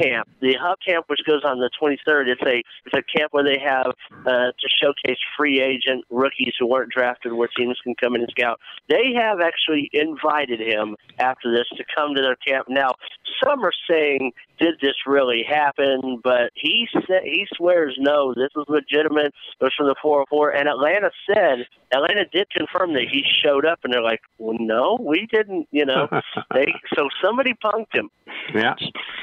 camp, 0.00 0.28
the 0.40 0.54
Hub 0.60 0.78
camp, 0.86 1.06
which 1.08 1.20
goes 1.26 1.42
on 1.44 1.58
the 1.58 1.70
23rd, 1.80 2.28
it's 2.28 2.42
a 2.42 2.62
it's 2.86 2.94
a 2.94 3.18
camp 3.18 3.32
where 3.32 3.44
they 3.44 3.58
have 3.58 3.92
uh, 4.26 4.52
to 4.52 4.68
showcase 4.82 5.18
free 5.36 5.60
agent 5.60 6.04
rookies 6.10 6.54
who 6.58 6.66
weren't 6.66 6.90
drafted, 6.92 7.32
where 7.32 7.48
teams 7.56 7.78
can 7.82 7.94
come 7.94 8.14
in 8.14 8.22
and 8.22 8.30
scout. 8.30 8.60
They 8.88 9.12
have 9.16 9.40
actually 9.40 9.90
invited 9.92 10.60
him 10.60 10.96
after 11.18 11.50
this 11.52 11.66
to 11.76 11.84
come 11.94 12.14
to 12.14 12.22
their 12.22 12.36
camp. 12.36 12.66
Now, 12.68 12.94
some 13.42 13.64
are 13.64 13.72
saying, 13.90 14.32
"Did 14.58 14.74
this 14.80 14.94
really 15.06 15.42
happen?" 15.48 16.20
But 16.22 16.50
he 16.54 16.88
said 16.92 17.22
he 17.24 17.46
swears 17.54 17.96
no. 17.98 18.17
This 18.36 18.50
was 18.54 18.66
legitimate. 18.68 19.26
It 19.60 19.64
was 19.64 19.72
from 19.76 19.86
the 19.86 19.94
404, 20.02 20.50
and 20.50 20.68
Atlanta 20.68 21.10
said 21.26 21.66
Atlanta 21.92 22.24
did 22.32 22.48
confirm 22.50 22.92
that 22.94 23.04
he 23.10 23.22
showed 23.42 23.64
up, 23.64 23.80
and 23.84 23.92
they're 23.92 24.02
like, 24.02 24.20
"Well, 24.38 24.56
no, 24.60 24.98
we 25.00 25.26
didn't." 25.30 25.68
You 25.70 25.86
know, 25.86 26.08
they 26.54 26.66
so 26.96 27.08
somebody 27.22 27.54
punked 27.64 27.92
him. 27.94 28.10
yeah. 28.54 28.74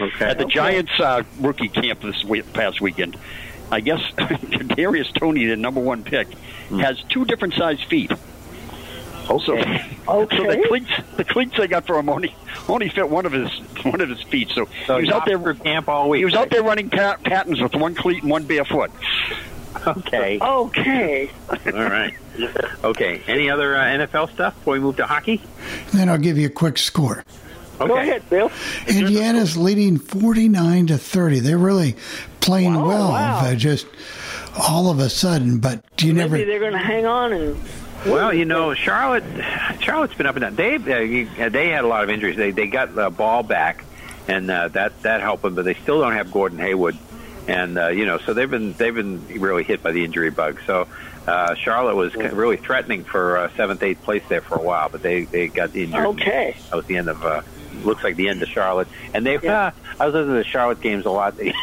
Okay. 0.02 0.26
At 0.26 0.38
the 0.38 0.46
Giants 0.46 1.00
uh, 1.00 1.24
rookie 1.40 1.70
camp 1.70 2.02
this 2.02 2.24
week, 2.24 2.52
past 2.54 2.82
weekend, 2.82 3.18
I 3.72 3.80
guess 3.82 4.02
Darius 4.76 5.12
Toney, 5.12 5.46
the 5.46 5.56
number 5.56 5.80
one 5.82 6.04
pick, 6.04 6.28
Hmm. 6.70 6.80
has 6.80 7.02
two 7.10 7.26
different 7.26 7.54
size 7.54 7.82
feet. 7.84 8.12
Also, 9.30 9.54
Okay. 9.54 10.38
so 10.38 10.44
the 10.44 10.64
cleats, 10.68 10.92
the 11.18 11.24
cleats 11.24 11.58
they 11.58 11.68
got 11.68 11.86
for 11.88 11.98
him 11.98 12.10
only 12.10 12.36
only 12.70 12.90
fit 12.90 13.10
one 13.10 13.26
of 13.26 13.32
his 13.32 13.50
one 13.84 14.02
of 14.02 14.10
his 14.10 14.22
feet. 14.24 14.50
So, 14.50 14.68
So 14.86 14.98
he 14.98 15.06
was 15.06 15.12
out 15.14 15.26
there 15.26 15.40
for 15.40 15.54
camp 15.54 15.90
all 15.90 16.10
week. 16.10 16.20
He 16.20 16.26
was 16.26 16.36
out 16.36 16.50
there 16.52 16.64
running 16.64 16.90
pat- 16.90 17.24
patterns 17.24 17.60
with 17.62 17.76
one 17.76 17.96
cleat 17.96 18.22
and 18.22 18.32
one 18.32 18.44
barefoot. 18.44 18.92
Okay. 19.88 20.40
okay. 20.42 21.30
All 21.68 21.72
right. 21.74 22.14
Okay. 22.84 23.22
Any 23.28 23.50
other 23.50 23.76
uh, 23.76 23.84
NFL 23.84 24.32
stuff 24.34 24.56
before 24.56 24.74
we 24.74 24.80
move 24.80 24.98
to 24.98 25.06
hockey? 25.06 25.42
Then 25.92 26.10
I'll 26.10 26.18
give 26.18 26.38
you 26.38 26.48
a 26.48 26.52
quick 26.52 26.78
score. 26.78 27.24
Okay. 27.82 27.88
Go 27.88 27.98
ahead, 27.98 28.30
Bill. 28.30 28.52
Indiana's 28.88 29.58
leading 29.58 29.98
49 29.98 30.88
to 30.88 30.98
30. 30.98 31.40
They're 31.42 31.58
really 31.58 31.96
playing 32.40 32.74
well. 32.76 33.10
wow. 33.12 33.40
uh, 33.40 33.56
just 33.56 33.86
all 34.58 34.90
of 34.90 35.00
a 35.00 35.10
sudden, 35.10 35.60
but 35.60 35.84
you 36.00 36.14
Maybe 36.14 36.20
never. 36.30 36.38
they're 36.46 36.60
going 36.60 36.72
to 36.72 36.78
hang 36.78 37.06
on 37.06 37.34
and. 37.34 37.58
Well, 38.06 38.34
you 38.34 38.46
know, 38.46 38.74
Charlotte, 38.74 39.24
Charlotte's 39.80 40.14
been 40.14 40.28
up 40.28 40.36
and 40.36 40.44
down. 40.44 40.56
They 40.56 40.76
uh, 40.76 41.46
uh, 41.46 41.50
they 41.50 41.70
had 41.70 41.84
a 41.84 41.88
lot 41.88 42.04
of 42.04 42.10
injuries. 42.10 42.38
They 42.38 42.52
they 42.52 42.68
got 42.68 42.94
the 42.94 43.10
ball 43.10 43.42
back, 43.42 43.84
and 44.28 44.50
uh, 44.50 44.68
that 44.70 45.02
that 45.02 45.22
helped 45.22 45.44
them. 45.44 45.56
But 45.56 45.66
they 45.66 45.74
still 45.74 46.02
don't 46.02 46.14
have 46.14 46.32
Gordon 46.32 46.60
Hayward, 46.60 46.98
and 47.48 47.78
uh, 47.78 47.88
you 47.88 48.06
know, 48.06 48.20
so 48.20 48.34
they've 48.34 48.50
been 48.50 48.74
they've 48.74 48.94
been 48.94 49.28
really 49.40 49.64
hit 49.64 49.82
by 49.82 49.92
the 49.92 50.06
injury 50.06 50.30
bug. 50.30 50.60
So 50.68 50.88
uh, 51.28 51.56
Charlotte 51.56 51.96
was 51.96 52.16
really 52.16 52.58
threatening 52.58 53.04
for 53.04 53.38
uh, 53.38 53.52
seventh, 53.56 53.82
eighth 53.82 54.04
place 54.04 54.24
there 54.30 54.42
for 54.42 54.56
a 54.56 54.62
while, 54.62 54.90
but 54.90 55.02
they 55.02 55.24
they 55.24 55.48
got 55.48 55.76
injured. 55.76 56.06
Okay. 56.06 56.56
That 56.70 56.76
was 56.76 56.86
the 56.86 56.98
end 56.98 57.10
of. 57.10 57.24
Uh, 57.24 57.42
looks 57.84 58.04
like 58.04 58.16
the 58.16 58.30
end 58.30 58.42
of 58.42 58.50
Charlotte, 58.50 58.88
and 59.14 59.26
they. 59.26 59.38
Uh, 59.38 59.72
I 60.00 60.06
was 60.06 60.14
listening 60.14 60.36
to 60.36 60.44
the 60.44 60.44
Charlotte 60.44 60.82
games 60.82 61.06
a 61.06 61.10
lot. 61.10 61.38
They 61.38 61.54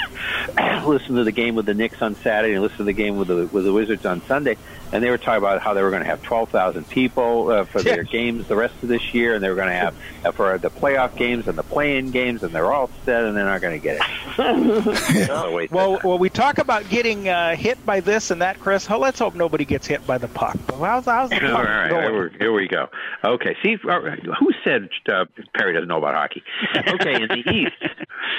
listened 0.86 1.16
to 1.16 1.24
the 1.24 1.32
game 1.32 1.54
with 1.54 1.66
the 1.66 1.74
Knicks 1.74 2.00
on 2.02 2.14
Saturday, 2.16 2.54
and 2.54 2.62
listened 2.62 2.78
to 2.78 2.84
the 2.84 2.92
game 2.92 3.16
with 3.16 3.28
the 3.28 3.46
with 3.52 3.64
the 3.64 3.72
Wizards 3.72 4.06
on 4.06 4.22
Sunday, 4.22 4.56
and 4.92 5.02
they 5.02 5.10
were 5.10 5.18
talking 5.18 5.38
about 5.38 5.60
how 5.60 5.74
they 5.74 5.82
were 5.82 5.90
going 5.90 6.02
to 6.02 6.08
have 6.08 6.22
twelve 6.22 6.50
thousand 6.50 6.88
people 6.88 7.50
uh, 7.50 7.64
for 7.64 7.82
their 7.82 8.02
games 8.02 8.46
the 8.48 8.56
rest 8.56 8.74
of 8.82 8.88
this 8.88 9.14
year, 9.14 9.34
and 9.34 9.42
they 9.42 9.48
were 9.48 9.54
going 9.54 9.68
to 9.68 9.74
have 9.74 9.94
uh, 10.24 10.32
for 10.32 10.58
the 10.58 10.70
playoff 10.70 11.16
games 11.16 11.48
and 11.48 11.56
the 11.58 11.62
play-in 11.62 12.10
games, 12.10 12.42
and 12.42 12.54
they're 12.54 12.72
all 12.72 12.90
set, 13.04 13.24
and 13.24 13.36
they're 13.36 13.44
not 13.44 13.60
going 13.60 13.78
to 13.78 13.82
get 13.82 13.96
it. 13.96 14.02
So 15.26 15.66
Well, 15.70 16.00
well, 16.02 16.18
we 16.18 16.30
talk 16.30 16.58
about 16.58 16.88
getting 16.88 17.28
uh, 17.28 17.54
hit 17.54 17.84
by 17.84 18.00
this 18.00 18.30
and 18.30 18.40
that, 18.40 18.58
Chris. 18.60 18.90
Oh, 18.90 18.98
let's 18.98 19.18
hope 19.18 19.34
nobody 19.34 19.64
gets 19.64 19.86
hit 19.86 20.06
by 20.06 20.18
the 20.18 20.28
puck. 20.28 20.56
How's, 20.70 21.04
how's 21.04 21.30
the 21.30 21.36
puck 21.40 21.64
right, 21.66 21.90
going? 21.90 22.30
here 22.38 22.52
we, 22.52 22.66
go. 22.66 22.88
Okay, 23.24 23.56
see, 23.62 23.76
uh, 23.88 24.00
who 24.38 24.52
said 24.64 24.88
uh, 25.08 25.26
Perry 25.54 25.74
doesn't 25.74 25.88
know 25.88 25.98
about 25.98 26.14
hockey? 26.14 26.42
Okay, 26.92 27.22
in 27.22 27.28
the 27.28 27.42
East, 27.50 27.94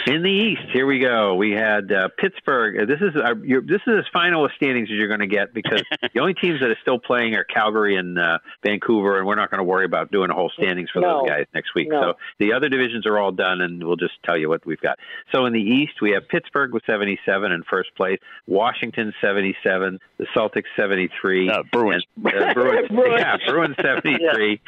In 0.05 0.21
the 0.21 0.29
East, 0.29 0.63
here 0.71 0.85
we 0.85 0.99
go. 0.99 1.35
We 1.35 1.51
had 1.51 1.91
uh, 1.91 2.09
Pittsburgh. 2.17 2.81
Uh, 2.81 2.85
This 2.85 3.01
is 3.01 3.15
our, 3.15 3.35
your, 3.37 3.61
this 3.61 3.81
is 3.87 3.99
as 3.99 4.05
final 4.11 4.45
a 4.45 4.49
standings 4.55 4.89
as 4.89 4.95
you're 4.95 5.07
going 5.07 5.21
to 5.21 5.27
get 5.27 5.53
because 5.53 5.81
the 6.13 6.19
only 6.19 6.33
teams 6.43 6.59
that 6.59 6.69
are 6.69 6.77
still 6.81 6.99
playing 6.99 7.35
are 7.35 7.43
Calgary 7.45 7.95
and 7.95 8.19
uh, 8.19 8.39
Vancouver, 8.63 9.17
and 9.17 9.25
we're 9.25 9.35
not 9.35 9.49
going 9.49 9.59
to 9.59 9.63
worry 9.63 9.85
about 9.85 10.11
doing 10.11 10.29
a 10.29 10.33
whole 10.33 10.49
standings 10.49 10.89
for 10.91 10.99
No. 10.99 11.21
those 11.21 11.29
guys 11.29 11.45
next 11.53 11.73
week. 11.73 11.87
No. 11.89 12.01
So 12.01 12.13
the 12.39 12.51
other 12.53 12.67
divisions 12.69 13.05
are 13.07 13.17
all 13.17 13.31
done, 13.31 13.61
and 13.61 13.83
we'll 13.83 13.95
just 13.95 14.13
tell 14.23 14.37
you 14.37 14.49
what 14.49 14.65
we've 14.65 14.81
got. 14.81 14.99
So 15.31 15.45
in 15.45 15.53
the 15.53 15.61
East, 15.61 16.01
we 16.01 16.11
have 16.11 16.27
Pittsburgh 16.27 16.73
with 16.73 16.83
77 16.85 17.51
in 17.51 17.63
first 17.63 17.95
place, 17.95 18.19
Washington 18.45 19.13
77, 19.21 19.99
the 20.17 20.25
Celtics 20.35 20.65
73, 20.75 21.49
Uh, 21.49 21.63
Bruins. 21.71 22.03
and, 22.17 22.27
uh, 22.27 22.53
Bruins, 22.53 22.87
Bruins. 22.89 23.15
yeah, 23.19 23.37
Bruins 23.47 23.75
73, 23.81 24.59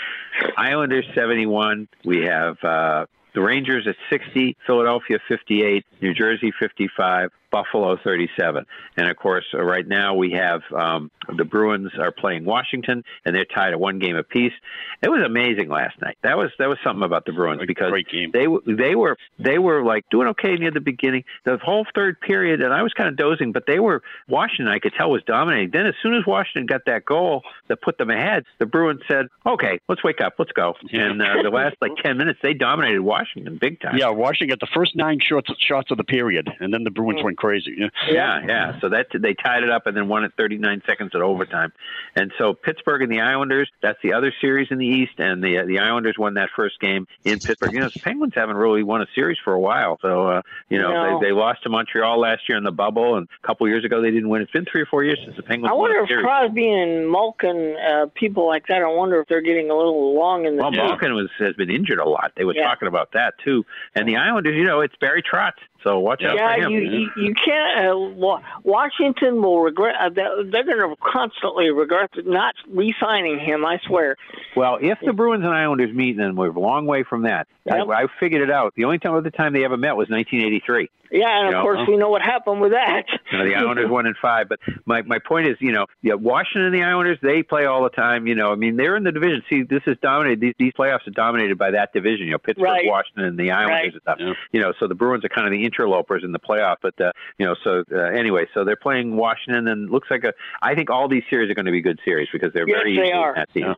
Islanders 0.57 1.05
71. 1.13 1.87
We 2.05 2.23
have 2.25 2.57
uh, 2.63 3.05
the 3.33 3.41
Rangers 3.41 3.85
at 3.87 3.95
60, 4.09 4.55
Philadelphia 4.65 5.19
58, 5.27 5.85
New 6.01 6.13
Jersey 6.13 6.53
55, 6.59 7.31
Buffalo 7.51 7.97
37. 8.03 8.65
And 8.97 9.09
of 9.09 9.17
course, 9.17 9.45
uh, 9.53 9.63
right 9.63 9.87
now 9.87 10.15
we 10.15 10.31
have 10.31 10.61
um, 10.75 11.11
the 11.35 11.45
Bruins 11.45 11.91
are 11.99 12.11
playing 12.11 12.45
Washington, 12.45 13.03
and 13.25 13.35
they're 13.35 13.45
tied 13.45 13.73
at 13.73 13.79
one 13.79 13.99
game 13.99 14.15
apiece. 14.15 14.53
It 15.01 15.09
was 15.09 15.23
amazing 15.25 15.69
last 15.69 15.99
night. 16.01 16.17
That 16.23 16.37
was 16.37 16.51
that 16.59 16.69
was 16.69 16.77
something 16.83 17.03
about 17.03 17.25
the 17.25 17.33
Bruins 17.33 17.61
because 17.65 17.91
they 18.11 18.43
w- 18.43 18.61
they 18.65 18.95
were 18.95 19.17
they 19.39 19.57
were 19.57 19.83
like 19.83 20.05
doing 20.09 20.27
okay 20.29 20.55
near 20.55 20.71
the 20.71 20.79
beginning, 20.79 21.23
the 21.43 21.57
whole 21.57 21.85
third 21.95 22.19
period, 22.21 22.61
and 22.61 22.73
I 22.73 22.83
was 22.83 22.93
kind 22.93 23.09
of 23.09 23.17
dozing, 23.17 23.51
but 23.51 23.65
they 23.65 23.79
were 23.79 24.01
Washington. 24.27 24.67
I 24.67 24.79
could 24.79 24.93
tell 24.93 25.09
was 25.15 25.23
dominating. 25.23 25.71
Then 25.71 25.85
as 25.85 25.95
soon 26.01 26.15
as 26.15 26.25
Washington 26.25 26.65
got 26.65 26.81
that 26.85 27.05
goal 27.05 27.43
that 27.67 27.81
put 27.81 27.97
them 27.97 28.09
ahead, 28.09 28.43
the 28.59 28.65
Bruins 28.65 29.01
said, 29.07 29.27
"Okay, 29.45 29.79
let's 29.87 30.03
wake 30.03 30.21
up, 30.21 30.33
let's 30.37 30.51
go." 30.51 30.75
And 30.91 31.21
uh, 31.21 31.41
the 31.43 31.49
last 31.49 31.77
like 31.81 31.95
ten 32.03 32.17
minutes, 32.17 32.39
they 32.41 32.53
dominated 32.53 33.01
Washington 33.01 33.57
big 33.57 33.79
time. 33.79 33.97
Yeah, 33.97 34.09
Washington 34.09 34.49
got 34.49 34.59
the 34.59 34.71
first 34.73 34.95
nine 34.95 35.19
shots 35.19 35.51
shots 35.59 35.91
of 35.91 35.97
the 35.97 36.03
period, 36.03 36.49
and 36.59 36.73
then 36.73 36.83
the 36.83 36.91
Bruins 36.91 37.23
went 37.23 37.37
crazy. 37.45 37.75
Yeah. 37.77 37.89
Yeah, 38.09 38.39
yeah. 38.47 38.79
So 38.79 38.89
that 38.89 39.07
they 39.13 39.33
tied 39.33 39.63
it 39.63 39.69
up 39.69 39.87
and 39.87 39.95
then 39.95 40.07
won 40.07 40.23
it 40.23 40.33
39 40.37 40.81
seconds 40.85 41.11
at 41.15 41.21
overtime. 41.21 41.71
And 42.15 42.31
so 42.37 42.53
Pittsburgh 42.53 43.01
and 43.01 43.11
the 43.11 43.21
Islanders, 43.21 43.69
that's 43.81 43.99
the 44.03 44.13
other 44.13 44.33
series 44.41 44.67
in 44.71 44.77
the 44.77 44.85
East, 44.87 45.13
and 45.17 45.43
the 45.43 45.63
the 45.65 45.79
Islanders 45.79 46.15
won 46.17 46.35
that 46.35 46.49
first 46.55 46.79
game 46.79 47.07
in 47.23 47.39
Pittsburgh. 47.39 47.73
You 47.73 47.79
know, 47.81 47.89
the 47.89 47.99
Penguins 47.99 48.33
haven't 48.35 48.55
really 48.57 48.83
won 48.83 49.01
a 49.01 49.07
series 49.15 49.37
for 49.43 49.53
a 49.53 49.59
while. 49.59 49.97
So 50.01 50.27
uh, 50.27 50.41
you 50.69 50.81
know, 50.81 50.91
No. 50.91 51.19
they, 51.19 51.27
they 51.27 51.31
lost 51.31 51.63
to 51.63 51.69
Montreal 51.69 52.19
last 52.19 52.47
year 52.49 52.57
in 52.57 52.63
the 52.63 52.71
bubble, 52.71 53.15
and 53.17 53.27
a 53.43 53.47
couple 53.47 53.67
years 53.67 53.83
ago 53.85 54.01
they 54.01 54.11
didn't 54.11 54.29
win. 54.29 54.41
It's 54.41 54.51
been 54.51 54.65
three 54.65 54.81
or 54.81 54.85
four 54.87 55.03
years 55.03 55.19
since 55.23 55.35
the 55.35 55.43
Penguins 55.43 55.69
I 55.71 55.73
won 55.73 55.81
wonder 55.89 55.99
a 55.99 56.03
if 56.03 56.09
series. 56.09 56.23
Crosby 56.23 56.69
and 56.71 57.09
Malkin, 57.11 57.75
uh, 57.77 58.05
people 58.15 58.47
like 58.47 58.67
that, 58.67 58.81
I 58.81 58.87
wonder 58.87 59.19
if 59.21 59.27
they're 59.27 59.41
getting 59.41 59.69
a 59.69 59.75
little 59.75 60.15
long 60.15 60.45
in 60.45 60.55
the 60.55 60.61
Well, 60.61 60.71
tooth. 60.71 60.79
Malkin 60.79 61.13
was 61.13 61.29
has 61.39 61.53
been 61.55 61.69
injured 61.69 61.99
a 61.99 62.07
lot. 62.07 62.31
They 62.35 62.45
were 62.45 62.55
Yeah. 62.55 62.63
talking 62.67 62.87
about 62.87 63.11
that 63.13 63.35
too. 63.43 63.65
And 63.93 64.07
the 64.07 64.17
Islanders, 64.17 64.55
you 64.55 64.63
know, 64.65 64.81
it's 64.81 64.95
Barry 64.97 65.21
Trotz, 65.23 65.53
so 65.85 65.99
watch 65.99 66.21
out 66.23 66.35
Yeah, 66.35 66.55
for 66.55 66.61
him. 66.63 66.71
you, 66.71 66.79
you 66.81 67.09
you 67.17 67.33
can't. 67.33 67.87
Uh, 67.89 67.97
Wa- 67.97 68.41
Washington 68.63 69.41
will 69.41 69.61
regret. 69.61 69.95
Uh, 69.99 70.09
they're 70.09 70.43
they're 70.43 70.63
going 70.65 70.89
to 70.89 70.95
constantly 71.01 71.69
regret 71.69 72.09
not 72.25 72.55
re-signing 72.67 73.39
him. 73.39 73.63
I 73.65 73.79
swear. 73.85 74.17
Well, 74.55 74.79
if 74.81 74.97
the 75.05 75.13
Bruins 75.13 75.43
and 75.45 75.53
Islanders 75.53 75.93
meet, 75.93 76.17
then 76.17 76.35
we're 76.35 76.49
a 76.49 76.59
long 76.59 76.85
way 76.87 77.03
from 77.03 77.21
that. 77.23 77.47
Yep. 77.65 77.87
I, 77.87 78.03
I 78.03 78.07
figured 78.19 78.41
it 78.41 78.51
out. 78.51 78.73
The 78.75 78.83
only 78.85 78.99
time 78.99 79.13
other 79.15 79.29
time 79.29 79.53
they 79.53 79.63
ever 79.63 79.77
met 79.77 79.95
was 79.95 80.09
1983. 80.09 80.89
Yeah, 81.15 81.37
and 81.39 81.47
of 81.47 81.53
know, 81.53 81.61
course 81.61 81.79
huh? 81.79 81.85
we 81.87 81.97
know 81.97 82.09
what 82.09 82.21
happened 82.21 82.59
with 82.61 82.71
that. 82.71 83.03
You 83.31 83.37
know, 83.39 83.45
the 83.45 83.55
Islanders 83.55 83.89
won 83.89 84.05
in 84.05 84.13
five, 84.21 84.49
but 84.49 84.59
my 84.85 85.01
my 85.03 85.19
point 85.19 85.47
is, 85.47 85.57
you 85.59 85.71
know, 85.71 85.85
yeah, 86.01 86.13
Washington 86.13 86.63
and 86.63 86.75
the 86.75 86.83
Islanders 86.83 87.17
they 87.21 87.41
play 87.43 87.65
all 87.65 87.83
the 87.83 87.89
time. 87.89 88.27
You 88.27 88.35
know, 88.35 88.51
I 88.51 88.55
mean, 88.55 88.75
they're 88.75 88.95
in 88.95 89.03
the 89.03 89.11
division. 89.11 89.41
See, 89.49 89.63
this 89.63 89.81
is 89.87 89.97
dominated. 90.01 90.41
These 90.41 90.53
these 90.59 90.73
playoffs 90.73 91.07
are 91.07 91.11
dominated 91.11 91.57
by 91.57 91.71
that 91.71 91.93
division. 91.93 92.25
You 92.25 92.33
know, 92.33 92.37
Pittsburgh, 92.37 92.65
Right. 92.65 92.85
Washington, 92.85 93.25
and 93.25 93.39
the 93.39 93.51
Islanders 93.51 93.93
and 93.93 94.01
stuff. 94.01 94.19
You 94.51 94.61
know, 94.61 94.73
so 94.79 94.87
the 94.87 94.95
Bruins 94.95 95.23
are 95.25 95.29
kind 95.29 95.47
of 95.47 95.51
the 95.51 95.63
interlopers 95.65 96.23
in 96.23 96.31
the 96.33 96.39
playoff. 96.39 96.77
But 96.81 96.99
uh, 96.99 97.11
you 97.37 97.45
know, 97.45 97.55
so 97.63 97.83
uh, 97.91 97.97
anyway, 97.99 98.45
so 98.53 98.63
they're 98.63 98.75
playing 98.75 99.15
Washington, 99.15 99.67
and 99.67 99.89
looks 99.89 100.09
like 100.11 100.23
a. 100.23 100.33
I 100.61 100.75
think 100.75 100.89
all 100.89 101.07
these 101.07 101.23
series 101.29 101.49
are 101.49 101.55
going 101.55 101.65
to 101.67 101.71
be 101.71 101.81
good 101.81 101.99
series 102.05 102.27
because 102.31 102.51
they're 102.53 102.67
Yes, 102.67 102.77
very 102.79 102.95
they 102.95 103.01
easy 103.03 103.11
in 103.11 103.17
are. 103.17 103.35
that 103.35 103.53
team. 103.53 103.75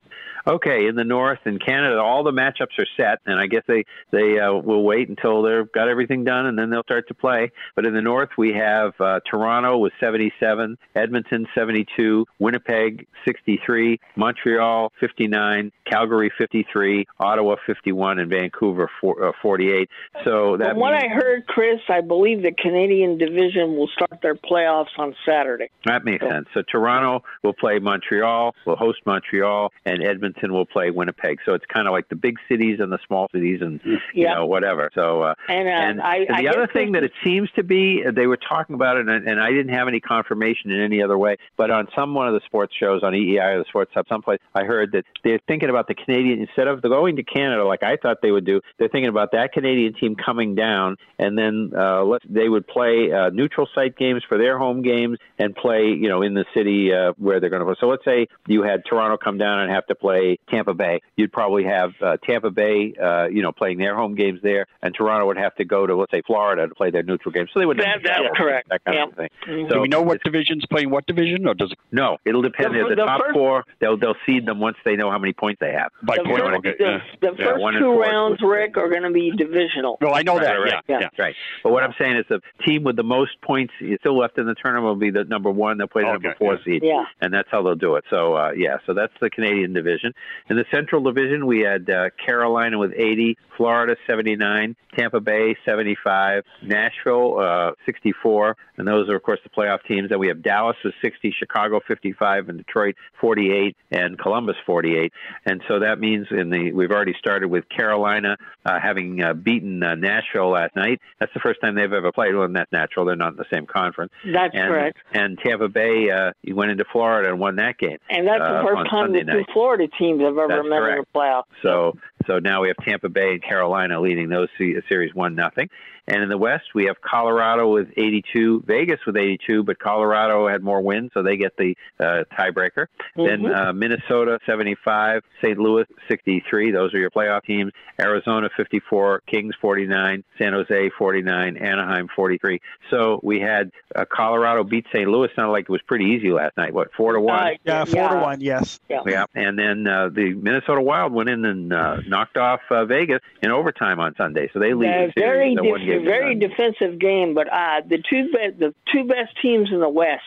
Okay, 0.47 0.87
in 0.87 0.95
the 0.95 1.03
North 1.03 1.39
and 1.43 1.63
Canada, 1.63 1.99
all 1.99 2.23
the 2.23 2.31
matchups 2.31 2.79
are 2.79 2.87
set, 2.95 3.19
and 3.25 3.37
I 3.37 3.47
guess 3.47 3.63
they 3.67 3.83
they 4.11 4.39
uh, 4.39 4.53
will 4.53 4.83
wait 4.83 5.09
until 5.09 5.41
they've 5.41 5.69
got 5.73 5.89
everything 5.89 6.23
done, 6.23 6.45
and 6.45 6.57
then 6.57 6.69
they'll 6.69 6.83
start 6.83 7.09
to 7.09 7.13
play. 7.13 7.51
But 7.75 7.85
in 7.85 7.93
the 7.93 8.01
North, 8.01 8.29
we 8.37 8.53
have 8.53 8.93
uh, 9.01 9.19
Toronto 9.29 9.77
with 9.77 9.91
77, 9.99 10.77
Edmonton 10.95 11.47
72, 11.53 12.25
Winnipeg 12.39 13.07
63, 13.25 13.99
Montreal 14.15 14.93
59, 15.01 15.73
Calgary 15.85 16.31
53, 16.37 17.05
Ottawa 17.19 17.55
51, 17.65 18.19
and 18.19 18.29
Vancouver 18.29 18.89
uh, 19.03 19.31
48. 19.41 19.89
So 20.23 20.55
that 20.55 20.69
From 20.69 20.79
what 20.79 20.93
I 20.93 21.07
heard, 21.09 21.45
Chris, 21.47 21.81
I 21.89 21.99
believe 21.99 22.41
the 22.41 22.53
Canadian 22.53 23.17
division 23.17 23.75
will 23.75 23.89
start 23.89 24.21
their 24.21 24.35
playoffs 24.35 24.97
on 24.97 25.13
Saturday. 25.25 25.69
That 25.85 26.05
makes 26.05 26.25
sense. 26.25 26.47
So 26.53 26.61
Toronto 26.71 27.25
will 27.43 27.53
play 27.53 27.79
Montreal, 27.79 28.55
will 28.65 28.77
host 28.77 28.99
Montreal, 29.05 29.73
and 29.85 30.01
Edmonton 30.01 30.36
will 30.41 30.65
play 30.65 30.89
Winnipeg. 30.91 31.39
So 31.45 31.53
it's 31.53 31.65
kind 31.65 31.87
of 31.87 31.91
like 31.91 32.09
the 32.09 32.15
big 32.15 32.37
cities 32.49 32.79
and 32.79 32.91
the 32.91 32.99
small 33.07 33.27
cities, 33.33 33.59
and 33.61 33.79
you 34.13 34.25
know 34.35 34.45
whatever. 34.45 34.89
So 34.95 35.21
uh, 35.23 35.33
And, 35.49 35.67
uh, 35.67 35.71
and 35.71 36.01
I- 36.01 36.15
and 36.17 36.31
I 36.35 36.41
the 36.41 36.49
other 36.49 36.67
thing 36.67 36.93
that 36.93 37.03
it 37.03 37.11
seems 37.23 37.49
to 37.51 37.63
be, 37.63 38.03
uh, 38.05 38.11
they 38.11 38.27
were 38.27 38.37
talking 38.37 38.75
about 38.75 38.97
it, 38.97 39.07
and, 39.07 39.27
and 39.27 39.39
I 39.41 39.49
didn't 39.51 39.73
have 39.73 39.87
any 39.87 39.99
confirmation 39.99 40.71
in 40.71 40.81
any 40.81 41.01
other 41.01 41.17
way. 41.17 41.37
But 41.57 41.71
on 41.71 41.87
some 41.95 42.13
one 42.13 42.27
of 42.27 42.33
the 42.33 42.41
sports 42.45 42.73
shows 42.79 43.03
on 43.03 43.13
EEI 43.13 43.55
or 43.55 43.59
the 43.59 43.65
Sports 43.69 43.91
Hub, 43.93 44.05
someplace, 44.09 44.39
I 44.55 44.63
heard 44.63 44.91
that 44.93 45.05
they're 45.23 45.39
thinking 45.47 45.69
about 45.69 45.87
the 45.87 45.95
Canadian 45.95 46.39
instead 46.41 46.67
of 46.67 46.81
going 46.81 47.15
to 47.17 47.23
Canada 47.23 47.65
like 47.65 47.83
I 47.83 47.97
thought 47.97 48.21
they 48.21 48.31
would 48.31 48.45
do. 48.45 48.61
They're 48.77 48.89
thinking 48.89 49.09
about 49.09 49.31
that 49.31 49.51
Canadian 49.53 49.93
team 49.93 50.15
coming 50.15 50.55
down, 50.55 50.97
and 51.19 51.37
then 51.37 51.71
uh, 51.75 52.03
let 52.03 52.21
they 52.27 52.49
would 52.49 52.67
play 52.67 53.11
uh, 53.11 53.29
neutral 53.29 53.67
site 53.73 53.97
games 53.97 54.23
for 54.27 54.37
their 54.37 54.57
home 54.57 54.81
games 54.81 55.17
and 55.39 55.55
play, 55.55 55.85
you 55.87 56.09
know, 56.09 56.21
in 56.21 56.33
the 56.33 56.45
city 56.55 56.93
uh, 56.93 57.13
where 57.17 57.39
they're 57.39 57.49
going 57.49 57.61
to 57.61 57.65
play. 57.65 57.75
So 57.79 57.87
let's 57.87 58.05
say 58.05 58.27
you 58.47 58.63
had 58.63 58.83
Toronto 58.85 59.17
come 59.17 59.37
down 59.37 59.59
and 59.59 59.71
have 59.71 59.85
to 59.87 59.95
play 59.95 60.26
Tampa 60.49 60.73
Bay. 60.73 61.01
You'd 61.15 61.31
probably 61.31 61.63
have 61.63 61.91
uh, 62.01 62.17
Tampa 62.25 62.51
Bay, 62.51 62.93
uh, 63.01 63.27
you 63.27 63.41
know, 63.41 63.51
playing 63.51 63.77
their 63.77 63.95
home 63.95 64.15
games 64.15 64.39
there, 64.43 64.65
and 64.81 64.93
Toronto 64.93 65.25
would 65.27 65.37
have 65.37 65.55
to 65.55 65.65
go 65.65 65.85
to 65.87 65.95
let's 65.95 66.11
say 66.11 66.21
Florida 66.25 66.67
to 66.67 66.75
play 66.75 66.89
their 66.91 67.03
neutral 67.03 67.31
games. 67.31 67.49
So 67.53 67.59
they 67.59 67.65
would 67.65 67.77
That- 67.77 68.01
that's 68.03 68.19
yeah, 68.21 68.29
correct. 68.35 68.69
That 68.69 68.83
kind 68.85 68.97
Yep. 68.97 69.07
of 69.09 69.15
thing. 69.15 69.29
Mhm. 69.45 69.69
So 69.69 69.75
Do 69.75 69.81
we 69.81 69.87
know 69.87 70.01
what 70.01 70.21
division's 70.23 70.65
playing 70.65 70.89
what 70.89 71.05
division, 71.07 71.47
or 71.47 71.53
does 71.53 71.71
it? 71.71 71.77
no, 71.91 72.17
it'll 72.25 72.41
depend. 72.41 72.73
The- 72.75 72.79
The, 72.83 72.89
the, 72.89 72.95
the 72.95 73.05
top 73.05 73.21
first- 73.21 73.33
four, 73.33 73.63
they'll 73.79 73.97
they'll 73.97 74.15
seed 74.25 74.45
them 74.45 74.59
once 74.59 74.77
they 74.85 74.95
know 74.95 75.09
how 75.11 75.17
many 75.17 75.33
points 75.33 75.59
they 75.59 75.71
have. 75.71 75.91
By 76.03 76.17
the 76.17 76.23
point, 76.23 76.39
first, 76.43 76.57
okay, 76.59 76.75
the, 76.77 76.83
yeah. 76.83 77.01
the 77.21 77.35
Yeah, 77.37 77.45
first 77.45 77.61
one 77.61 77.75
and 77.75 77.83
two 77.83 77.93
four. 77.93 78.01
rounds, 78.01 78.41
Rick, 78.41 78.77
are 78.77 78.89
going 78.89 79.03
to 79.03 79.11
be 79.11 79.31
divisional. 79.31 79.97
No, 80.01 80.11
I 80.11 80.21
know 80.23 80.39
that. 80.39 80.53
Right, 80.59 80.73
right, 80.73 80.83
yeah, 80.87 80.99
yeah, 81.01 81.09
right. 81.17 81.35
But 81.63 81.71
what 81.71 81.83
I'm 81.83 81.93
saying 81.99 82.17
is 82.17 82.25
the 82.29 82.41
team 82.65 82.83
with 82.83 82.95
the 82.95 83.03
most 83.03 83.39
points 83.41 83.73
still 83.99 84.17
left 84.17 84.37
in 84.37 84.45
the 84.45 84.55
tournament 84.55 84.85
will 84.87 84.95
be 84.95 85.09
the 85.11 85.23
number 85.25 85.49
one. 85.49 85.77
They'll 85.77 85.87
play 85.87 86.03
the 86.03 86.13
number 86.13 86.35
four 86.37 86.53
yeah. 86.55 86.63
seed, 86.65 86.83
Yeah. 86.83 87.05
and 87.21 87.33
that's 87.33 87.49
how 87.51 87.61
they'll 87.61 87.75
do 87.75 87.95
it. 87.95 88.05
So 88.09 88.35
uh, 88.35 88.51
yeah, 88.55 88.77
so 88.85 88.93
that's 88.93 89.13
the 89.19 89.29
Canadian 89.29 89.73
division. 89.73 90.13
In 90.49 90.55
the 90.55 90.65
Central 90.73 91.01
Division, 91.01 91.45
we 91.45 91.61
had 91.61 91.89
uh, 91.89 92.09
Carolina 92.25 92.77
with 92.77 92.93
80, 92.95 93.37
Florida 93.57 93.95
79, 94.07 94.75
Tampa 94.97 95.19
Bay 95.19 95.55
75, 95.65 96.43
Nashville 96.63 97.39
uh, 97.39 97.71
64, 97.85 98.55
and 98.77 98.87
those 98.87 99.09
are 99.09 99.15
of 99.15 99.23
course 99.23 99.39
the 99.43 99.49
playoff 99.49 99.79
teams. 99.87 100.09
Then 100.09 100.19
we 100.19 100.27
have 100.27 100.41
Dallas 100.41 100.77
with 100.83 100.93
60, 101.01 101.33
Chicago 101.37 101.79
55, 101.87 102.49
and 102.49 102.57
Detroit 102.57 102.95
48, 103.19 103.75
and 103.91 104.17
Columbus 104.17 104.55
48. 104.65 105.11
And 105.45 105.61
so 105.67 105.79
that 105.79 105.99
means 105.99 106.27
in 106.31 106.49
the 106.49 106.71
we've 106.71 106.91
already 106.91 107.15
started 107.17 107.47
with 107.47 107.67
Carolina 107.69 108.37
uh, 108.65 108.79
having 108.79 109.21
uh, 109.21 109.33
beaten 109.33 109.83
uh, 109.83 109.95
Nashville 109.95 110.51
last 110.51 110.75
night. 110.75 111.01
That's 111.19 111.33
the 111.33 111.39
first 111.39 111.61
time 111.61 111.75
they've 111.75 111.91
ever 111.91 112.11
played. 112.11 112.35
Well, 112.35 112.47
that's 112.47 112.71
natural. 112.71 113.05
They're 113.05 113.15
not 113.15 113.33
in 113.33 113.37
the 113.37 113.45
same 113.51 113.65
conference. 113.65 114.11
That's 114.25 114.55
and, 114.55 114.67
correct. 114.67 114.97
And 115.13 115.37
Tampa 115.39 115.67
Bay 115.67 116.09
uh, 116.09 116.31
went 116.47 116.71
into 116.71 116.85
Florida 116.91 117.29
and 117.29 117.39
won 117.39 117.57
that 117.57 117.77
game. 117.77 117.97
And 118.09 118.27
that's 118.27 118.41
uh, 118.41 118.61
the 118.61 118.67
first 118.67 118.89
time 118.89 119.07
Sunday 119.07 119.23
the 119.23 119.43
two. 119.43 119.53
Florida 119.53 119.87
teams 119.87 120.06
have 120.11 120.37
ever 120.37 120.47
That's 120.47 120.63
met 120.69 120.77
in 120.77 120.81
correct. 120.83 121.13
the 121.13 121.19
playoffs. 121.19 121.43
So 121.61 121.97
so 122.27 122.39
now 122.39 122.61
we 122.61 122.67
have 122.67 122.77
Tampa 122.77 123.09
Bay 123.09 123.31
and 123.31 123.41
Carolina 123.41 123.99
leading 123.99 124.29
those 124.29 124.49
series 124.87 125.15
one 125.15 125.33
nothing. 125.35 125.69
And 126.09 126.23
in 126.23 126.29
the 126.29 126.37
West, 126.37 126.67
we 126.73 126.85
have 126.85 127.01
Colorado 127.01 127.69
with 127.69 127.89
82, 127.97 128.63
Vegas 128.65 129.01
with 129.05 129.17
82, 129.17 129.63
but 129.63 129.77
Colorado 129.77 130.47
had 130.47 130.63
more 130.63 130.79
wins, 130.79 131.11
so 131.13 131.21
they 131.21 131.35
get 131.35 131.57
the 131.57 131.75
uh, 131.99 132.23
tiebreaker. 132.31 132.85
Then 133.17 133.41
Mhm. 133.41 133.53
uh, 133.53 133.73
Minnesota 133.73 134.39
75, 134.45 135.23
St. 135.41 135.57
Louis 135.57 135.85
63. 136.07 136.71
Those 136.71 136.93
are 136.93 136.97
your 136.99 137.09
playoff 137.09 137.43
teams. 137.43 137.73
Arizona 137.99 138.47
54, 138.55 139.21
Kings 139.27 139.53
49, 139.59 140.23
San 140.37 140.53
Jose 140.53 140.89
49, 140.97 141.57
Anaheim 141.57 142.07
43. 142.15 142.61
So 142.89 143.19
we 143.21 143.41
had 143.41 143.71
uh, 143.93 144.05
Colorado 144.09 144.63
beat 144.63 144.85
St. 144.93 145.09
Louis. 145.09 145.27
Sounded 145.35 145.51
like 145.51 145.63
it 145.63 145.69
was 145.69 145.81
pretty 145.81 146.05
easy 146.05 146.31
last 146.31 146.55
night. 146.55 146.73
What 146.73 146.93
four 146.93 147.13
to 147.13 147.19
one? 147.19 147.37
Uh, 147.39 147.49
Yeah, 147.65 147.83
Four 147.83 148.09
to 148.09 148.15
one. 148.15 148.39
Yes. 148.39 148.79
Yeah. 148.87 149.01
Yeah, 149.05 149.25
and 149.35 149.59
then 149.59 149.85
uh, 149.87 150.07
the 150.07 150.33
Minnesota 150.35 150.79
Wild 150.81 151.11
went 151.11 151.27
in 151.29 151.43
and 151.43 151.73
uh, 151.73 151.97
knocked 152.17 152.37
off 152.37 152.59
uh, 152.71 152.85
Vegas 152.85 153.19
in 153.41 153.51
overtime 153.51 153.99
on 153.99 154.15
Sunday, 154.15 154.49
so 154.53 154.59
they 154.59 154.73
lead 154.73 154.89
Uh, 154.89 155.05
the 155.07 155.13
very, 155.15 155.55
series. 155.55 155.71
one 155.71 155.85
def- 155.85 156.03
very 156.03 156.35
defensive 156.35 156.99
game, 156.99 157.33
but 157.33 157.47
uh, 157.51 157.81
the 157.87 157.97
two 158.09 158.25
be- 158.31 158.51
the 158.57 158.73
two 158.91 159.03
best 159.05 159.33
teams 159.41 159.69
in 159.71 159.79
the 159.79 159.89
West 159.89 160.23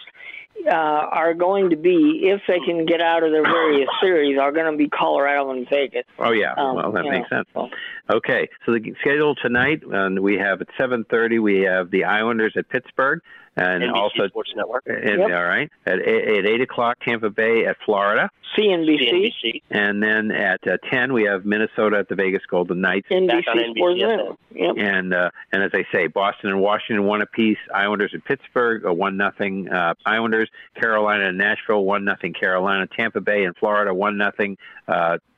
uh, 0.67 0.71
are 0.75 1.35
going 1.35 1.71
to 1.71 1.77
be, 1.77 2.21
if 2.25 2.41
they 2.47 2.59
can 2.61 2.85
get 2.87 3.01
out 3.01 3.23
of 3.23 3.33
their 3.33 3.43
various 3.43 3.89
series, 4.03 4.39
are 4.39 4.53
going 4.53 4.71
to 4.71 4.77
be 4.77 4.89
Colorado 4.89 5.51
and 5.51 5.69
Vegas. 5.69 6.05
Oh 6.19 6.33
yeah, 6.33 6.53
Um, 6.57 6.77
well 6.77 6.93
that 6.93 7.05
makes 7.05 7.31
know, 7.31 7.45
sense. 7.45 7.73
Okay, 8.13 8.49
so 8.67 8.73
the 8.73 8.95
schedule 9.01 9.35
tonight, 9.37 9.83
and 9.91 10.21
we 10.21 10.37
have 10.39 10.61
at 10.61 10.69
7:30 10.79 11.41
we 11.41 11.61
have 11.61 11.91
the 11.91 12.05
Islanders 12.05 12.53
at 12.57 12.69
Pittsburgh, 12.69 13.21
and 13.61 13.83
NBC 13.85 13.95
also 13.95 14.29
Sports 14.29 14.53
Network. 14.57 14.83
and, 14.87 15.21
Yep. 15.21 15.31
all 15.31 15.45
right 15.45 15.71
at 15.87 16.01
eight, 16.01 16.39
at 16.39 16.47
eight 16.47 16.61
o'clock 16.61 16.99
Tampa 17.05 17.31
Bay 17.31 17.67
at 17.67 17.77
Florida, 17.85 18.31
CNBC. 18.57 19.33
CNBC. 19.43 19.63
and 19.71 20.03
then 20.03 20.31
at 20.31 20.67
uh, 20.67 20.77
10 20.91 21.13
we 21.13 21.25
have 21.25 21.45
Minnesota 21.45 21.99
at 21.99 22.09
the 22.09 22.15
Vegas 22.15 22.43
Golden 22.47 22.81
Knights. 22.81 23.09
NBC 23.11 23.27
Back 23.29 23.45
on 23.49 23.75
Sports 23.77 24.01
NBC, 24.01 24.17
Network. 24.17 24.39
Yep. 24.55 24.75
And 24.79 25.15
uh, 25.15 25.31
and 25.53 25.63
as 25.63 25.71
I 25.75 25.85
say, 25.93 26.07
Boston 26.07 26.51
and 26.51 26.61
Washington 26.61 27.05
one 27.05 27.23
apiece. 27.23 27.59
Islanders 27.75 28.13
at 28.15 28.25
Pittsburgh 28.25 28.85
a 28.85 28.93
one 28.93 29.17
nothing 29.17 29.69
uh, 29.69 29.95
Islanders. 30.07 30.49
Carolina 30.75 31.29
and 31.29 31.39
Nashville 31.39 31.85
one 31.85 32.05
nothing 32.05 32.33
Carolina. 32.33 32.87
Tampa 32.87 33.21
Bay 33.21 33.45
and 33.45 33.57
Florida 33.57 33.93
one 33.95 34.17
nothing 34.17 34.57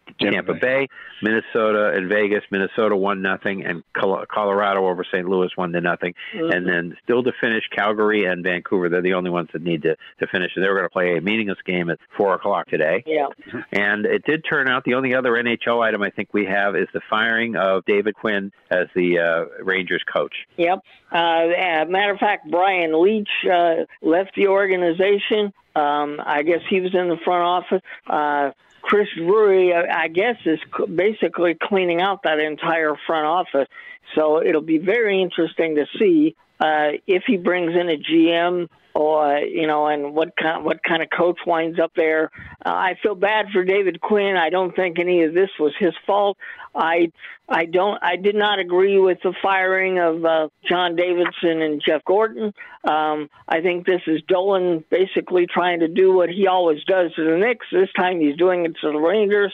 uh, 0.08 0.30
Tampa 0.30 0.54
Bay. 0.54 0.88
Minnesota 1.22 1.92
and 1.94 2.08
Vegas. 2.08 2.42
Minnesota 2.50 2.96
one 2.96 3.22
nothing, 3.22 3.64
and 3.64 3.84
Colorado 3.94 4.88
over 4.88 5.04
St. 5.04 5.28
Louis 5.28 5.50
one 5.54 5.72
to 5.72 5.80
nothing. 5.80 6.14
Mhm. 6.34 6.54
And 6.54 6.66
then 6.66 6.96
still 7.04 7.22
to 7.22 7.32
finish, 7.40 7.64
Calgary 7.68 8.24
and 8.24 8.42
Vancouver. 8.42 8.88
They're 8.88 9.02
the 9.02 9.14
only 9.14 9.30
ones 9.30 9.48
that 9.52 9.62
need 9.62 9.82
to 9.82 9.96
to 10.20 10.26
finish. 10.26 10.52
And 10.56 10.64
they 10.64 10.68
were 10.68 10.74
going 10.76 10.86
to 10.86 10.92
play 10.92 11.16
a 11.16 11.20
meaningless 11.20 11.60
game 11.64 11.90
at 11.90 11.98
four 12.16 12.34
o'clock 12.34 12.66
today. 12.68 13.04
Yeah. 13.06 13.28
And 13.72 14.04
it 14.04 14.24
did 14.24 14.44
turn 14.44 14.68
out 14.68 14.84
the 14.84 14.94
only 14.94 15.14
other 15.14 15.32
NHL 15.32 15.82
item 15.82 16.02
I 16.02 16.10
think 16.10 16.34
we 16.34 16.44
have 16.46 16.74
is 16.74 16.88
the 16.92 17.00
firing 17.08 17.56
of 17.56 17.84
David 17.84 18.14
Quinn 18.14 18.52
as 18.70 18.88
the 18.94 19.18
uh, 19.18 19.62
Rangers 19.62 20.02
coach. 20.12 20.34
Yep. 20.56 20.80
Uh, 21.12 21.16
uh, 21.16 21.84
matter 21.88 22.12
of 22.12 22.18
fact, 22.18 22.50
Brian 22.50 22.92
Leetch 22.92 23.28
uh, 23.50 23.84
left 24.00 24.34
the 24.34 24.48
organization. 24.48 25.52
Um, 25.74 26.20
I 26.24 26.42
guess 26.42 26.60
he 26.68 26.80
was 26.80 26.94
in 26.94 27.08
the 27.08 27.16
front 27.24 27.42
office. 27.42 27.82
Uh, 28.06 28.50
Chris 28.92 29.08
Drury, 29.16 29.72
I 29.74 30.08
guess, 30.08 30.36
is 30.44 30.58
basically 30.94 31.54
cleaning 31.54 32.02
out 32.02 32.24
that 32.24 32.38
entire 32.38 32.94
front 33.06 33.24
office. 33.24 33.66
So 34.14 34.42
it'll 34.42 34.60
be 34.60 34.76
very 34.76 35.22
interesting 35.22 35.76
to 35.76 35.86
see 35.98 36.36
uh, 36.60 36.98
if 37.06 37.22
he 37.26 37.38
brings 37.38 37.72
in 37.74 37.88
a 37.88 37.96
GM 37.96 38.68
or 38.94 39.38
you 39.38 39.66
know, 39.66 39.86
and 39.86 40.14
what 40.14 40.36
kind 40.36 40.64
what 40.64 40.82
kind 40.82 41.02
of 41.02 41.08
coach 41.10 41.38
winds 41.46 41.78
up 41.78 41.92
there. 41.96 42.30
Uh, 42.64 42.70
I 42.70 42.94
feel 43.02 43.14
bad 43.14 43.46
for 43.52 43.64
David 43.64 44.00
Quinn. 44.00 44.36
I 44.36 44.50
don't 44.50 44.74
think 44.74 44.98
any 44.98 45.22
of 45.22 45.34
this 45.34 45.50
was 45.58 45.72
his 45.78 45.94
fault. 46.06 46.36
I 46.74 47.12
I 47.48 47.66
don't 47.66 47.98
I 48.02 48.16
did 48.16 48.34
not 48.34 48.58
agree 48.58 48.98
with 48.98 49.18
the 49.22 49.34
firing 49.42 49.98
of 49.98 50.24
uh, 50.24 50.48
John 50.68 50.96
Davidson 50.96 51.62
and 51.62 51.82
Jeff 51.84 52.04
Gorton. 52.04 52.52
Um, 52.84 53.28
I 53.48 53.60
think 53.60 53.86
this 53.86 54.02
is 54.06 54.22
Dolan 54.26 54.84
basically 54.90 55.46
trying 55.46 55.80
to 55.80 55.88
do 55.88 56.12
what 56.12 56.30
he 56.30 56.46
always 56.46 56.82
does 56.84 57.12
to 57.14 57.24
the 57.24 57.36
Knicks. 57.36 57.66
This 57.72 57.90
time 57.96 58.20
he's 58.20 58.36
doing 58.36 58.64
it 58.64 58.76
to 58.80 58.92
the 58.92 58.98
Rangers. 58.98 59.52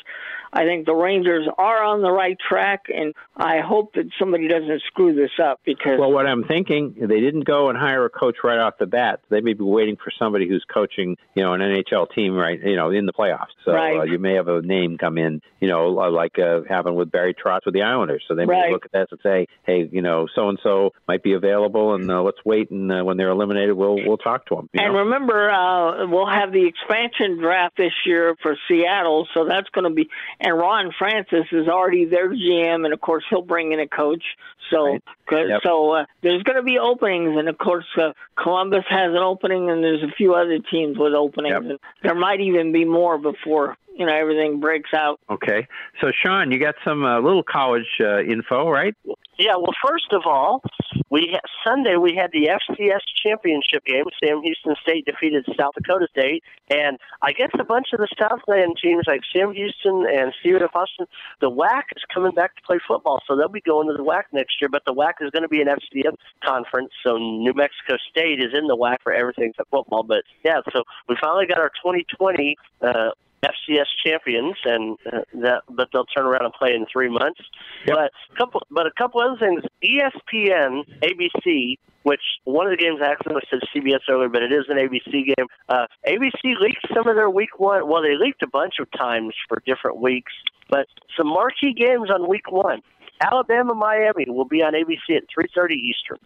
I 0.52 0.64
think 0.64 0.86
the 0.86 0.94
Rangers 0.94 1.46
are 1.58 1.82
on 1.82 2.02
the 2.02 2.10
right 2.10 2.36
track, 2.38 2.84
and 2.94 3.14
I 3.36 3.60
hope 3.60 3.94
that 3.94 4.06
somebody 4.18 4.48
doesn't 4.48 4.82
screw 4.86 5.14
this 5.14 5.30
up 5.42 5.60
because 5.64 5.98
Well, 5.98 6.12
what 6.12 6.26
I'm 6.26 6.44
thinking, 6.44 6.94
they 6.98 7.20
didn't 7.20 7.44
go 7.44 7.68
and 7.68 7.78
hire 7.78 8.04
a 8.04 8.10
coach 8.10 8.36
right 8.42 8.58
off 8.58 8.78
the 8.78 8.86
bat. 8.86 9.20
They 9.28 9.40
may 9.40 9.52
be 9.52 9.64
waiting 9.64 9.96
for 9.96 10.10
somebody 10.18 10.48
who's 10.48 10.64
coaching, 10.72 11.16
you 11.34 11.42
know, 11.42 11.52
an 11.52 11.60
NHL 11.60 12.06
team 12.14 12.34
right, 12.34 12.60
you 12.62 12.76
know, 12.76 12.90
in 12.90 13.06
the 13.06 13.12
playoffs. 13.12 13.54
So 13.64 13.72
Right. 13.72 13.98
uh, 13.98 14.02
you 14.04 14.18
may 14.18 14.34
have 14.34 14.48
a 14.48 14.62
name 14.62 14.96
come 14.98 15.18
in, 15.18 15.40
you 15.60 15.68
know, 15.68 15.88
like 15.88 16.38
uh, 16.38 16.62
happened 16.68 16.96
with 16.96 17.10
Barry 17.10 17.34
Trotz 17.34 17.64
with 17.64 17.74
the 17.74 17.82
Islanders. 17.82 18.24
So 18.26 18.34
they 18.34 18.46
may 18.46 18.54
Right. 18.54 18.72
look 18.72 18.84
at 18.84 18.92
that 18.92 19.08
and 19.10 19.20
say, 19.22 19.46
hey, 19.64 19.88
you 19.90 20.02
know, 20.02 20.26
so 20.34 20.48
and 20.48 20.58
so 20.62 20.92
might 21.06 21.22
be 21.22 21.34
available, 21.34 21.94
and 21.94 22.10
uh, 22.10 22.22
let's 22.22 22.44
wait, 22.44 22.70
and 22.70 22.90
uh, 22.90 23.02
when 23.02 23.16
they're 23.16 23.30
eliminated, 23.30 23.74
we'll 23.74 23.96
we'll 24.06 24.16
talk 24.18 24.46
to 24.46 24.56
them. 24.56 24.68
And 24.74 24.92
know? 24.92 25.00
remember, 25.00 25.50
uh, 25.50 26.06
we'll 26.06 26.26
have 26.26 26.52
the 26.52 26.66
expansion 26.66 27.38
draft 27.38 27.76
this 27.76 27.92
year 28.06 28.36
for 28.42 28.56
Seattle, 28.68 29.26
so 29.34 29.44
that's 29.44 29.68
going 29.70 29.84
to 29.84 29.94
be. 29.94 30.08
And 30.48 30.58
Ron 30.58 30.92
Francis 30.98 31.44
is 31.52 31.68
already 31.68 32.06
their 32.06 32.30
GM, 32.30 32.86
and 32.86 32.94
of 32.94 33.00
course 33.02 33.22
he'll 33.28 33.42
bring 33.42 33.72
in 33.72 33.80
a 33.80 33.86
coach. 33.86 34.24
So, 34.70 34.98
'cause- 35.26 35.48
Yep. 35.50 35.60
so 35.62 35.90
uh, 35.90 36.04
there's 36.22 36.42
going 36.42 36.56
to 36.56 36.62
be 36.62 36.78
openings, 36.78 37.36
and 37.38 37.48
of 37.50 37.58
course 37.58 37.84
uh, 37.98 38.12
Columbus 38.34 38.84
has 38.88 39.10
an 39.10 39.18
opening, 39.18 39.68
and 39.68 39.84
there's 39.84 40.02
a 40.02 40.08
few 40.16 40.34
other 40.34 40.58
teams 40.58 40.96
with 40.96 41.12
openings, 41.12 41.54
and 41.72 41.78
there 42.02 42.14
might 42.14 42.40
even 42.40 42.72
be 42.72 42.86
more 42.86 43.18
before 43.18 43.76
you 43.98 44.06
know 44.06 44.14
everything 44.14 44.60
breaks 44.60 44.90
out. 44.94 45.20
Okay. 45.28 45.66
So, 46.00 46.10
Sean, 46.12 46.52
you 46.52 46.58
got 46.58 46.76
some 46.84 47.04
uh, 47.04 47.20
little 47.20 47.42
college 47.42 47.98
uh, 48.00 48.20
info, 48.20 48.70
right? 48.70 48.94
Yeah, 49.38 49.56
well, 49.56 49.74
first 49.86 50.12
of 50.12 50.22
all, 50.24 50.62
we 51.10 51.30
ha- 51.32 51.48
Sunday 51.64 51.96
we 51.96 52.14
had 52.14 52.30
the 52.32 52.48
FCS 52.48 53.00
championship 53.22 53.84
game. 53.84 54.04
Sam 54.22 54.42
Houston 54.42 54.74
State 54.82 55.04
defeated 55.04 55.46
South 55.58 55.74
Dakota 55.74 56.06
State, 56.10 56.42
and 56.70 56.98
I 57.22 57.32
guess 57.32 57.50
a 57.58 57.64
bunch 57.64 57.88
of 57.92 57.98
the 57.98 58.08
Southland 58.18 58.78
teams 58.82 59.04
like 59.06 59.20
Sam 59.34 59.52
Houston 59.52 60.06
and 60.12 60.32
Stephen 60.40 60.62
F. 60.62 60.74
Austin, 60.74 61.06
the 61.40 61.50
WAC 61.50 61.82
is 61.96 62.02
coming 62.12 62.32
back 62.32 62.56
to 62.56 62.62
play 62.62 62.78
football, 62.86 63.20
so 63.26 63.36
they'll 63.36 63.48
be 63.48 63.60
going 63.60 63.88
to 63.88 63.94
the 63.94 64.04
WAC 64.04 64.24
next 64.32 64.60
year. 64.60 64.68
But 64.68 64.82
the 64.86 64.94
WAC 64.94 65.14
is 65.20 65.30
going 65.30 65.42
to 65.42 65.48
be 65.48 65.60
an 65.60 65.68
FCS 65.68 66.16
conference, 66.44 66.90
so 67.04 67.16
New 67.16 67.54
Mexico 67.54 67.96
State 68.10 68.40
is 68.40 68.52
in 68.54 68.66
the 68.66 68.76
WAC 68.76 68.98
for 69.02 69.12
everything 69.12 69.50
except 69.50 69.70
football. 69.70 70.02
But 70.02 70.24
yeah, 70.44 70.60
so 70.72 70.82
we 71.08 71.16
finally 71.20 71.46
got 71.46 71.58
our 71.58 71.70
2020. 71.82 72.56
Uh, 72.82 73.10
FCS 73.42 73.86
champions, 74.04 74.56
and 74.64 74.98
uh, 75.06 75.20
that, 75.34 75.62
but 75.70 75.88
they'll 75.92 76.06
turn 76.06 76.26
around 76.26 76.44
and 76.44 76.54
play 76.54 76.74
in 76.74 76.86
three 76.92 77.08
months. 77.08 77.40
But 77.86 78.10
a 78.32 78.36
couple, 78.36 78.62
but 78.70 78.86
a 78.86 78.90
couple 78.96 79.20
other 79.20 79.38
things. 79.38 79.62
ESPN, 79.84 80.82
ABC, 81.02 81.78
which 82.02 82.20
one 82.44 82.66
of 82.66 82.70
the 82.70 82.82
games 82.82 83.00
I 83.02 83.12
accidentally 83.12 83.42
said 83.50 83.60
CBS 83.74 84.00
earlier, 84.10 84.28
but 84.28 84.42
it 84.42 84.52
is 84.52 84.64
an 84.68 84.76
ABC 84.76 85.26
game. 85.36 85.46
Uh, 85.68 85.86
ABC 86.06 86.58
leaked 86.60 86.86
some 86.94 87.06
of 87.06 87.16
their 87.16 87.30
week 87.30 87.58
one. 87.58 87.88
Well, 87.88 88.02
they 88.02 88.16
leaked 88.16 88.42
a 88.42 88.48
bunch 88.48 88.74
of 88.80 88.90
times 88.92 89.34
for 89.48 89.62
different 89.66 90.00
weeks, 90.00 90.32
but 90.68 90.86
some 91.16 91.28
marquee 91.28 91.74
games 91.74 92.10
on 92.10 92.28
week 92.28 92.50
one. 92.50 92.80
Alabama, 93.20 93.74
Miami 93.74 94.26
will 94.28 94.44
be 94.44 94.62
on 94.62 94.74
ABC 94.74 95.16
at 95.16 95.24
3:30 95.36 95.74
Eastern, 95.74 96.18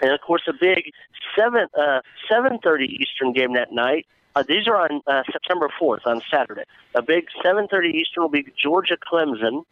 and 0.00 0.12
of 0.12 0.20
course 0.20 0.42
a 0.48 0.52
big 0.52 0.92
seven 1.36 1.66
uh, 1.78 2.00
7:30 2.30 2.84
Eastern 2.86 3.32
game 3.32 3.54
that 3.54 3.72
night. 3.72 4.06
Uh, 4.36 4.42
these 4.46 4.66
are 4.66 4.76
on 4.76 5.00
uh, 5.06 5.22
September 5.30 5.68
4th 5.80 6.06
on 6.06 6.20
Saturday. 6.30 6.64
A 6.94 7.02
big 7.02 7.26
7:30 7.44 7.94
Eastern 7.94 8.22
will 8.24 8.30
be 8.30 8.46
Georgia 8.60 8.96
Clemson. 8.96 9.64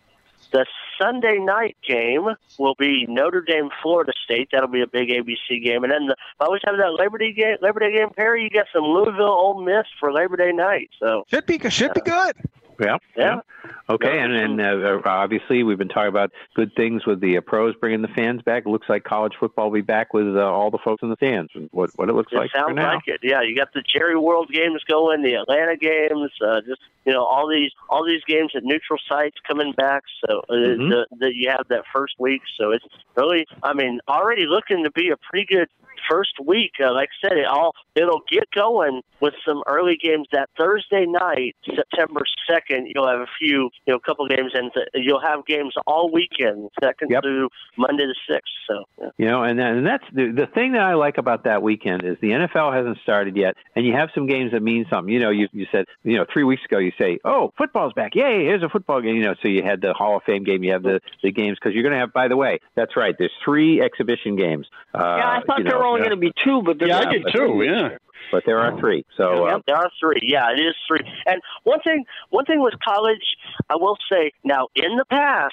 The 0.51 0.67
Sunday 1.01 1.39
night 1.39 1.77
game 1.87 2.27
will 2.59 2.75
be 2.75 3.07
Notre 3.09 3.41
Dame 3.41 3.71
Florida 3.83 4.13
State. 4.25 4.49
That'll 4.53 4.69
be 4.69 4.83
a 4.83 4.87
big 4.87 5.09
ABC 5.09 5.63
game. 5.63 5.85
And 5.85 5.93
then 5.93 6.07
the, 6.09 6.17
I 6.41 6.45
always 6.45 6.61
have 6.65 6.77
that 6.77 6.95
Labor 6.99 7.19
Day 7.19 7.33
game. 7.33 7.57
Labor 7.63 7.81
Day 7.81 7.93
game, 7.97 8.11
Perry. 8.11 8.45
You 8.45 8.51
got 8.51 8.67
some 8.73 8.83
Louisville 8.83 9.25
Ole 9.25 9.63
Miss 9.63 9.87
for 9.99 10.13
Labor 10.13 10.37
Day 10.37 10.53
night. 10.53 10.91
So 10.99 11.25
should 11.29 11.47
be 11.47 11.59
should 11.71 11.95
be 11.95 12.01
good. 12.01 12.37
Yeah. 12.81 12.97
Yeah. 13.17 13.41
Okay, 13.89 14.19
and 14.21 14.33
and 14.33 14.61
uh, 14.61 15.01
obviously 15.05 15.63
we've 15.63 15.79
been 15.79 15.89
talking 15.89 16.09
about 16.09 16.33
good 16.55 16.73
things 16.75 17.05
with 17.07 17.21
the 17.21 17.37
uh, 17.37 17.41
pros 17.43 17.75
bringing 17.77 18.01
the 18.03 18.09
fans 18.09 18.41
back. 18.43 18.65
It 18.67 18.69
looks 18.71 18.89
like 18.89 19.05
college 19.05 19.35
football 19.39 19.67
will 19.67 19.75
be 19.75 19.81
back 19.83 20.15
with 20.15 20.37
uh, 20.37 20.41
all 20.41 20.71
the 20.71 20.79
folks 20.79 21.03
in 21.03 21.11
the 21.11 21.17
stands. 21.17 21.51
What 21.71 21.91
what 21.97 22.09
it 22.09 22.15
looks 22.15 22.33
It 22.33 22.37
like 22.37 22.51
sounds 22.53 22.75
now. 22.75 22.95
like 22.95 23.07
it. 23.07 23.21
Yeah, 23.23 23.43
you 23.43 23.55
got 23.55 23.73
the 23.75 23.83
Jerry 23.83 24.17
World 24.17 24.51
games 24.53 24.83
going, 24.89 25.23
the 25.23 25.35
Atlanta 25.35 25.77
games, 25.77 26.31
uh, 26.45 26.61
just 26.63 26.81
you 27.05 27.13
know 27.13 27.25
all 27.25 27.49
these 27.49 27.71
all 27.89 28.05
these 28.07 28.23
games 28.27 28.53
at 28.57 28.65
neutral 28.65 28.99
sites 29.09 29.37
coming 29.47 29.73
back. 29.73 30.03
So 30.27 30.41
uh, 30.49 30.53
Mhm. 30.53 30.89
the, 30.91 31.07
the, 31.19 31.35
you 31.37 31.51
have 31.51 31.67
that 31.69 31.85
first 31.93 32.15
week. 32.19 32.43
So 32.59 32.71
it's 32.73 32.85
really, 33.17 33.47
I 33.63 33.75
mean, 33.75 34.01
already 34.09 34.47
looking 34.47 34.85
to 34.85 34.91
be 34.91 35.11
a 35.11 35.17
pretty 35.17 35.47
good 35.47 35.69
first 36.11 36.35
week. 36.45 36.73
Uh, 36.83 36.93
like 36.93 37.09
I 37.23 37.29
said, 37.29 37.39
it 37.39 37.47
all 37.47 37.75
it'll 37.95 38.23
get 38.31 38.51
going 38.55 39.03
with 39.21 39.35
some 39.47 39.63
early 39.67 39.97
games 40.03 40.27
that 40.33 40.49
Thursday 40.59 41.07
night, 41.07 41.57
September 41.65 42.23
second. 42.51 42.91
You'll 42.95 43.09
have 43.09 43.21
a 43.21 43.31
few, 43.39 43.71
you 43.87 43.93
know, 43.93 43.97
a 43.97 44.01
couple 44.01 44.27
games, 44.29 44.53
and 44.55 44.73
th- 44.73 44.89
you'll 44.95 45.21
have 45.21 45.47
games 45.47 45.75
all 45.87 46.11
weekend, 46.11 46.71
second 46.83 47.15
through 47.23 47.49
Monday 47.77 48.05
the 48.05 48.17
sixth. 48.29 48.53
So. 48.69 48.85
Yeah. 49.01 49.09
You 49.19 49.27
know, 49.27 49.45
and 49.45 49.61
and 49.61 49.87
that's 49.87 50.05
the 50.13 50.33
the 50.33 50.47
thing 50.47 50.73
that 50.73 50.83
I 50.83 50.95
like 50.95 51.19
about 51.19 51.45
that 51.45 51.63
weekend 51.63 52.05
is 52.05 52.17
the 52.21 52.31
NFL 52.31 52.75
hasn't 52.75 52.99
started 53.03 53.37
yet, 53.37 53.57
and 53.77 53.87
you 53.87 53.93
have 53.93 54.11
some 54.15 54.27
games 54.27 54.53
that 54.53 54.63
mean 54.63 54.87
something. 54.91 55.13
You 55.13 55.21
know, 55.21 55.31
you 55.31 55.49
you 55.53 55.67
said 55.73 55.87
you 56.03 56.17
know 56.17 56.27
three 56.33 56.45
weeks 56.45 56.65
ago 56.65 56.79
you 56.79 56.93
say, 56.99 57.19
oh, 57.25 57.53
football's 57.57 57.93
back, 57.93 58.15
yay! 58.15 58.45
Here's 58.45 58.63
a 58.63 58.69
football 58.69 59.01
game. 59.01 59.17
You 59.17 59.25
know, 59.25 59.35
so 59.43 59.49
you 59.49 59.63
had 59.63 59.81
the 59.81 59.93
Hall 59.93 60.17
of 60.17 60.23
Fame 60.25 60.45
game, 60.45 60.63
you 60.65 60.73
have 60.73 60.83
the 60.83 61.01
the 61.23 61.31
games 61.31 61.59
because 61.61 61.75
you're 61.75 61.83
going 61.83 61.95
to 61.95 61.99
have. 61.99 62.13
By 62.13 62.29
the 62.29 62.37
way, 62.37 62.61
that's 62.75 62.97
right. 62.97 63.15
There's 63.19 63.33
three 63.45 63.81
exhibition 63.81 64.37
games. 64.37 64.67
Uh, 64.95 64.99
yeah, 64.99 65.29
I 65.29 65.43
thought 65.47 65.59
you 65.59 65.65
there 65.65 65.79
were 65.79 65.85
only 65.93 66.03
yeah. 66.03 66.09
going 66.09 66.21
to 66.21 66.27
be 66.29 66.33
two, 66.45 66.63
but 66.65 66.79
there's 66.79 66.91
Yeah, 66.91 67.09
I 67.09 67.13
did 67.13 67.23
but- 67.25 67.33
too, 67.33 67.63
yeah. 67.65 67.97
But 68.31 68.45
there 68.47 68.61
are 68.61 68.79
three. 68.81 69.05
So 69.17 69.47
uh, 69.47 69.51
Yep, 69.51 69.63
there 69.67 69.77
are 69.77 69.91
three. 70.01 70.21
Yeah, 70.23 70.53
it 70.53 70.61
is 70.61 70.75
three. 70.89 71.01
And 71.27 71.43
one 71.65 71.81
thing, 71.81 72.05
one 72.31 72.47
thing 72.47 72.63
with 72.63 72.73
college, 72.83 73.37
I 73.69 73.77
will 73.77 73.99
say 74.11 74.33
now. 74.43 74.69
In 74.75 74.97
the 74.97 75.05
past, 75.05 75.53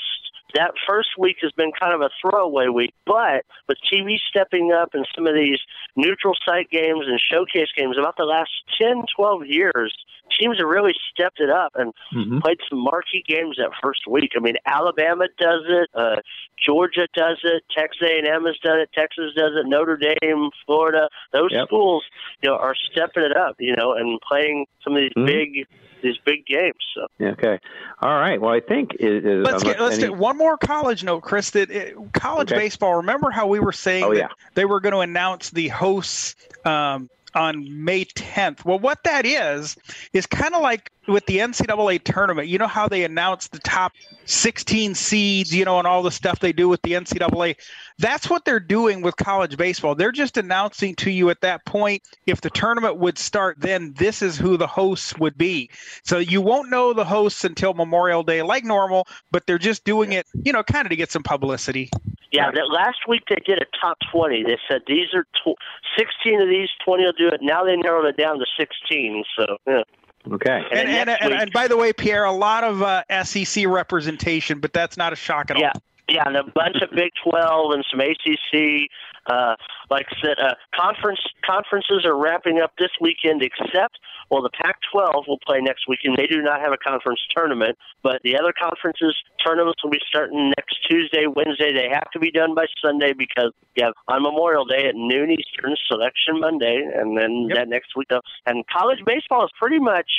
that 0.53 0.71
first 0.88 1.09
week 1.17 1.38
has 1.41 1.51
been 1.51 1.71
kind 1.80 1.93
of 1.93 2.01
a 2.01 2.09
throwaway 2.21 2.67
week, 2.67 2.93
but 3.05 3.45
with 3.67 3.77
TV 3.91 4.17
stepping 4.30 4.71
up 4.71 4.93
and 4.93 5.07
some 5.15 5.27
of 5.27 5.35
these 5.35 5.59
neutral 5.95 6.35
site 6.45 6.69
games 6.69 7.05
and 7.07 7.19
showcase 7.19 7.69
games 7.76 7.97
about 7.97 8.15
the 8.17 8.23
last 8.23 8.49
10, 8.80 9.03
12 9.15 9.45
years, 9.45 9.93
teams 10.39 10.57
have 10.57 10.67
really 10.67 10.93
stepped 11.11 11.39
it 11.39 11.49
up 11.49 11.73
and 11.76 11.93
Mhm. 12.13 12.41
played 12.41 12.59
some 12.69 12.80
marquee 12.80 13.23
games 13.27 13.57
that 13.57 13.71
first 13.81 14.07
week. 14.07 14.31
I 14.35 14.39
mean, 14.39 14.55
Alabama 14.65 15.27
does 15.38 15.63
it, 15.67 15.89
uh, 15.93 16.17
Georgia 16.57 17.07
does 17.15 17.39
it, 17.43 17.63
Texas 17.76 18.01
A&M 18.01 18.45
has 18.45 18.57
done 18.59 18.80
it, 18.80 18.89
Texas 18.93 19.34
does 19.35 19.55
it, 19.55 19.65
Notre 19.65 19.97
Dame, 19.97 20.49
Florida. 20.65 21.09
Those 21.31 21.51
Yep. 21.51 21.67
schools, 21.67 22.03
you 22.41 22.49
know, 22.49 22.55
are 22.57 22.76
stepping 22.76 23.23
it 23.23 23.35
up, 23.35 23.55
you 23.59 23.76
know, 23.76 23.93
and 23.93 24.19
playing 24.21 24.65
some 24.84 24.95
of 24.95 25.01
these 25.01 25.13
Mhm. 25.15 25.26
big 25.26 25.67
these 26.01 26.17
big 26.26 26.45
games. 26.45 26.76
So 26.95 27.07
Okay. 27.21 27.59
All 28.01 28.15
right. 28.15 28.39
Well, 28.39 28.51
I 28.53 28.59
think 28.59 28.93
it 28.95 29.26
is. 29.26 29.45
Let's 29.45 29.63
get, 29.63 29.80
let's 29.80 29.97
any- 29.97 30.07
do 30.07 30.13
one 30.13 30.38
more 30.38 30.57
college 30.57 31.03
note, 31.03 31.21
Chris. 31.21 31.51
That 31.51 31.69
uh, 31.71 32.01
college 32.13 32.51
Okay. 32.51 32.59
baseball. 32.61 32.95
Remember 32.95 33.30
how 33.31 33.47
we 33.47 33.59
were 33.59 33.71
saying 33.71 34.03
Oh, 34.05 34.09
that 34.13 34.17
yeah. 34.17 34.27
they 34.55 34.65
were 34.65 34.80
going 34.80 34.93
to 34.93 34.99
announce 34.99 35.49
the 35.51 35.67
hosts 35.69 36.35
um, 36.65 37.09
on 37.35 37.84
May 37.84 38.06
10th. 38.06 38.65
Well, 38.65 38.80
what 38.80 39.03
that 39.03 39.26
is 39.26 39.76
is 40.14 40.26
kind 40.26 40.53
of 40.53 40.61
like 40.61 40.91
with 41.07 41.26
the 41.26 41.38
NCAA 41.38 42.03
tournament. 42.03 42.47
You 42.47 42.57
know 42.57 42.68
how 42.68 42.88
they 42.88 43.03
announce 43.03 43.47
the 43.47 43.60
top 43.60 43.93
16 44.26 44.95
seeds, 44.95 45.53
you 45.53 45.65
know, 45.65 45.80
and 45.80 45.88
all 45.88 46.03
the 46.03 46.11
stuff 46.11 46.39
they 46.39 46.53
do 46.53 46.69
with 46.69 46.81
the 46.84 46.93
NCAA. 46.93 47.56
That's 47.97 48.30
what 48.30 48.45
they're 48.45 48.60
doing 48.60 49.01
with 49.01 49.15
college 49.18 49.57
baseball. 49.57 49.95
They're 49.95 50.11
just 50.11 50.38
announcing 50.38 50.95
to 50.95 51.11
you 51.11 51.30
at 51.30 51.41
that 51.41 51.65
point 51.65 52.03
if 52.26 52.41
the 52.41 52.49
tournament 52.49 52.97
would 52.97 53.18
start, 53.18 53.57
then 53.60 53.93
this 53.97 54.22
is 54.22 54.38
who 54.38 54.56
the 54.57 54.68
hosts 54.68 55.18
would 55.18 55.38
be. 55.38 55.69
So 56.03 56.19
you 56.19 56.41
won't 56.41 56.69
know 56.69 56.93
the 56.93 57.06
hosts 57.06 57.43
until 57.43 57.73
Memorial 57.73 58.23
Day, 58.23 58.41
like 58.41 58.64
normal, 58.64 59.07
but 59.31 59.45
they're 59.47 59.57
just 59.57 59.84
doing 59.84 60.14
it, 60.14 60.27
you 60.43 60.53
know, 60.53 60.64
kind 60.64 60.85
of 60.85 60.89
to 60.91 60.95
get 60.95 61.11
some 61.11 61.23
publicity. 61.23 61.89
Yeah, 62.31 62.51
that 62.51 62.69
last 62.72 62.99
week 63.07 63.23
they 63.27 63.38
did 63.45 63.60
a 63.60 63.65
top 63.81 63.97
20. 64.11 64.43
They 64.43 64.57
said 64.69 64.81
these 64.88 65.14
are 65.14 65.23
tw- 65.23 65.57
16 65.97 66.41
of 66.41 66.47
these, 66.47 66.69
20 66.85 67.03
will 67.03 67.11
do 67.14 67.27
it. 67.27 67.41
Now 67.41 67.64
they 67.64 67.76
narrowed 67.76 68.06
it 68.06 68.18
down 68.18 68.38
to 68.39 68.45
16. 68.57 69.23
So, 69.35 69.57
yeah. 69.65 69.84
Okay. 70.31 70.64
And, 70.72 70.80
And, 70.80 70.89
and, 70.89 71.07
next 71.07 71.23
and, 71.23 71.34
and 71.34 71.53
by 71.53 71.68
the 71.68 71.77
way, 71.77 71.93
Pierre, 71.93 72.26
a 72.26 72.31
lot 72.31 72.64
of 72.64 72.84
uh, 72.84 73.03
SEC 73.23 73.65
representation, 73.68 74.60
but 74.60 74.73
that's 74.73 74.97
not 74.97 75.14
a 75.14 75.15
shock 75.15 75.49
at 75.49 75.57
yeah, 75.57 75.72
all. 75.73 75.81
Yeah, 76.10 76.23
and 76.26 76.36
a 76.36 76.44
bunch 76.44 76.77
of 76.81 76.90
Big 76.95 77.11
12 77.23 77.72
and 77.72 77.86
some 77.90 78.02
ACC. 78.02 78.90
Uh, 79.27 79.56
like 79.90 80.07
I 80.10 80.15
said, 80.22 80.40
uh, 80.40 80.56
conference 80.76 81.19
conferences 81.45 82.06
are 82.06 82.18
wrapping 82.18 82.60
up 82.60 82.72
this 82.80 82.90
weekend, 82.99 83.44
except 83.44 83.99
well, 84.30 84.44
the 84.44 84.49
Pac-12 84.61 85.27
will 85.27 85.40
play 85.45 85.60
next 85.60 85.88
weekend. 85.88 86.15
They 86.18 86.27
do 86.27 86.41
not 86.41 86.61
have 86.61 86.72
a 86.72 86.77
conference 86.77 87.19
tournament, 87.36 87.77
but 88.03 88.22
the 88.23 88.38
other 88.38 88.53
conferences 88.53 89.15
tournaments 89.44 89.84
will 89.84 89.90
be 89.90 90.02
starting 90.07 90.53
next 90.56 90.77
Tuesday, 90.88 91.26
Wednesday. 91.26 91.73
They 91.73 91.90
have 91.90 92.10
to 92.14 92.19
be 92.19 92.30
done 92.31 92.53
by 92.53 92.65
Sunday 92.81 93.14
because 93.14 93.52
you 93.76 93.86
have 93.86 93.94
on 94.07 94.22
Memorial 94.22 94.65
Day 94.65 94.86
at 94.88 94.95
noon 94.95 95.31
Eastern, 95.31 95.76
Selection 95.88 96.40
Monday, 96.40 96.77
and 96.94 97.18
then 97.18 97.49
that 97.56 97.69
next 97.69 97.95
week. 97.95 98.11
uh, 98.11 98.22
And 98.45 98.65
college 98.68 98.99
baseball 99.06 99.45
is 99.45 99.52
pretty 99.60 99.80
much 99.80 100.10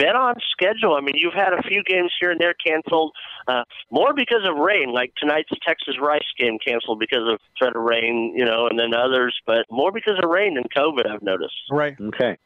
been 0.00 0.16
on 0.16 0.34
schedule. 0.50 0.94
I 0.96 1.00
mean, 1.00 1.14
you've 1.14 1.34
had 1.34 1.52
a 1.52 1.62
few 1.62 1.82
games 1.84 2.10
here 2.18 2.30
and 2.30 2.40
there 2.40 2.54
canceled, 2.54 3.12
uh, 3.46 3.64
more 3.90 4.14
because 4.14 4.40
of 4.48 4.56
rain, 4.56 4.92
like 4.92 5.12
tonight's 5.20 5.50
Texas 5.66 5.96
Rice 6.00 6.24
game 6.38 6.58
canceled 6.64 6.98
because 6.98 7.28
of 7.28 7.38
threat 7.58 7.76
of 7.76 7.82
rain, 7.82 8.32
you 8.34 8.44
know, 8.44 8.66
and 8.66 8.78
then 8.78 8.94
others, 8.94 9.36
but 9.46 9.66
more 9.70 9.92
because 9.92 10.18
of 10.22 10.28
rain 10.28 10.54
than 10.54 10.64
COVID, 10.74 11.06
I've 11.06 11.22
noticed. 11.22 11.54
Right. 11.70 11.96
Okay. 12.00 12.38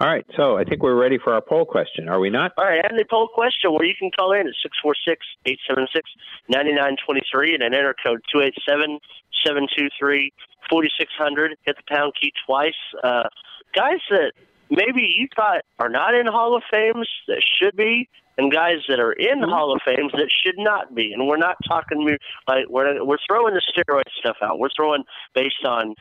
All 0.00 0.08
right. 0.08 0.24
So 0.36 0.56
I 0.56 0.64
think 0.64 0.82
we're 0.82 0.98
ready 0.98 1.18
for 1.22 1.34
our 1.34 1.42
poll 1.42 1.66
question. 1.66 2.08
Are 2.08 2.18
we 2.18 2.30
not? 2.30 2.52
All 2.56 2.64
right, 2.64 2.80
and 2.82 2.98
the 2.98 3.04
poll 3.08 3.28
question 3.28 3.72
where 3.72 3.84
you 3.84 3.94
can 3.98 4.10
call 4.10 4.32
in 4.32 4.48
at 4.48 4.54
646 4.62 5.20
876 5.44 6.08
9923 6.48 7.54
and 7.54 7.62
then 7.62 7.74
enter 7.74 7.94
code 7.94 8.24
287 8.32 8.98
723 9.44 10.32
4600. 10.70 11.56
Hit 11.64 11.76
the 11.76 11.82
pound 11.86 12.14
key 12.20 12.32
twice. 12.46 12.80
Uh, 13.02 13.28
guys 13.74 14.00
that 14.10 14.32
maybe 14.70 15.14
you 15.16 15.28
thought 15.34 15.62
are 15.78 15.88
not 15.88 16.14
in 16.14 16.26
Hall 16.26 16.56
of 16.56 16.62
Fames 16.70 17.08
that 17.28 17.42
should 17.58 17.76
be, 17.76 18.08
and 18.36 18.52
guys 18.52 18.78
that 18.88 19.00
are 19.00 19.12
in 19.12 19.40
mm-hmm. 19.40 19.50
Hall 19.50 19.72
of 19.74 19.80
Fames 19.84 20.12
that 20.12 20.28
should 20.44 20.58
not 20.58 20.94
be. 20.94 21.12
And 21.12 21.26
we're 21.26 21.36
not 21.36 21.56
talking 21.66 22.16
like 22.48 22.66
we're 22.68 23.04
we're 23.04 23.18
throwing 23.28 23.54
the 23.54 23.62
steroid 23.62 24.02
stuff 24.18 24.36
out. 24.42 24.58
We're 24.58 24.74
throwing 24.76 25.04
based 25.34 25.64
on 25.64 25.94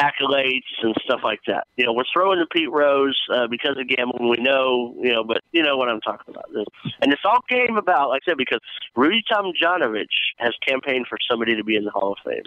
accolades 0.00 0.70
and 0.82 0.94
stuff 1.04 1.20
like 1.22 1.40
that. 1.46 1.66
You 1.76 1.84
know, 1.84 1.92
we're 1.92 2.08
throwing 2.12 2.40
the 2.40 2.46
Pete 2.46 2.70
Rose 2.70 3.18
uh, 3.32 3.46
because 3.48 3.76
of 3.78 3.86
gambling. 3.86 4.30
We 4.30 4.38
know, 4.38 4.94
you 5.00 5.12
know, 5.12 5.24
but 5.24 5.42
you 5.52 5.62
know 5.62 5.76
what 5.76 5.88
I'm 5.88 6.00
talking 6.00 6.34
about. 6.34 6.50
And 7.02 7.12
this 7.12 7.20
all 7.24 7.42
came 7.48 7.76
about, 7.76 8.08
like 8.08 8.22
I 8.26 8.30
said, 8.30 8.38
because 8.38 8.60
Rudy 8.96 9.22
Tomjanovich 9.30 10.06
has 10.38 10.52
campaigned 10.66 11.06
for 11.08 11.18
somebody 11.30 11.56
to 11.56 11.64
be 11.64 11.76
in 11.76 11.84
the 11.84 11.90
Hall 11.90 12.12
of 12.12 12.18
Fame. 12.24 12.42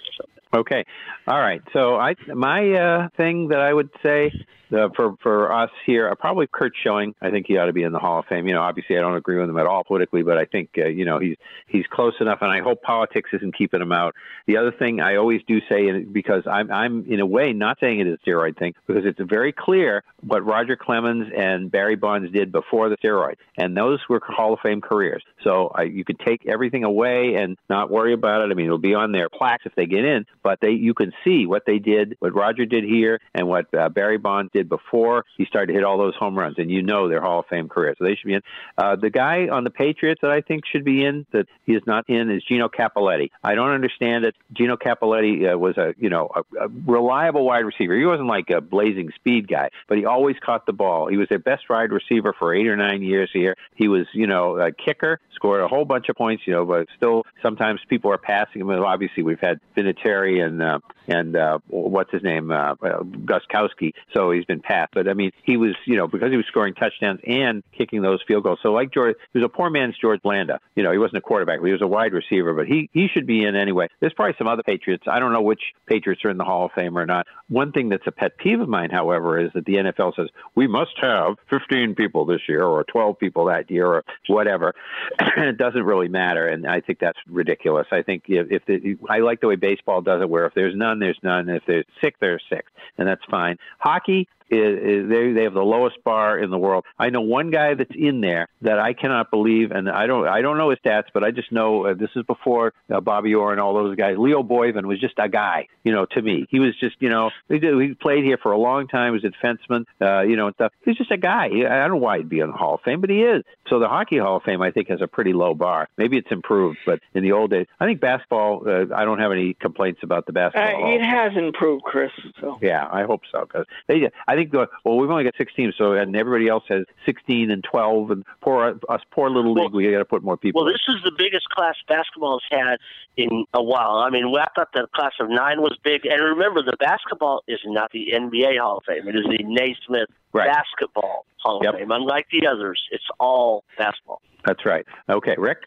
Okay. 0.55 0.83
All 1.27 1.39
right. 1.39 1.61
So 1.73 1.95
I 1.95 2.15
my 2.33 2.71
uh, 2.73 3.09
thing 3.17 3.49
that 3.49 3.59
I 3.59 3.73
would 3.73 3.89
say 4.01 4.31
uh, 4.73 4.89
for 4.95 5.15
for 5.21 5.53
us 5.53 5.69
here, 5.85 6.09
uh, 6.09 6.15
probably 6.15 6.47
Curt 6.51 6.73
Schilling. 6.81 7.13
I 7.21 7.29
think 7.31 7.45
he 7.47 7.57
ought 7.57 7.65
to 7.65 7.73
be 7.73 7.83
in 7.83 7.91
the 7.91 7.99
Hall 7.99 8.19
of 8.19 8.25
Fame. 8.25 8.47
You 8.47 8.53
know, 8.53 8.61
obviously 8.61 8.97
I 8.97 9.01
don't 9.01 9.15
agree 9.15 9.39
with 9.39 9.49
him 9.49 9.57
at 9.57 9.67
all 9.67 9.83
politically, 9.83 10.23
but 10.23 10.37
I 10.37 10.45
think 10.45 10.69
uh, 10.77 10.87
you 10.87 11.05
know 11.05 11.19
he's 11.19 11.35
he's 11.67 11.85
close 11.91 12.13
enough, 12.19 12.39
and 12.41 12.51
I 12.51 12.61
hope 12.61 12.81
politics 12.81 13.29
isn't 13.33 13.57
keeping 13.57 13.81
him 13.81 13.91
out. 13.91 14.15
The 14.47 14.57
other 14.57 14.71
thing 14.71 14.99
I 14.99 15.15
always 15.15 15.41
do 15.47 15.59
say, 15.69 16.03
because 16.03 16.43
I'm 16.49 16.71
I'm 16.71 17.05
in 17.11 17.19
a 17.19 17.25
way 17.25 17.42
not 17.51 17.79
saying 17.79 17.99
it 17.99 18.07
is 18.07 18.17
a 18.23 18.29
steroid 18.29 18.57
thing, 18.57 18.73
because 18.87 19.05
it's 19.05 19.19
very 19.19 19.51
clear 19.51 20.03
what 20.25 20.45
Roger 20.45 20.77
Clemens 20.77 21.31
and 21.35 21.69
Barry 21.69 21.95
Bonds 21.95 22.31
did 22.31 22.51
before 22.51 22.89
the 22.89 22.97
steroid, 22.97 23.35
and 23.57 23.75
those 23.75 23.99
were 24.07 24.21
Hall 24.25 24.53
of 24.53 24.59
Fame 24.61 24.79
careers. 24.81 25.23
So 25.43 25.71
I, 25.75 25.83
you 25.83 26.05
could 26.05 26.19
take 26.19 26.45
everything 26.45 26.83
away 26.83 27.35
and 27.35 27.57
not 27.69 27.89
worry 27.91 28.13
about 28.13 28.41
it. 28.41 28.51
I 28.51 28.53
mean, 28.53 28.67
it'll 28.67 28.77
be 28.77 28.93
on 28.93 29.11
their 29.11 29.29
plaques 29.29 29.65
if 29.65 29.75
they 29.75 29.85
get 29.85 30.05
in, 30.05 30.25
but 30.43 30.59
they 30.61 30.71
you 30.71 30.93
can 30.93 31.11
see 31.23 31.45
what 31.45 31.63
they 31.65 31.79
did, 31.79 32.15
what 32.19 32.33
Roger 32.33 32.65
did 32.65 32.83
here, 32.83 33.19
and 33.33 33.47
what 33.47 33.73
uh, 33.73 33.89
Barry 33.89 34.17
Bonds 34.17 34.51
did 34.53 34.69
before 34.69 35.25
he 35.37 35.45
started 35.45 35.67
to 35.67 35.73
hit 35.73 35.83
all 35.83 35.97
those 35.97 36.15
home 36.15 36.37
runs, 36.37 36.55
and 36.57 36.69
you 36.69 36.81
know 36.81 37.09
their 37.09 37.21
Hall 37.21 37.39
of 37.39 37.45
Fame 37.47 37.69
career, 37.69 37.95
so 37.97 38.05
they 38.05 38.15
should 38.15 38.27
be 38.27 38.35
in. 38.35 38.41
Uh, 38.77 38.95
the 38.95 39.09
guy 39.09 39.47
on 39.47 39.63
the 39.63 39.69
Patriots 39.69 40.21
that 40.21 40.31
I 40.31 40.41
think 40.41 40.65
should 40.65 40.85
be 40.85 41.03
in 41.03 41.25
that 41.31 41.47
he 41.65 41.73
is 41.73 41.83
not 41.85 42.09
in 42.09 42.29
is 42.29 42.43
Gino 42.43 42.69
Cappelletti. 42.69 43.29
I 43.43 43.55
don't 43.55 43.71
understand 43.71 44.25
it. 44.25 44.35
Gino 44.53 44.77
Cappelletti 44.77 45.53
uh, 45.53 45.57
was 45.57 45.77
a 45.77 45.93
you 45.97 46.09
know 46.09 46.29
a, 46.35 46.65
a 46.65 46.67
reliable 46.85 47.22
wide 47.31 47.65
receiver. 47.65 47.97
He 47.97 48.05
wasn't 48.05 48.27
like 48.27 48.49
a 48.49 48.61
blazing 48.61 49.11
speed 49.15 49.47
guy, 49.47 49.69
but 49.87 49.97
he 49.97 50.05
always 50.05 50.35
caught 50.43 50.65
the 50.65 50.73
ball. 50.73 51.07
He 51.07 51.17
was 51.17 51.29
their 51.29 51.39
best 51.39 51.63
wide 51.69 51.91
receiver 51.91 52.33
for 52.37 52.53
eight 52.53 52.67
or 52.67 52.75
nine 52.75 53.01
years 53.01 53.29
here. 53.33 53.55
He 53.75 53.87
was 53.87 54.05
you 54.13 54.27
know 54.27 54.57
a 54.57 54.71
kicker, 54.71 55.19
scored 55.35 55.61
a 55.61 55.67
whole 55.67 55.85
bunch 55.85 56.09
of 56.09 56.15
points. 56.15 56.43
You 56.45 56.53
know, 56.53 56.65
but 56.65 56.87
still 56.97 57.23
sometimes 57.41 57.81
people 57.87 58.11
are 58.11 58.17
passing 58.17 58.61
him. 58.61 58.69
Obviously, 58.69 59.23
we've 59.23 59.39
had 59.39 59.59
Vinatieri 59.75 60.43
and 60.43 60.61
uh, 60.61 60.79
and 61.07 61.35
uh, 61.35 61.59
what's 61.67 62.11
his 62.11 62.23
name, 62.23 62.51
uh, 62.51 62.73
uh, 62.81 63.03
Gostkowski. 63.03 63.93
So 64.13 64.31
he's 64.31 64.45
been 64.45 64.61
passed. 64.61 64.93
But 64.93 65.07
I 65.07 65.13
mean, 65.13 65.31
he 65.43 65.57
was, 65.57 65.75
you 65.85 65.97
know, 65.97 66.07
because 66.07 66.31
he 66.31 66.37
was 66.37 66.45
scoring 66.47 66.73
touchdowns 66.73 67.19
and 67.25 67.63
kicking 67.77 68.01
those 68.01 68.21
field 68.27 68.43
goals. 68.43 68.59
So 68.61 68.71
like 68.71 68.93
George, 68.93 69.15
he 69.33 69.39
was 69.39 69.45
a 69.45 69.49
poor 69.49 69.69
man's 69.69 69.95
George 69.99 70.21
Blanda. 70.21 70.59
You 70.75 70.83
know, 70.83 70.91
he 70.91 70.97
wasn't 70.97 71.17
a 71.17 71.21
quarterback, 71.21 71.59
he 71.63 71.71
was 71.71 71.81
a 71.81 71.87
wide 71.87 72.13
receiver. 72.13 72.53
But 72.53 72.67
he 72.67 72.89
he 72.93 73.07
should 73.07 73.27
be 73.27 73.43
in 73.43 73.55
anyway. 73.55 73.87
There's 73.99 74.13
probably 74.13 74.35
some 74.37 74.47
other 74.47 74.63
Patriots. 74.63 75.03
I 75.07 75.19
don't 75.19 75.33
know 75.33 75.41
which 75.41 75.61
Patriots 75.87 76.23
are 76.25 76.29
in 76.29 76.37
the 76.37 76.43
Hall 76.43 76.65
of 76.65 76.71
Fame 76.71 76.97
or 76.97 77.05
not. 77.05 77.12
One 77.49 77.71
thing 77.71 77.89
that's 77.89 78.07
a 78.07 78.11
pet 78.11 78.37
peeve 78.37 78.59
of 78.61 78.69
mine, 78.69 78.89
however, 78.89 79.39
is 79.39 79.51
that 79.53 79.65
the 79.65 79.75
NFL 79.75 80.15
says 80.15 80.29
we 80.55 80.67
must 80.67 80.97
have 81.01 81.35
15 81.49 81.95
people 81.95 82.25
this 82.25 82.41
year 82.47 82.63
or 82.63 82.83
12 82.85 83.19
people 83.19 83.45
that 83.45 83.69
year 83.69 83.87
or 83.87 84.03
whatever. 84.27 84.73
and 85.35 85.45
it 85.45 85.57
doesn't 85.57 85.83
really 85.83 86.07
matter, 86.07 86.47
and 86.47 86.65
I 86.67 86.81
think 86.81 86.99
that's 86.99 87.19
ridiculous. 87.27 87.87
I 87.91 88.01
think 88.01 88.23
if, 88.27 88.51
if 88.51 88.65
the, 88.65 88.97
I 89.09 89.19
like 89.19 89.41
the 89.41 89.47
way 89.47 89.55
baseball 89.55 90.01
does 90.01 90.21
it, 90.21 90.29
where 90.29 90.45
if 90.45 90.53
there's 90.53 90.75
none, 90.75 90.99
there's 90.99 91.19
none. 91.23 91.49
If 91.49 91.63
there's 91.67 91.85
six, 92.01 92.17
there's 92.19 92.43
six, 92.49 92.71
and 92.97 93.07
that's 93.07 93.23
fine. 93.29 93.57
Hockey, 93.79 94.27
is, 94.57 95.03
is 95.03 95.09
they 95.09 95.31
they 95.31 95.43
have 95.43 95.53
the 95.53 95.63
lowest 95.63 96.03
bar 96.03 96.37
in 96.37 96.49
the 96.49 96.57
world. 96.57 96.85
I 96.97 97.09
know 97.09 97.21
one 97.21 97.51
guy 97.51 97.73
that's 97.73 97.95
in 97.95 98.21
there 98.21 98.47
that 98.61 98.79
I 98.79 98.93
cannot 98.93 99.31
believe, 99.31 99.71
and 99.71 99.89
I 99.89 100.07
don't 100.07 100.27
I 100.27 100.41
don't 100.41 100.57
know 100.57 100.69
his 100.69 100.79
stats, 100.79 101.05
but 101.13 101.23
I 101.23 101.31
just 101.31 101.51
know 101.51 101.85
uh, 101.85 101.93
this 101.93 102.09
is 102.15 102.23
before 102.23 102.73
uh, 102.89 103.01
Bobby 103.01 103.33
Orr 103.35 103.51
and 103.51 103.61
all 103.61 103.73
those 103.73 103.95
guys. 103.95 104.17
Leo 104.17 104.43
Boivin 104.43 104.85
was 104.85 104.99
just 104.99 105.15
a 105.17 105.29
guy, 105.29 105.67
you 105.83 105.91
know. 105.91 106.05
To 106.05 106.21
me, 106.21 106.45
he 106.49 106.59
was 106.59 106.75
just 106.79 106.95
you 106.99 107.09
know 107.09 107.31
he 107.49 107.59
did, 107.59 107.79
he 107.81 107.93
played 107.93 108.23
here 108.23 108.37
for 108.37 108.51
a 108.51 108.57
long 108.57 108.87
time. 108.87 109.13
He 109.13 109.21
was 109.21 109.23
a 109.23 109.45
defenseman, 109.45 109.85
uh, 110.01 110.21
you 110.21 110.35
know, 110.35 110.47
and 110.47 110.55
stuff. 110.55 110.73
He's 110.85 110.97
just 110.97 111.11
a 111.11 111.17
guy. 111.17 111.45
I 111.45 111.87
don't 111.87 111.91
know 111.91 111.97
why 111.97 112.17
he'd 112.17 112.29
be 112.29 112.39
in 112.39 112.47
the 112.47 112.57
Hall 112.57 112.75
of 112.75 112.81
Fame, 112.81 113.01
but 113.01 113.09
he 113.09 113.23
is. 113.23 113.43
So 113.67 113.79
the 113.79 113.87
Hockey 113.87 114.17
Hall 114.17 114.37
of 114.37 114.43
Fame, 114.43 114.61
I 114.61 114.71
think, 114.71 114.89
has 114.89 115.01
a 115.01 115.07
pretty 115.07 115.33
low 115.33 115.53
bar. 115.53 115.87
Maybe 115.97 116.17
it's 116.17 116.31
improved, 116.31 116.77
but 116.85 116.99
in 117.13 117.23
the 117.23 117.31
old 117.31 117.51
days, 117.51 117.67
I 117.79 117.85
think 117.85 117.99
basketball. 117.99 118.63
Uh, 118.67 118.93
I 118.93 119.05
don't 119.05 119.19
have 119.19 119.31
any 119.31 119.53
complaints 119.53 120.01
about 120.03 120.25
the 120.25 120.33
basketball. 120.33 120.85
Uh, 120.85 120.95
it 120.95 121.01
has 121.01 121.35
improved, 121.35 121.83
Chris. 121.83 122.11
So 122.39 122.59
Yeah, 122.61 122.87
I 122.91 123.03
hope 123.03 123.21
so 123.31 123.41
because 123.41 123.65
they. 123.87 124.09
I 124.27 124.35
think 124.35 124.42
the 124.51 124.67
well, 124.83 124.97
we've 124.97 125.09
only 125.09 125.23
got 125.23 125.35
six 125.37 125.53
teams, 125.53 125.75
so 125.77 125.93
and 125.93 126.15
everybody 126.15 126.47
else 126.47 126.63
has 126.69 126.85
sixteen 127.05 127.51
and 127.51 127.63
twelve, 127.63 128.11
and 128.11 128.23
poor 128.41 128.79
us, 128.89 129.01
poor 129.11 129.29
little 129.29 129.53
league, 129.53 129.73
we 129.73 129.89
got 129.91 129.99
to 129.99 130.05
put 130.05 130.23
more 130.23 130.37
people. 130.37 130.63
Well, 130.63 130.71
this 130.71 130.81
is 130.87 131.03
the 131.03 131.11
biggest 131.17 131.49
class 131.49 131.75
basketball 131.87 132.39
has 132.49 132.59
had 132.59 132.77
in 133.17 133.45
a 133.53 133.61
while. 133.63 133.97
I 133.97 134.09
mean, 134.09 134.25
I 134.35 134.47
thought 134.55 134.69
the 134.73 134.87
class 134.95 135.13
of 135.19 135.29
nine 135.29 135.61
was 135.61 135.77
big. 135.83 136.05
And 136.05 136.21
remember, 136.23 136.61
the 136.61 136.77
basketball 136.79 137.43
is 137.47 137.59
not 137.65 137.91
the 137.91 138.11
NBA 138.13 138.59
Hall 138.59 138.77
of 138.77 138.83
Fame. 138.85 139.07
It 139.07 139.15
is 139.15 139.25
the 139.25 139.43
Naismith 139.43 140.09
Right. 140.33 140.47
Basketball 140.47 141.25
Hall 141.37 141.57
of 141.57 141.63
Yep. 141.63 141.75
Fame. 141.75 141.91
Unlike 141.91 142.27
the 142.31 142.47
others, 142.47 142.81
it's 142.91 143.03
all 143.19 143.63
basketball. 143.77 144.21
That's 144.45 144.65
right. 144.65 144.85
Okay, 145.09 145.35
Rick. 145.37 145.59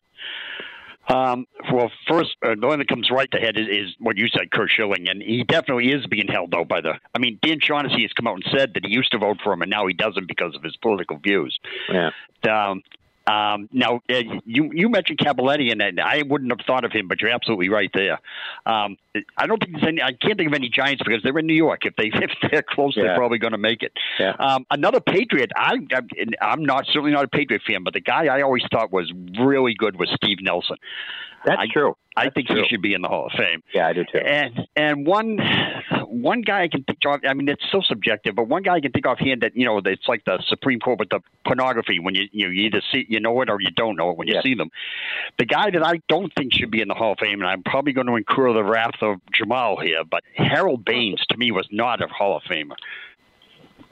Um, 1.08 1.46
well, 1.72 1.90
first, 2.08 2.36
uh, 2.44 2.54
the 2.60 2.66
one 2.66 2.78
that 2.80 2.88
comes 2.88 3.10
right 3.10 3.30
to 3.30 3.38
head 3.38 3.56
is, 3.56 3.68
is 3.68 3.94
what 4.00 4.16
you 4.16 4.28
said, 4.28 4.50
Curt 4.50 4.70
Schilling, 4.70 5.08
and 5.08 5.22
he 5.22 5.44
definitely 5.44 5.92
is 5.92 6.04
being 6.06 6.26
held 6.26 6.54
out 6.54 6.68
by 6.68 6.80
the. 6.80 6.94
I 7.14 7.18
mean, 7.18 7.38
Dan 7.42 7.60
Shaughnessy 7.60 8.02
has 8.02 8.12
come 8.12 8.26
out 8.26 8.34
and 8.34 8.44
said 8.56 8.74
that 8.74 8.84
he 8.84 8.92
used 8.92 9.12
to 9.12 9.18
vote 9.18 9.38
for 9.42 9.52
him, 9.52 9.62
and 9.62 9.70
now 9.70 9.86
he 9.86 9.94
doesn't 9.94 10.26
because 10.26 10.54
of 10.56 10.62
his 10.62 10.76
political 10.76 11.18
views. 11.18 11.58
Yeah. 11.92 12.10
Um, 12.48 12.82
um, 13.26 13.68
now, 13.72 14.00
uh, 14.08 14.22
you 14.44 14.70
you 14.72 14.88
mentioned 14.88 15.18
Cappelletti, 15.18 15.72
and 15.72 16.00
I 16.00 16.22
wouldn't 16.26 16.50
have 16.52 16.64
thought 16.64 16.84
of 16.84 16.92
him, 16.92 17.08
but 17.08 17.20
you're 17.20 17.30
absolutely 17.30 17.68
right 17.68 17.90
there. 17.92 18.20
Um, 18.66 18.96
I 19.36 19.46
don't 19.46 19.58
think 19.58 19.72
there's 19.72 19.88
any. 19.88 20.02
I 20.02 20.12
can't 20.12 20.36
think 20.36 20.48
of 20.48 20.54
any 20.54 20.68
Giants 20.68 21.02
because 21.04 21.22
they're 21.22 21.36
in 21.38 21.46
New 21.46 21.54
York. 21.54 21.86
If 21.86 21.96
they 21.96 22.04
if 22.14 22.30
they're 22.50 22.62
close, 22.62 22.96
Yeah. 22.96 23.04
they're 23.04 23.16
probably 23.16 23.38
going 23.38 23.52
to 23.52 23.58
make 23.58 23.82
it. 23.82 23.92
Yeah. 24.20 24.32
Um, 24.38 24.64
another 24.70 25.00
Patriot. 25.00 25.50
I, 25.56 25.78
I'm 25.92 26.10
I'm 26.40 26.64
not 26.64 26.86
certainly 26.86 27.12
not 27.12 27.24
a 27.24 27.28
Patriot 27.28 27.62
fan, 27.66 27.82
but 27.82 27.94
the 27.94 28.00
guy 28.00 28.26
I 28.26 28.42
always 28.42 28.62
thought 28.70 28.92
was 28.92 29.12
really 29.40 29.74
good 29.74 29.98
was 29.98 30.08
Steve 30.14 30.38
Nelson. 30.40 30.76
That's 31.44 31.60
I, 31.60 31.66
true. 31.72 31.96
I 32.16 32.30
think 32.30 32.46
true. 32.48 32.62
he 32.62 32.68
should 32.68 32.82
be 32.82 32.94
in 32.94 33.02
the 33.02 33.08
Hall 33.08 33.26
of 33.26 33.32
Fame. 33.32 33.62
Yeah, 33.74 33.88
I 33.88 33.92
do 33.92 34.04
too. 34.04 34.18
And 34.18 34.66
and 34.74 35.06
one 35.06 35.38
one 36.06 36.40
guy 36.40 36.62
I 36.62 36.68
can 36.68 36.82
think 36.84 36.98
of. 37.06 37.20
I 37.28 37.34
mean, 37.34 37.48
it's 37.48 37.64
so 37.70 37.80
subjective, 37.82 38.34
but 38.34 38.48
one 38.48 38.62
guy 38.62 38.74
I 38.76 38.80
can 38.80 38.92
think 38.92 39.06
offhand 39.06 39.42
that 39.42 39.56
you 39.56 39.64
know 39.66 39.78
it's 39.84 40.08
like 40.08 40.24
the 40.24 40.42
Supreme 40.48 40.80
Court 40.80 40.98
with 40.98 41.10
the 41.10 41.20
pornography 41.44 41.98
when 42.00 42.14
you 42.14 42.28
you 42.32 42.48
either 42.48 42.80
see 42.92 43.04
you 43.08 43.20
know 43.20 43.40
it 43.42 43.50
or 43.50 43.60
you 43.60 43.70
don't 43.70 43.96
know 43.96 44.10
it 44.10 44.16
when 44.16 44.28
you 44.28 44.34
Yeah. 44.34 44.42
see 44.42 44.54
them. 44.54 44.70
The 45.38 45.44
guy 45.44 45.70
that 45.70 45.84
I 45.84 46.00
don't 46.08 46.32
think 46.34 46.54
should 46.54 46.70
be 46.70 46.80
in 46.80 46.88
the 46.88 46.94
Hall 46.94 47.12
of 47.12 47.18
Fame, 47.18 47.40
and 47.40 47.46
I'm 47.48 47.62
probably 47.62 47.92
going 47.92 48.06
to 48.06 48.16
incur 48.16 48.52
the 48.52 48.64
wrath 48.64 49.02
of 49.02 49.20
Jamal 49.32 49.78
here, 49.78 50.02
but 50.04 50.22
Harold 50.34 50.84
Baines 50.84 51.24
to 51.28 51.36
me 51.36 51.50
was 51.52 51.68
not 51.70 52.02
a 52.02 52.06
Hall 52.06 52.36
of 52.38 52.42
Famer. 52.44 52.76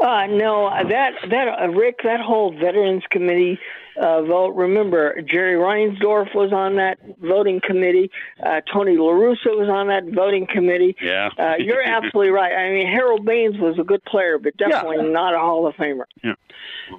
Uh, 0.01 0.27
no, 0.27 0.71
that 0.89 1.13
that 1.31 1.49
uh, 1.61 1.69
Rick, 1.69 2.01
that 2.05 2.21
whole 2.21 2.53
Veterans 2.53 3.05
Committee 3.11 3.59
uh, 3.97 4.23
vote. 4.23 4.55
Remember, 4.55 5.21
Jerry 5.23 5.57
Reinsdorf 5.57 6.35
was 6.35 6.53
on 6.53 6.77
that 6.77 6.99
voting 7.21 7.61
committee. 7.61 8.11
Uh, 8.43 8.61
Tony 8.73 8.97
La 8.97 9.13
Russa 9.13 9.57
was 9.57 9.69
on 9.69 9.89
that 9.89 10.05
voting 10.15 10.47
committee. 10.47 10.97
Yeah. 11.01 11.31
Uh, 11.39 11.55
you're 11.59 11.83
absolutely 11.85 12.31
right. 12.31 12.53
I 12.53 12.71
mean, 12.73 12.87
Harold 12.87 13.25
Baines 13.25 13.59
was 13.59 13.79
a 13.79 13.85
good 13.85 14.05
player, 14.05 14.39
but 14.39 14.57
definitely 14.57 15.11
not 15.11 15.35
a 15.35 15.39
Hall 15.39 15.67
of 15.67 15.75
Famer. 15.75 16.05
Yeah. 16.23 16.35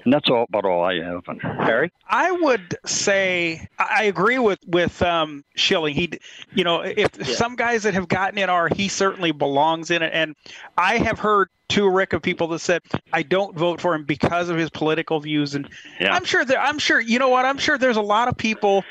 And 0.04 0.14
that's 0.14 0.30
all 0.30 0.46
about 0.48 0.66
all 0.66 0.84
I 0.84 0.96
have. 0.96 1.24
On 1.28 1.40
Harry? 1.40 1.92
I 2.08 2.32
would 2.32 2.78
say 2.86 3.68
I 3.80 3.96
I 3.96 4.04
agree 4.04 4.40
with 4.40 4.60
with 4.68 5.02
um, 5.02 5.46
Schilling. 5.56 5.96
He, 5.96 6.12
you 6.54 6.66
know, 6.66 6.82
if 6.82 7.26
some 7.26 7.56
guys 7.56 7.84
that 7.84 7.94
have 7.94 8.10
gotten 8.10 8.38
in 8.38 8.50
are, 8.50 8.68
he 8.68 8.90
certainly 8.90 9.32
belongs 9.32 9.90
in 9.90 10.02
it. 10.02 10.12
And 10.14 10.36
I 10.78 10.98
have 10.98 11.18
heard 11.18 11.48
too, 11.70 11.90
Rick, 11.90 12.14
of 12.14 12.22
people 12.22 12.48
that 12.50 12.60
said 12.60 12.82
I 13.14 13.24
don't 13.24 13.58
vote 13.58 13.80
for 13.82 13.96
him 13.96 14.04
because 14.04 14.50
of 14.50 14.58
his 14.58 14.70
political 14.70 15.20
views. 15.22 15.56
And 15.56 15.70
I'm 16.00 16.26
sure 16.26 16.44
there, 16.44 16.60
I'm 16.60 16.78
sure 16.86 17.00
you 17.02 17.20
know 17.20 17.30
what 17.30 17.46
I'm 17.46 17.58
sure 17.58 17.78
there's 17.78 17.98
a 17.98 18.02
lot 18.02 18.28
of 18.28 18.38
people 18.38 18.84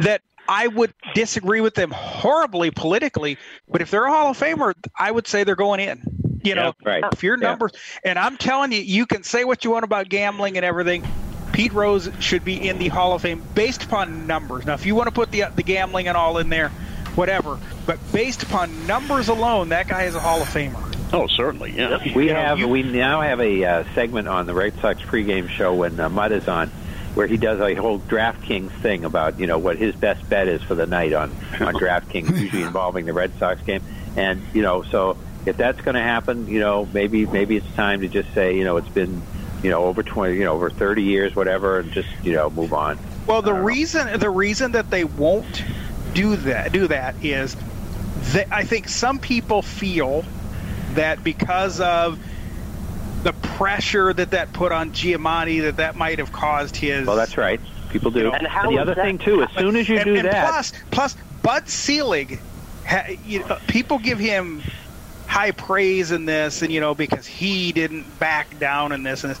that 0.00 0.20
I 0.48 0.66
would 0.68 0.92
disagree 1.14 1.60
with 1.62 1.74
them 1.74 1.90
horribly 1.90 2.70
politically, 2.70 3.38
but 3.68 3.80
if 3.80 3.90
they're 3.90 4.04
a 4.04 4.10
Hall 4.12 4.30
of 4.30 4.38
Famer, 4.38 4.74
I 4.98 5.10
would 5.10 5.26
say 5.26 5.42
they're 5.44 5.56
going 5.56 5.80
in. 5.80 6.02
You 6.44 6.54
know, 6.54 6.74
Yeah, 6.84 6.88
right. 6.90 7.04
if 7.12 7.22
your 7.22 7.38
Yeah. 7.40 7.48
numbers, 7.48 7.72
and 8.04 8.18
I'm 8.18 8.36
telling 8.36 8.70
you, 8.72 8.80
you 8.80 9.06
can 9.06 9.22
say 9.22 9.44
what 9.44 9.64
you 9.64 9.70
want 9.70 9.84
about 9.84 10.10
gambling 10.10 10.56
and 10.58 10.64
everything. 10.66 11.02
Pete 11.54 11.72
Rose 11.72 12.10
should 12.20 12.44
be 12.44 12.68
in 12.68 12.78
the 12.78 12.88
Hall 12.88 13.14
of 13.14 13.22
Fame 13.22 13.42
based 13.54 13.84
upon 13.84 14.26
numbers. 14.26 14.66
Now, 14.66 14.74
if 14.74 14.84
you 14.84 14.94
want 14.94 15.06
to 15.06 15.12
put 15.14 15.30
the 15.30 15.44
the 15.56 15.62
gambling 15.62 16.08
and 16.08 16.16
all 16.18 16.36
in 16.38 16.50
there, 16.50 16.68
whatever. 17.14 17.58
But 17.86 17.98
based 18.12 18.42
upon 18.42 18.86
numbers 18.86 19.28
alone, 19.28 19.70
that 19.70 19.88
guy 19.88 20.02
is 20.02 20.14
a 20.14 20.20
Hall 20.20 20.42
of 20.42 20.48
Famer. 20.48 20.82
Oh, 21.14 21.26
certainly, 21.28 21.70
yeah. 21.74 21.98
We 22.14 22.26
You 22.26 22.34
know, 22.34 22.40
have 22.40 22.58
you- 22.58 22.68
we 22.68 22.82
now 22.82 23.20
have 23.22 23.40
a 23.40 23.64
uh, 23.64 23.84
segment 23.94 24.26
on 24.28 24.46
the 24.46 24.52
Red 24.52 24.74
Sox 24.82 25.00
pregame 25.00 25.48
show 25.48 25.72
when 25.72 25.98
uh, 25.98 26.08
Mudd 26.10 26.32
is 26.32 26.48
on, 26.48 26.70
where 27.14 27.26
he 27.26 27.36
does 27.36 27.60
a 27.60 27.74
whole 27.74 28.00
DraftKings 28.00 28.70
thing 28.80 29.04
about 29.04 29.38
you 29.38 29.46
know 29.46 29.58
what 29.58 29.76
his 29.76 29.94
best 29.94 30.28
bet 30.28 30.48
is 30.48 30.62
for 30.62 30.74
the 30.74 30.86
night 30.86 31.12
on 31.12 31.30
on 31.60 31.74
DraftKings, 31.74 32.38
usually 32.38 32.62
involving 32.62 33.06
the 33.06 33.12
Red 33.12 33.32
Sox 33.38 33.60
game, 33.62 33.82
and 34.16 34.42
you 34.52 34.62
know 34.62 34.82
so 34.82 35.16
if 35.46 35.56
that's 35.56 35.80
going 35.80 35.94
to 35.94 36.02
happen, 36.02 36.48
you 36.48 36.60
know 36.60 36.88
maybe 36.92 37.26
maybe 37.26 37.56
it's 37.56 37.74
time 37.74 38.00
to 38.00 38.08
just 38.08 38.32
say 38.34 38.56
you 38.56 38.64
know 38.64 38.76
it's 38.76 38.88
been 38.88 39.22
you 39.62 39.70
know 39.70 39.84
over 39.84 40.02
twenty 40.02 40.36
you 40.36 40.44
know 40.44 40.54
over 40.54 40.70
thirty 40.70 41.02
years 41.02 41.34
whatever, 41.34 41.78
and 41.78 41.92
just 41.92 42.08
you 42.22 42.32
know 42.32 42.50
move 42.50 42.72
on. 42.72 42.98
Well, 43.26 43.42
the 43.42 43.54
reason 43.54 44.18
the 44.18 44.30
reason 44.30 44.72
that 44.72 44.90
they 44.90 45.04
won't 45.04 45.64
do 46.12 46.36
that 46.36 46.72
do 46.72 46.88
that 46.88 47.24
is 47.24 47.56
that 48.32 48.48
I 48.50 48.64
think 48.64 48.88
some 48.88 49.18
people 49.18 49.62
feel 49.62 50.24
that 50.94 51.22
because 51.24 51.80
of 51.80 52.18
the 53.24 53.32
pressure 53.32 54.12
that 54.12 54.30
that 54.30 54.52
put 54.52 54.70
on 54.70 54.92
Giamatti 54.92 55.62
that 55.62 55.78
that 55.78 55.96
might 55.96 56.18
have 56.18 56.30
caused 56.30 56.76
his. 56.76 57.06
Well, 57.06 57.16
that's 57.16 57.36
right. 57.36 57.60
People 57.90 58.10
do. 58.10 58.20
You 58.20 58.24
know, 58.26 58.32
and 58.32 58.46
the 58.70 58.78
other 58.78 58.94
thing 58.94 59.18
too, 59.18 59.42
as 59.42 59.50
soon 59.52 59.74
as 59.76 59.88
you 59.88 59.96
and, 59.96 60.04
do 60.04 60.14
and 60.16 60.28
that, 60.28 60.46
plus 60.46 60.72
plus 60.90 61.16
Bud 61.42 61.68
Selig, 61.68 62.38
ha, 62.86 63.06
you 63.24 63.40
know, 63.40 63.58
people 63.66 63.98
give 63.98 64.18
him 64.18 64.62
high 65.26 65.50
praise 65.50 66.12
in 66.12 66.26
this, 66.26 66.62
and 66.62 66.70
you 66.70 66.80
know 66.80 66.94
because 66.94 67.26
he 67.26 67.72
didn't 67.72 68.18
back 68.20 68.58
down 68.58 68.92
in 68.92 69.02
this 69.02 69.24
and 69.24 69.32
this. 69.32 69.40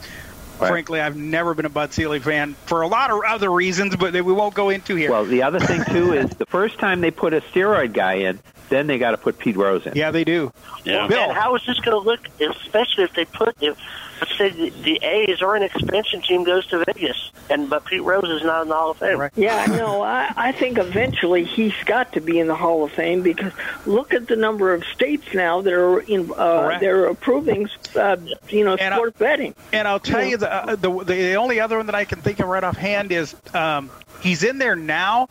Right. 0.58 0.68
Frankly, 0.68 1.00
I've 1.00 1.16
never 1.16 1.52
been 1.52 1.66
a 1.66 1.70
Bud 1.70 1.92
Selig 1.92 2.22
fan 2.22 2.54
for 2.66 2.82
a 2.82 2.86
lot 2.86 3.10
of 3.10 3.20
other 3.26 3.50
reasons, 3.50 3.96
but 3.96 4.12
that 4.12 4.24
we 4.24 4.32
won't 4.32 4.54
go 4.54 4.70
into 4.70 4.94
here. 4.94 5.10
Well, 5.10 5.24
the 5.24 5.42
other 5.42 5.58
thing 5.58 5.84
too 5.84 6.12
is 6.12 6.30
the 6.30 6.46
first 6.46 6.78
time 6.78 7.00
they 7.00 7.10
put 7.10 7.34
a 7.34 7.40
steroid 7.40 7.92
guy 7.92 8.14
in, 8.14 8.38
then 8.68 8.86
they 8.86 8.98
got 8.98 9.12
to 9.12 9.16
put 9.18 9.38
Pete 9.38 9.56
Rose 9.56 9.86
in. 9.86 9.94
Yeah, 9.94 10.10
they 10.10 10.24
do. 10.24 10.52
Yeah. 10.84 11.04
And 11.04 11.32
how 11.32 11.54
is 11.56 11.62
this 11.66 11.78
going 11.80 12.00
to 12.00 12.06
look, 12.06 12.20
especially 12.40 13.04
if 13.04 13.12
they 13.14 13.24
put 13.24 13.56
if 13.60 13.76
let's 14.20 14.38
say 14.38 14.50
the, 14.50 14.70
the 14.82 14.98
A's 15.04 15.42
or 15.42 15.56
an 15.56 15.62
expansion 15.62 16.22
team 16.22 16.44
goes 16.44 16.66
to 16.68 16.84
Vegas, 16.84 17.30
and 17.50 17.68
but 17.68 17.84
Pete 17.84 18.02
Rose 18.02 18.28
is 18.30 18.42
not 18.42 18.62
in 18.62 18.68
the 18.68 18.74
Hall 18.74 18.90
of 18.92 18.98
Fame. 18.98 19.18
Right. 19.18 19.32
Yeah, 19.36 19.66
no, 19.66 20.02
I, 20.02 20.32
I 20.36 20.52
think 20.52 20.78
eventually 20.78 21.44
he's 21.44 21.74
got 21.84 22.12
to 22.14 22.20
be 22.20 22.38
in 22.38 22.46
the 22.46 22.54
Hall 22.54 22.84
of 22.84 22.92
Fame 22.92 23.22
because 23.22 23.52
look 23.86 24.14
at 24.14 24.28
the 24.28 24.36
number 24.36 24.72
of 24.72 24.84
states 24.84 25.26
now 25.34 25.60
that 25.62 25.72
are 25.72 26.00
in 26.00 26.30
uh, 26.36 26.78
they're 26.78 27.06
approving, 27.06 27.68
uh, 27.96 28.16
you 28.48 28.64
know, 28.64 28.74
And 28.76 28.94
I- 28.94 28.96
sports 28.96 29.18
betting. 29.18 29.54
And 29.72 29.86
I'll 29.88 30.00
tell 30.00 30.24
you 30.24 30.36
the, 30.36 30.52
uh, 30.52 30.76
the 30.76 31.04
the 31.04 31.34
only 31.34 31.60
other 31.60 31.76
one 31.76 31.86
that 31.86 31.94
I 31.94 32.04
can 32.04 32.20
think 32.20 32.40
of 32.40 32.48
right 32.48 32.64
offhand 32.64 33.10
is 33.12 33.34
um, 33.52 33.90
he's 34.20 34.42
in 34.44 34.58
there 34.58 34.76
now. 34.76 35.28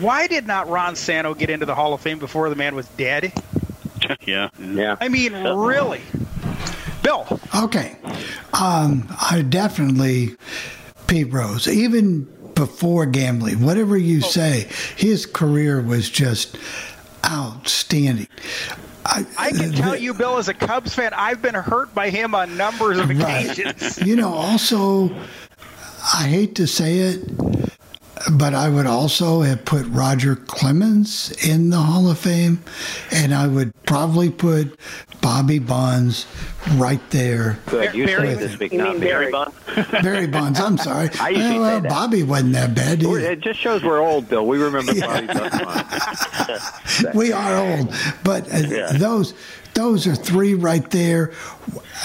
Why 0.00 0.26
did 0.26 0.46
not 0.46 0.68
Ron 0.68 0.96
Santo 0.96 1.34
get 1.34 1.50
into 1.50 1.66
the 1.66 1.74
Hall 1.74 1.94
of 1.94 2.00
Fame 2.00 2.18
before 2.18 2.48
the 2.48 2.56
man 2.56 2.74
was 2.74 2.86
dead? 2.88 3.32
yeah. 4.26 4.50
Yeah. 4.58 4.96
I 5.00 5.08
mean, 5.08 5.32
really, 5.32 6.02
Bill. 7.02 7.26
Okay. 7.54 7.96
Um, 8.52 9.06
I 9.20 9.44
definitely 9.48 10.36
Pete 11.06 11.32
Rose, 11.32 11.68
even 11.68 12.22
before 12.54 13.06
gambling, 13.06 13.62
whatever 13.62 13.96
you 13.96 14.20
say, 14.22 14.68
his 14.96 15.26
career 15.26 15.80
was 15.80 16.08
just 16.08 16.56
outstanding. 17.24 18.28
I, 19.04 19.24
I 19.38 19.50
can 19.52 19.72
tell 19.72 19.94
you, 19.94 20.14
Bill, 20.14 20.38
as 20.38 20.48
a 20.48 20.54
Cubs 20.54 20.94
fan, 20.94 21.12
I've 21.14 21.40
been 21.40 21.54
hurt 21.54 21.94
by 21.94 22.10
him 22.10 22.34
on 22.34 22.56
numbers 22.56 22.98
of 22.98 23.10
occasions. 23.10 23.98
you 24.02 24.16
know, 24.16 24.32
also, 24.32 25.10
I 26.14 26.24
hate 26.26 26.56
to 26.56 26.66
say 26.66 26.98
it, 26.98 27.45
but 28.32 28.54
I 28.54 28.68
would 28.68 28.86
also 28.86 29.42
have 29.42 29.64
put 29.64 29.86
Roger 29.86 30.36
Clemens 30.36 31.30
in 31.46 31.70
the 31.70 31.78
Hall 31.78 32.10
of 32.10 32.18
Fame, 32.18 32.62
and 33.12 33.34
I 33.34 33.46
would 33.46 33.72
probably 33.84 34.30
put 34.30 34.78
Bobby 35.20 35.58
Bonds 35.58 36.26
right 36.74 37.00
there. 37.10 37.58
Good. 37.66 37.94
You 37.94 38.06
Barry- 38.06 38.34
say 38.34 38.34
this 38.34 38.56
big 38.56 38.72
You 38.72 38.78
now. 38.78 38.92
mean 38.92 39.00
Barry 39.00 39.30
Bond? 39.30 39.52
Barry 40.02 40.26
Bonds, 40.26 40.58
I'm 40.58 40.76
sorry. 40.78 41.08
I 41.20 41.30
usually 41.30 41.58
well, 41.58 41.76
say 41.76 41.82
that. 41.82 41.88
Bobby 41.88 42.22
wasn't 42.22 42.52
that 42.54 42.74
bad. 42.74 43.02
Either. 43.02 43.20
It 43.20 43.40
just 43.40 43.60
shows 43.60 43.82
we're 43.82 44.00
old, 44.00 44.28
Bill. 44.28 44.46
We 44.46 44.58
remember 44.58 44.92
Bobby 44.98 45.26
Bonds. 45.26 46.70
we 47.14 47.32
are 47.32 47.56
old, 47.56 47.94
but 48.24 48.48
uh, 48.52 48.92
those 48.98 49.34
those 49.74 50.06
are 50.06 50.14
three 50.14 50.54
right 50.54 50.88
there. 50.90 51.32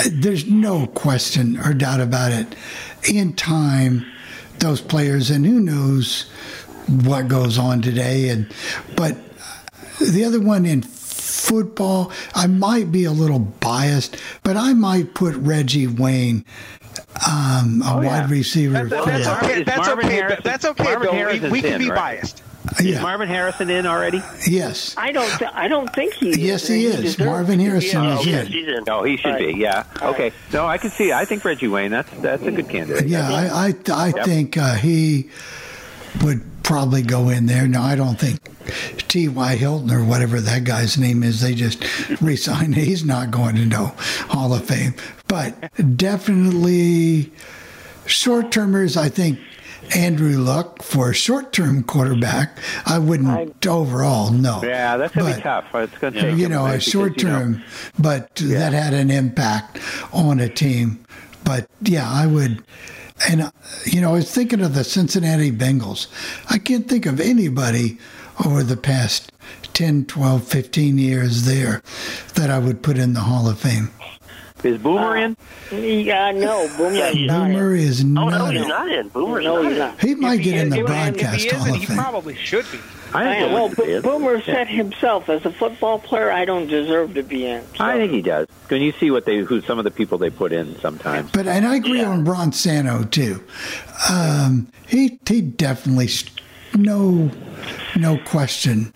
There's 0.09 0.45
no 0.45 0.87
question 0.87 1.59
or 1.59 1.73
doubt 1.73 2.01
about 2.01 2.31
it. 2.31 2.55
In 3.09 3.33
time, 3.33 4.05
those 4.61 4.79
players, 4.79 5.29
and 5.29 5.45
who 5.45 5.59
knows 5.59 6.29
what 6.87 7.27
goes 7.27 7.57
on 7.57 7.81
today, 7.81 8.29
and 8.29 8.51
but 8.95 9.17
the 9.99 10.23
other 10.23 10.39
one 10.39 10.65
in 10.65 10.81
football, 10.81 12.11
I 12.33 12.47
might 12.47 12.91
be 12.91 13.05
a 13.05 13.11
little 13.11 13.39
biased, 13.39 14.17
but 14.43 14.55
I 14.55 14.73
might 14.73 15.13
put 15.13 15.35
Reggie 15.35 15.87
Wayne, 15.87 16.45
um, 17.27 17.81
a 17.85 18.01
wide 18.03 18.29
receiver. 18.29 18.85
That's, 18.85 19.05
that's 19.05 19.43
okay. 19.43 19.63
That's 19.63 19.87
Marvin 19.87 20.05
okay. 20.05 20.15
Harrison- 20.15 20.41
That's 20.43 20.65
okay, 20.65 20.83
Marvin 20.83 21.11
Bill. 21.11 21.41
We, 21.41 21.49
we 21.49 21.61
can 21.61 21.79
be 21.79 21.89
right? 21.89 21.95
biased. 22.19 22.43
Is 22.79 23.01
Marvin 23.01 23.27
Harrison 23.27 23.69
in 23.69 23.85
already? 23.85 24.21
Yes. 24.47 24.93
I 24.97 25.11
don't. 25.11 25.29
Th- 25.39 25.49
I 25.53 25.67
don't 25.67 25.91
think 25.93 26.13
he. 26.13 26.31
Yes, 26.47 26.67
he 26.67 26.85
is. 26.85 27.17
Marvin 27.19 27.59
Harrison 27.59 28.05
is 28.05 28.19
Oh, 28.19 28.21
in. 28.21 28.27
yes, 28.29 28.47
he's 28.47 28.67
in. 28.67 28.83
Oh, 28.87 29.03
he 29.03 29.17
should 29.17 29.37
be. 29.39 29.53
Yeah. 29.53 29.83
Okay. 30.01 30.31
No, 30.53 30.65
I 30.67 30.77
can 30.77 30.89
see. 30.91 31.11
I 31.11 31.25
think 31.25 31.43
Reggie 31.43 31.67
Wayne. 31.67 31.91
That's 31.91 32.09
that's 32.21 32.43
a 32.43 32.51
good 32.51 32.69
candidate. 32.69 33.07
Yeah, 33.07 33.29
I 33.31 33.67
I, 33.69 33.73
I 33.93 34.07
Yep. 34.15 34.25
think 34.25 34.57
uh, 34.57 34.75
he 34.75 35.29
would 36.23 36.41
probably 36.63 37.01
go 37.01 37.29
in 37.29 37.47
there. 37.47 37.67
No, 37.67 37.81
I 37.81 37.95
don't 37.95 38.19
think 38.19 38.39
T.Y. 39.07 39.55
Hilton 39.55 39.91
or 39.91 40.03
whatever 40.05 40.39
that 40.39 40.63
guy's 40.63 40.97
name 40.97 41.23
is. 41.23 41.41
They 41.41 41.55
just 41.55 41.83
resigned. 42.21 42.75
He's 42.75 43.03
not 43.03 43.31
going 43.31 43.55
to 43.55 43.65
no 43.65 43.93
Hall 44.29 44.53
of 44.53 44.65
Fame, 44.65 44.93
but 45.27 45.55
definitely 45.97 47.31
short 48.05 48.51
termers. 48.51 48.97
I 48.97 49.09
think 49.09 49.39
Andrew 49.95 50.37
Luck 50.37 50.81
for 50.81 51.11
a 51.11 51.13
short-term 51.13 51.83
quarterback. 51.83 52.57
I 52.85 52.97
wouldn't 52.97 53.65
overall, 53.65 54.31
no. 54.31 54.61
Yeah, 54.63 54.97
that's 54.97 55.13
gonna 55.13 55.35
be 55.35 55.41
tough. 55.41 55.73
It's 55.75 55.97
gonna 55.97 56.21
take 56.21 56.37
you 56.37 56.49
know, 56.49 56.65
a 56.65 56.79
short 56.79 57.21
you 57.21 57.27
know, 57.27 57.39
term, 57.39 57.63
but 57.99 58.33
that 58.35 58.73
had 58.73 58.93
an 58.93 59.11
impact 59.11 59.79
on 60.13 60.39
a 60.39 60.49
team. 60.49 61.03
But 61.43 61.67
yeah, 61.81 62.09
I 62.09 62.27
would. 62.27 62.63
And, 63.29 63.51
you 63.85 64.01
know, 64.01 64.09
I 64.09 64.13
was 64.13 64.31
thinking 64.31 64.61
of 64.61 64.73
the 64.73 64.83
Cincinnati 64.83 65.51
Bengals. 65.51 66.07
I 66.49 66.57
can't 66.57 66.87
think 66.87 67.05
of 67.05 67.19
anybody 67.19 67.99
over 68.43 68.63
the 68.63 68.77
past 68.77 69.31
10, 69.73 70.05
12, 70.05 70.43
15 70.43 70.97
years 70.97 71.43
there 71.43 71.83
that 72.35 72.49
I 72.49 72.57
would 72.57 72.81
put 72.81 72.97
in 72.97 73.13
the 73.13 73.21
Hall 73.21 73.47
of 73.47 73.59
Fame. 73.59 73.91
Is 74.63 74.77
Boomer 74.77 75.17
in? 75.17 75.37
Yeah, 75.71 76.31
no, 76.31 76.67
Boomer's 76.77 77.15
not 77.27 77.49
in. 77.49 77.53
Boomer 77.53 77.75
is 77.75 78.01
Oh 78.01 78.05
not. 78.07 78.29
no, 78.31 78.45
in. 78.47 78.57
he's 78.57 78.67
not 78.67 78.91
in. 78.91 79.07
Boomer's 79.09 79.43
No, 79.43 79.55
not 79.55 79.63
he's 79.63 79.71
in. 79.73 79.79
not. 79.79 80.01
He 80.01 80.15
might 80.15 80.39
If 80.39 80.43
get 80.45 80.53
in 80.63 80.69
the 80.69 80.81
broadcast 80.83 81.35
If 81.35 81.41
he 81.41 81.49
Hall 81.49 81.59
isn't, 81.61 81.73
of 81.75 81.79
he 81.81 81.85
Fame. 81.87 81.97
probably 81.97 82.35
should 82.35 82.71
be. 82.71 82.79
I 83.13 83.43
I, 83.43 83.53
well, 83.53 83.67
think 83.69 83.75
he 83.79 83.83
Bo- 83.83 83.89
is. 83.97 84.03
Boomer 84.03 84.35
Yeah. 84.37 84.45
said 84.45 84.67
himself, 84.67 85.29
as 85.29 85.45
a 85.45 85.51
football 85.51 85.99
player, 85.99 86.31
I 86.31 86.45
don't 86.45 86.67
deserve 86.67 87.13
to 87.15 87.23
be 87.23 87.45
in. 87.45 87.63
I 87.79 87.97
think 87.97 88.11
he 88.11 88.21
does. 88.21 88.47
When 88.69 88.81
you 88.81 88.93
see 88.99 89.11
what 89.11 89.25
they, 89.25 89.39
who 89.39 89.61
some 89.61 89.79
of 89.79 89.83
the 89.83 89.91
people 89.91 90.17
they 90.17 90.29
put 90.29 90.53
in 90.53 90.79
sometimes. 90.79 91.29
But 91.31 91.47
and 91.47 91.65
I 91.65 91.75
agree 91.75 92.03
on 92.03 92.23
Ron 92.23 92.51
Santo 92.53 93.03
too. 93.03 93.43
Um, 94.09 94.67
he 94.87 95.19
he 95.27 95.41
definitely 95.41 96.09
no 96.75 97.29
no 97.97 98.17
question 98.25 98.93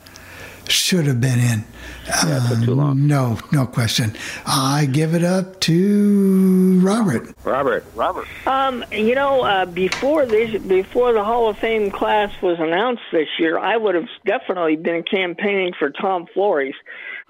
should 0.70 1.06
have 1.06 1.22
been 1.22 1.40
in. 1.40 1.64
Yeah, 2.08 2.46
it 2.46 2.50
took 2.50 2.66
too 2.66 2.76
long. 2.76 3.08
No, 3.08 3.40
no 3.52 3.66
question. 3.66 4.16
I 4.46 4.86
give 4.86 5.16
it 5.16 5.24
up 5.24 5.60
to 5.62 6.80
Robert. 6.82 7.36
Robert. 7.44 7.84
Robert. 7.96 8.28
Um, 8.48 8.86
you 8.92 9.16
know, 9.16 9.42
uh, 9.42 9.66
before 9.66 10.26
this, 10.26 10.62
before 10.62 11.14
the 11.14 11.24
Hall 11.24 11.50
of 11.50 11.58
Fame 11.58 11.90
class 11.92 12.32
was 12.42 12.60
announced 12.60 13.04
this 13.12 13.28
year, 13.40 13.58
I 13.58 13.78
would 13.78 13.96
have 13.96 14.10
definitely 14.26 14.76
been 14.76 15.04
campaigning 15.04 15.74
for 15.78 15.90
Tom 15.90 16.28
Flores. 16.34 16.76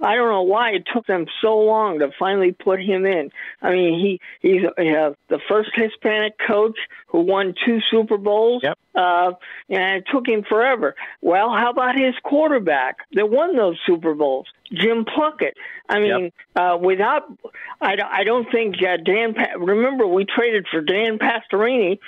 I 0.01 0.15
don't 0.15 0.29
know 0.29 0.41
why 0.43 0.71
it 0.71 0.83
took 0.93 1.05
them 1.07 1.25
so 1.41 1.57
long 1.59 1.99
to 1.99 2.09
finally 2.19 2.51
put 2.51 2.81
him 2.81 3.05
in. 3.05 3.31
I 3.61 3.71
mean, 3.71 3.99
he 3.99 4.19
he's 4.47 4.65
uh, 4.65 5.11
the 5.29 5.39
first 5.47 5.69
Hispanic 5.73 6.33
coach 6.45 6.77
who 7.07 7.21
won 7.21 7.53
two 7.65 7.79
Super 7.89 8.17
Bowls. 8.17 8.61
Yep. 8.63 8.77
Uh, 8.93 9.31
and 9.69 9.97
it 9.97 10.05
took 10.11 10.27
him 10.27 10.43
forever. 10.47 10.95
Well, 11.21 11.49
how 11.49 11.69
about 11.69 11.95
his 11.97 12.13
quarterback 12.23 12.97
that 13.13 13.29
won 13.29 13.55
those 13.55 13.77
Super 13.85 14.13
Bowls, 14.15 14.47
Jim 14.71 15.05
Plunkett? 15.05 15.55
I 15.89 15.99
mean, 15.99 16.31
uh, 16.55 16.77
without, 16.81 17.23
I, 17.81 17.95
don't- 17.97 18.11
I 18.11 18.23
don't 18.23 18.49
think 18.51 18.75
uh, 18.81 18.97
Dan. 18.97 19.33
Pa- 19.33 19.57
remember, 19.59 20.07
we 20.07 20.25
traded 20.25 20.65
for 20.71 20.81
Dan 20.81 21.19
Pastorini, 21.19 21.99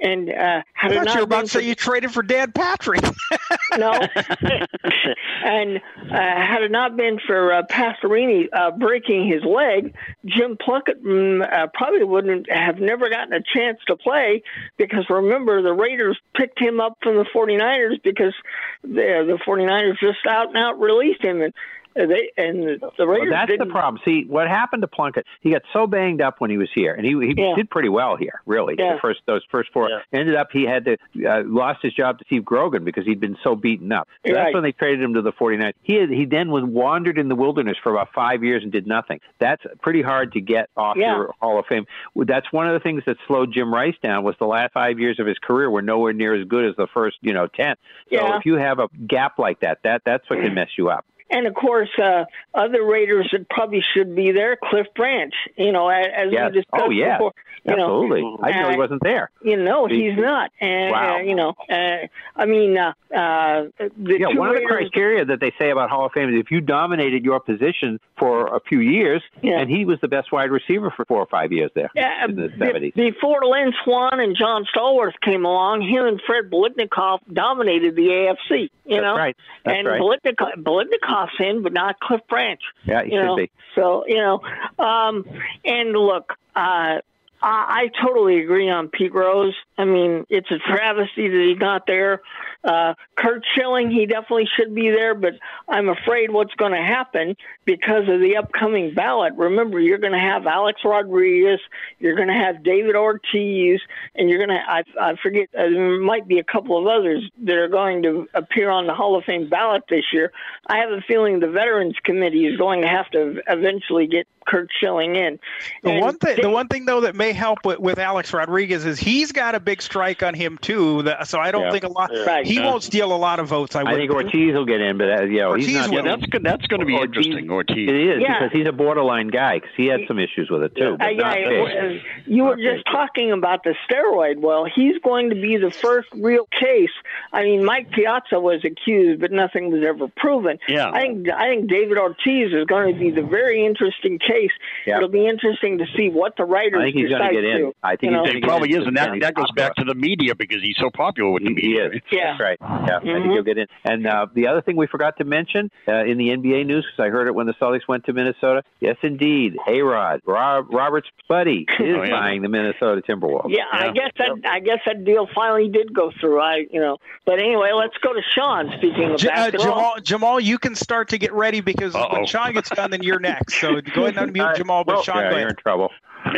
and 0.00 0.30
uh, 0.30 0.62
had 0.72 0.92
I 0.92 0.96
thought 0.96 1.04
not 1.04 1.14
you 1.14 1.20
were 1.20 1.24
about 1.24 1.40
to 1.42 1.48
say 1.48 1.60
for- 1.60 1.64
you 1.64 1.74
traded 1.74 2.12
for 2.12 2.22
Dan 2.22 2.52
Patrick. 2.52 3.02
no. 3.78 3.92
and 5.44 5.76
uh, 5.76 5.80
had 6.10 6.62
it 6.62 6.70
not 6.70 6.96
been 6.96 7.18
for 7.26 7.52
uh, 7.52 7.62
Pastorini 7.70 8.48
uh, 8.52 8.72
breaking 8.72 9.28
his 9.28 9.42
leg, 9.44 9.94
Jim 10.24 10.56
Plunkett 10.60 11.02
mm, 11.02 11.40
uh, 11.50 11.68
probably 11.74 12.04
wouldn't 12.04 12.50
have 12.50 12.78
never 12.78 13.08
gotten 13.08 13.32
a 13.32 13.42
chance 13.42 13.78
to 13.86 13.96
play 13.96 14.42
because 14.76 15.04
remember, 15.08 15.62
the 15.62 15.72
Raiders 15.72 16.18
picked 16.34 16.58
him 16.58 16.80
up 16.80 16.98
from 17.02 17.16
the 17.16 17.26
49ers 17.34 18.02
because 18.02 18.34
the, 18.82 19.24
the 19.26 19.38
49ers 19.46 19.98
just 19.98 20.18
out 20.28 20.48
and 20.48 20.58
out 20.58 20.78
released 20.78 21.22
him. 21.22 21.42
And 21.42 21.54
they 21.96 22.30
and 22.36 22.62
the 22.62 22.78
Well, 23.06 23.18
that's 23.30 23.50
the 23.50 23.56
didn't. 23.58 23.70
problem. 23.70 24.00
See, 24.04 24.24
what 24.24 24.48
happened 24.48 24.82
to 24.82 24.86
Plunkett? 24.88 25.24
He 25.40 25.50
got 25.50 25.62
so 25.72 25.86
banged 25.86 26.20
up 26.20 26.40
when 26.40 26.50
he 26.50 26.58
was 26.58 26.68
here, 26.74 26.92
and 26.94 27.04
he 27.06 27.12
he 27.26 27.34
Yeah. 27.36 27.54
did 27.56 27.70
pretty 27.70 27.88
well 27.88 28.16
here. 28.16 28.40
Really, 28.46 28.74
Yeah. 28.78 28.94
the 28.94 29.00
first 29.00 29.20
those 29.26 29.42
first 29.50 29.72
four 29.72 29.88
ended 30.12 30.34
up 30.36 30.48
he 30.52 30.64
had 30.64 30.84
to 30.84 30.96
uh, 31.26 31.42
lost 31.46 31.80
his 31.82 31.94
job 31.94 32.18
to 32.18 32.24
Steve 32.26 32.44
Grogan 32.44 32.84
because 32.84 33.04
he'd 33.06 33.20
been 33.20 33.36
so 33.42 33.54
beaten 33.56 33.90
up. 33.92 34.08
So 34.26 34.32
Right. 34.34 34.42
That's 34.44 34.54
when 34.54 34.62
they 34.62 34.72
traded 34.72 35.02
him 35.02 35.14
to 35.14 35.22
the 35.22 35.32
49ers. 35.32 35.72
He 35.82 35.94
had, 35.94 36.10
he 36.10 36.24
then 36.26 36.50
was 36.50 36.64
wandered 36.64 37.18
in 37.18 37.28
the 37.28 37.34
wilderness 37.34 37.76
for 37.82 37.90
about 37.92 38.12
five 38.12 38.44
years 38.44 38.62
and 38.62 38.70
did 38.70 38.86
nothing. 38.86 39.20
That's 39.38 39.62
pretty 39.80 40.02
hard 40.02 40.32
to 40.32 40.40
get 40.40 40.68
off 40.76 40.96
Yeah. 40.96 41.16
your 41.16 41.34
Hall 41.40 41.58
of 41.58 41.66
Fame. 41.66 41.86
That's 42.14 42.52
one 42.52 42.66
of 42.66 42.74
the 42.74 42.80
things 42.80 43.02
that 43.06 43.16
slowed 43.26 43.52
Jim 43.52 43.72
Rice 43.72 43.96
down 44.02 44.24
was 44.24 44.34
the 44.38 44.46
last 44.46 44.72
five 44.72 44.98
years 45.00 45.18
of 45.18 45.26
his 45.26 45.38
career 45.38 45.70
were 45.70 45.82
nowhere 45.82 46.12
near 46.12 46.34
as 46.34 46.44
good 46.46 46.64
as 46.66 46.76
the 46.76 46.86
first 46.88 47.16
you 47.22 47.32
know 47.32 47.46
ten. 47.46 47.76
So 48.10 48.16
Yeah. 48.16 48.36
if 48.38 48.46
you 48.46 48.56
have 48.56 48.78
a 48.78 48.88
gap 49.06 49.38
like 49.38 49.60
that, 49.60 49.78
that 49.84 50.02
that's 50.04 50.28
what 50.28 50.40
can 50.40 50.54
mess 50.54 50.68
you 50.76 50.90
up. 50.90 51.04
And 51.30 51.46
of 51.46 51.54
course, 51.54 51.88
uh, 52.02 52.24
other 52.54 52.84
Raiders 52.84 53.28
that 53.32 53.48
probably 53.48 53.82
should 53.94 54.14
be 54.14 54.30
there, 54.32 54.56
Cliff 54.62 54.86
Branch. 54.94 55.34
You 55.56 55.72
know, 55.72 55.88
as, 55.88 56.06
as 56.16 56.32
Yes. 56.32 56.52
we 56.52 56.60
discussed 56.60 56.82
Oh, 56.86 56.90
yeah. 56.90 57.16
before. 57.18 57.32
You 57.64 57.72
Absolutely. 57.72 58.22
know, 58.22 58.38
I 58.44 58.50
know 58.52 58.68
he 58.68 58.74
uh, 58.76 58.78
wasn't 58.78 59.02
there. 59.02 59.30
You 59.42 59.56
know, 59.56 59.86
He- 59.86 60.08
he's 60.10 60.16
not. 60.16 60.52
And 60.60 60.92
Wow. 60.92 61.16
uh, 61.16 61.18
you 61.22 61.34
know, 61.34 61.54
uh, 61.68 62.06
I 62.36 62.46
mean, 62.46 62.78
uh, 62.78 62.92
uh, 63.12 63.64
the 63.96 64.18
Yeah, 64.20 64.28
one 64.38 64.50
of 64.50 64.54
the 64.54 64.62
criteria 64.68 65.24
that 65.24 65.40
they 65.40 65.52
say 65.58 65.70
about 65.70 65.90
Hall 65.90 66.06
of 66.06 66.12
Fame 66.12 66.32
is 66.32 66.38
if 66.40 66.52
you 66.52 66.60
dominated 66.60 67.24
your 67.24 67.40
position 67.40 67.98
for 68.20 68.54
a 68.54 68.60
few 68.60 68.78
years, 68.78 69.20
Yeah. 69.42 69.58
and 69.58 69.68
he 69.68 69.84
was 69.84 69.98
the 70.00 70.06
best 70.06 70.30
wide 70.30 70.52
receiver 70.52 70.90
for 70.92 71.04
four 71.06 71.18
or 71.18 71.26
five 71.26 71.50
years 71.50 71.72
there 71.74 71.90
Yeah, 71.96 72.24
in 72.24 72.36
the 72.36 72.52
seventies. 72.56 72.92
before 72.94 73.44
Lynn 73.44 73.72
Swann 73.82 74.20
and 74.20 74.36
John 74.36 74.64
Stallworth 74.72 75.18
came 75.22 75.44
along, 75.44 75.80
him 75.82 76.06
and 76.06 76.20
Fred 76.24 76.48
Biletnikoff 76.48 77.18
dominated 77.32 77.96
the 77.96 78.10
AFC. 78.12 78.70
You 78.84 79.00
That's 79.00 79.02
know, 79.02 79.16
right. 79.16 79.36
That's 79.64 79.78
and 79.78 79.88
right. 79.88 80.00
Biletnikoff, 80.00 80.62
Biletnikoff's 80.62 81.15
in, 81.40 81.62
but 81.62 81.72
not 81.72 82.00
Cliff 82.00 82.20
Branch. 82.28 82.60
Yeah, 82.84 83.02
he 83.02 83.12
you 83.12 83.18
should 83.18 83.26
know? 83.26 83.36
be. 83.36 83.50
So 83.74 84.04
you 84.06 84.16
know, 84.16 84.40
um, 84.78 85.24
and 85.64 85.92
look, 85.92 86.32
uh, 86.54 86.98
I, 87.42 87.90
I 88.00 88.04
totally 88.04 88.40
agree 88.40 88.68
on 88.68 88.88
Pete 88.88 89.14
Rose. 89.14 89.54
I 89.78 89.84
mean, 89.84 90.24
it's 90.28 90.50
a 90.50 90.58
travesty 90.58 91.28
that 91.28 91.46
he's 91.48 91.58
not 91.58 91.86
there. 91.86 92.22
Uh, 92.64 92.94
Curt 93.16 93.44
Schilling, 93.54 93.90
he 93.90 94.06
definitely 94.06 94.48
should 94.56 94.74
be 94.74 94.90
there, 94.90 95.14
but 95.14 95.34
I'm 95.68 95.88
afraid 95.88 96.30
what's 96.30 96.54
going 96.54 96.72
to 96.72 96.82
happen 96.82 97.36
because 97.64 98.08
of 98.08 98.20
the 98.20 98.36
upcoming 98.36 98.94
ballot. 98.94 99.34
Remember, 99.36 99.78
you're 99.78 99.98
going 99.98 100.12
to 100.12 100.18
have 100.18 100.46
Alex 100.46 100.80
Rodriguez, 100.84 101.60
you're 101.98 102.16
going 102.16 102.28
to 102.28 102.34
have 102.34 102.64
David 102.64 102.96
Ortiz, 102.96 103.80
and 104.14 104.28
you're 104.28 104.44
going 104.44 104.58
to, 104.58 104.62
I, 104.66 104.82
I 105.00 105.16
forget, 105.22 105.48
uh, 105.54 105.68
there 105.70 106.00
might 106.00 106.26
be 106.26 106.38
a 106.38 106.44
couple 106.44 106.78
of 106.78 106.86
others 106.86 107.30
that 107.44 107.56
are 107.56 107.68
going 107.68 108.02
to 108.02 108.26
appear 108.34 108.70
on 108.70 108.86
the 108.86 108.94
Hall 108.94 109.16
of 109.16 109.24
Fame 109.24 109.48
ballot 109.48 109.84
this 109.88 110.04
year. 110.12 110.32
I 110.66 110.78
have 110.78 110.90
a 110.90 111.02
feeling 111.02 111.40
the 111.40 111.48
Veterans 111.48 111.96
Committee 112.02 112.46
is 112.46 112.56
going 112.56 112.82
to 112.82 112.88
have 112.88 113.10
to 113.10 113.42
eventually 113.48 114.06
get 114.06 114.26
Curt 114.46 114.70
Schilling 114.80 115.16
in. 115.16 115.38
The 115.82 115.90
And 115.90 116.00
one 116.00 116.18
thing, 116.18 116.38
the 116.40 116.50
one 116.50 116.68
thing 116.68 116.84
though 116.84 117.00
that 117.02 117.14
may 117.14 117.25
help 117.32 117.64
with, 117.64 117.78
with 117.78 117.98
Alex 117.98 118.32
Rodriguez 118.32 118.84
is 118.84 118.98
he's 118.98 119.32
got 119.32 119.54
a 119.54 119.60
big 119.60 119.82
strike 119.82 120.22
on 120.22 120.34
him 120.34 120.58
too. 120.60 121.02
That, 121.02 121.28
so 121.28 121.38
I 121.38 121.50
don't 121.50 121.62
Yeah. 121.64 121.70
think 121.72 121.84
a 121.84 121.88
lot. 121.88 122.10
Right. 122.26 122.46
He 122.46 122.54
Yeah. 122.54 122.66
won't 122.66 122.82
steal 122.82 123.12
a 123.12 123.16
lot 123.16 123.38
of 123.40 123.48
votes. 123.48 123.76
I, 123.76 123.82
I 123.82 123.94
think 123.94 124.10
Ortiz 124.10 124.54
will 124.54 124.64
get 124.64 124.80
in, 124.80 124.98
but 124.98 125.08
uh, 125.10 125.22
you 125.22 125.38
know, 125.40 125.48
Ortiz 125.50 125.66
he's 125.66 125.74
not. 125.76 125.92
Yeah, 125.92 126.02
that's 126.02 126.26
good. 126.26 126.42
That's 126.42 126.66
going 126.66 126.80
to 126.80 126.86
be 126.86 126.94
Ortiz- 126.94 127.26
interesting. 127.26 127.50
Ortiz. 127.50 127.88
It 127.88 127.94
is 127.94 128.22
Yeah. 128.22 128.38
because 128.40 128.52
he's 128.52 128.66
a 128.68 128.72
borderline 128.72 129.28
guy 129.28 129.58
because 129.58 129.70
he 129.76 129.86
had 129.86 130.00
some 130.08 130.18
issues 130.18 130.50
with 130.50 130.62
it 130.62 130.74
too. 130.76 130.94
Uh, 130.94 130.96
But 130.98 131.16
yeah, 131.16 131.22
not 131.22 131.38
it 131.38 132.02
big. 132.26 132.32
you 132.34 132.44
were 132.44 132.56
just 132.56 132.84
talking 132.86 133.32
about 133.32 133.64
the 133.64 133.74
steroid. 133.88 134.38
Well, 134.38 134.64
he's 134.64 134.98
going 134.98 135.30
to 135.30 135.36
be 135.36 135.56
the 135.56 135.70
first 135.70 136.08
real 136.14 136.46
case. 136.58 136.90
I 137.32 137.42
mean, 137.42 137.64
Mike 137.64 137.90
Piazza 137.90 138.40
was 138.40 138.64
accused, 138.64 139.20
but 139.20 139.32
nothing 139.32 139.70
was 139.70 139.82
ever 139.84 140.08
proven. 140.16 140.58
Yeah. 140.68 140.90
I 140.90 141.00
think 141.02 141.28
I 141.30 141.48
think 141.48 141.68
David 141.68 141.98
Ortiz 141.98 142.52
is 142.52 142.64
going 142.66 142.92
to 142.94 142.98
be 142.98 143.10
the 143.10 143.22
very 143.22 143.64
interesting 143.64 144.18
case. 144.18 144.50
Yeah. 144.86 144.96
It'll 144.96 145.08
be 145.08 145.26
interesting 145.26 145.78
to 145.78 145.86
see 145.96 146.08
what 146.08 146.36
the 146.36 146.44
writers 146.44 146.80
I 146.80 146.84
think 146.84 146.96
he's 146.96 147.10
going 147.18 147.34
to 147.34 147.40
get 147.40 147.44
in. 147.44 147.58
to. 147.68 147.72
I 147.82 147.90
think 147.96 148.02
you 148.02 148.10
know? 148.12 148.22
going 148.24 148.32
to 148.32 148.38
It 148.38 148.44
probably 148.44 148.70
is, 148.72 148.86
and 148.86 148.96
that, 148.96 149.10
that 149.20 149.34
goes 149.34 149.46
popular. 149.48 149.68
back 149.68 149.76
to 149.76 149.84
the 149.84 149.94
media 149.94 150.34
because 150.34 150.62
he's 150.62 150.76
so 150.78 150.90
popular 150.90 151.30
with 151.30 151.42
the 151.42 151.48
He 151.50 151.54
media. 151.54 151.86
is. 151.88 152.00
Yeah. 152.10 152.30
That's 152.30 152.40
right. 152.40 152.58
Yeah, 152.60 152.96
I 152.96 153.00
think 153.00 153.04
Mhm. 153.26 153.32
he'll 153.32 153.42
get 153.42 153.58
in. 153.58 153.66
And 153.84 154.06
uh, 154.06 154.26
the 154.34 154.48
other 154.48 154.60
thing 154.62 154.76
we 154.76 154.86
forgot 154.86 155.16
to 155.18 155.24
mention 155.24 155.70
uh, 155.88 156.04
in 156.04 156.18
the 156.18 156.28
NBA 156.30 156.66
news, 156.66 156.86
because 156.86 157.06
I 157.06 157.10
heard 157.10 157.26
it 157.28 157.34
when 157.34 157.46
the 157.46 157.54
Celtics 157.54 157.86
went 157.88 158.04
to 158.06 158.12
Minnesota. 158.12 158.62
Yes, 158.80 158.96
indeed, 159.02 159.56
A 159.68 159.80
Rod, 159.82 160.20
Rob, 160.26 160.72
Robert's 160.72 161.08
buddy, 161.28 161.66
is 161.80 161.96
Oh, 161.96 162.02
yeah. 162.02 162.10
buying 162.10 162.42
the 162.42 162.48
Minnesota 162.48 163.02
Timberwolves. 163.08 163.48
Yeah, 163.50 163.64
I 163.72 163.90
guess 163.92 164.10
that 164.18 164.30
I 164.48 164.60
guess 164.60 164.78
that 164.86 165.04
deal 165.04 165.28
finally 165.34 165.68
did 165.68 165.92
go 165.94 166.10
through. 166.20 166.40
I 166.40 166.66
you 166.70 166.80
know, 166.80 166.98
but 167.24 167.38
anyway, 167.38 167.70
let's 167.74 167.96
go 167.98 168.12
to 168.12 168.20
Sean. 168.34 168.70
Speaking 168.78 169.12
of 169.12 169.18
J- 169.18 169.28
uh, 169.28 169.34
basketball, 169.50 169.66
Jamal, 169.66 169.94
Jamal, 170.02 170.40
you 170.40 170.58
can 170.58 170.74
start 170.74 171.08
to 171.10 171.18
get 171.18 171.32
ready 171.32 171.60
because 171.60 171.94
Uh-oh. 171.94 172.12
when 172.12 172.26
Sean 172.26 172.52
gets 172.52 172.70
done, 172.70 172.90
then 172.90 173.02
you're 173.02 173.20
next. 173.20 173.60
So 173.60 173.80
go 173.94 174.06
ahead 174.06 174.16
and 174.18 174.34
unmute 174.34 174.56
Jamal. 174.56 174.84
But 174.84 174.96
well, 174.96 175.02
Sean, 175.02 175.16
Yeah, 175.22 175.30
go 175.30 175.38
you're 175.38 175.48
in 175.48 175.56
trouble. 175.56 175.90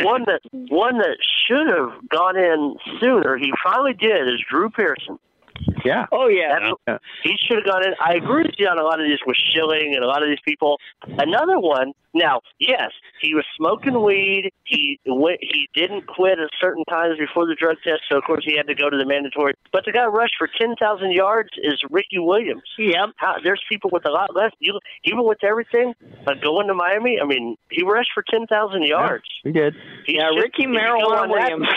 One 0.04 0.24
that 0.26 0.40
one 0.70 0.98
that 0.98 1.16
should 1.46 1.66
have 1.66 2.08
gone 2.08 2.36
in 2.36 2.76
sooner. 3.00 3.36
He 3.36 3.52
finally 3.62 3.94
did. 3.94 4.28
Is 4.28 4.42
Drew 4.50 4.70
Pearson. 4.70 5.18
Yeah. 5.84 6.06
oh 6.12 6.28
yeah, 6.28 6.72
Yeah. 6.86 6.98
He 7.22 7.34
should 7.36 7.58
have 7.58 7.66
gone 7.66 7.84
in. 7.84 7.94
I 8.00 8.14
agree 8.14 8.44
with 8.44 8.54
you 8.58 8.68
on 8.68 8.78
a 8.78 8.82
lot 8.82 9.00
of 9.00 9.08
this 9.08 9.18
with 9.26 9.36
Schilling 9.36 9.94
and 9.94 10.04
a 10.04 10.06
lot 10.06 10.22
of 10.22 10.28
these 10.28 10.40
people. 10.44 10.78
Another 11.02 11.58
one, 11.58 11.92
Now, 12.18 12.40
yes, 12.58 12.90
he 13.20 13.34
was 13.34 13.44
smoking 13.56 14.02
weed. 14.02 14.50
He 14.64 14.98
went, 15.06 15.38
he 15.40 15.68
didn't 15.74 16.06
quit 16.06 16.38
at 16.38 16.50
certain 16.60 16.84
times 16.84 17.18
before 17.18 17.46
the 17.46 17.54
drug 17.54 17.76
test, 17.84 18.02
so 18.10 18.18
of 18.18 18.24
course 18.24 18.44
he 18.44 18.56
had 18.56 18.66
to 18.66 18.74
go 18.74 18.90
to 18.90 18.96
the 18.96 19.06
mandatory. 19.06 19.54
But 19.72 19.84
the 19.84 19.92
guy 19.92 20.04
rushed 20.06 20.34
for 20.38 20.48
ten 20.58 20.74
thousand 20.76 21.12
yards 21.12 21.50
is 21.62 21.80
Ricky 21.90 22.18
Williams. 22.18 22.62
Yep. 22.78 23.10
How, 23.16 23.36
there's 23.42 23.62
people 23.68 23.90
with 23.92 24.06
a 24.06 24.10
lot 24.10 24.34
less. 24.34 24.50
You, 24.58 24.78
even 25.04 25.24
with 25.24 25.42
everything, 25.44 25.94
but 26.24 26.42
going 26.42 26.66
to 26.68 26.74
Miami, 26.74 27.18
I 27.22 27.24
mean, 27.26 27.56
he 27.70 27.82
rushed 27.84 28.10
for 28.12 28.24
ten 28.28 28.46
thousand 28.46 28.82
yards. 28.84 29.24
He 29.44 29.52
did. 29.52 29.74
He 30.06 30.16
yeah, 30.16 30.28
should- 30.34 30.42
Ricky 30.42 30.64
if 30.64 30.70
Marijuana 30.70 31.28
Williams. 31.30 31.68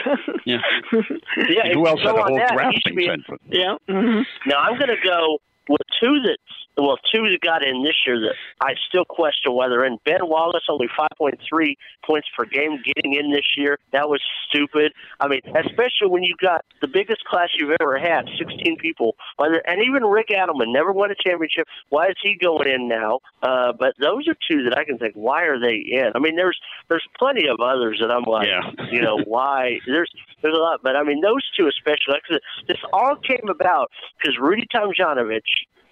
Yeah. 0.45 0.57
Yeah, 1.37 1.73
Who 1.73 1.87
else 1.87 2.01
had 2.01 2.15
a 2.15 2.23
whole 2.23 2.35
that, 2.37 2.53
drafting 2.53 2.81
should 2.85 2.95
be- 2.95 3.05
center? 3.05 3.37
yeah. 3.49 3.75
mhm. 3.89 4.25
Now 4.45 4.57
I'm 4.59 4.77
going 4.77 4.89
to 4.89 5.01
go 5.03 5.39
with 5.69 5.81
two 5.99 6.19
that, 6.21 6.37
well, 6.77 6.97
two 7.11 7.29
that 7.29 7.39
got 7.41 7.65
in 7.65 7.83
this 7.83 7.95
year 8.05 8.19
that 8.19 8.33
I 8.61 8.73
still 8.87 9.05
question 9.05 9.53
whether 9.53 9.85
in. 9.85 9.99
Ben 10.05 10.27
Wallace 10.27 10.63
only 10.69 10.87
5.3 10.87 11.75
points 12.05 12.27
per 12.35 12.45
game 12.45 12.81
getting 12.83 13.13
in 13.13 13.31
this 13.31 13.45
year. 13.55 13.77
That 13.91 14.09
was 14.09 14.21
stupid. 14.47 14.93
I 15.19 15.27
mean, 15.27 15.41
especially 15.45 16.07
when 16.07 16.23
you 16.23 16.35
got 16.41 16.65
the 16.81 16.87
biggest 16.87 17.23
class 17.25 17.49
you've 17.57 17.75
ever 17.79 17.97
had, 17.99 18.27
16 18.37 18.77
people. 18.77 19.15
And 19.39 19.81
even 19.83 20.03
Rick 20.03 20.29
Adelman 20.29 20.73
never 20.73 20.91
won 20.91 21.11
a 21.11 21.15
championship. 21.15 21.67
Why 21.89 22.07
is 22.07 22.15
he 22.21 22.35
going 22.35 22.67
in 22.67 22.87
now? 22.87 23.19
Uh, 23.43 23.73
but 23.77 23.93
those 23.99 24.27
are 24.27 24.35
two 24.49 24.63
that 24.63 24.77
I 24.77 24.85
can 24.85 24.97
think. 24.97 25.13
Why 25.15 25.43
are 25.43 25.59
they 25.59 25.75
in? 25.75 26.11
I 26.15 26.19
mean, 26.19 26.35
there's 26.35 26.59
there's 26.89 27.05
plenty 27.17 27.47
of 27.47 27.59
others 27.59 27.99
that 28.01 28.11
I'm 28.11 28.23
like, 28.23 28.47
Yeah. 28.47 28.71
you 28.91 29.01
know, 29.01 29.19
why? 29.25 29.79
There's 29.85 30.11
there's 30.41 30.55
a 30.55 30.59
lot, 30.59 30.81
but 30.83 30.95
I 30.95 31.03
mean, 31.03 31.21
those 31.21 31.43
two 31.55 31.67
especially. 31.67 32.13
Like, 32.13 32.41
this 32.67 32.77
all 32.93 33.15
came 33.15 33.49
about 33.49 33.91
because 34.17 34.37
Rudy 34.39 34.67
Tomjanovich 34.73 35.41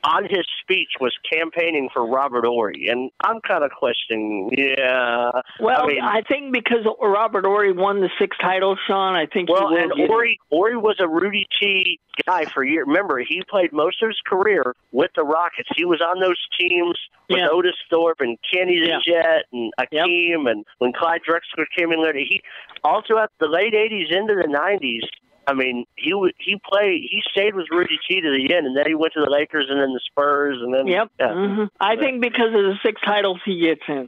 on 0.04 0.24
his 0.24 0.46
speech 0.62 0.90
was 1.00 1.14
campaigning 1.32 1.90
for 1.94 2.06
Robert 2.06 2.46
Horry, 2.46 2.88
and 2.90 3.12
I'm 3.24 3.42
kind 3.42 3.64
of 3.64 3.72
questioning. 3.72 4.50
Yeah, 4.58 5.32
Well, 5.60 5.84
I 5.84 5.88
mean, 5.88 6.02
I 6.02 6.22
think 6.22 6.54
because 6.54 6.86
Robert 7.02 7.46
Horry 7.46 7.72
won 7.72 8.02
the 8.02 8.10
six 8.20 8.38
titles, 8.42 8.80
Sean, 8.88 9.16
I 9.16 9.26
think 9.26 9.50
well, 9.50 9.68
and 9.76 9.92
get 9.92 10.04
it. 10.06 10.10
Horry 10.10 10.40
Horry 10.52 10.78
was 10.78 10.96
a 11.00 11.08
Rudy 11.08 11.48
T 11.62 12.00
guy 12.26 12.46
for 12.46 12.64
years. 12.64 12.86
Remember, 12.88 13.20
he 13.20 13.42
played 13.50 13.72
most 13.74 14.02
of 14.04 14.10
his 14.10 14.20
career 14.26 14.76
with 14.92 15.12
the 15.16 15.24
Rockets. 15.24 15.70
He 15.76 15.86
was 15.86 16.02
on 16.02 16.20
those 16.20 16.38
teams 16.60 16.98
with 17.30 17.40
Yeah. 17.40 17.50
Otis 17.52 17.76
Thorpe 17.90 18.22
and 18.22 18.38
Kenny 18.52 18.80
the 18.80 18.88
Yeah. 18.88 19.00
Jet 19.06 19.46
and 19.52 19.72
Akeem, 19.80 20.50
and 20.50 20.66
when 20.80 20.94
Clyde 20.94 21.22
Drexler 21.28 21.66
came 21.78 21.92
in 21.92 22.02
later, 22.04 22.20
he 22.20 22.42
all 22.84 23.02
throughout 23.06 23.32
the 23.40 23.48
late 23.48 23.74
'80s 23.74 24.12
into 24.12 24.36
the 24.36 24.48
'90s. 24.48 25.08
I 25.50 25.54
mean, 25.54 25.86
he 25.96 26.14
he 26.40 26.62
played 26.72 27.02
he 27.10 27.22
stayed 27.32 27.56
with 27.56 27.66
Rudy 27.72 27.98
T 28.08 28.22
to 28.22 28.30
the 28.30 28.54
end, 28.56 28.68
and 28.68 28.78
then 28.78 28.86
he 28.88 28.94
went 28.94 29.14
to 29.14 29.22
the 29.22 29.30
Lakers 29.30 29.66
and 29.70 29.80
then 29.80 29.94
the 29.94 30.00
Spurs, 30.12 30.58
and 30.62 30.74
then 30.74 30.86
Yep. 30.88 31.12
yeah. 31.20 31.34
hmm 31.34 31.64
I 31.80 31.96
think 31.96 32.22
because 32.22 32.48
of 32.54 32.64
the 32.70 32.76
six 32.84 33.02
titles 33.02 33.40
he 33.46 33.60
gets 33.62 33.82
in. 33.88 34.08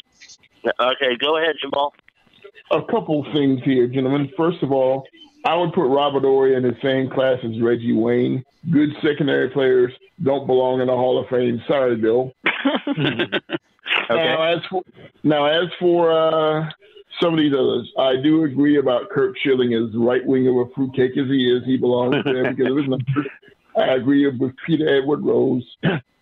Okay, 0.80 1.16
go 1.18 1.38
ahead, 1.38 1.56
Jamal. 1.60 1.94
a 2.72 2.82
couple 2.84 3.24
things 3.34 3.62
here, 3.64 3.88
gentlemen. 3.88 4.30
First 4.38 4.62
of 4.62 4.72
all, 4.72 5.08
I 5.46 5.56
would 5.56 5.74
put 5.74 5.88
Robert 5.88 6.22
Horry 6.22 6.56
in 6.56 6.62
the 6.62 6.78
same 6.84 7.10
class 7.10 7.40
as 7.44 7.60
Reggie 7.60 7.94
Wayne. 7.94 8.44
Good 8.70 8.90
secondary 9.02 9.50
players 9.50 9.92
don't 10.22 10.46
belong 10.46 10.82
in 10.82 10.88
the 10.88 10.94
Hall 10.96 11.18
of 11.20 11.28
Fame. 11.30 11.60
Sorry, 11.68 11.96
Bill. 11.96 12.32
Now, 14.10 14.44
as 14.44 14.60
for 14.70 14.84
now, 15.24 15.46
as 15.46 15.70
for 15.80 16.12
uh, 16.12 16.70
some 17.20 17.34
of 17.34 17.40
these 17.40 17.54
others, 17.54 17.92
I 17.98 18.16
do 18.22 18.44
agree 18.44 18.78
about 18.78 19.10
Curt 19.10 19.36
Schilling 19.44 19.74
as 19.74 19.96
right 19.96 20.26
wing 20.26 20.48
of 20.48 20.56
a 20.56 20.66
fruitcake 20.74 21.18
as 21.18 21.28
he 21.28 21.52
is. 21.52 21.64
He 21.66 21.78
belongs 21.78 22.16
there 22.26 22.54
because 22.54 22.72
of 22.72 22.78
his 22.78 22.88
numbers. 22.88 23.28
I 23.76 23.94
agree 23.96 24.28
with 24.28 24.54
Peter 24.66 24.88
Edward 24.98 25.24
Rose. 25.24 25.64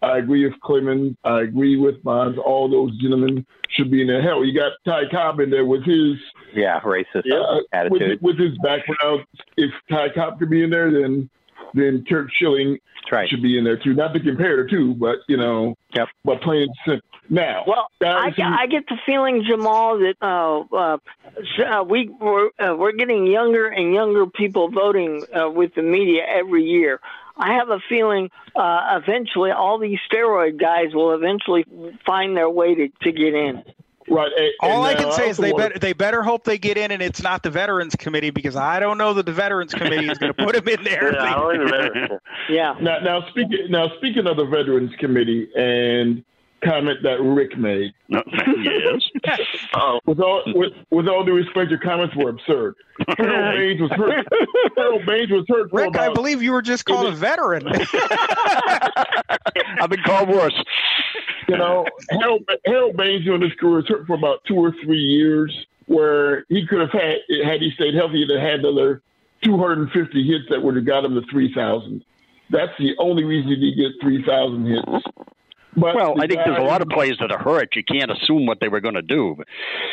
I 0.01 0.17
agree 0.17 0.45
with 0.45 0.59
Clemens. 0.61 1.17
I 1.23 1.41
agree 1.41 1.77
with 1.77 2.01
Bonds. 2.03 2.37
All 2.37 2.69
those 2.69 2.95
gentlemen 3.01 3.45
should 3.69 3.91
be 3.91 4.01
in 4.01 4.07
there. 4.07 4.21
Hell, 4.21 4.45
you 4.45 4.57
got 4.57 4.73
Ty 4.85 5.09
Cobb 5.11 5.39
in 5.39 5.49
there 5.49 5.65
with 5.65 5.83
his 5.83 6.15
Yeah, 6.53 6.79
racist 6.81 7.29
uh, 7.31 7.61
attitude. 7.73 8.21
With, 8.21 8.37
with 8.37 8.39
his 8.39 8.57
background, 8.63 9.25
if 9.57 9.71
Ty 9.89 10.09
Cobb 10.15 10.39
could 10.39 10.49
be 10.49 10.63
in 10.63 10.69
there, 10.69 10.91
then 10.91 11.29
then 11.73 12.05
Curt 12.07 12.29
Schilling 12.33 12.79
should 13.27 13.41
be 13.41 13.57
in 13.57 13.63
there 13.63 13.77
too. 13.77 13.93
Not 13.93 14.13
to 14.13 14.19
compare 14.19 14.63
the 14.63 14.69
two, 14.69 14.93
but 14.93 15.19
you 15.27 15.37
know, 15.37 15.75
yep. 15.93 16.09
but 16.23 16.41
plain 16.41 16.63
and 16.63 16.75
simple. 16.85 17.09
Now, 17.31 17.63
Well, 17.67 17.91
I, 18.01 18.31
who- 18.31 18.41
I 18.41 18.65
get 18.65 18.87
the 18.87 18.97
feeling, 19.05 19.43
Jamal, 19.47 19.99
that 19.99 20.15
uh, 20.19 20.61
uh, 20.75 20.97
uh, 21.63 21.83
we 21.83 22.09
we're, 22.09 22.49
uh, 22.59 22.75
we're 22.75 22.93
getting 22.93 23.27
younger 23.27 23.67
and 23.67 23.93
younger 23.93 24.25
people 24.25 24.69
voting 24.69 25.23
uh, 25.39 25.49
with 25.49 25.75
the 25.75 25.83
media 25.83 26.23
every 26.27 26.63
year. 26.63 26.99
I 27.37 27.53
have 27.53 27.69
a 27.69 27.79
feeling 27.87 28.31
uh, 28.55 28.99
eventually 29.01 29.51
all 29.51 29.77
these 29.77 29.99
steroid 30.11 30.59
guys 30.59 30.93
will 30.93 31.13
eventually 31.13 31.65
find 32.05 32.35
their 32.35 32.49
way 32.49 32.75
to, 32.75 32.89
to 33.03 33.11
get 33.11 33.33
in. 33.33 33.63
Right. 34.09 34.31
All 34.61 34.83
I 34.83 34.95
can 34.95 35.05
uh, 35.05 35.11
say 35.11 35.29
is 35.29 35.37
they 35.37 35.53
better 35.53 35.77
they 35.77 35.93
better 35.93 36.23
hope 36.23 36.43
they 36.43 36.57
get 36.57 36.77
in, 36.77 36.91
and 36.91 37.01
it's 37.01 37.21
not 37.21 37.43
the 37.43 37.49
Veterans 37.49 37.95
Committee 37.95 38.29
because 38.29 38.55
I 38.55 38.79
don't 38.79 38.97
know 38.97 39.13
that 39.13 39.25
the 39.25 39.33
Veterans 39.33 39.73
Committee 39.73 40.09
is 40.09 40.17
going 40.17 40.33
to 40.33 40.43
put 40.45 40.55
him 40.55 40.67
in 40.67 40.83
there. 40.83 42.19
Yeah. 42.49 42.75
Now, 42.81 42.99
now 42.99 43.29
speaking 43.29 43.67
now 43.69 43.89
speaking 43.97 44.25
of 44.25 44.37
the 44.37 44.45
Veterans 44.45 44.91
Committee 44.97 45.49
and 45.55 46.23
comment 46.63 46.99
that 47.03 47.21
Rick 47.21 47.57
made. 47.57 47.93
yes. 48.07 49.09
Oh. 49.73 49.99
With 50.05 50.19
all 50.19 50.43
with, 50.47 50.73
with 50.89 51.07
all 51.07 51.23
due 51.23 51.33
respect, 51.33 51.69
your 51.69 51.79
comments 51.79 52.15
were 52.15 52.29
absurd. 52.29 52.75
Harold 53.17 53.55
Baines 53.55 53.81
was 53.81 53.91
hurt. 53.91 54.27
Harold 54.77 55.05
Baines 55.05 55.31
was 55.31 55.45
hurt. 55.47 55.69
for 55.69 55.81
Rick, 55.81 55.97
I 55.97 56.11
believe 56.11 56.41
you 56.41 56.51
were 56.51 56.61
just 56.61 56.85
called 56.85 57.07
a 57.07 57.11
veteran. 57.11 57.67
I've 59.79 59.89
been 59.89 60.03
called 60.03 60.29
worse. 60.29 60.63
You 61.47 61.57
know, 61.57 61.85
Harold, 62.09 62.49
Harold 62.65 62.97
Baines 62.97 63.23
during 63.23 63.41
his 63.41 63.53
career 63.53 63.77
was 63.77 63.87
hurt 63.87 64.07
for 64.07 64.15
about 64.15 64.43
two 64.45 64.55
or 64.55 64.73
three 64.83 64.99
years, 64.99 65.65
where 65.85 66.45
he 66.49 66.65
could 66.67 66.79
have 66.79 66.91
had, 66.91 67.17
had 67.43 67.61
he 67.61 67.71
stayed 67.75 67.93
healthy, 67.95 68.25
he'd 68.25 68.29
have 68.31 68.41
had 68.41 68.59
another 68.59 69.01
250 69.43 70.23
hits 70.27 70.45
that 70.49 70.61
would 70.61 70.75
have 70.75 70.85
got 70.85 71.05
him 71.05 71.15
to 71.15 71.21
3,000. 71.31 72.03
That's 72.49 72.71
the 72.79 72.95
only 72.97 73.23
reason 73.23 73.49
he 73.49 73.55
did 73.55 73.75
get 73.75 74.01
3,000 74.01 74.65
hits. 74.65 75.05
But 75.75 75.95
well, 75.95 76.15
I 76.17 76.27
think 76.27 76.41
there's 76.45 76.57
a 76.57 76.63
lot 76.63 76.81
of 76.81 76.89
players 76.89 77.17
that 77.19 77.31
are 77.31 77.37
hurt. 77.37 77.75
You 77.75 77.83
can't 77.83 78.11
assume 78.11 78.45
what 78.45 78.59
they 78.59 78.67
were 78.67 78.79
going 78.79 78.95
to 78.95 79.01
do. 79.01 79.37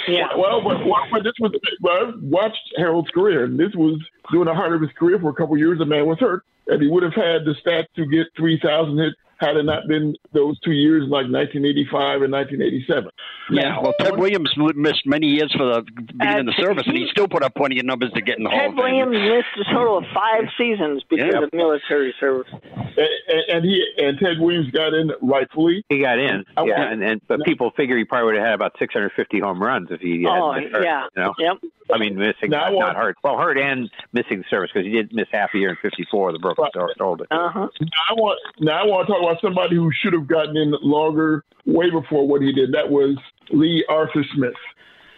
Yeah. 0.08 0.28
Well, 0.36 0.62
but, 0.62 0.78
but 1.12 1.22
this 1.22 1.34
was 1.38 1.52
well, 1.82 1.94
I 1.94 2.12
watched 2.22 2.72
Harold's 2.76 3.10
career, 3.10 3.44
and 3.44 3.58
this 3.58 3.74
was 3.74 4.00
during 4.30 4.46
the 4.46 4.54
heart 4.54 4.74
of 4.74 4.80
his 4.80 4.90
career 4.92 5.18
for 5.20 5.30
a 5.30 5.34
couple 5.34 5.56
years. 5.58 5.78
The 5.78 5.84
man 5.84 6.06
was 6.06 6.18
hurt, 6.18 6.44
and 6.66 6.80
he 6.80 6.88
would 6.88 7.02
have 7.02 7.14
had 7.14 7.44
the 7.44 7.54
stats 7.64 7.86
to 7.96 8.06
get 8.06 8.26
three 8.36 8.58
thousand 8.58 8.98
hits 8.98 9.16
had 9.38 9.56
it 9.56 9.64
not 9.64 9.86
been 9.88 10.16
those 10.32 10.58
two 10.60 10.72
years, 10.72 11.02
like 11.02 11.26
1985 11.30 12.22
and 12.22 12.32
1987. 12.32 13.10
Yeah, 13.50 13.78
well, 13.80 13.92
Ted 14.00 14.16
Williams 14.18 14.50
missed 14.74 15.06
many 15.06 15.26
years 15.28 15.52
for 15.56 15.64
the 15.66 15.82
being 16.18 16.38
in 16.38 16.46
the 16.46 16.52
Uh, 16.52 16.60
service, 16.62 16.84
and 16.86 16.96
he 16.96 17.06
still 17.10 17.28
put 17.28 17.42
up 17.42 17.54
plenty 17.54 17.78
of 17.78 17.84
numbers 17.84 18.10
to 18.14 18.20
get 18.20 18.38
in 18.38 18.44
the 18.44 18.50
Hall 18.50 18.58
Ted 18.58 18.70
of 18.70 18.74
Fame. 18.76 19.08
Williams 19.10 19.44
missed 19.56 19.68
a 19.68 19.72
total 19.72 19.98
of 19.98 20.04
five 20.14 20.48
seasons 20.58 21.02
because 21.08 21.32
Yeah. 21.32 21.42
of 21.42 21.52
military 21.52 22.14
service. 22.18 22.48
And, 22.52 22.98
and, 23.28 23.42
and 23.50 23.64
he 23.64 23.84
and 23.98 24.18
Ted 24.18 24.40
Williams 24.40 24.70
got 24.70 24.94
in 24.94 25.12
rightfully. 25.22 25.84
He 25.88 26.00
got 26.00 26.18
in, 26.18 26.44
I 26.56 26.64
yeah, 26.64 26.78
want- 26.78 26.92
and, 26.94 27.02
and 27.04 27.20
but 27.28 27.44
people 27.44 27.70
figure 27.76 27.96
he 27.96 28.04
probably 28.04 28.26
would 28.32 28.36
have 28.36 28.44
had 28.46 28.54
about 28.54 28.72
650 28.78 29.38
home 29.40 29.62
runs 29.62 29.90
if 29.90 30.00
he 30.00 30.26
Oh, 30.26 30.52
hadn't 30.52 30.72
been 30.72 30.72
hurt. 30.80 30.84
yeah. 30.84 31.06
You 31.16 31.22
know? 31.22 31.34
Yep. 31.38 31.56
I 31.92 31.98
mean, 31.98 32.16
missing 32.16 32.50
Now 32.50 32.64
not, 32.64 32.72
want- 32.74 32.86
not 32.94 32.96
hurt. 32.96 33.16
Well, 33.22 33.38
hurt 33.38 33.58
and 33.58 33.88
missing 34.12 34.38
the 34.38 34.44
service 34.50 34.70
because 34.74 34.86
he 34.86 34.92
did 34.92 35.12
miss 35.14 35.28
half 35.30 35.54
a 35.54 35.58
year 35.58 35.70
in 35.70 35.76
'54 35.76 36.32
the 36.32 36.38
broken 36.40 36.66
shoulder. 36.98 37.26
Uh-huh. 37.30 37.68
Now 37.80 37.88
I 38.10 38.14
want 38.14 38.40
now 38.58 38.82
I 38.82 38.86
want 38.86 39.06
to 39.06 39.12
talk 39.12 39.22
about 39.26 39.40
somebody 39.40 39.76
who 39.76 39.90
should 39.92 40.12
have 40.12 40.26
gotten 40.26 40.56
in 40.56 40.72
longer, 40.82 41.44
way 41.64 41.90
before 41.90 42.26
what 42.26 42.42
he 42.42 42.52
did. 42.52 42.72
That 42.72 42.90
was 42.90 43.16
Lee 43.50 43.84
Arthur 43.88 44.24
Smith. 44.34 44.54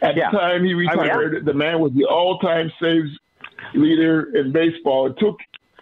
At 0.00 0.16
Yeah. 0.16 0.30
the 0.30 0.38
time 0.38 0.64
he 0.64 0.74
retired, 0.74 1.44
the 1.44 1.52
man 1.52 1.80
was 1.80 1.92
the 1.92 2.04
all-time 2.04 2.72
saves 2.80 3.10
leader 3.74 4.30
in 4.34 4.52
baseball. 4.52 5.06
It 5.06 5.18
took 5.18 5.38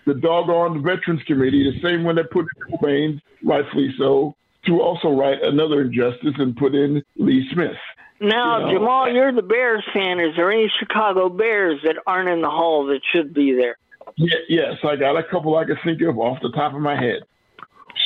the 0.06 0.14
doggone 0.14 0.82
Veterans 0.82 1.22
Committee, 1.24 1.70
the 1.70 1.80
same 1.80 2.04
one 2.04 2.16
that 2.16 2.30
put 2.30 2.46
in 2.68 2.78
Baines, 2.82 3.20
rightfully 3.44 3.94
so, 3.98 4.34
to 4.64 4.80
also 4.80 5.10
write 5.10 5.42
another 5.42 5.82
injustice 5.82 6.34
and 6.38 6.56
put 6.56 6.74
in 6.74 7.02
Lee 7.16 7.48
Smith. 7.52 7.76
Now, 8.18 8.58
You 8.58 8.64
know, 8.64 8.78
Jamal, 8.78 9.12
you're 9.12 9.32
the 9.32 9.42
Bears 9.42 9.84
fan. 9.92 10.20
Is 10.20 10.34
there 10.36 10.50
any 10.50 10.68
Chicago 10.78 11.28
Bears 11.28 11.80
that 11.84 11.96
aren't 12.06 12.30
in 12.30 12.40
the 12.40 12.50
Hall 12.50 12.86
that 12.86 13.02
should 13.12 13.34
be 13.34 13.52
there? 13.52 13.76
Yeah, 14.16 14.38
yes, 14.48 14.78
I 14.82 14.96
got 14.96 15.16
a 15.16 15.22
couple 15.22 15.56
I 15.56 15.64
can 15.64 15.76
think 15.84 16.00
of 16.00 16.18
off 16.18 16.40
the 16.40 16.50
top 16.52 16.74
of 16.74 16.80
my 16.80 16.96
head. 16.96 17.24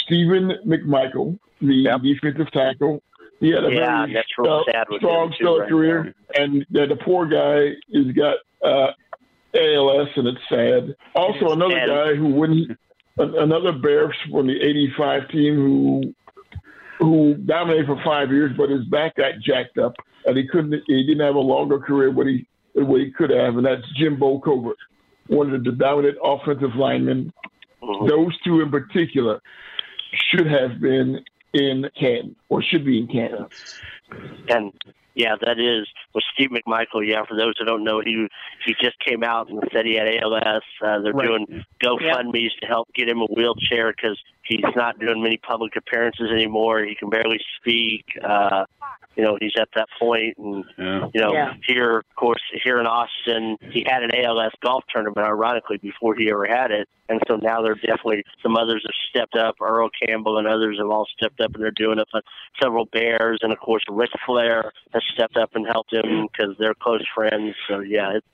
Stephen 0.05 0.53
McMichael, 0.67 1.39
the 1.61 1.89
defensive 2.03 2.51
tackle. 2.53 3.03
He 3.41 3.51
had 3.51 3.65
a 3.65 3.73
Yeah, 3.73 4.07
very 4.07 4.15
that's 4.15 4.29
real 4.39 4.65
sad 4.71 4.87
strong, 4.99 5.31
too, 5.31 5.37
stellar 5.37 5.61
right 5.61 5.69
career, 5.69 6.15
and 6.35 6.62
uh, 6.77 6.87
the 6.87 6.97
poor 6.97 7.27
guy 7.27 7.75
has 7.95 8.12
got 8.15 8.37
uh, 8.62 8.93
ALS, 9.55 10.09
and 10.17 10.29
it's 10.29 10.41
sad. 10.49 10.95
Also, 11.15 11.53
another 11.53 11.75
sad. 11.75 11.89
guy 11.89 12.15
who 12.15 12.43
an- 12.45 12.77
another 13.39 13.73
Bear 13.73 14.15
from 14.31 14.47
the 14.47 14.61
'85 14.61 15.29
team 15.31 15.55
who 15.57 16.15
who 16.99 17.35
dominated 17.35 17.87
for 17.87 18.01
five 18.05 18.31
years, 18.31 18.53
but 18.59 18.69
his 18.69 18.85
back 18.85 19.17
got 19.17 19.41
jacked 19.41 19.79
up, 19.79 19.95
and 20.27 20.37
he 20.37 20.47
couldn't. 20.47 20.83
He 20.87 21.05
didn't 21.07 21.25
have 21.25 21.35
a 21.35 21.41
longer 21.41 21.79
career 21.79 22.11
what 22.11 22.27
he 22.27 22.47
what 22.75 23.01
he 23.01 23.11
could 23.11 23.31
have, 23.31 23.57
and 23.57 23.65
that's 23.65 23.83
Jimbo 23.97 24.41
Covert, 24.41 24.77
one 25.29 25.55
of 25.55 25.65
the 25.65 25.73
dominant 25.73 26.19
offensive 26.23 26.75
linemen. 26.77 27.33
Those 28.07 28.39
two 28.45 28.61
in 28.61 28.71
particular 28.71 29.41
should 30.12 30.47
have 30.47 30.81
been 30.81 31.24
in 31.53 31.89
Canton 31.99 32.37
or 32.49 32.62
should 32.62 32.85
be 32.85 32.99
in 32.99 33.07
Canton. 33.09 33.47
And 34.49 34.73
yeah, 35.15 35.35
that 35.45 35.59
is 35.59 35.89
with 36.15 36.24
Steve 36.35 36.51
McMichael. 36.51 37.05
Yeah, 37.07 37.24
for 37.28 37.37
those 37.37 37.55
who 37.59 37.65
don't 37.65 37.85
know, 37.85 38.01
he 38.01 38.27
he 38.65 38.74
just 38.81 38.99
came 39.01 39.24
out 39.24 39.49
and 39.51 39.61
said 39.73 39.85
he 39.85 39.95
had 39.97 40.09
ALS. 40.23 40.62
Uh, 40.82 41.01
they're 41.01 41.12
Right. 41.12 41.27
doing 41.27 41.65
GoFundmes 41.82 42.51
to 42.61 42.66
help 42.66 42.89
get 42.95 43.09
him 43.09 43.20
a 43.20 43.27
wheelchair 43.27 43.93
because 43.93 44.19
he's 44.45 44.61
not 44.77 44.99
doing 44.99 45.23
many 45.23 45.37
public 45.37 45.74
appearances 45.77 46.31
anymore. 46.31 46.85
He 46.85 46.95
can 46.95 47.11
barely 47.11 47.41
speak. 47.61 48.05
Uh, 48.23 48.65
you 49.16 49.24
know, 49.24 49.37
he's 49.41 49.53
at 49.59 49.69
that 49.74 49.89
point, 49.99 50.37
and 50.39 50.65
you 51.15 51.20
know, 51.20 51.32
Yeah. 51.32 51.55
here, 51.66 51.99
of 51.99 52.15
course, 52.16 52.41
here 52.62 52.78
in 52.81 52.87
Austin, 52.87 53.57
he 53.70 53.85
had 53.87 54.03
an 54.03 54.11
ALS 54.15 54.53
golf 54.62 54.85
tournament, 54.93 55.27
ironically, 55.27 55.78
before 55.78 56.15
he 56.15 56.31
ever 56.31 56.47
had 56.47 56.70
it, 56.70 56.89
and 57.11 57.20
so 57.28 57.37
now 57.37 57.61
there 57.61 57.73
are 57.73 57.74
definitely 57.74 58.24
some 58.43 58.57
others 58.57 58.85
have 58.87 58.95
stepped 59.11 59.35
up. 59.35 59.57
Earl 59.61 59.91
Campbell 60.07 60.39
and 60.39 60.47
others 60.47 60.78
have 60.78 60.89
all 60.89 61.07
stepped 61.16 61.41
up, 61.41 61.55
and 61.55 61.62
they're 61.62 61.73
doing 61.73 61.99
it. 61.99 62.07
for 62.11 62.23
Several 62.62 62.85
Bears, 62.87 63.41
and 63.43 63.53
of 63.53 63.59
course, 63.59 63.82
Ric 63.91 64.11
Flair 64.24 64.73
has 64.93 65.03
stepped 65.12 65.37
up 65.37 65.51
and 65.55 65.66
helped 65.66 65.93
him 65.93 66.05
mm. 66.05 66.27
because 66.31 66.55
they're 66.59 66.74
close 66.74 67.05
friends. 67.15 67.55
So 67.69 67.81
yeah, 67.81 68.19
it, 68.19 68.24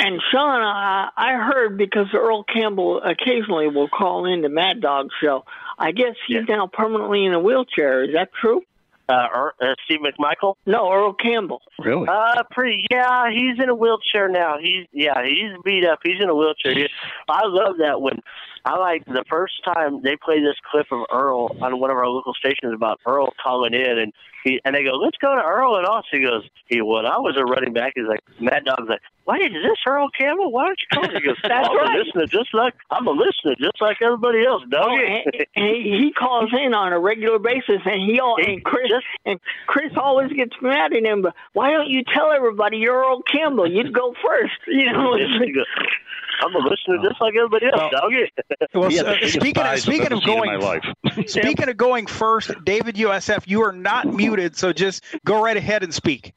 And 0.00 0.20
Sean, 0.32 0.62
I, 0.62 1.10
I 1.16 1.34
heard 1.34 1.78
because 1.78 2.06
Earl 2.12 2.42
Campbell 2.44 3.00
occasionally 3.02 3.68
will 3.68 3.88
call 3.88 4.24
in 4.26 4.42
the 4.42 4.48
Mad 4.48 4.80
Dog 4.80 5.08
show. 5.22 5.44
I 5.78 5.92
guess 5.92 6.16
he's 6.26 6.48
now 6.48 6.66
permanently 6.66 7.24
in 7.24 7.34
a 7.34 7.40
wheelchair. 7.40 8.04
Is 8.04 8.14
that 8.14 8.30
true? 8.40 8.62
Uh, 9.08 9.28
er, 9.34 9.54
uh, 9.60 9.74
Steve 9.84 10.00
McMichael. 10.00 10.54
No, 10.66 10.90
Earl 10.92 11.14
Campbell. 11.14 11.60
Really? 11.78 12.08
Uh, 12.08 12.42
pretty. 12.50 12.86
Yeah, 12.90 13.30
he's 13.30 13.62
in 13.62 13.68
a 13.68 13.74
wheelchair 13.74 14.28
now. 14.28 14.56
He's 14.60 14.86
yeah, 14.92 15.22
he's 15.24 15.52
beat 15.64 15.84
up. 15.84 16.00
He's 16.02 16.20
in 16.20 16.28
a 16.28 16.34
wheelchair. 16.34 16.74
He- 16.74 16.88
I 17.28 17.42
love 17.46 17.76
that 17.78 18.00
when 18.00 18.20
I 18.64 18.78
like 18.78 19.04
the 19.04 19.24
first 19.28 19.62
time 19.64 20.00
they 20.02 20.16
play 20.16 20.40
this 20.40 20.56
clip 20.70 20.86
of 20.90 21.04
Earl 21.12 21.54
on 21.60 21.78
one 21.80 21.90
of 21.90 21.96
our 21.96 22.08
local 22.08 22.32
stations 22.32 22.72
about 22.74 22.98
Earl 23.06 23.28
calling 23.42 23.74
in, 23.74 23.98
and 23.98 24.12
he 24.42 24.60
and 24.64 24.74
they 24.74 24.82
go, 24.84 24.92
"Let's 24.92 25.18
go 25.18 25.34
to 25.34 25.42
Earl 25.42 25.76
and 25.76 25.86
us." 25.86 26.04
He 26.10 26.20
goes, 26.20 26.48
"He 26.66 26.80
what? 26.80 27.04
I 27.04 27.18
was 27.18 27.36
a 27.36 27.44
running 27.44 27.74
back, 27.74 27.92
he's 27.94 28.06
like 28.06 28.20
Mad 28.40 28.64
Dog's 28.64 28.88
like, 28.88 29.00
why 29.24 29.36
is 29.36 29.52
this 29.52 29.78
Earl 29.86 30.08
Campbell? 30.18 30.50
Why 30.50 30.66
don't 30.66 30.78
you 30.80 30.86
call?" 30.92 31.08
me?" 31.08 31.14
He 31.20 31.26
goes, 31.26 31.36
That's 31.42 31.68
"I'm 31.68 31.76
right. 31.76 31.96
a 31.96 31.98
listener, 31.98 32.26
just 32.26 32.54
like 32.54 32.74
I'm 32.90 33.06
a 33.06 33.10
listener, 33.10 33.54
just 33.58 33.80
like 33.82 33.98
everybody 34.00 34.46
else, 34.46 34.62
dog." 34.70 34.88
Oh, 34.88 34.96
and, 34.96 35.46
and 35.56 35.76
he, 35.76 35.98
he 35.98 36.12
calls 36.12 36.50
in 36.52 36.72
on 36.72 36.92
a 36.92 36.98
regular 36.98 37.38
basis, 37.38 37.80
and 37.84 38.00
he 38.00 38.18
all 38.20 38.36
and 38.42 38.64
Chris 38.64 38.90
and 39.26 39.40
Chris 39.66 39.92
always 39.96 40.32
gets 40.32 40.56
mad 40.62 40.94
at 40.94 41.04
him. 41.04 41.20
But 41.20 41.34
why 41.52 41.70
don't 41.70 41.88
you 41.88 42.02
tell 42.02 42.30
everybody 42.30 42.78
you're 42.78 42.98
Earl 42.98 43.22
Campbell? 43.22 43.70
You'd 43.70 43.92
go 43.92 44.14
first, 44.24 44.56
you 44.66 44.90
know. 44.90 45.16
He 46.40 46.44
goes, 46.44 46.54
I'm 46.54 46.54
a 46.54 46.68
listener, 46.68 47.08
just 47.08 47.20
like 47.20 47.34
everybody 47.36 47.66
else, 47.66 47.92
doggy. 47.92 48.30
Well, 48.74 48.90
He 48.90 48.98
uh, 48.98 49.14
speaking 49.28 49.62
of, 49.62 49.78
speaking 49.78 50.12
of 50.12 50.24
going, 50.24 50.46
my 50.46 50.56
life. 50.56 50.84
speaking 51.28 51.68
of 51.68 51.76
going 51.76 52.06
first, 52.06 52.50
David 52.64 52.96
USF, 52.96 53.44
you 53.46 53.62
are 53.62 53.72
not 53.72 54.06
muted, 54.06 54.56
so 54.56 54.72
just 54.72 55.04
go 55.24 55.42
right 55.42 55.56
ahead 55.56 55.82
and 55.84 55.94
speak. 55.94 56.34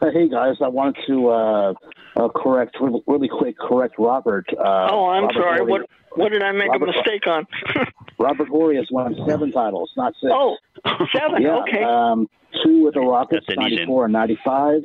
Uh, 0.00 0.10
hey 0.12 0.28
guys, 0.28 0.56
I 0.62 0.68
wanted 0.68 0.96
to 1.06 1.28
uh, 1.28 1.74
uh, 2.16 2.28
correct 2.28 2.76
really, 2.80 3.00
really 3.06 3.28
quick. 3.28 3.56
Correct 3.58 3.94
Robert. 3.98 4.46
Uh, 4.52 4.88
oh, 4.90 5.06
I'm 5.08 5.24
Robert 5.24 5.34
sorry. 5.34 5.58
Horry- 5.58 5.70
What 5.70 5.90
what 6.16 6.32
did 6.32 6.42
I 6.42 6.52
make 6.52 6.68
Robert- 6.70 6.88
a 6.88 6.92
mistake 6.92 7.26
on? 7.26 7.46
Robert 8.18 8.48
Horry 8.48 8.76
has 8.76 8.86
won 8.90 9.14
seven 9.28 9.52
titles, 9.52 9.90
not 9.96 10.14
six. 10.20 10.32
Oh, 10.34 10.56
seven. 11.14 11.42
yeah, 11.42 11.56
okay. 11.62 11.82
Um, 11.82 12.28
two 12.64 12.84
with 12.84 12.94
the 12.94 13.00
Rockets, 13.00 13.44
That's 13.46 13.58
an 13.58 13.64
easy. 13.66 13.76
94 13.76 14.04
and 14.06 14.12
95. 14.12 14.82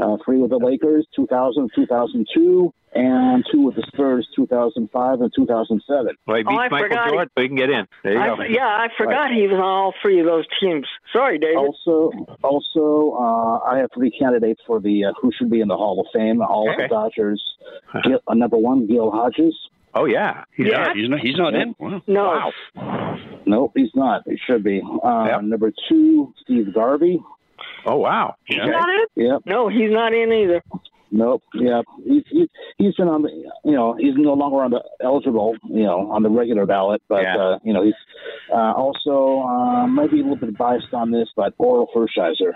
Uh, 0.00 0.16
three 0.24 0.38
with 0.38 0.50
the 0.50 0.58
Lakers, 0.58 1.06
2000, 1.16 1.70
2002. 1.74 2.72
And 2.92 3.44
two 3.52 3.60
with 3.62 3.76
the 3.76 3.84
Spurs, 3.86 4.26
2005 4.34 5.20
and 5.20 5.32
2007. 5.34 6.16
Well, 6.26 6.36
he 6.36 6.42
Oh, 6.44 6.50
I 6.50 6.68
Michael 6.68 6.78
forgot 6.88 7.04
he- 7.04 7.10
Jordan, 7.12 7.30
so 7.36 7.42
he 7.42 7.48
can 7.48 7.56
get 7.56 7.70
in. 7.70 7.86
There 8.02 8.12
you 8.14 8.18
I, 8.20 8.36
go. 8.36 8.42
yeah, 8.42 8.66
I 8.66 8.88
forgot 8.98 9.30
he 9.30 9.42
was 9.46 9.52
on 9.54 9.60
all 9.60 9.94
three 10.02 10.18
of 10.18 10.26
those 10.26 10.44
teams. 10.60 10.86
Sorry, 11.12 11.38
David. 11.38 11.56
Also, 11.56 12.10
also, 12.42 13.16
uh, 13.16 13.58
I 13.70 13.78
have 13.78 13.90
three 13.94 14.10
candidates 14.10 14.60
for 14.66 14.80
the 14.80 15.04
uh, 15.04 15.12
who 15.22 15.30
should 15.36 15.50
be 15.50 15.60
in 15.60 15.68
the 15.68 15.76
Hall 15.76 16.00
of 16.00 16.06
Fame. 16.12 16.42
All 16.42 16.68
of 16.68 16.74
Okay. 16.74 16.84
the 16.84 16.88
Dodgers. 16.88 17.42
Gil, 18.02 18.18
uh, 18.26 18.34
number 18.34 18.56
one, 18.58 18.86
Gil 18.88 19.10
Hodges. 19.12 19.56
Oh 19.94 20.04
yeah, 20.06 20.44
he's 20.56 20.66
Yeah. 20.66 20.78
not. 20.84 20.96
He's 20.96 21.08
not. 21.08 21.20
He's 21.20 21.36
not 21.36 21.52
Yeah. 21.54 21.62
in. 21.62 21.74
Wow. 21.78 22.02
No. 22.08 22.50
Nope, 23.46 23.72
he's 23.76 23.94
not. 23.94 24.22
He 24.28 24.36
should 24.36 24.62
be. 24.64 24.82
Uh, 25.02 25.26
Yep. 25.30 25.42
Number 25.42 25.72
two, 25.88 26.32
Steve 26.42 26.72
Garvey. 26.74 27.20
Oh 27.86 27.96
wow. 27.96 28.34
He's 28.44 28.58
Okay. 28.58 28.70
not 28.70 28.88
in. 28.88 29.26
Yep. 29.26 29.40
No, 29.46 29.68
he's 29.68 29.90
not 29.92 30.12
in 30.12 30.32
either. 30.32 30.62
Nope. 31.10 31.42
Yeah, 31.54 31.82
He's 32.04 32.22
he's 32.30 32.48
he's 32.78 32.94
been 32.94 33.08
on 33.08 33.22
the 33.22 33.30
you 33.64 33.72
know 33.72 33.94
he's 33.98 34.14
no 34.16 34.34
longer 34.34 34.62
on 34.62 34.70
the 34.70 34.82
eligible 35.02 35.56
you 35.64 35.82
know 35.82 36.10
on 36.10 36.22
the 36.22 36.30
regular 36.30 36.66
ballot, 36.66 37.02
but 37.08 37.22
Yeah. 37.22 37.36
uh, 37.36 37.58
you 37.64 37.72
know 37.72 37.82
he's 37.84 37.94
uh, 38.52 38.72
also 38.76 39.40
uh, 39.40 39.86
maybe 39.86 40.20
a 40.20 40.22
little 40.22 40.36
bit 40.36 40.56
biased 40.56 40.92
on 40.94 41.10
this, 41.10 41.28
but 41.34 41.54
Orel 41.58 41.86
Hershiser. 41.94 42.52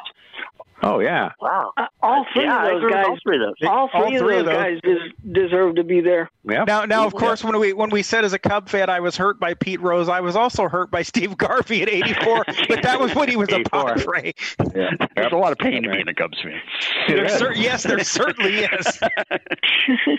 Oh 0.87 0.99
yeah. 1.01 1.31
Wow. 1.41 1.73
Uh, 1.79 1.87
all 2.03 2.27
three 2.35 2.43
yeah, 2.45 2.67
of 2.75 2.83
those 2.83 2.93
guys. 2.93 3.07
all 3.09 3.17
three 3.23 3.37
of 3.37 3.41
those. 3.43 3.69
All 3.69 3.89
three, 3.89 4.01
All 4.01 4.07
of 4.07 4.21
those 4.21 4.41
of 4.41 4.45
those. 4.47 4.55
guys 4.55 4.81
des- 4.83 5.33
deserve 5.33 5.77
to 5.77 5.83
be 5.85 6.03
there. 6.03 6.31
Yep. 6.45 6.67
Now, 6.67 6.85
now, 6.85 7.07
of 7.07 7.15
course, 7.15 7.43
when 7.43 7.59
we 7.59 7.73
when 7.73 7.89
we 7.89 8.03
said 8.03 8.23
as 8.23 8.35
a 8.35 8.39
Cub 8.39 8.69
fan 8.69 8.91
I 8.91 9.01
was 9.01 9.17
hurt 9.17 9.41
by 9.41 9.55
Pete 9.55 9.81
Rose, 9.81 10.11
I 10.11 10.21
was 10.21 10.37
also 10.37 10.69
hurt 10.69 10.91
by 10.91 11.01
Steve 11.01 11.39
Garvey 11.39 11.81
at 11.81 11.89
'84, 11.89 12.45
but 12.69 12.83
that 12.83 13.01
was 13.01 13.15
when 13.15 13.31
he 13.31 13.37
was 13.37 13.49
a 13.49 13.61
84. 13.61 13.85
Padre. 13.95 14.35
Yeah. 14.75 14.91
There's 15.17 15.33
a 15.33 15.37
lot 15.37 15.53
of 15.53 15.59
pain 15.59 15.83
to 15.85 15.91
being 15.91 16.07
a 16.07 16.15
Cubs 16.15 16.39
fan. 16.43 16.61
There 17.09 17.29
cer- 17.31 17.55
yes, 17.55 17.83
there 17.85 18.05
certainly 18.05 18.57
is. 18.59 19.01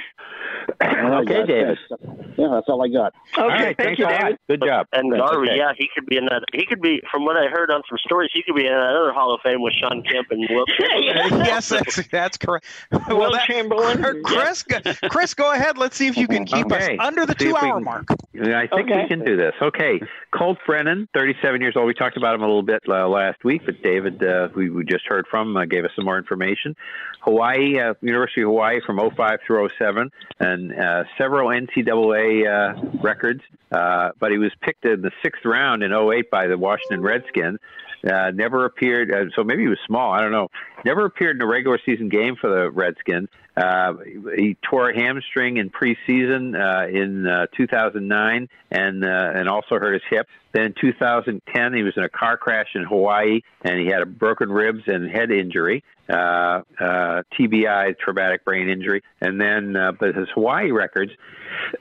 Okay, 0.82 1.26
guys, 1.26 1.48
David. 1.48 1.78
Yeah, 2.38 2.48
that's 2.52 2.68
all 2.68 2.84
I 2.84 2.88
got. 2.90 3.14
Okay, 3.34 3.42
All 3.42 3.48
right. 3.48 3.78
thank 3.78 3.98
Thanks 3.98 4.00
you, 4.00 4.06
a. 4.08 4.10
David. 4.10 4.38
Good 4.50 4.62
job. 4.66 4.88
And 4.94 5.12
That's 5.12 5.22
Garvey, 5.22 5.48
okay. 5.50 5.58
yeah, 5.58 5.72
he 5.78 5.90
could 5.94 6.06
be 6.06 6.18
in 6.18 6.26
that. 6.26 6.44
He 6.54 6.66
could 6.66 6.82
be, 6.82 7.02
from 7.12 7.24
what 7.24 7.38
I 7.38 7.48
heard 7.48 7.72
on 7.72 7.82
some 7.88 7.98
stories, 8.00 8.30
he 8.34 8.44
could 8.44 8.56
be 8.56 8.66
in 8.66 8.74
another 8.74 9.14
Hall 9.14 9.34
of 9.34 9.42
Fame 9.42 9.62
with 9.62 9.74
Shawn 9.74 10.04
Kemp 10.04 10.32
and 10.32 10.44
Will. 10.56 10.66
yes, 10.80 11.70
that's 11.70 12.08
that's 12.08 12.38
correct. 12.38 12.66
Well, 12.92 13.18
Will 13.20 13.32
that- 13.34 13.46
Chamberlain. 13.48 14.24
Chris, 14.26 14.64
go- 14.64 14.80
Chris, 15.10 15.34
go 15.34 15.52
ahead. 15.52 15.78
Let's 15.78 15.96
see 15.98 16.08
if 16.08 16.18
you 16.18 16.28
can 16.28 16.46
keep 16.46 16.66
Okay. 16.72 16.98
us 16.98 17.06
under 17.06 17.26
the 17.26 17.36
See 17.40 17.48
if 17.50 17.54
we 17.54 17.60
two-hour 17.60 17.80
mark. 17.82 18.06
I 18.12 18.68
think 18.68 18.90
Okay. 18.90 19.02
we 19.04 19.08
can 19.08 19.24
do 19.24 19.38
this. 19.38 19.54
Okay, 19.62 20.02
Colt 20.32 20.58
Brennan, 20.66 21.08
37 21.14 21.62
years 21.62 21.76
old. 21.76 21.88
We 21.88 21.94
talked 21.94 22.18
about 22.18 22.36
him 22.36 22.42
a 22.42 22.46
little 22.48 22.64
bit 22.64 22.84
uh, 22.88 23.08
last 23.08 23.44
week, 23.44 23.62
but 23.66 23.82
David, 23.82 24.22
uh, 24.24 24.50
who 24.50 24.74
we 24.74 24.84
just 24.86 25.06
heard 25.08 25.26
from, 25.30 25.56
uh, 25.56 25.66
gave 25.66 25.86
us 25.86 25.92
some 25.96 26.06
more 26.06 26.18
information. 26.18 26.76
Hawaii, 27.22 27.80
uh, 27.80 27.94
University 28.02 28.42
of 28.42 28.48
Hawaii 28.48 28.80
from 28.86 28.98
05 29.16 29.40
through 29.48 29.70
07, 29.78 30.12
and 30.40 30.74
uh, 30.78 31.04
several 31.18 31.50
NCAA 31.50 32.46
uh, 32.48 32.82
records. 33.02 33.42
Uh, 33.72 34.12
but 34.20 34.32
he 34.32 34.38
was 34.38 34.52
picked 34.62 34.86
in 34.86 35.02
the 35.02 35.12
sixth 35.24 35.44
round 35.44 35.84
in 35.84 35.92
08 35.92 36.30
by 36.30 36.48
the 36.48 36.58
Washington 36.58 37.02
Redskins. 37.02 37.60
Uh, 38.06 38.32
never 38.32 38.66
appeared, 38.66 39.12
uh, 39.12 39.30
so 39.36 39.44
maybe 39.44 39.64
he 39.64 39.68
was 39.68 39.80
small. 39.88 40.12
I 40.12 40.22
don't 40.22 40.32
know. 40.32 40.50
Never 40.86 41.06
appeared 41.06 41.36
in 41.38 41.42
a 41.42 41.48
regular 41.48 41.80
season 41.84 42.10
game 42.10 42.36
for 42.40 42.48
the 42.48 42.70
Redskins. 42.70 43.30
Uh, 43.58 43.94
he 44.36 44.56
tore 44.62 44.92
a 44.92 44.96
hamstring 44.96 45.58
in 45.58 45.72
preseason 45.72 46.54
uh, 46.54 46.88
in 46.88 47.26
uh, 47.26 47.48
2009, 47.58 48.48
and 48.70 49.04
uh, 49.04 49.32
and 49.34 49.50
also 49.50 49.80
hurt 49.80 49.94
his 49.94 50.04
hip. 50.08 50.28
Then 50.54 50.66
in 50.66 50.76
2010, 50.80 51.74
he 51.74 51.82
was 51.82 51.94
in 51.98 52.04
a 52.04 52.10
car 52.10 52.38
crash 52.38 52.68
in 52.76 52.84
Hawaii, 52.84 53.42
and 53.64 53.80
he 53.80 53.88
had 53.88 54.04
a 54.04 54.06
broken 54.06 54.52
ribs 54.52 54.84
and 54.86 55.10
head 55.10 55.32
injury, 55.32 55.84
uh, 56.08 56.62
uh, 56.80 57.24
TBI, 57.34 57.98
traumatic 57.98 58.46
brain 58.46 58.70
injury. 58.70 59.02
And 59.22 59.42
then, 59.42 59.76
uh, 59.76 59.94
but 59.94 60.14
his 60.14 60.28
Hawaii 60.36 60.70
records, 60.70 61.14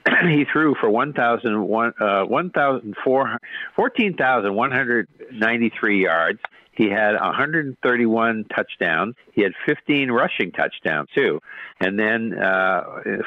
he 0.27 0.45
threw 0.51 0.73
for 0.81 0.89
1,001, 0.89 1.93
uh, 1.99 2.23
1,004 2.23 3.37
14,193 3.75 6.01
yards. 6.01 6.39
He 6.75 6.89
had 6.89 7.15
131 7.15 8.45
touchdowns. 8.53 9.15
He 9.31 9.41
had 9.41 9.53
15 9.65 10.11
rushing 10.11 10.51
touchdowns 10.51 11.09
too, 11.15 11.41
and 11.79 11.97
then 11.97 12.37
uh, 12.37 12.83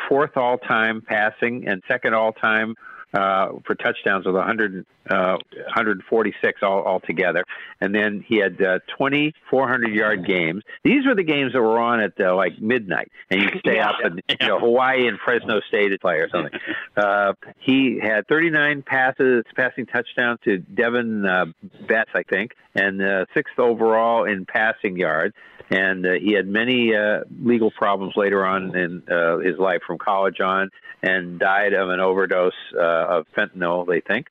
fourth 0.08 0.36
all 0.36 0.58
time 0.58 1.00
passing 1.00 1.66
and 1.66 1.82
second 1.88 2.14
all 2.14 2.32
time 2.32 2.74
uh, 3.12 3.52
for 3.64 3.74
touchdowns 3.74 4.26
with 4.26 4.34
100, 4.34 4.84
uh, 5.08 5.38
146 5.54 6.62
all 6.62 6.84
altogether. 6.84 7.44
And 7.80 7.94
then 7.94 8.24
he 8.26 8.36
had 8.36 8.60
uh, 8.60 8.80
20 8.96 9.34
400 9.50 9.94
yard 9.94 10.26
games. 10.26 10.62
These 10.84 11.06
were 11.06 11.14
the 11.14 11.24
games 11.24 11.52
that 11.52 11.62
were 11.62 11.78
on 11.78 12.00
at 12.00 12.20
uh, 12.20 12.34
like 12.34 12.60
midnight, 12.60 13.10
and 13.30 13.42
you 13.42 13.48
stay 13.60 13.78
up 13.78 13.96
and 14.02 14.22
you 14.28 14.46
know 14.46 14.58
Hawaii 14.58 15.06
and 15.06 15.18
Fresno 15.18 15.60
State 15.68 15.88
to 15.88 15.98
play 15.98 16.16
or 16.16 16.28
something. 16.28 16.58
Uh, 16.96 17.34
he 17.58 18.00
had 18.02 18.26
39 18.26 18.82
passes, 18.82 19.44
passing 19.54 19.86
touchdowns 19.86 20.40
to 20.42 20.58
Davone 20.58 21.28
uh, 21.28 21.46
Bess, 21.86 22.06
I 22.12 22.24
think, 22.24 22.56
and 22.74 23.00
uh, 23.00 23.26
sixth 23.34 23.56
overall 23.58 24.24
in 24.24 24.46
passing 24.46 24.96
yards. 24.96 25.34
And 25.70 26.06
uh, 26.06 26.12
he 26.12 26.32
had 26.32 26.46
many 26.46 26.94
uh, 26.94 27.20
legal 27.42 27.70
problems 27.70 28.14
later 28.16 28.44
on 28.44 28.76
in 28.76 29.02
uh, 29.10 29.38
his 29.38 29.58
life 29.58 29.80
from 29.86 29.98
college 29.98 30.40
on, 30.40 30.70
and 31.02 31.38
died 31.38 31.74
of 31.74 31.90
an 31.90 32.00
overdose 32.00 32.52
uh, 32.74 32.80
of 32.80 33.26
fentanyl, 33.36 33.86
they 33.86 34.00
think. 34.00 34.26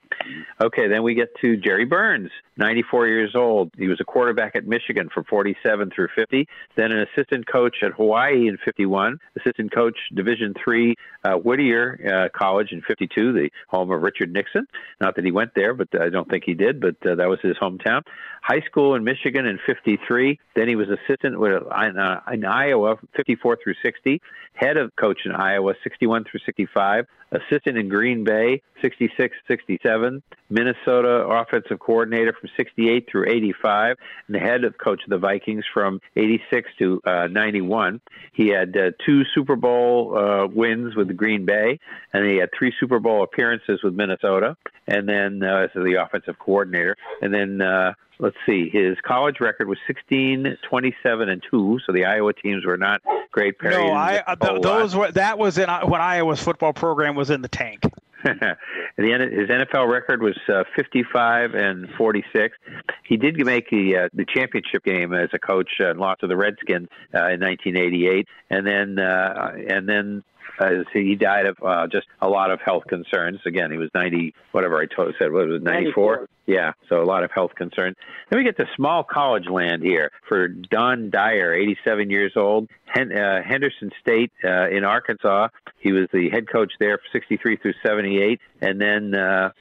Okay, 0.61 0.87
then 0.87 1.03
we 1.03 1.13
get 1.13 1.29
to 1.41 1.55
Jerry 1.55 1.85
Burns, 1.85 2.29
94 2.57 3.07
years 3.07 3.35
old. 3.35 3.71
He 3.77 3.87
was 3.87 3.99
a 4.01 4.03
quarterback 4.03 4.55
at 4.55 4.67
Michigan 4.67 5.09
from 5.13 5.23
47 5.25 5.91
through 5.95 6.09
50, 6.15 6.47
then 6.75 6.91
an 6.91 7.07
assistant 7.07 7.47
coach 7.47 7.77
at 7.83 7.91
Hawaii 7.93 8.47
in 8.47 8.57
51, 8.65 9.19
assistant 9.39 9.71
coach 9.73 9.97
Division 10.13 10.53
three 10.61 10.95
uh, 11.23 11.35
Whittier 11.35 12.29
uh, 12.33 12.37
College 12.37 12.71
in 12.71 12.81
52, 12.81 13.33
the 13.33 13.49
home 13.67 13.91
of 13.91 14.01
Richard 14.01 14.33
Nixon. 14.33 14.67
Not 14.99 15.15
that 15.15 15.25
he 15.25 15.31
went 15.31 15.51
there, 15.55 15.73
but 15.73 15.87
I 15.99 16.09
don't 16.09 16.29
think 16.29 16.43
he 16.45 16.53
did, 16.53 16.81
but 16.81 16.95
uh, 17.05 17.15
that 17.15 17.29
was 17.29 17.39
his 17.41 17.55
hometown. 17.57 18.01
High 18.41 18.61
school 18.61 18.95
in 18.95 19.03
Michigan 19.03 19.45
in 19.45 19.59
53. 19.65 20.39
Then 20.55 20.67
he 20.67 20.75
was 20.75 20.87
assistant 20.89 21.26
assistant 21.27 21.39
with 21.39 21.63
in, 21.63 21.97
uh, 21.97 22.21
in 22.31 22.45
Iowa, 22.45 22.97
54 23.15 23.57
through 23.63 23.75
60. 23.81 24.21
Head 24.53 24.77
of 24.77 24.95
coach 24.95 25.19
in 25.25 25.31
Iowa, 25.31 25.73
61 25.83 26.25
through 26.25 26.39
65. 26.45 27.05
Assistant 27.31 27.77
in 27.77 27.89
Green 27.89 28.23
Bay, 28.23 28.61
66 28.81 29.35
67. 29.47 30.21
Minnesota 30.49 31.27
offensive 31.27 31.79
coordinator 31.79 32.33
from 32.39 32.49
68 32.55 33.07
through 33.11 33.29
85. 33.29 33.97
And 34.27 34.35
the 34.35 34.39
head 34.39 34.63
of 34.63 34.77
coach 34.77 35.01
of 35.03 35.09
the 35.09 35.17
Vikings 35.17 35.65
from 35.73 35.99
86 36.15 36.69
to 36.79 37.01
uh, 37.05 37.27
91. 37.27 37.99
He 38.33 38.47
had 38.47 38.75
uh, 38.77 38.91
two 39.05 39.23
Super 39.35 39.55
Bowl 39.55 40.17
uh, 40.17 40.47
wins 40.47 40.95
with 40.95 41.15
Green 41.17 41.45
Bay, 41.45 41.79
and 42.13 42.25
he 42.25 42.37
had 42.37 42.49
three 42.57 42.73
Super 42.79 42.99
Bowl 42.99 43.23
appearances 43.23 43.81
with 43.83 43.93
Minnesota. 43.93 44.55
And 44.87 45.07
then 45.07 45.43
uh, 45.43 45.67
as 45.67 45.69
the 45.75 46.01
offensive 46.01 46.39
coordinator, 46.39 46.95
and 47.21 47.33
then 47.33 47.61
uh, 47.61 47.93
let's 48.19 48.37
see, 48.45 48.69
his 48.69 48.97
college 49.05 49.39
record 49.39 49.67
was 49.67 49.77
16, 49.87 50.57
27, 50.67 51.29
and 51.29 51.43
two. 51.49 51.79
So 51.85 51.93
the 51.93 52.05
Iowa 52.05 52.33
teams 52.33 52.65
were 52.65 52.77
not 52.77 53.01
great. 53.31 53.55
No, 53.61 53.91
I 53.91 54.23
uh, 54.25 54.35
th- 54.35 54.61
those 54.61 54.95
lot. 54.95 54.99
were 54.99 55.11
that 55.13 55.37
was 55.37 55.57
in 55.57 55.69
when 55.69 56.01
Iowa's 56.01 56.41
football 56.41 56.73
program 56.73 57.15
was 57.17 57.29
in 57.29 57.41
the 57.41 57.49
tank. 57.49 57.83
The, 58.97 59.11
his 59.13 59.47
NFL 59.47 59.91
record 59.91 60.23
was 60.23 60.35
uh, 60.49 60.63
55 60.75 61.53
and 61.53 61.87
46. 61.99 62.57
He 63.03 63.15
did 63.15 63.37
make 63.45 63.69
the 63.69 63.95
uh, 63.95 64.09
the 64.11 64.25
championship 64.25 64.83
game 64.83 65.13
as 65.13 65.29
a 65.33 65.37
coach 65.39 65.69
and 65.77 65.99
lost 65.99 66.21
to 66.21 66.27
the 66.27 66.35
Redskins 66.35 66.87
uh, 67.13 67.29
in 67.29 67.41
1988, 67.41 68.27
and 68.49 68.65
then 68.65 68.97
uh, 68.97 69.51
and 69.69 69.87
then. 69.87 70.23
Uh, 70.59 70.83
he 70.93 71.15
died 71.15 71.45
of 71.45 71.57
uh, 71.63 71.87
just 71.87 72.07
a 72.21 72.27
lot 72.27 72.51
of 72.51 72.59
health 72.61 72.83
concerns. 72.87 73.39
Again, 73.45 73.71
he 73.71 73.77
was 73.77 73.89
90, 73.93 74.33
whatever 74.51 74.79
I 74.79 74.85
told, 74.85 75.13
said, 75.19 75.31
what 75.31 75.47
was 75.47 75.57
it, 75.57 75.63
94? 75.63 76.15
94. 76.15 76.29
Yeah, 76.47 76.71
so 76.87 77.01
a 77.01 77.03
lot 77.03 77.23
of 77.23 77.31
health 77.31 77.55
concerns. 77.55 77.97
Then 78.29 78.39
we 78.39 78.45
get 78.45 78.55
to 78.57 78.65
small 78.75 79.03
college 79.03 79.47
land 79.49 79.83
here 79.83 80.11
for 80.29 80.47
Don 80.47 81.09
Dyer, 81.09 81.53
87 81.53 82.09
years 82.09 82.33
old, 82.37 82.69
Hen- 82.85 83.11
uh, 83.11 83.43
Henderson 83.43 83.91
State 83.99 84.31
uh, 84.43 84.69
in 84.69 84.85
Arkansas. 84.85 85.49
He 85.79 85.91
was 85.91 86.07
the 86.13 86.29
head 86.29 86.49
coach 86.49 86.71
there 86.79 86.97
for 86.97 87.03
63 87.11 87.57
through 87.57 87.73
78, 87.85 88.39
and 88.61 88.79
then 88.79 89.13
uh, 89.13 89.51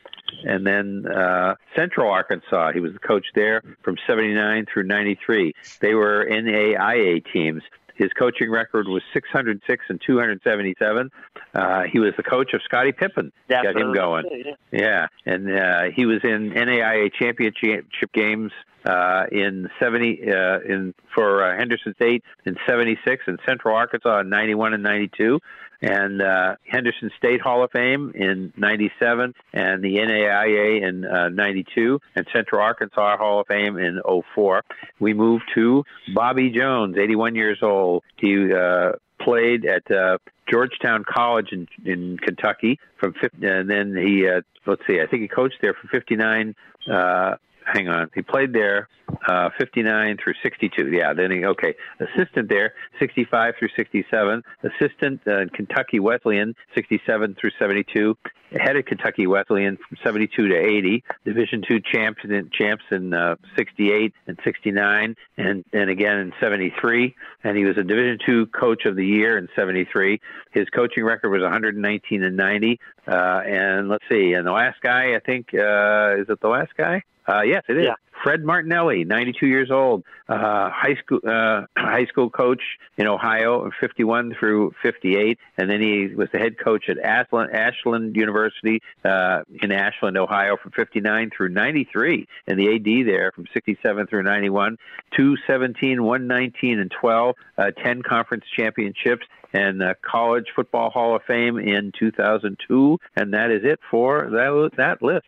and 0.45 0.67
then 0.67 1.07
uh, 1.07 1.55
Central 1.77 2.11
Arkansas. 2.11 2.73
He 2.73 2.81
was 2.81 2.93
the 2.93 2.99
coach 2.99 3.27
there 3.35 3.63
from 3.83 3.97
79 4.07 4.67
through 4.73 4.85
93. 4.85 5.55
They 5.81 5.95
were 5.95 6.27
NAIA 6.29 7.25
teams. 7.33 7.63
His 7.97 8.13
coaching 8.13 8.51
record 8.51 8.89
was 8.89 9.03
606 9.13 9.85
and 9.89 10.01
277. 10.01 11.11
Uh, 11.55 11.83
he 11.85 11.99
was 11.99 12.13
the 12.17 12.23
coach 12.23 12.53
of 12.53 12.61
Scottie 12.63 12.93
Pippen. 12.93 13.33
That's 13.49 13.65
Got 13.65 13.77
him 13.77 13.93
going. 13.93 14.25
gonna 14.25 14.57
Yeah, 14.71 15.09
and 15.25 15.51
uh, 15.51 15.85
he 15.95 16.07
was 16.07 16.21
in 16.23 16.51
NAIA 16.51 17.13
championship 17.13 18.13
games 18.13 18.53
uh, 18.85 19.25
in 19.33 19.69
70 19.81 20.31
uh, 20.31 20.61
in 20.61 20.95
for 21.15 21.43
uh, 21.43 21.57
Henderson 21.57 21.95
State 21.95 22.23
in 22.45 22.57
76 22.67 23.25
and 23.27 23.39
Central 23.47 23.75
Arkansas 23.75 24.21
in 24.21 24.29
91 24.29 24.75
and 24.75 24.83
92 24.83 25.41
and 25.83 26.23
uh, 26.23 26.57
Henderson 26.67 27.11
State 27.19 27.41
Hall 27.41 27.63
of 27.63 27.71
Fame 27.71 28.13
in 28.15 28.53
97 28.57 29.35
and 29.53 29.83
the 29.83 29.97
NAIA 29.97 30.87
in 30.87 31.05
uh, 31.05 31.29
92 31.29 32.01
and 32.15 32.27
Central 32.33 32.61
Arkansas 32.63 33.17
Hall 33.17 33.41
of 33.41 33.47
Fame 33.47 33.79
in 33.79 34.01
04. 34.35 34.63
We 35.01 35.15
moved 35.15 35.45
to 35.55 35.85
Bobby 36.15 36.51
Jones, 36.51 36.97
81 36.99 37.35
years 37.35 37.59
old. 37.63 38.03
He 38.17 38.53
uh, 38.53 38.93
played 39.21 39.65
at 39.67 39.91
uh, 39.91 40.19
Georgetown 40.51 41.05
College 41.05 41.53
in 41.53 41.69
in 41.85 42.19
Kentucky 42.19 42.79
from 42.99 43.15
50, 43.15 43.47
and 43.47 43.69
then 43.69 43.97
he 43.97 44.29
uh, 44.29 44.43
let's 44.67 44.83
see, 44.87 45.01
I 45.01 45.07
think 45.07 45.23
he 45.23 45.29
coached 45.29 45.59
there 45.61 45.75
from 45.75 45.89
59 45.91 46.55
uh 46.91 47.37
hang 47.67 47.89
on. 47.89 48.11
He 48.15 48.23
played 48.23 48.53
there 48.53 48.89
uh 49.29 49.51
59 49.59 50.19
through 50.23 50.35
62. 50.43 50.91
Yeah, 50.91 51.13
then 51.13 51.31
he 51.31 51.45
okay. 51.45 51.75
Assistant 52.01 52.49
there 52.49 52.75
65 52.99 53.55
through 53.59 53.69
67. 53.77 54.43
Assistant 54.63 55.21
uh, 55.27 55.41
in 55.41 55.49
Kentucky 55.51 56.01
Wesleyan 56.01 56.55
67 56.75 57.37
through 57.41 57.51
72. 57.59 58.17
Head 58.53 58.77
of 58.77 58.85
Kentucky 58.85 59.27
Wesleyan 59.27 59.77
from 59.77 59.99
72 60.05 60.49
to 60.49 60.55
80. 60.55 61.05
Division 61.25 61.63
2 61.69 61.81
champs 61.81 62.21
in 62.25 62.51
champs 62.53 62.85
in 62.91 63.13
uh, 63.13 63.37
68 63.57 64.15
and 64.27 64.39
69 64.45 65.17
and 65.37 65.65
and 65.73 65.91
again 65.91 66.19
in 66.19 66.33
73 66.41 67.15
and 67.45 67.57
he 67.57 67.65
was 67.65 67.77
a 67.77 67.83
Division 67.83 68.19
2 68.25 68.47
coach 68.47 68.85
of 68.87 68.97
the 68.97 69.07
year 69.07 69.39
in 69.39 69.49
73. 69.57 70.21
His 70.53 70.69
coaching 70.71 71.05
record 71.05 71.31
was 71.31 71.43
119 71.43 72.23
and 72.23 72.37
90. 72.37 72.81
Uh 73.07 73.11
and 73.47 73.89
let's 73.89 74.05
see. 74.09 74.33
And 74.33 74.47
the 74.47 74.53
last 74.53 74.81
guy, 74.81 75.15
I 75.15 75.21
think 75.21 75.55
uh 75.55 76.17
is 76.19 76.29
it 76.29 76.41
the 76.41 76.49
last 76.49 76.77
guy? 76.77 77.03
Uh, 77.29 77.43
yes, 77.43 77.63
it 77.69 77.77
is. 77.77 77.85
Yeah. 77.87 77.95
Fred 78.23 78.45
Martinelli, 78.45 79.05
92 79.05 79.47
years 79.47 79.71
old, 79.71 80.03
uh, 80.29 80.71
high 80.71 80.97
school 80.97 81.21
uh, 81.27 81.63
high 81.77 82.07
school 82.07 82.31
coach 82.31 82.63
in 82.97 83.07
Ohio, 83.07 83.71
51 83.79 84.35
through 84.39 84.75
58, 84.83 85.39
and 85.59 85.71
then 85.71 85.81
he 85.81 86.15
was 86.15 86.29
the 86.33 86.39
head 86.39 86.59
coach 86.59 86.89
at 86.89 86.99
Ashland, 86.99 87.55
Ashland 87.55 88.17
University 88.17 88.81
uh, 89.05 89.43
in 89.63 89.71
Ashland, 89.71 90.17
Ohio, 90.17 90.57
from 90.57 90.73
59 90.73 91.31
through 91.37 91.51
93, 91.51 92.27
and 92.47 92.59
the 92.59 92.75
AD 92.75 93.07
there 93.07 93.33
from 93.33 93.47
67 93.53 94.07
through 94.07 94.23
91, 94.23 94.77
217, 95.17 96.03
119, 96.03 96.79
and 96.81 96.91
12, 96.91 97.35
uh, 97.59 97.71
10 97.71 98.03
conference 98.03 98.45
championships, 98.57 99.27
and 99.53 99.83
uh, 99.83 99.95
College 100.03 100.47
Football 100.55 100.91
Hall 100.91 101.17
of 101.17 101.23
Fame 101.23 101.59
in 101.59 101.93
2002, 101.99 102.99
and 103.15 103.35
that 103.35 103.51
is 103.51 103.63
it 103.65 103.79
for 103.91 104.29
that 104.31 104.71
that 104.77 105.03
list. 105.03 105.27